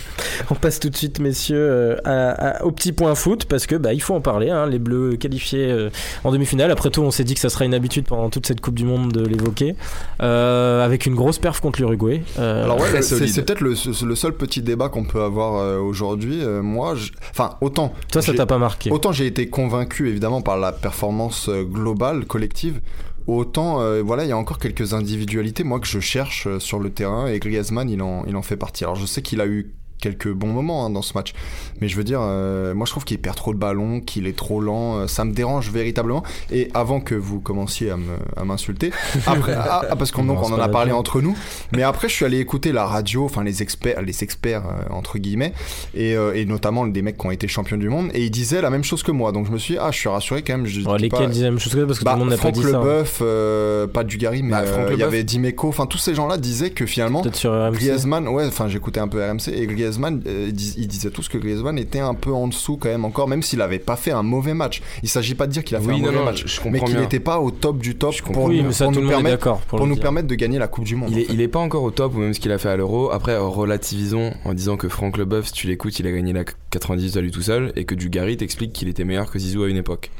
On 0.50 0.56
passe 0.66 0.75
tout 0.80 0.90
de 0.90 0.96
suite, 0.98 1.20
messieurs, 1.20 1.58
euh, 1.58 1.96
à- 2.06 2.60
à- 2.60 2.64
au 2.64 2.72
petit 2.72 2.92
point 2.94 3.16
foot 3.16 3.46
parce 3.46 3.66
que 3.68 3.76
bah, 3.76 3.94
il 3.94 4.02
faut 4.02 4.14
en 4.16 4.22
parler. 4.22 4.50
hein, 4.50 4.66
les 4.68 4.80
Bleus 4.80 5.16
qualifiés 5.18 5.72
euh, 5.72 5.90
en 6.24 6.32
demi-finale. 6.32 6.72
Après 6.72 6.90
tout, 6.90 7.02
on 7.02 7.12
s'est 7.12 7.24
dit 7.24 7.34
que 7.34 7.40
ça 7.40 7.50
sera 7.50 7.66
une 7.66 7.74
habitude 7.74 8.06
pendant 8.06 8.30
toute 8.30 8.46
cette 8.46 8.62
Coupe 8.62 8.76
du 8.76 8.86
Monde 8.86 9.12
de 9.12 9.26
l'évoquer, 9.26 9.76
Euh, 10.22 10.84
avec 10.86 11.06
une 11.06 11.16
grosse 11.16 11.40
perf 11.40 11.60
contre 11.62 11.80
l'Uruguay. 11.82 12.22
Euh, 12.40 12.64
Alors 12.64 12.80
ouais, 12.80 13.02
c'est 13.02 13.44
peut-être 13.44 13.62
le, 13.62 13.74
le 14.06 14.16
seul 14.16 14.34
petit 14.34 14.62
débat 14.62 14.90
qu'on 14.90 15.04
peut 15.06 15.22
avoir 15.22 15.56
euh, 15.56 15.80
aujourd'hui. 15.80 16.42
Euh, 16.44 16.62
moi, 16.62 16.96
je- 16.96 17.12
enfin 17.32 17.58
autant 17.62 17.94
toi, 18.12 18.22
ça 18.22 18.32
j'ai- 18.32 18.38
t'a 18.38 18.46
pas 18.46 18.58
marqué. 18.58 18.92
Autant 18.92 19.12
j'ai 19.12 19.26
été 19.26 19.48
convaincu 19.50 20.10
évidemment 20.10 20.42
par 20.42 20.58
la 20.58 20.72
performance 20.72 21.50
globale, 21.50 22.26
collective, 22.26 22.80
autant 23.28 23.82
euh, 23.82 24.02
voilà, 24.04 24.24
il 24.24 24.30
y 24.30 24.32
a 24.32 24.38
encore 24.38 24.60
quelques 24.60 24.94
individualités 24.94 25.64
moi 25.64 25.80
que 25.80 25.88
je 25.88 26.00
cherche 26.00 26.48
euh, 26.48 26.60
sur 26.60 26.80
le 26.80 26.90
terrain 26.92 27.28
et 27.28 27.40
Griezmann 27.40 27.90
il 27.90 28.02
en, 28.02 28.24
il 28.28 28.36
en 28.36 28.42
fait 28.42 28.58
partie. 28.58 28.84
Alors 28.84 28.96
je 28.96 29.06
sais 29.06 29.22
qu'il 29.22 29.42
a 29.42 29.46
eu 29.48 29.72
quelques 30.06 30.32
bons 30.32 30.48
moments 30.54 30.86
hein, 30.86 30.90
dans 30.92 31.02
ce 31.02 31.14
match, 31.16 31.34
mais 31.82 31.88
je 31.88 31.96
veux 31.98 32.04
dire, 32.04 32.20
euh, 32.22 32.74
moi 32.76 32.86
je 32.86 32.92
trouve 32.92 33.06
qu'il 33.06 33.18
perd 33.20 33.36
trop 33.36 33.54
de 33.54 33.60
ballons, 33.60 34.00
qu'il 34.02 34.28
est 34.28 34.36
trop 34.38 34.62
lent, 34.62 34.98
euh, 34.98 35.08
ça 35.08 35.26
me 35.26 35.34
dérange 35.34 35.72
véritablement. 35.72 36.22
Et 36.52 36.70
avant 36.74 37.00
que 37.00 37.16
vous 37.16 37.40
commenciez 37.40 37.92
à 38.38 38.44
m'insulter, 38.46 38.92
après, 39.28 39.54
ah, 39.54 39.82
ah, 39.90 39.96
parce 39.96 40.12
qu'on 40.12 40.28
on 40.30 40.38
en 40.38 40.60
a 40.60 40.68
parlé 40.70 40.92
entre 40.92 41.22
nous, 41.22 41.36
mais 41.72 41.82
après 41.84 42.08
je 42.10 42.14
suis 42.14 42.26
allé 42.26 42.40
écouter 42.40 42.72
la 42.72 42.86
radio, 42.86 43.26
enfin 43.26 43.44
les 43.44 43.62
experts, 43.64 44.02
les 44.04 44.24
experts 44.24 44.64
euh, 44.68 44.94
entre 44.94 45.18
guillemets, 45.18 45.54
et, 45.96 46.12
et 46.36 46.46
notamment 46.46 46.86
des 46.86 47.02
mecs 47.02 47.18
qui 47.18 47.26
ont 47.26 47.32
été 47.32 47.48
champions 47.48 47.78
du 47.78 47.90
monde, 47.90 48.10
et 48.14 48.24
ils 48.24 48.32
disaient 48.32 48.62
la 48.62 48.70
même 48.70 48.84
chose 48.84 49.02
que 49.04 49.12
moi. 49.12 49.32
Donc 49.32 49.48
je 49.48 49.52
me 49.52 49.58
suis 49.58 49.74
dit, 49.76 49.80
ah, 49.82 49.90
je 49.92 49.98
suis 49.98 50.10
rassuré 50.10 50.44
quand 50.44 50.54
même. 50.58 50.66
Je 50.68 50.82
lesquels 50.82 51.10
pas- 51.10 51.26
disaient 51.28 51.46
la 51.46 51.52
même 51.52 51.60
chose 51.60 51.74
que 51.74 51.78
toi, 51.80 51.88
parce 51.88 52.00
que 52.00 52.06
bah, 52.06 52.12
tout 52.14 52.18
le 52.20 52.24
monde 52.26 52.30
n'a 52.30 52.36
pas 52.38 52.42
Franck 52.42 52.54
dit 52.54 52.62
ça. 52.62 52.68
hein. 52.68 52.72
Leboeuf, 52.80 53.20
euh, 53.22 53.88
pas 53.88 54.04
Dugarry, 54.04 54.44
mais 54.44 54.52
Bah, 54.52 54.64
Franck 54.66 54.86
il 54.90 54.94
y 54.94 54.98
Leboeuf. 54.98 55.08
avait 55.08 55.24
Dimeco, 55.24 55.68
enfin 55.70 55.86
tous 55.88 55.98
ces 55.98 56.14
gens-là 56.14 56.38
disaient 56.38 56.70
que 56.70 56.86
finalement 56.86 57.22
Peut-être 57.22 57.36
sur 57.36 57.52
RMC. 57.52 57.74
Griezmann, 57.78 58.28
ouais, 58.28 58.46
enfin 58.46 58.68
j'écoutais 58.68 59.00
un 59.00 59.08
peu 59.08 59.24
RMC 59.24 59.50
et 59.54 59.66
Griezmann, 59.66 59.86
euh, 60.04 60.52
dis- 60.52 60.76
ils 60.78 60.88
disaient 60.88 61.10
tous 61.10 61.28
que 61.30 61.38
Griezmann 61.38 61.78
était 61.78 62.00
un 62.00 62.14
peu 62.14 62.32
en 62.34 62.48
dessous 62.48 62.78
quand 62.78 62.90
même 62.90 63.06
encore, 63.06 63.28
même 63.28 63.42
s'il 63.42 63.62
avait 63.62 63.80
pas 63.80 63.96
fait 63.96 64.12
un 64.12 64.24
mauvais 64.24 64.54
match. 64.54 64.82
Il 65.04 65.10
s'agit 65.10 65.36
pas 65.36 65.48
de 65.48 65.52
dire 65.52 65.64
qu'il 65.64 65.76
a 65.76 65.80
fait 65.82 65.88
Oui, 65.88 65.94
un 65.96 65.98
non, 65.98 66.04
mauvais 66.06 66.18
non, 66.18 66.26
match, 66.26 66.44
je- 66.46 66.48
je 66.48 66.70
mais 66.70 66.80
qu'il 66.80 66.98
n'était 67.00 67.20
pas 67.20 67.40
au 67.40 67.52
top 67.52 67.78
du 67.80 67.96
top 67.96 68.14
Je 68.14 68.24
pour, 68.24 68.44
Oui, 68.46 68.62
nous, 68.62 68.72
ça, 68.72 68.86
pour 68.86 68.94
nous 68.94 69.08
permettre, 69.08 69.38
d'accord. 69.38 69.60
Pour, 69.62 69.86
nous 69.88 69.96
permettre 69.96 70.28
de 70.28 70.36
gagner 70.36 70.60
la 70.60 70.68
Coupe 70.68 70.86
du 70.86 70.96
Monde. 70.96 71.10
Il 71.12 71.16
en 71.18 71.20
est, 71.20 71.24
fait. 71.26 71.34
il 71.34 71.42
est 71.42 71.48
pas 71.48 71.60
encore 71.60 71.84
au 71.84 71.92
top 71.92 72.16
ou 72.16 72.20
même 72.20 72.34
ce 72.34 72.40
qu'il 72.40 72.52
a 72.52 72.58
fait 72.58 72.70
à 72.70 72.78
l'Euro. 72.78 73.12
Après, 73.12 73.38
relativisons 73.38 74.34
en 74.46 74.54
disant 74.54 74.78
que 74.78 74.90
Franck 74.90 75.18
Leboeuf, 75.18 75.48
si 75.48 75.54
tu 75.54 75.68
l'écoutes, 75.68 76.00
il 76.00 76.08
a 76.08 76.12
gagné 76.12 76.34
la 76.34 76.44
98 76.72 77.18
à 77.18 77.22
lui 77.22 77.32
tout 77.32 77.42
seul 77.42 77.72
et 77.76 77.86
que 77.86 77.96
Dugarry 77.96 78.38
t'explique 78.38 78.74
qu'il 78.74 78.88
était 78.88 79.04
meilleur 79.06 79.32
que 79.32 79.40
Zizou 79.40 79.64
à 79.64 79.70
une 79.70 79.78
époque. 79.78 80.12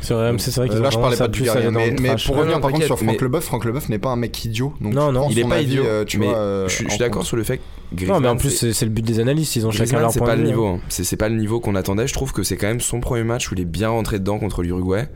Sur 0.00 0.16
RMC, 0.18 0.38
c'est 0.38 0.54
vrai 0.56 0.66
Euh, 0.68 0.72
qu'ils 0.72 0.78
là, 0.80 0.88
ont 0.88 0.90
je 0.90 0.98
parlais 0.98 1.16
pas 1.16 1.24
aller 1.24 1.64
dans 1.64 1.70
mais, 1.72 1.90
pour 2.24 2.34
Non, 2.36 2.40
revenir 2.40 2.56
non, 2.56 2.60
par 2.62 2.70
contre 2.70 2.84
sur 2.86 2.98
Franck 2.98 3.16
mais- 3.16 3.18
Leboeuf, 3.24 3.44
Franck 3.44 3.64
Leboeuf 3.64 3.88
n'est 3.88 3.98
pas 3.98 4.10
un 4.10 4.16
mec 4.16 4.44
idiot. 4.44 4.72
Donc 4.80 4.94
Non, 4.94 5.10
non, 5.12 5.28
Il 5.30 5.38
est 5.38 5.42
pas 5.44 5.56
avis, 5.56 5.64
idiot, 5.64 5.84
tu 6.06 6.18
mais 6.18 6.26
vois, 6.26 6.36
euh, 6.36 6.68
je 6.68 6.74
suis, 6.74 6.84
je 6.84 6.88
en 6.88 6.90
suis 6.90 6.98
d'accord 6.98 7.24
sur 7.26 7.36
le 7.36 7.42
fait 7.44 7.60
que 7.96 8.04
Non, 8.04 8.20
mais 8.20 8.28
en 8.28 8.36
plus, 8.36 8.50
c'est- 8.50 8.56
c'est 8.68 8.72
c'est 8.72 8.84
le 8.84 8.90
but 8.92 9.04
des 9.04 9.18
analystes. 9.18 9.56
Ils 9.56 9.66
ont 9.66 9.70
chacun 9.70 9.98
leur 10.00 10.10
c'est 10.12 10.18
point 10.20 10.28
pas 10.28 10.36
de 10.36 10.42
le 10.42 10.46
niveau. 10.48 10.66
hein. 10.66 10.80
C'est 10.88 11.04
c'est 11.04 11.16
pas 11.16 11.28
le 11.28 11.36
niveau 11.36 11.58
qu'on 11.60 11.74
attendait. 11.74 12.06
Je 12.06 12.12
trouve 12.14 12.32
que 12.32 12.42
c'est 12.42 12.56
quand 12.56 12.66
même 12.68 12.80
son 12.80 13.00
premier 13.00 13.24
match 13.24 13.50
où 13.50 13.54
il 13.54 13.60
est 13.60 13.64
bien 13.64 13.88
rentré 13.88 14.18
dedans 14.18 14.38
contre 14.38 14.62
l'Uruguay. 14.62 15.08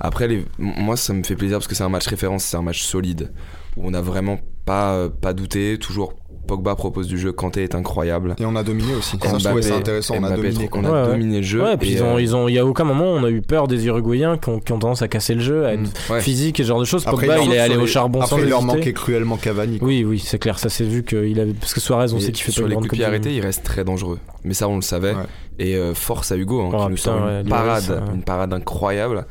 Après, 0.00 0.28
les... 0.28 0.44
moi, 0.58 0.96
ça 0.96 1.12
me 1.14 1.22
fait 1.22 1.36
plaisir 1.36 1.58
parce 1.58 1.68
que 1.68 1.74
c'est 1.74 1.84
un 1.84 1.88
match 1.88 2.06
référence, 2.06 2.44
c'est 2.44 2.56
un 2.56 2.62
match 2.62 2.82
solide 2.82 3.32
où 3.76 3.86
on 3.86 3.90
n'a 3.92 4.00
vraiment 4.02 4.38
pas, 4.64 4.94
euh, 4.94 5.08
pas 5.08 5.32
douté. 5.32 5.78
Toujours, 5.78 6.14
Pogba 6.46 6.74
propose 6.76 7.06
du 7.08 7.18
jeu. 7.18 7.32
Kanté 7.32 7.62
est 7.64 7.74
incroyable. 7.74 8.34
Et 8.38 8.46
on 8.46 8.56
a 8.56 8.62
dominé 8.62 8.94
aussi. 8.94 9.18
Ça, 9.22 9.28
je 9.28 9.34
Mbappé- 9.34 9.42
trouvais 9.44 9.62
ça 9.62 9.74
intéressant. 9.76 10.14
On 10.14 10.24
a 10.24 10.28
Mbappé, 10.30 10.42
dominé. 10.42 10.68
trop- 10.68 10.68
quoi. 10.68 10.80
on 10.80 10.84
a 10.84 10.90
Ouais, 11.02 11.06
ouais. 11.08 11.12
dominé 11.14 11.36
le 11.38 11.42
jeu. 11.42 11.62
Ouais, 11.62 11.74
et 11.74 11.76
puis 11.76 11.90
ils 11.92 12.02
ont, 12.02 12.16
euh, 12.16 12.20
ils 12.22 12.34
ont, 12.36 12.48
il 12.48 12.54
y 12.54 12.58
a 12.58 12.64
aucun 12.64 12.84
moment 12.84 13.04
on 13.06 13.24
a 13.24 13.30
eu 13.30 13.42
peur 13.42 13.68
des 13.68 13.86
Uruguayens 13.86 14.38
qui 14.38 14.48
ont, 14.48 14.60
qui 14.60 14.72
ont 14.72 14.78
tendance 14.78 15.02
à 15.02 15.08
casser 15.08 15.34
le 15.34 15.40
jeu, 15.40 15.66
à 15.66 15.74
être 15.74 15.80
Mm. 15.80 16.12
ouais. 16.12 16.20
physique 16.20 16.58
et 16.60 16.62
ce 16.62 16.68
genre 16.68 16.80
de 16.80 16.84
choses. 16.84 17.02
Après, 17.06 17.26
Pogba, 17.26 17.42
il 17.42 17.46
il 17.50 17.52
est 17.54 17.58
allé 17.58 17.76
au 17.76 17.86
charbon 17.86 18.20
sans 18.22 18.36
Après, 18.36 18.42
il 18.46 18.48
leur 18.48 18.60
hésiter. 18.60 18.76
manquait 18.76 18.92
cruellement 18.92 19.36
Cavani. 19.36 19.78
quoi. 19.78 19.88
Oui, 19.88 20.04
oui, 20.04 20.18
c'est 20.24 20.38
clair, 20.38 20.58
ça 20.58 20.68
s'est 20.68 20.84
vu 20.84 21.02
qu'il 21.04 21.38
avait. 21.40 21.52
Parce 21.52 21.74
que 21.74 21.80
Suarez, 21.80 22.12
on 22.12 22.16
Et 22.16 22.20
sait 22.20 22.32
qu'il 22.32 22.44
fait 22.44 22.52
pas 22.52 22.54
sur 22.54 22.62
une 22.64 22.70
les 22.70 22.76
coups 22.76 22.88
de 22.90 22.94
pied 22.96 23.04
arrêtés, 23.04 23.34
il 23.34 23.40
reste 23.40 23.62
très 23.64 23.84
dangereux. 23.84 24.18
Mais 24.44 24.54
ça, 24.54 24.68
on 24.68 24.76
le 24.76 24.82
savait. 24.82 25.12
Ouais. 25.14 25.22
Et 25.58 25.74
euh, 25.76 25.94
force 25.94 26.32
à 26.32 26.36
Hugo, 26.36 26.60
hein, 26.60 26.70
Oh, 26.72 26.84
qui 26.84 26.90
nous 26.90 26.96
sort 26.96 27.16
une 27.28 27.48
parade, 27.48 27.84
euh. 27.90 28.14
une 28.14 28.22
parade 28.22 28.52
incroyable. 28.52 29.26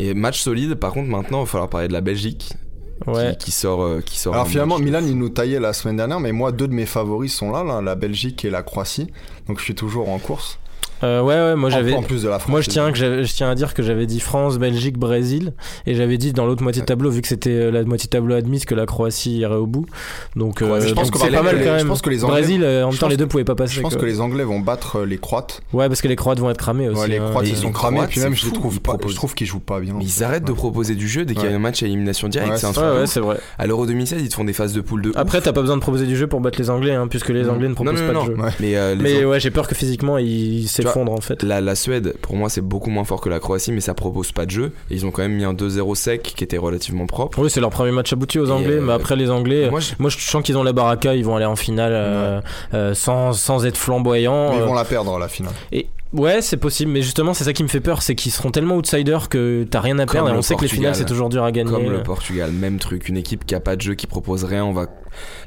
Et 0.00 0.12
match 0.14 0.40
solide. 0.40 0.74
Par 0.74 0.92
contre, 0.92 1.08
maintenant, 1.08 1.38
il 1.40 1.44
va 1.44 1.46
falloir 1.46 1.68
parler 1.70 1.88
de 1.88 1.92
la 1.92 2.00
Belgique, 2.00 2.52
Ouais. 3.06 3.36
qui, 3.38 3.50
sort, 3.50 3.82
euh, 3.82 4.00
qui 4.00 4.18
sort. 4.18 4.34
Alors 4.34 4.46
finalement, 4.46 4.78
match 4.78 4.84
Milan, 4.84 5.02
il 5.06 5.18
nous 5.18 5.28
taillait 5.28 5.60
la 5.60 5.72
semaine 5.72 5.96
dernière, 5.96 6.20
mais 6.20 6.32
moi, 6.32 6.52
deux 6.52 6.68
de 6.68 6.74
mes 6.74 6.86
favoris 6.86 7.34
sont 7.34 7.50
là, 7.50 7.64
là, 7.64 7.80
la 7.82 7.94
Belgique 7.94 8.44
et 8.44 8.50
la 8.50 8.62
Croatie. 8.62 9.08
Donc 9.46 9.58
je 9.58 9.64
suis 9.64 9.74
toujours 9.74 10.08
en 10.08 10.18
course. 10.18 10.58
Euh, 11.04 11.20
ouais, 11.22 11.34
ouais, 11.34 11.54
moi 11.54 11.70
j'avais. 11.70 11.94
En, 11.94 12.02
plus 12.02 12.22
de 12.22 12.28
la 12.28 12.38
France. 12.38 12.50
Moi, 12.50 12.60
je 12.60 12.70
tiens, 12.70 12.90
que 12.90 12.98
je 12.98 13.32
tiens 13.32 13.50
à 13.50 13.54
dire 13.54 13.74
que 13.74 13.82
j'avais 13.82 14.06
dit 14.06 14.20
France, 14.20 14.58
Belgique, 14.58 14.98
Brésil. 14.98 15.52
Et 15.86 15.94
j'avais 15.94 16.18
dit 16.18 16.32
dans 16.32 16.46
l'autre 16.46 16.62
moitié 16.62 16.82
de 16.82 16.86
tableau, 16.86 17.10
vu 17.10 17.20
que 17.22 17.28
c'était 17.28 17.50
euh, 17.50 17.70
la 17.70 17.84
moitié 17.84 18.06
de 18.06 18.10
tableau 18.10 18.34
admise, 18.34 18.64
que 18.64 18.74
la 18.74 18.86
Croatie 18.86 19.38
irait 19.38 19.54
au 19.54 19.66
bout. 19.66 19.86
Donc, 20.36 20.62
euh, 20.62 20.80
je 20.80 20.94
pense 20.94 21.10
donc 21.10 21.20
que 21.20 21.26
c'est 21.26 21.30
pas 21.32 21.42
mal 21.42 21.58
les- 21.58 21.64
quand 21.64 21.72
je 21.72 21.76
même. 21.76 21.88
pense 21.88 22.02
que 22.02 22.10
les 22.10 22.24
Anglais- 22.24 22.40
Brésil, 22.40 22.64
en 22.64 22.86
même 22.86 22.92
je 22.92 22.98
temps, 22.98 23.08
les 23.08 23.16
deux 23.16 23.26
pouvaient 23.26 23.44
pas 23.44 23.54
passer. 23.54 23.74
Je 23.74 23.80
pense 23.80 23.92
quoi. 23.94 24.00
que 24.02 24.06
les 24.06 24.20
Anglais 24.20 24.44
vont 24.44 24.60
battre 24.60 25.02
les 25.02 25.18
Croates. 25.18 25.60
Ouais, 25.72 25.88
parce 25.88 26.00
que 26.00 26.08
les 26.08 26.16
Croates 26.16 26.38
vont 26.40 26.50
être 26.50 26.56
cramés 26.58 26.88
aussi. 26.88 27.00
Ouais, 27.00 27.08
les 27.08 27.18
hein. 27.18 27.26
Croates, 27.30 27.46
Et 27.46 27.50
ils 27.50 27.54
les 27.54 27.60
sont 27.60 27.72
cramés. 27.72 27.96
Croates, 27.98 28.10
Puis 28.10 28.20
même, 28.20 28.34
je 28.34 28.46
les 28.46 28.52
trouve 28.52 28.80
pas. 28.80 28.96
Je 29.06 29.14
trouve 29.14 29.34
qu'ils 29.34 29.46
jouent 29.46 29.60
pas 29.60 29.80
bien. 29.80 29.94
Mais 29.98 30.04
ils 30.04 30.24
arrêtent 30.24 30.44
de 30.44 30.52
proposer 30.52 30.94
du 30.94 31.08
jeu 31.08 31.24
dès 31.24 31.34
qu'il 31.34 31.44
y 31.44 31.52
a 31.52 31.54
un 31.54 31.58
match 31.58 31.82
à 31.82 31.86
élimination 31.86 32.28
directe. 32.28 32.56
C'est 32.56 32.66
un 32.66 32.94
Ouais, 32.94 33.06
c'est 33.06 33.20
vrai. 33.20 33.36
À 33.58 33.66
l'Euro 33.66 33.86
2016, 33.86 34.22
ils 34.22 34.28
te 34.28 34.34
font 34.34 34.44
des 34.44 34.52
phases 34.52 34.72
de 34.72 34.80
poule 34.80 35.02
de. 35.02 35.12
Après, 35.14 35.40
t'as 35.40 35.52
pas 35.52 35.60
besoin 35.60 35.76
de 35.76 35.82
proposer 35.82 36.06
du 36.06 36.16
jeu 36.16 36.26
pour 36.26 36.40
battre 36.40 36.58
les 36.58 36.70
Anglais, 36.70 36.92
hein, 36.94 37.08
puisque 37.08 37.28
les. 37.28 37.48
Anglais 37.48 37.68
ne 37.68 37.74
proposent 37.74 38.00
pas 38.00 38.12
de 38.14 38.26
jeu. 38.26 38.36
Mais, 39.00 39.24
ouais, 39.24 39.40
j'ai 39.40 39.50
peur 39.50 39.68
que 39.68 39.74
physiquement 39.74 40.18
ils 40.18 40.68
s'effondrent 40.94 41.12
en 41.12 41.20
fait. 41.20 41.42
la, 41.42 41.60
la 41.60 41.74
Suède, 41.74 42.14
pour 42.22 42.36
moi, 42.36 42.48
c'est 42.48 42.60
beaucoup 42.60 42.90
moins 42.90 43.04
fort 43.04 43.20
que 43.20 43.28
la 43.28 43.40
Croatie, 43.40 43.72
mais 43.72 43.80
ça 43.80 43.94
propose 43.94 44.32
pas 44.32 44.46
de 44.46 44.50
jeu. 44.50 44.72
Et 44.90 44.94
ils 44.94 45.06
ont 45.06 45.10
quand 45.10 45.22
même 45.22 45.34
mis 45.34 45.44
un 45.44 45.54
2-0 45.54 45.94
sec 45.94 46.22
qui 46.22 46.44
était 46.44 46.58
relativement 46.58 47.06
propre. 47.06 47.38
Oui, 47.40 47.50
c'est 47.50 47.60
leur 47.60 47.70
premier 47.70 47.90
match 47.92 48.12
abouti 48.12 48.38
aux 48.38 48.50
Anglais, 48.50 48.74
euh, 48.74 48.80
mais 48.82 48.92
après 48.92 49.16
les 49.16 49.30
Anglais, 49.30 49.70
Moi, 49.70 49.80
je- 49.80 49.92
moi 49.98 50.10
je 50.10 50.18
sens 50.18 50.42
qu'ils 50.42 50.56
ont 50.56 50.62
la 50.62 50.72
baraka, 50.72 51.14
ils 51.14 51.24
vont 51.24 51.36
aller 51.36 51.44
en 51.44 51.56
finale 51.56 51.92
euh, 51.94 52.40
euh, 52.74 52.94
sans, 52.94 53.32
sans 53.32 53.64
être 53.66 53.76
flamboyants. 53.76 54.50
Mais 54.52 54.58
ils 54.58 54.62
vont 54.62 54.74
la 54.74 54.84
perdre 54.84 55.18
la 55.18 55.28
finale. 55.28 55.52
Et 55.72 55.86
ouais, 56.12 56.40
c'est 56.42 56.56
possible, 56.56 56.90
mais 56.92 57.02
justement, 57.02 57.34
c'est 57.34 57.44
ça 57.44 57.52
qui 57.52 57.62
me 57.62 57.68
fait 57.68 57.80
peur, 57.80 58.02
c'est 58.02 58.14
qu'ils 58.14 58.32
seront 58.32 58.50
tellement 58.50 58.76
outsiders 58.76 59.28
que 59.28 59.66
t'as 59.68 59.80
rien 59.80 59.98
à 59.98 60.06
Comme 60.06 60.12
perdre. 60.20 60.30
Et 60.30 60.38
on 60.38 60.42
sait 60.42 60.54
que 60.54 60.62
les 60.62 60.68
finales 60.68 60.94
c'est 60.94 61.04
toujours 61.06 61.28
dur 61.28 61.44
à 61.44 61.52
gagner. 61.52 61.70
Comme 61.70 61.90
le 61.90 62.02
Portugal, 62.02 62.50
même 62.52 62.78
truc, 62.78 63.08
une 63.08 63.16
équipe 63.16 63.44
qui 63.46 63.54
a 63.54 63.60
pas 63.60 63.76
de 63.76 63.80
jeu, 63.82 63.94
qui 63.94 64.06
propose 64.06 64.44
rien. 64.44 64.64
On 64.64 64.72
va 64.72 64.86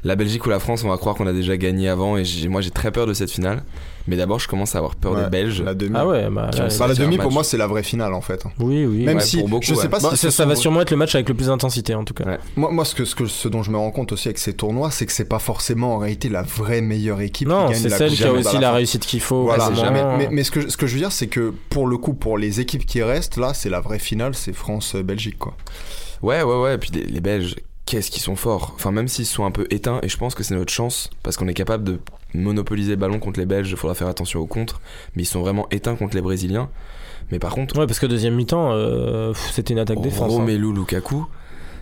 la 0.04 0.16
Belgique 0.16 0.46
ou 0.46 0.50
la 0.50 0.58
France, 0.58 0.82
on 0.84 0.88
va 0.88 0.96
croire 0.96 1.14
qu'on 1.14 1.26
a 1.26 1.32
déjà 1.32 1.56
gagné 1.56 1.88
avant. 1.88 2.16
Et 2.16 2.24
moi, 2.48 2.60
j'ai 2.60 2.70
très 2.70 2.90
peur 2.90 3.06
de 3.06 3.12
cette 3.14 3.30
finale. 3.30 3.62
Mais 4.08 4.16
d'abord, 4.16 4.40
je 4.40 4.48
commence 4.48 4.74
à 4.74 4.78
avoir 4.78 4.96
peur 4.96 5.12
Ouais, 5.12 5.24
des 5.24 5.30
Belges. 5.30 5.62
La 5.62 5.74
demi. 5.74 5.92
Ah 5.94 6.06
ouais, 6.06 6.28
bah, 6.30 6.48
Qui. 6.50 6.60
Bah, 6.60 6.86
la 6.88 6.94
demi, 6.94 7.16
pour 7.16 7.26
match. 7.26 7.34
moi, 7.34 7.44
c'est 7.44 7.58
la 7.58 7.66
vraie 7.66 7.82
finale 7.82 8.14
en 8.14 8.20
fait. 8.22 8.42
oui, 8.58 8.86
oui. 8.86 9.04
Même 9.04 9.18
Ouais, 9.18 9.22
si 9.22 9.38
pour 9.38 9.48
beaucoup, 9.48 9.64
je 9.64 9.74
sais 9.74 9.88
pas 9.88 9.98
Bon, 10.00 10.10
si 10.14 10.30
ça, 10.32 10.46
va 10.46 10.56
sûrement 10.56 10.80
être 10.80 10.90
le 10.90 10.96
match 10.96 11.14
avec 11.14 11.28
le 11.28 11.34
plus 11.34 11.46
d'intensité 11.48 11.94
en 11.94 12.04
tout 12.04 12.14
cas. 12.14 12.24
Ouais. 12.24 12.38
Moi, 12.56 12.70
moi 12.72 12.84
ce, 12.84 12.94
que, 12.94 13.04
ce, 13.04 13.14
que, 13.14 13.26
ce 13.26 13.48
dont 13.48 13.62
je 13.62 13.70
me 13.70 13.76
rends 13.76 13.90
compte 13.90 14.12
aussi 14.12 14.28
avec 14.28 14.38
ces 14.38 14.54
tournois, 14.54 14.90
c'est 14.90 15.06
que 15.06 15.12
c'est 15.12 15.26
pas 15.28 15.38
forcément 15.38 15.94
en 15.94 15.98
réalité 15.98 16.28
la 16.28 16.42
vraie 16.42 16.80
meilleure 16.80 17.20
équipe 17.20 17.48
Non, 17.48 17.68
c'est 17.74 17.90
celle 17.90 18.12
qui 18.12 18.24
a 18.24 18.32
aussi 18.32 18.58
la 18.58 18.72
réussite 18.72 19.04
qu'il 19.06 19.20
faut. 19.20 19.44
Voilà, 19.44 19.70
mais, 20.16 20.28
mais 20.30 20.44
ce, 20.44 20.50
que, 20.50 20.68
ce 20.70 20.76
que 20.76 20.86
je 20.86 20.94
veux 20.94 21.00
dire, 21.00 21.12
c'est 21.12 21.26
que 21.28 21.52
pour 21.68 21.86
le 21.86 21.98
coup, 21.98 22.14
pour 22.14 22.38
les 22.38 22.60
équipes 22.60 22.86
qui 22.86 23.02
restent, 23.02 23.36
là, 23.36 23.52
c'est 23.54 23.68
la 23.70 23.80
vraie 23.80 23.98
finale, 23.98 24.34
c'est 24.34 24.52
France-Belgique, 24.52 25.38
quoi. 25.38 25.54
Ouais, 26.22 26.42
ouais, 26.42 26.60
ouais. 26.60 26.74
Et 26.74 26.78
puis 26.78 26.90
les, 26.92 27.04
les 27.04 27.20
Belges, 27.20 27.56
qu'est-ce 27.86 28.10
qu'ils 28.10 28.22
sont 28.22 28.36
forts. 28.36 28.72
Enfin, 28.74 28.90
même 28.92 29.08
s'ils 29.08 29.26
sont 29.26 29.44
un 29.44 29.50
peu 29.50 29.66
éteints, 29.70 30.00
et 30.02 30.08
je 30.08 30.16
pense 30.16 30.34
que 30.34 30.42
c'est 30.42 30.54
notre 30.54 30.72
chance, 30.72 31.10
parce 31.22 31.36
qu'on 31.36 31.48
est 31.48 31.54
capable 31.54 31.84
de 31.84 32.00
monopoliser 32.34 32.90
le 32.90 32.96
ballon 32.96 33.18
contre 33.18 33.40
les 33.40 33.46
Belges, 33.46 33.70
il 33.70 33.76
faudra 33.76 33.94
faire 33.94 34.08
attention 34.08 34.40
aux 34.40 34.46
contres. 34.46 34.80
Mais 35.16 35.22
ils 35.22 35.26
sont 35.26 35.40
vraiment 35.40 35.66
éteints 35.70 35.96
contre 35.96 36.14
les 36.14 36.22
Brésiliens. 36.22 36.68
Mais 37.30 37.38
par 37.38 37.52
contre, 37.52 37.78
Ouais, 37.78 37.86
parce 37.86 37.98
que 37.98 38.06
deuxième 38.06 38.34
mi-temps, 38.34 38.70
euh, 38.72 39.32
c'était 39.52 39.72
une 39.74 39.80
attaque 39.80 40.00
défense. 40.00 40.32
hein. 40.32 40.36
Romelu 40.36 40.72
Lukaku, 40.72 41.26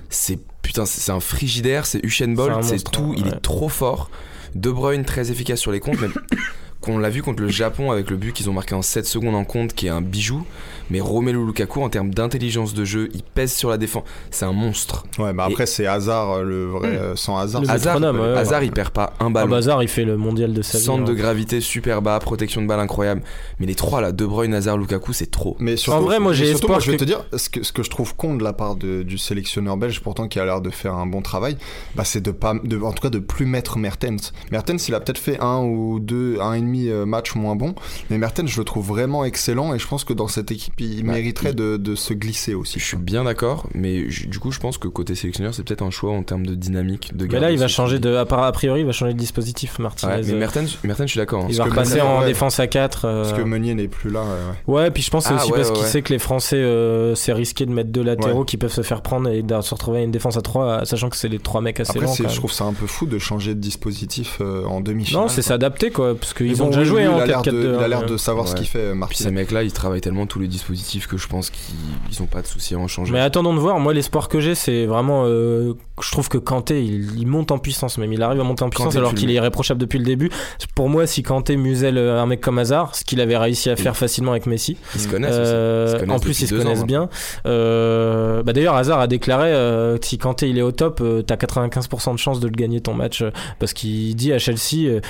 c'est 0.09 0.39
putain, 0.63 0.87
c'est 0.87 1.13
un 1.13 1.21
frigidaire, 1.21 1.87
c'est 1.87 2.05
Usain 2.05 2.27
C'est 2.27 2.35
Bolt, 2.35 2.91
tout. 2.93 3.15
Il 3.17 3.25
ouais. 3.25 3.31
est 3.31 3.41
trop 3.41 3.69
fort. 3.69 4.11
De 4.55 4.71
Bruyne 4.71 5.05
très 5.05 5.31
efficace 5.31 5.61
sur 5.61 5.71
les 5.71 5.81
comptes, 5.81 6.01
mais 6.01 6.09
qu'on 6.81 6.99
l'a 6.99 7.11
vu 7.11 7.23
contre 7.23 7.43
le 7.43 7.49
Japon 7.49 7.91
avec 7.91 8.11
le 8.11 8.17
but 8.17 8.33
qu'ils 8.33 8.49
ont 8.51 8.53
marqué 8.53 8.75
en 8.75 8.83
7 8.83 9.07
secondes 9.07 9.35
en 9.35 9.45
compte, 9.45 9.75
qui 9.75 9.87
est 9.87 9.91
un 9.91 10.01
bijou. 10.01 10.45
Mais 10.91 11.01
Romelu 11.01 11.45
Lukaku, 11.45 11.83
en 11.83 11.89
termes 11.89 12.13
d'intelligence 12.15 12.75
de 12.75 12.85
jeu, 12.85 13.09
il 13.15 13.23
pèse 13.23 13.53
sur 13.53 13.71
la 13.71 13.77
défense. 13.79 14.05
C'est 14.31 14.45
un 14.45 14.53
monstre. 14.53 15.05
Ouais, 15.19 15.33
mais 15.33 15.43
après, 15.43 15.67
c'est 15.67 15.87
hasard, 15.87 16.31
euh, 16.39 16.43
le 16.43 16.67
vrai, 16.67 16.89
euh, 16.89 17.17
sans 17.17 17.37
hasard. 17.39 17.61
Le 17.63 17.67
c'est- 17.67 17.73
Hazard, 17.73 18.01
métronome, 18.01 18.21
ouais, 18.33 18.39
Hazard, 18.39 18.61
ouais. 18.61 18.67
il 18.67 18.73
perd 18.73 18.91
pas 18.91 19.13
un 19.21 19.27
Ah, 19.27 19.31
ballon. 19.31 19.51
Bazar, 19.51 19.83
il 19.83 19.89
fait 19.89 20.05
le 20.05 20.17
mondial 20.17 20.53
de 20.53 20.63
sa 20.63 20.79
vie. 20.79 20.85
Centre 20.85 21.05
de 21.05 21.13
hein. 21.13 21.15
gravité 21.15 21.61
super 21.61 22.03
bas, 22.03 22.19
protection 22.21 22.63
de 22.63 22.67
balle 22.67 22.81
incroyable. 22.81 23.23
Mais 23.59 23.67
les 23.67 23.75
trois 23.75 24.01
là, 24.01 24.13
De 24.13 24.25
Bruyne, 24.27 24.55
Hazard, 24.55 24.79
Lukaku, 24.79 25.13
c'est 25.13 25.31
trop. 25.31 25.57
Mais 25.59 25.77
surtout, 25.77 25.99
En 25.99 26.03
vrai, 26.03 26.21
moi, 26.21 26.33
j'ai 26.33 26.51
espoir 26.51 26.81
je 26.81 26.91
vais 26.91 26.97
que- 26.97 27.01
te 27.01 27.05
dire, 27.07 27.25
ce 27.37 27.49
que, 27.49 27.63
ce 27.63 27.73
que 27.73 27.83
je 27.83 27.91
trouve 27.91 28.15
con 28.15 28.35
de 28.37 28.45
la 28.45 28.53
part 28.53 28.77
de- 28.77 29.03
du 29.03 29.19
sélectionneur 29.19 29.77
belge, 29.77 30.01
pourtant 30.01 30.29
qui 30.29 30.39
a 30.39 30.45
l'air 30.45 30.61
de 30.61 30.71
faire 30.71 30.95
un 30.95 31.07
bon 31.07 31.23
travail, 31.23 31.57
bah, 31.95 32.05
c'est 32.05 32.21
de 32.21 32.31
pas, 32.31 32.55
de, 32.63 32.79
en 32.81 32.93
tout 32.93 33.03
cas, 33.03 33.11
de 33.11 33.19
plus 33.19 33.47
mettre 33.47 33.79
Mertens. 33.79 34.33
Mertens, 34.53 34.89
il 34.89 34.95
a 34.95 35.01
peut-être 35.01 35.19
fait 35.19 35.39
un 35.41 35.61
ou 35.63 35.99
deux, 36.01 36.39
un 36.41 36.53
et 36.55 36.61
demi 36.61 36.89
euh, 36.89 37.05
match 37.07 37.35
moins 37.35 37.57
bon. 37.57 37.75
Mais 38.11 38.19
Mertens, 38.19 38.49
je 38.49 38.59
le 38.59 38.65
trouve 38.65 38.87
vraiment 38.87 39.25
excellent 39.25 39.75
et 39.75 39.79
je 39.79 39.87
pense 39.89 40.05
que 40.05 40.13
dans 40.13 40.29
cette 40.29 40.51
équipe, 40.51 40.75
il 40.85 41.05
Bah, 41.05 41.13
mériterait 41.15 41.51
il- 41.51 41.57
de, 41.57 41.77
de 41.77 41.95
se 41.95 42.13
glisser 42.15 42.55
aussi. 42.55 42.79
Je 42.79 42.85
suis 42.85 42.97
bien 42.97 43.25
d'accord, 43.25 43.67
mais 43.75 44.03
du 44.05 44.39
coup, 44.39 44.53
je 44.53 44.61
pense 44.61 44.79
que 44.79 44.89
côté 44.89 45.15
sélectionneur, 45.15 45.55
c'est 45.55 45.63
peut-être 45.65 45.83
un 45.83 45.91
choix 45.91 46.13
en 46.13 46.23
termes 46.23 46.45
de 46.47 46.55
dynamique. 46.55 47.17
De 47.17 47.27
Mais 47.27 47.41
là, 47.41 47.51
il 47.51 47.59
va 47.59 47.69
changer 47.69 47.99
de. 47.99 48.15
A 48.15 48.53
priori, 48.53 48.81
il 48.81 48.87
va 48.87 48.93
changer 48.93 49.13
de 49.15 49.19
dispositif, 49.19 49.79
Martinez. 49.79 50.13
Ouais, 50.13 50.23
mais 50.25 50.33
Euh, 50.35 50.39
Mertens, 50.39 50.79
Mertens, 50.85 51.07
je 51.07 51.11
suis 51.13 51.19
d'accord. 51.19 51.45
hein. 51.45 51.47
il 51.51 51.57
parce 51.57 51.59
va 51.59 51.65
que 51.65 51.71
repasser 51.81 51.97
Meunier, 51.99 52.09
en 52.11 52.21
ouais. 52.21 52.27
défense 52.27 52.61
à 52.61 52.67
4. 52.67 53.03
Parce 53.03 53.33
que 53.33 53.43
Meunier 53.43 53.75
n'est 53.75 53.89
plus 53.89 54.11
là. 54.11 54.21
ouais, 54.23 54.29
ouais. 54.75 54.75
Ouais, 54.83 54.91
puis 54.91 55.03
je 55.03 55.11
pense 55.11 55.25
que 55.25 55.29
c'est 55.31 55.35
Ah, 55.35 55.43
aussi 55.43 55.53
ouais, 55.53 55.59
parce 55.59 55.71
ouais, 55.71 55.77
qu'il 55.77 55.87
sait 55.87 56.03
que 56.03 56.13
les 56.13 56.19
Français, 56.19 56.57
euh, 56.57 57.15
c'est 57.15 57.33
risqué 57.33 57.65
de 57.67 57.73
mettre 57.73 57.91
deux 57.91 58.03
latéraux 58.03 58.41
Ouais. 58.41 58.45
qui 58.47 58.57
peuvent 58.57 58.73
se 58.73 58.83
faire 58.83 59.03
prendre 59.03 59.29
et 59.31 59.43
de 59.43 59.61
se 59.61 59.75
retrouver 59.75 59.99
à 59.99 60.03
une 60.03 60.11
défense 60.11 60.37
à 60.37 60.43
3, 60.43 60.85
sachant 60.85 61.09
que 61.09 61.17
c'est 61.17 61.29
les 61.29 61.39
trois 61.39 61.61
mecs 61.61 61.81
assez 61.81 61.91
Après, 61.99 62.07
quand 62.07 62.29
je 62.29 62.37
trouve 62.37 62.53
ça 62.53 62.65
un 62.65 62.73
peu 62.75 62.87
fou 62.87 63.07
de 63.07 63.19
changer 63.19 63.55
de 63.55 63.61
dispositif 63.61 64.39
euh, 64.41 64.65
en 64.65 64.81
demi-finale. 64.81 65.23
Non, 65.23 65.29
c'est 65.29 65.43
s'adapter 65.43 65.91
quoi, 65.91 66.15
parce 66.15 66.35
qu'ils 66.35 66.63
ont 66.63 66.69
déjà 66.69 66.85
joué 66.85 67.07
en 67.09 67.17
il 67.17 67.23
a 67.23 67.27
l'air 67.27 67.43
4-4-2. 67.43 67.51
de, 67.51 67.75
il 67.79 67.85
a 67.85 67.89
l'air 67.89 68.01
hein. 68.01 68.07
de 68.07 68.17
savoir 68.17 68.47
ce 68.49 68.55
qu'il 68.55 68.67
fait, 68.67 68.91
Puis 68.91 68.99
Martinez. 68.99 69.29
ces 69.29 69.35
mecs-là, 69.35 69.63
ils 69.63 69.73
travaillent 69.73 70.01
tellement 70.01 70.27
tous 70.27 70.39
les 70.39 70.49
dispositifs 70.49 70.66
que 71.09 71.17
je 71.17 71.27
pense 71.29 71.51
qu'ils 71.51 71.75
ils 72.11 72.23
ont 72.23 72.27
pas 72.27 72.43
de 72.43 72.47
souci 72.47 72.75
à 72.75 72.79
en 72.79 72.89
changer. 72.89 73.13
Mais 73.13 73.21
attendons 73.21 73.55
de 73.55 73.59
voir. 73.61 73.79
Moi, 73.81 73.95
l'espoir 73.95 74.29
que 74.29 74.41
j'ai, 74.41 74.55
c'est 74.55 74.87
vraiment. 74.87 75.25
euh, 75.27 75.75
je 76.03 76.11
trouve 76.11 76.29
que 76.29 76.39
Kanté, 76.39 76.83
il, 76.85 77.19
il 77.19 77.27
monte 77.27 77.51
en 77.51 77.59
puissance, 77.59 77.99
même. 77.99 78.13
Il 78.13 78.23
arrive 78.23 78.41
à 78.41 78.45
monter 78.45 78.65
en 78.65 78.69
puissance 78.71 78.87
Kanté, 78.89 78.99
alors 78.99 79.15
qu'il 79.15 79.31
est 79.31 79.35
irréprochable 79.35 79.81
depuis 79.81 79.99
le 79.99 80.05
début. 80.05 80.31
Pour 80.75 80.89
moi, 80.89 81.07
si 81.07 81.23
Kanté 81.23 81.57
muselle 81.57 81.99
euh, 81.99 82.21
un 82.21 82.27
mec 82.27 82.41
comme 82.41 82.59
Hazard, 82.59 82.95
ce 82.95 83.05
qu'il 83.05 83.21
avait 83.21 83.37
réussi 83.37 83.71
à 83.71 83.77
faire 83.77 83.97
facilement 83.97 84.33
avec 84.33 84.47
Messi, 84.47 84.77
Ils 84.95 85.01
se 85.01 85.09
connaissent 85.09 85.31
euh, 85.35 85.85
aussi. 85.85 85.93
Ils 85.93 85.97
se 85.97 86.01
connaissent 86.05 86.17
en 86.17 86.21
plus, 86.21 86.31
depuis 86.33 86.45
ils 86.45 86.49
se 86.49 86.55
ans, 86.55 86.59
connaissent 86.59 86.81
hein. 86.83 86.87
bien. 86.87 87.09
Euh, 87.47 88.43
bah 88.43 88.53
D'ailleurs, 88.53 88.75
Hazard 88.77 89.01
a 89.01 89.07
déclaré 89.07 89.51
euh, 89.53 89.97
si 90.03 90.19
Kanté 90.19 90.49
il 90.49 90.59
est 90.59 90.63
au 90.63 90.73
top, 90.73 91.01
euh, 91.01 91.23
t'as 91.23 91.37
95% 91.37 92.13
de 92.13 92.19
chance 92.19 92.41
de 92.41 92.47
le 92.49 92.53
gagner 92.55 92.81
ton 92.81 92.95
match. 92.95 93.23
euh, 93.23 93.31
parce 93.59 93.73
qu'il 93.73 94.15
dit 94.17 94.33
à 94.33 94.39
Chelsea, 94.39 94.87
euh, 94.89 95.01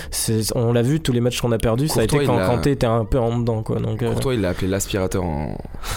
on 0.55 0.73
l'a 0.73 0.83
vu, 0.83 1.01
tous 1.01 1.13
les 1.13 1.21
matchs 1.21 1.41
qu'on 1.41 1.53
a 1.53 1.59
perdus, 1.59 1.89
ça 1.89 2.01
a 2.01 2.03
Courtois, 2.07 2.23
été 2.23 2.27
quand 2.33 2.39
a- 2.39 2.47
Kanté 2.47 2.71
était 2.73 2.87
un 2.87 3.05
peu 3.05 3.19
en 3.19 3.39
dedans. 3.39 3.63
Quoi, 3.63 3.81
donc, 3.81 4.03
euh, 4.03 4.11
Pour 4.13 4.21
toi, 4.21 4.35
il 4.35 4.41
l'a 4.41 4.51
appelé 4.51 4.69
l'aspirateur 4.69 5.25
en, 5.25 5.46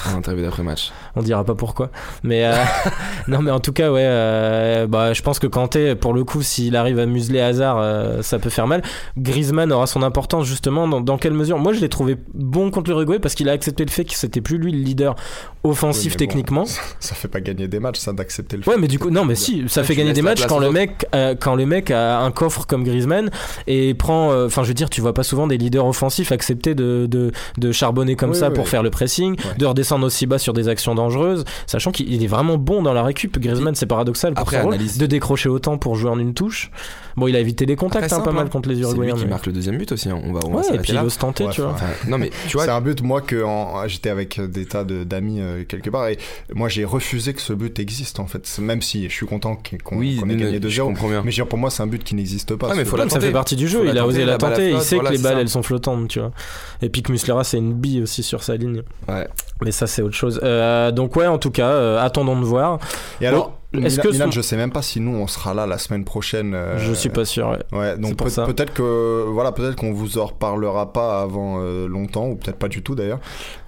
en 0.06 0.16
interview 0.16 0.44
d'après-match. 0.44 0.92
On 1.20 1.24
dira 1.24 1.44
pas 1.44 1.56
pourquoi. 1.56 1.92
Mais 2.24 2.46
euh, 2.46 2.54
non, 3.28 3.42
mais 3.42 3.52
en 3.52 3.60
tout 3.60 3.74
cas, 3.74 3.92
ouais, 3.92 4.04
euh, 4.04 4.88
bah, 4.88 5.14
je 5.14 5.22
pense 5.22 5.38
que 5.40 5.48
Kanté, 5.48 5.96
pour 5.96 6.14
le 6.14 6.24
coup, 6.24 6.42
s'il 6.42 6.76
arrive 6.76 7.00
à 7.00 7.06
museler 7.06 7.42
Hazard, 7.42 7.78
euh, 7.80 8.22
ça 8.22 8.40
peut 8.40 8.50
faire 8.50 8.68
mal. 8.68 8.82
Griezmann 9.18 9.72
aura 9.72 9.86
son 9.86 10.02
importance 10.02 10.48
justement. 10.48 10.88
Dans, 10.88 11.02
dans 11.02 11.18
quelle 11.18 11.34
mesure? 11.34 11.60
Moi, 11.60 11.74
je 11.74 11.82
l'ai 11.82 11.90
trouvé 11.90 12.18
bon 12.34 12.72
contre 12.72 12.90
l'Uruguay 12.90 13.20
parce 13.20 13.36
qu'il 13.36 13.50
a 13.50 13.52
accepté 13.52 13.86
le 13.86 13.92
fait 13.92 14.06
que 14.06 14.14
c'était 14.14 14.42
plus 14.42 14.58
lui 14.58 14.72
le 14.72 14.80
leader 14.80 15.16
offensif 15.64 16.14
Oui, 16.14 16.18
mais 16.20 16.26
bon, 16.26 16.30
techniquement. 16.32 16.66
Ça 17.00 17.16
fait 17.16 17.28
pas 17.28 17.42
gagner 17.42 17.68
des 17.68 17.80
matchs, 17.80 18.00
ça, 18.00 18.14
d'accepter 18.14 18.58
le 18.58 18.64
fait. 18.64 18.72
Ouais, 18.72 18.78
mais 18.78 18.88
du 18.88 19.00
coup, 19.00 19.10
non, 19.10 19.26
mais 19.26 19.36
si, 19.36 19.64
ça 19.68 19.84
fait 19.84 19.96
gagner 19.96 20.14
des 20.14 20.22
matchs 20.22 20.46
quand 20.48 20.60
le 20.60 20.72
mec, 20.72 21.06
euh, 21.14 21.36
quand 21.40 21.56
le 21.56 21.66
mec 21.66 21.92
a 21.92 22.20
un 22.20 22.32
coffre 22.32 22.66
comme 22.66 22.84
Griezmann 22.84 23.30
et 23.68 23.94
prend, 23.94 24.34
enfin, 24.46 24.64
je 24.64 24.70
veux 24.70 24.74
dire, 24.74 24.90
tu 24.90 25.02
vois 25.02 25.14
pas 25.14 25.24
souvent 25.24 25.48
des 25.48 25.58
leaders 25.58 25.86
offensifs 25.86 26.32
accepter 26.32 26.76
de, 26.76 27.08
de, 27.10 27.32
de 27.58 27.72
charbonner 27.72 28.16
comme 28.16 28.32
Oui, 28.32 28.38
ça 28.38 28.50
oui, 28.50 28.56
pour 28.56 28.68
faire 28.68 28.84
le 28.84 28.90
pressing, 28.90 29.36
de 29.58 29.66
redescendre 29.66 30.06
aussi 30.06 30.26
bas 30.26 30.38
sur 30.38 30.54
des 30.54 30.68
actions 30.68 30.96
sachant 31.68 31.92
qu'il 31.92 32.12
il 32.14 32.24
est 32.24 32.28
vraiment 32.28 32.58
bon 32.58 32.82
dans 32.82 32.94
la 32.94 33.04
récup. 33.04 33.38
Griezmann, 33.40 33.76
c'est 33.76 33.86
paradoxal 33.86 34.34
pour 34.34 34.42
Après, 34.44 34.58
son 34.58 34.64
rôle, 34.64 34.74
analyse- 34.76 34.98
de 34.98 35.06
décrocher 35.06 35.50
autant 35.50 35.78
pour 35.78 35.96
jouer 35.96 36.10
en 36.10 36.20
une 36.20 36.34
touche. 36.34 36.72
Bon, 37.20 37.28
il 37.28 37.36
a 37.36 37.40
évité 37.40 37.66
les 37.66 37.76
contacts 37.76 38.06
Après, 38.06 38.16
hein, 38.18 38.22
pas 38.24 38.32
mal 38.32 38.50
contre 38.50 38.70
les 38.70 38.76
C'est 38.76 38.82
lui 38.82 38.88
Uruguayens. 38.88 39.16
qui 39.16 39.26
marque 39.28 39.46
le 39.46 39.54
deuxième 39.54 39.78
but 39.78 39.92
aussi. 39.92 40.10
hein. 40.10 40.20
On 40.24 40.34
va, 40.34 40.40
on 40.46 40.52
va 40.52 40.60
Ouais, 40.62 40.76
et 40.76 40.80
puis 40.80 40.94
il 40.94 41.00
ose 41.00 41.18
tenter, 41.18 41.46
Ouais, 41.46 41.52
tu 41.52 41.62
vois. 41.62 41.72
enfin, 41.72 41.86
non, 42.08 42.18
mais 42.18 42.30
tu 42.48 42.56
vois, 42.58 42.66
C'est 42.66 42.72
un 42.72 42.82
but, 42.82 43.02
moi, 43.02 43.22
que 43.22 43.44
en- 43.44 43.88
j'étais 43.88 44.10
avec 44.10 44.40
des 44.40 44.66
tas 44.66 44.84
de- 44.84 45.04
d'amis 45.04 45.42
euh, 45.42 45.64
quelque 45.66 45.90
part, 45.90 46.08
et 46.08 46.18
moi 46.54 46.70
j'ai 46.70 46.86
refusé 46.86 47.34
que 47.34 47.42
ce 47.42 47.54
but 47.54 47.78
existe 47.80 48.20
en 48.20 48.28
fait. 48.28 48.48
Même 48.60 48.82
si 48.82 49.10
je 49.10 49.14
suis 49.14 49.26
content 49.26 49.58
qu'on 49.84 49.98
oui, 49.98 50.18
qu'on 50.18 50.30
ait 50.30 50.36
gagné 50.36 50.60
non, 50.60 50.70
je 50.70 50.82
2-0. 50.82 50.86
comprends 50.88 51.10
bien. 51.10 51.22
Mais 51.26 51.32
dire, 51.32 51.48
pour 51.48 51.60
moi, 51.60 51.70
c'est 51.70 51.84
un 51.84 51.88
but 51.88 52.04
qui 52.04 52.16
n'existe 52.16 52.56
pas. 52.56 52.70
Ouais, 52.70 52.76
mais 52.78 52.86
faut 52.86 52.96
la 52.98 53.10
ça 53.10 53.20
fait 53.20 53.32
partie 53.32 53.56
du 53.56 53.68
jeu, 53.68 53.80
Faut 53.80 53.86
il 53.86 53.98
a 53.98 54.06
osé 54.06 54.24
la 54.26 54.38
tenter, 54.38 54.72
il 54.72 54.82
sait 54.82 54.98
que 55.00 55.12
les 55.12 55.18
balles 55.18 55.40
elles 55.40 55.50
sont 55.50 55.64
flottantes, 55.64 56.08
tu 56.08 56.20
vois. 56.20 56.32
Et 56.82 56.90
puis 56.90 57.02
que 57.04 57.12
Muslera 57.12 57.44
c'est 57.44 57.58
une 57.58 57.74
bille 57.74 58.02
aussi 58.02 58.24
sur 58.24 58.44
sa 58.44 58.56
ligne. 58.56 58.84
Ouais. 59.08 59.28
Mais 59.62 59.72
ça 59.72 59.88
c'est 59.88 60.02
autre 60.02 60.16
chose. 60.16 60.40
Euh, 60.44 60.92
donc 60.92 61.16
ouais, 61.18 61.28
en 61.28 61.38
tout 61.38 61.52
cas, 61.52 61.68
euh, 61.70 62.00
attendons 62.00 62.40
de 62.40 62.46
voir. 62.46 62.80
Et 63.20 63.28
alors, 63.28 63.59
est-ce 63.74 63.82
Milan, 63.98 64.04
que 64.04 64.08
Milan, 64.10 64.26
son- 64.26 64.32
je 64.32 64.42
sais 64.42 64.58
même 64.58 64.72
pas 64.72 64.82
si 64.82 65.00
nous 65.00 65.16
on 65.16 65.28
sera 65.28 65.54
là 65.54 65.68
la 65.68 65.78
semaine 65.78 66.04
prochaine. 66.06 66.54
euh, 66.56 66.78
Je 66.80 66.94
suis 66.94 67.10
pas 67.10 67.26
sûr. 67.26 67.58
ouais. 67.72 67.98
Donc 67.98 68.16
peut- 68.18 68.26
peut-être 68.46 68.74
que 68.74 69.26
voilà, 69.30 69.52
peut-être 69.52 69.76
qu'on 69.76 69.94
vous 69.94 70.18
en 70.18 70.26
reparlera 70.26 70.92
pas 70.94 71.22
avant 71.22 71.60
euh, 71.62 71.88
longtemps 71.88 72.28
ou 72.30 72.36
peut-être 72.36 72.58
pas 72.58 72.68
du 72.68 72.82
tout 72.82 72.96
d'ailleurs. 72.96 73.20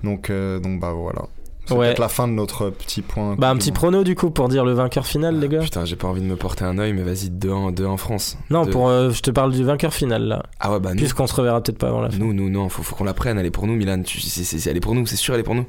Donc 0.03 0.29
euh, 0.29 0.59
donc 0.59 0.79
bah 0.79 0.91
voilà. 0.95 1.21
C'est 1.67 1.75
Ouais. 1.75 1.85
peut-être 1.87 1.99
la 1.99 2.09
fin 2.09 2.27
de 2.27 2.33
notre 2.33 2.71
petit 2.71 3.03
point. 3.03 3.35
Bah 3.37 3.49
un 3.51 3.55
petit 3.55 3.71
prono 3.71 4.03
du 4.03 4.15
coup 4.15 4.31
pour 4.31 4.49
dire 4.49 4.65
le 4.65 4.73
vainqueur 4.73 5.05
final 5.05 5.39
les 5.39 5.47
gars. 5.47 5.59
Putain, 5.59 5.85
j'ai 5.85 5.95
pas 5.95 6.07
envie 6.07 6.21
de 6.21 6.25
me 6.25 6.35
porter 6.35 6.65
un 6.65 6.79
œil, 6.79 6.91
mais 6.93 7.03
vas-y, 7.03 7.29
2-1 7.29 7.71
2-1 7.71 7.97
France. 7.97 8.35
Non, 8.49 8.65
Deux- 8.65 8.71
pour 8.71 8.89
euh, 8.89 9.11
je 9.11 9.21
te 9.21 9.29
parle 9.29 9.51
du 9.53 9.63
vainqueur 9.63 9.93
final 9.93 10.23
là. 10.23 10.43
Ah 10.59 10.71
ouais, 10.73 10.79
bah 10.79 10.89
nous, 10.89 10.97
Puisqu'on 10.97 11.27
se 11.27 11.35
reverra 11.35 11.61
peut-être 11.61 11.77
pas 11.77 11.89
avant 11.89 12.01
la 12.01 12.09
fin. 12.09 12.17
De 12.17 12.23
nous, 12.23 12.33
nous, 12.33 12.49
non, 12.49 12.67
faut, 12.69 12.81
faut 12.81 12.95
qu'on 12.95 13.03
la 13.03 13.13
prenne. 13.13 13.37
Elle 13.37 13.45
est 13.45 13.51
pour 13.51 13.67
nous, 13.67 13.75
Milan. 13.75 14.01
Tu, 14.01 14.19
c'est, 14.19 14.43
c'est- 14.43 14.67
elle 14.69 14.75
est 14.77 14.81
pour 14.81 14.95
nous, 14.95 15.05
c'est 15.05 15.15
sûr, 15.15 15.35
elle 15.35 15.41
est 15.41 15.43
pour 15.43 15.53
nous. 15.55 15.65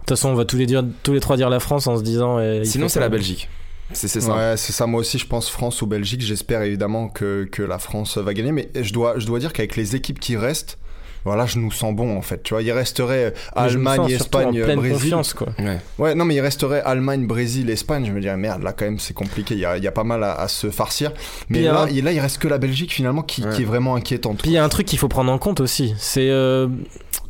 toute 0.00 0.08
façon, 0.10 0.30
on 0.30 0.34
va 0.34 0.44
tous 0.44 0.56
les 0.56 0.66
dire 0.66 0.82
tous 1.04 1.12
les 1.12 1.20
trois 1.20 1.36
dire 1.36 1.48
la 1.48 1.60
France 1.60 1.86
en 1.86 1.96
se 1.96 2.02
disant. 2.02 2.40
il 2.40 2.66
Sinon, 2.66 2.88
c'est 2.88 3.00
la 3.00 3.08
Belgique. 3.08 3.48
C'est, 3.92 4.08
ça. 4.08 4.34
Ouais, 4.34 4.56
c'est 4.56 4.72
ça. 4.72 4.86
Moi 4.86 5.00
aussi, 5.00 5.18
je 5.18 5.26
pense 5.26 5.48
France 5.48 5.80
ou 5.82 5.86
Belgique. 5.86 6.20
J'espère 6.20 6.62
évidemment 6.62 7.08
que, 7.08 7.48
que 7.50 7.62
la 7.62 7.78
France 7.78 8.18
va 8.18 8.34
gagner. 8.34 8.52
Mais 8.52 8.68
je 8.80 8.92
dois, 8.92 9.18
je 9.18 9.26
dois 9.26 9.38
dire 9.38 9.52
qu'avec 9.52 9.76
les 9.76 9.94
équipes 9.94 10.18
qui 10.20 10.36
restent, 10.36 10.78
voilà, 11.24 11.44
je 11.46 11.58
nous 11.58 11.72
sens 11.72 11.94
bon 11.94 12.16
en 12.16 12.22
fait. 12.22 12.42
Tu 12.44 12.54
vois, 12.54 12.62
il 12.62 12.70
resterait 12.72 13.34
Allemagne, 13.54 14.08
surtout 14.08 14.38
en 14.38 14.40
Espagne, 14.52 14.62
pleine 14.62 14.76
Brésil. 14.78 14.94
confiance 14.94 15.34
quoi. 15.34 15.48
Ouais. 15.58 15.80
Ouais, 15.98 16.14
non, 16.14 16.24
mais 16.24 16.34
il 16.36 16.40
resterait 16.40 16.82
Allemagne, 16.82 17.26
Brésil, 17.26 17.68
Espagne. 17.70 18.04
Je 18.06 18.12
me 18.12 18.20
dirais, 18.20 18.36
merde, 18.36 18.62
là, 18.62 18.72
quand 18.72 18.84
même, 18.84 18.98
c'est 19.00 19.14
compliqué. 19.14 19.54
Il 19.54 19.60
y 19.60 19.64
a, 19.64 19.76
il 19.76 19.82
y 19.82 19.88
a 19.88 19.92
pas 19.92 20.04
mal 20.04 20.22
à, 20.22 20.34
à 20.34 20.46
se 20.48 20.70
farcir. 20.70 21.12
Mais 21.48 21.62
là, 21.62 21.86
il, 21.90 22.04
là, 22.04 22.12
il 22.12 22.20
reste 22.20 22.38
que 22.38 22.48
la 22.48 22.58
Belgique, 22.58 22.92
finalement, 22.92 23.22
qui, 23.22 23.42
Ouais. 23.42 23.54
qui 23.54 23.62
est 23.62 23.66
vraiment 23.66 23.94
inquiétante. 23.96 24.38
Puis 24.38 24.50
il 24.50 24.54
y 24.54 24.58
a 24.58 24.64
un 24.64 24.68
truc 24.68 24.86
qu'il 24.86 24.98
faut 24.98 25.08
prendre 25.08 25.32
en 25.32 25.38
compte 25.38 25.60
aussi, 25.60 25.94
c'est 25.98 26.28
euh, 26.30 26.68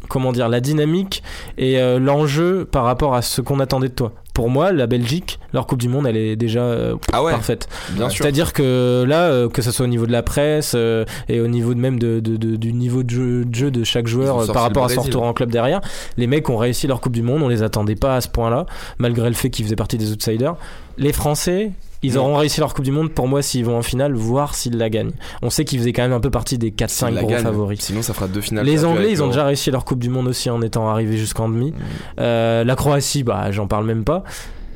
comment 0.08 0.32
dire 0.32 0.48
la 0.48 0.60
dynamique 0.60 1.22
et 1.58 1.78
euh, 1.80 1.98
l'enjeu 1.98 2.64
par 2.70 2.84
rapport 2.84 3.14
à 3.14 3.22
ce 3.22 3.40
qu'on 3.40 3.60
attendait 3.60 3.88
de 3.88 3.94
toi. 3.94 4.12
Pour 4.36 4.50
moi, 4.50 4.70
la 4.70 4.86
Belgique, 4.86 5.38
leur 5.54 5.66
Coupe 5.66 5.78
du 5.80 5.88
Monde, 5.88 6.06
elle 6.06 6.18
est 6.18 6.36
déjà 6.36 6.60
euh, 6.60 6.94
Ah 7.10 7.22
ouais, 7.24 7.32
parfaite. 7.32 7.68
sûr. 8.10 8.22
C'est-à-dire 8.22 8.52
que 8.52 9.02
là, 9.08 9.22
euh, 9.30 9.48
que 9.48 9.62
ce 9.62 9.70
soit 9.70 9.86
au 9.86 9.88
niveau 9.88 10.04
de 10.06 10.12
la 10.12 10.22
presse 10.22 10.72
euh, 10.76 11.06
et 11.30 11.40
au 11.40 11.46
niveau 11.48 11.72
de 11.72 11.80
même 11.80 11.98
de, 11.98 12.20
de- 12.20 12.36
de- 12.36 12.56
du 12.56 12.74
niveau 12.74 13.02
de 13.02 13.08
jeu, 13.08 13.44
de 13.46 13.54
jeu 13.54 13.70
de 13.70 13.82
chaque 13.82 14.06
joueur 14.06 14.40
euh, 14.40 14.46
par 14.52 14.62
rapport 14.64 14.84
à 14.84 14.88
son 14.90 15.00
retour 15.06 15.22
en 15.22 15.32
club 15.32 15.50
derrière, 15.50 15.80
les 16.18 16.26
mecs 16.26 16.50
ont 16.50 16.58
réussi 16.58 16.86
leur 16.86 17.00
Coupe 17.00 17.14
du 17.14 17.22
Monde. 17.22 17.40
On 17.42 17.48
les 17.48 17.62
attendait 17.62 17.94
pas 17.96 18.16
à 18.16 18.20
ce 18.20 18.28
point-là, 18.28 18.66
malgré 18.98 19.26
le 19.30 19.34
fait 19.34 19.48
qu'ils 19.48 19.64
faisaient 19.64 19.74
partie 19.74 19.96
des 19.96 20.12
outsiders. 20.12 20.56
Les 20.98 21.14
Français. 21.14 21.70
Ils 22.02 22.18
auront 22.18 22.36
réussi 22.36 22.60
leur 22.60 22.74
Coupe 22.74 22.84
du 22.84 22.92
Monde 22.92 23.10
pour 23.10 23.28
moi 23.28 23.42
s'ils 23.42 23.64
vont 23.64 23.76
en 23.76 23.82
finale, 23.82 24.14
voir 24.14 24.54
s'ils 24.54 24.76
la 24.76 24.90
gagnent. 24.90 25.12
On 25.42 25.50
sait 25.50 25.64
qu'ils 25.64 25.78
faisaient 25.78 25.92
quand 25.92 26.02
même 26.02 26.12
un 26.12 26.20
peu 26.20 26.30
partie 26.30 26.58
des 26.58 26.70
4-5 26.70 26.88
S'ils 26.88 27.14
la 27.14 27.20
gros 27.22 27.30
gagnent, 27.30 27.42
favoris. 27.42 27.80
Sinon, 27.80 28.02
ça 28.02 28.14
fera 28.14 28.28
deux 28.28 28.40
finales. 28.40 28.66
Les 28.66 28.84
Anglais, 28.84 29.10
ils 29.10 29.22
ont 29.22 29.28
déjà 29.28 29.44
réussi 29.44 29.70
leur 29.70 29.84
Coupe 29.84 30.00
du 30.00 30.10
Monde 30.10 30.28
aussi 30.28 30.50
en 30.50 30.62
étant 30.62 30.88
arrivés 30.88 31.16
jusqu'en 31.16 31.48
demi. 31.48 31.72
Euh, 32.20 32.64
la 32.64 32.76
Croatie, 32.76 33.22
bah, 33.22 33.50
j'en 33.50 33.66
parle 33.66 33.86
même 33.86 34.04
pas. 34.04 34.24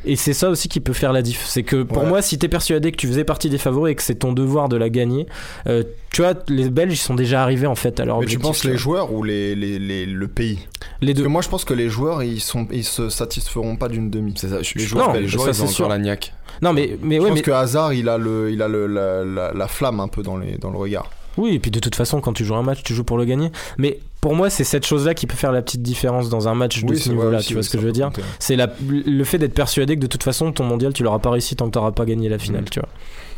Et 0.04 0.16
c'est 0.16 0.32
ça 0.32 0.48
aussi 0.50 0.68
qui 0.68 0.80
peut 0.80 0.92
faire 0.92 1.12
la 1.12 1.20
diff. 1.22 1.44
C'est 1.46 1.62
que 1.62 1.82
pour 1.82 2.02
Ouais. 2.02 2.08
moi, 2.08 2.22
si 2.22 2.38
t'es 2.38 2.48
persuadé 2.48 2.90
que 2.90 2.96
tu 2.96 3.06
faisais 3.06 3.24
partie 3.24 3.50
des 3.50 3.58
favoris 3.58 3.92
et 3.92 3.94
que 3.94 4.02
c'est 4.02 4.14
ton 4.14 4.32
devoir 4.32 4.68
de 4.68 4.76
la 4.76 4.88
gagner, 4.88 5.26
euh, 5.66 5.82
tu 6.12 6.22
vois, 6.22 6.34
les 6.48 6.70
Belges 6.70 6.94
ils 6.94 6.96
sont 6.96 7.14
déjà 7.14 7.42
arrivés 7.42 7.66
en 7.66 7.74
fait 7.74 8.00
à 8.00 8.04
leur 8.04 8.20
Mais 8.20 8.26
tu 8.26 8.36
objectif. 8.36 8.46
penses 8.48 8.64
les 8.64 8.76
joueurs 8.78 9.12
ou 9.12 9.22
les, 9.22 9.54
les, 9.54 9.78
les- 9.78 10.06
le 10.06 10.28
pays 10.28 10.58
Les 11.02 11.08
Parce 11.08 11.18
deux. 11.18 11.22
que 11.24 11.28
moi, 11.28 11.42
je 11.42 11.48
pense 11.48 11.64
que 11.64 11.74
les 11.74 11.88
joueurs, 11.88 12.22
ils, 12.22 12.40
sont, 12.40 12.66
ils 12.72 12.84
se 12.84 13.08
satisferont 13.10 13.76
pas 13.76 13.88
d'une 13.88 14.10
demi. 14.10 14.34
C'est 14.36 14.48
ça. 14.48 14.62
Je, 14.62 14.72
Les 14.76 14.84
je 14.84 14.88
joueurs 14.88 15.12
belges, 15.12 15.22
les 15.22 15.28
joueurs, 15.28 15.54
ça, 15.54 15.62
ils 15.62 15.66
ont 15.66 15.68
sûr. 15.72 15.88
la 15.88 15.98
niaque. 15.98 16.32
Non, 16.62 16.72
mais, 16.72 16.96
mais 17.02 17.16
je 17.16 17.20
ouais, 17.22 17.28
pense 17.28 17.36
mais. 17.38 17.42
que 17.42 17.50
Hazard, 17.52 17.92
il 17.92 18.08
a, 18.08 18.18
le, 18.18 18.50
il 18.50 18.60
a 18.62 18.68
le, 18.68 18.86
la, 18.86 19.24
la- 19.24 19.52
la 19.52 19.68
flamme 19.68 20.00
un 20.00 20.08
peu 20.08 20.22
dans, 20.22 20.36
les, 20.36 20.56
dans 20.58 20.70
le 20.70 20.78
regard. 20.78 21.10
Oui, 21.40 21.54
et 21.54 21.58
puis 21.58 21.70
de 21.70 21.78
toute 21.80 21.94
façon, 21.94 22.20
quand 22.20 22.32
tu 22.32 22.44
joues 22.44 22.54
un 22.56 22.62
match, 22.62 22.82
tu 22.84 22.94
joues 22.94 23.04
pour 23.04 23.18
le 23.18 23.24
gagner. 23.24 23.50
Mais 23.78 23.98
pour 24.20 24.34
moi, 24.34 24.50
c'est 24.50 24.64
cette 24.64 24.86
chose-là 24.86 25.14
qui 25.14 25.26
peut 25.26 25.36
faire 25.36 25.52
la 25.52 25.62
petite 25.62 25.82
différence 25.82 26.28
dans 26.28 26.46
un 26.48 26.54
match 26.54 26.82
de 26.84 26.90
Oui, 26.90 26.98
ce 26.98 27.08
niveau-là. 27.08 27.40
Tu 27.42 27.54
vois 27.54 27.62
ce 27.62 27.70
que 27.70 27.78
je 27.78 27.84
veux 27.86 27.92
dire. 27.92 28.10
C'est 28.38 28.56
la- 28.56 28.70
le 28.88 29.24
fait 29.24 29.38
d'être 29.38 29.54
persuadé 29.54 29.96
que 29.96 30.00
de 30.02 30.06
toute 30.06 30.22
façon, 30.22 30.52
ton 30.52 30.64
mondial, 30.64 30.92
tu 30.92 31.02
l'auras 31.02 31.18
pas 31.18 31.30
réussi 31.30 31.56
tant 31.56 31.66
que 31.66 31.70
t'auras 31.72 31.92
pas 31.92 32.04
gagné 32.04 32.28
la 32.28 32.38
finale, 32.38 32.64
tu 32.70 32.80
vois. 32.80 32.88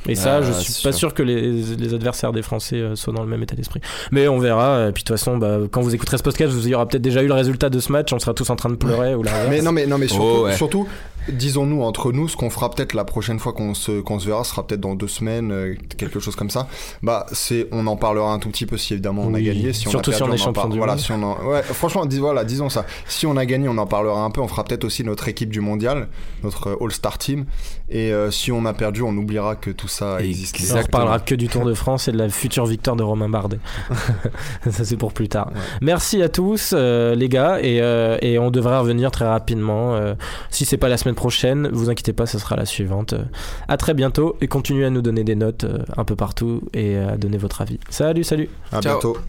Et 0.08 0.16
ça, 0.16 0.38
Ah, 0.38 0.42
je 0.42 0.50
c'est 0.52 0.72
suis 0.72 0.82
pas 0.82 0.90
sûr. 0.90 1.10
sûr 1.10 1.14
que 1.14 1.22
les, 1.22 1.52
les 1.52 1.94
adversaires 1.94 2.32
des 2.32 2.42
Français 2.42 2.74
euh, 2.74 2.96
soient 2.96 3.12
dans 3.12 3.22
le 3.22 3.28
même 3.28 3.40
état 3.44 3.54
d'esprit. 3.54 3.80
Mais 4.10 4.26
on 4.26 4.40
verra. 4.40 4.88
Et 4.88 4.92
puis 4.92 5.04
de 5.04 5.06
toute 5.06 5.16
façon, 5.16 5.36
bah, 5.36 5.58
quand 5.70 5.80
vous 5.80 5.94
écouterez 5.94 6.18
ce 6.18 6.24
podcast, 6.24 6.52
vous 6.52 6.66
y 6.66 6.74
aura 6.74 6.88
peut-être 6.88 7.02
déjà 7.02 7.22
eu 7.22 7.28
le 7.28 7.34
résultat 7.34 7.70
de 7.70 7.78
ce 7.78 7.92
match. 7.92 8.12
On 8.12 8.18
sera 8.18 8.34
tous 8.34 8.50
en 8.50 8.56
train 8.56 8.68
de 8.70 8.74
pleurer 8.74 9.14
ou. 9.14 9.22
Mais 9.48 9.62
non, 9.62 9.70
mais, 9.70 9.86
non, 9.86 9.98
mais 9.98 10.08
surtout, 10.08 10.24
Oh, 10.24 10.44
ouais. 10.46 10.56
surtout 10.56 10.88
disons-nous 11.28 11.82
entre 11.82 12.12
nous, 12.12 12.28
ce 12.28 12.36
qu'on 12.36 12.50
fera 12.50 12.70
peut-être 12.70 12.94
la 12.94 13.04
prochaine 13.04 13.38
fois 13.38 13.52
qu'on 13.52 13.74
se, 13.74 14.00
qu'on 14.00 14.18
se 14.18 14.26
verra, 14.26 14.44
sera 14.44 14.66
peut-être 14.66 14.80
dans 14.80 14.94
deux 14.94 15.08
semaines, 15.08 15.52
euh, 15.52 15.74
quelque 15.96 16.20
chose 16.20 16.36
comme 16.36 16.50
ça. 16.50 16.68
Bah, 17.02 17.26
c'est, 17.32 17.68
on 17.72 17.86
en 17.86 17.96
parlera 17.96 18.32
un 18.32 18.38
tout 18.38 18.48
petit 18.50 18.66
peu 18.66 18.76
si 18.76 18.92
évidemment 18.94 19.22
on 19.26 19.34
a 19.34 19.40
gagné. 19.40 19.72
Si 19.72 19.86
on 19.88 19.90
Surtout 19.90 20.10
a 20.10 20.14
si 20.14 20.18
perdu, 20.18 20.32
on 20.32 20.34
est 20.34 20.38
champion 20.38 20.68
du 20.68 20.78
voilà, 20.78 20.94
monde. 20.94 21.00
si 21.02 21.12
on 21.12 21.22
en- 21.22 21.44
ouais, 21.46 21.62
franchement, 21.62 22.06
dis, 22.06 22.18
voilà, 22.18 22.44
disons 22.44 22.68
ça. 22.68 22.84
Si 23.06 23.26
on 23.26 23.36
a 23.36 23.46
gagné, 23.46 23.68
on 23.68 23.78
en 23.78 23.86
parlera 23.86 24.22
un 24.24 24.30
peu. 24.30 24.40
On 24.40 24.48
fera 24.48 24.64
peut-être 24.64 24.84
aussi 24.84 25.04
notre 25.04 25.28
équipe 25.28 25.50
du 25.50 25.60
mondial, 25.60 26.08
notre 26.42 26.68
euh, 26.70 26.76
All-Star 26.84 27.18
Team. 27.18 27.44
Et 27.88 28.12
euh, 28.12 28.30
si 28.30 28.50
on 28.52 28.64
a 28.64 28.72
perdu, 28.72 29.02
on 29.02 29.16
oubliera 29.16 29.54
que 29.56 29.70
tout 29.70 29.88
ça 29.88 30.20
existe. 30.20 30.56
on 30.56 30.62
Exactement. 30.62 30.84
reparlera 30.86 31.20
que 31.20 31.34
du 31.34 31.48
Tour 31.48 31.64
de 31.64 31.74
France 31.74 32.08
et 32.08 32.12
de 32.12 32.18
la 32.18 32.28
future 32.30 32.64
victoire 32.66 32.96
de 32.96 33.02
Romain 33.02 33.28
Bardet. 33.28 33.58
ça 34.70 34.84
c'est 34.84 34.96
pour 34.96 35.12
plus 35.12 35.28
tard. 35.28 35.48
Ouais. 35.54 35.60
Merci 35.82 36.22
à 36.22 36.28
tous 36.28 36.72
euh, 36.74 37.14
les 37.14 37.28
gars 37.28 37.58
et, 37.60 37.80
euh, 37.80 38.16
et 38.22 38.38
on 38.38 38.50
devrait 38.50 38.78
revenir 38.78 39.10
très 39.10 39.26
rapidement. 39.26 39.94
euh, 39.94 40.14
si 40.50 40.64
c'est 40.64 40.76
pas 40.78 40.88
la 40.88 40.96
semaine 40.96 41.11
prochaine. 41.14 41.68
Vous 41.72 41.90
inquiétez 41.90 42.12
pas, 42.12 42.26
ce 42.26 42.38
sera 42.38 42.56
la 42.56 42.66
suivante. 42.66 43.12
Euh, 43.12 43.24
à 43.68 43.76
très 43.76 43.94
bientôt 43.94 44.36
et 44.40 44.48
continuez 44.48 44.84
à 44.84 44.90
nous 44.90 45.02
donner 45.02 45.24
des 45.24 45.34
notes 45.34 45.64
euh, 45.64 45.78
un 45.96 46.04
peu 46.04 46.16
partout 46.16 46.62
et 46.72 46.96
à 46.96 47.16
donner 47.16 47.38
votre 47.38 47.60
avis. 47.60 47.78
Salut, 47.88 48.24
salut. 48.24 48.48
À 48.72 48.80
bientôt. 48.80 49.16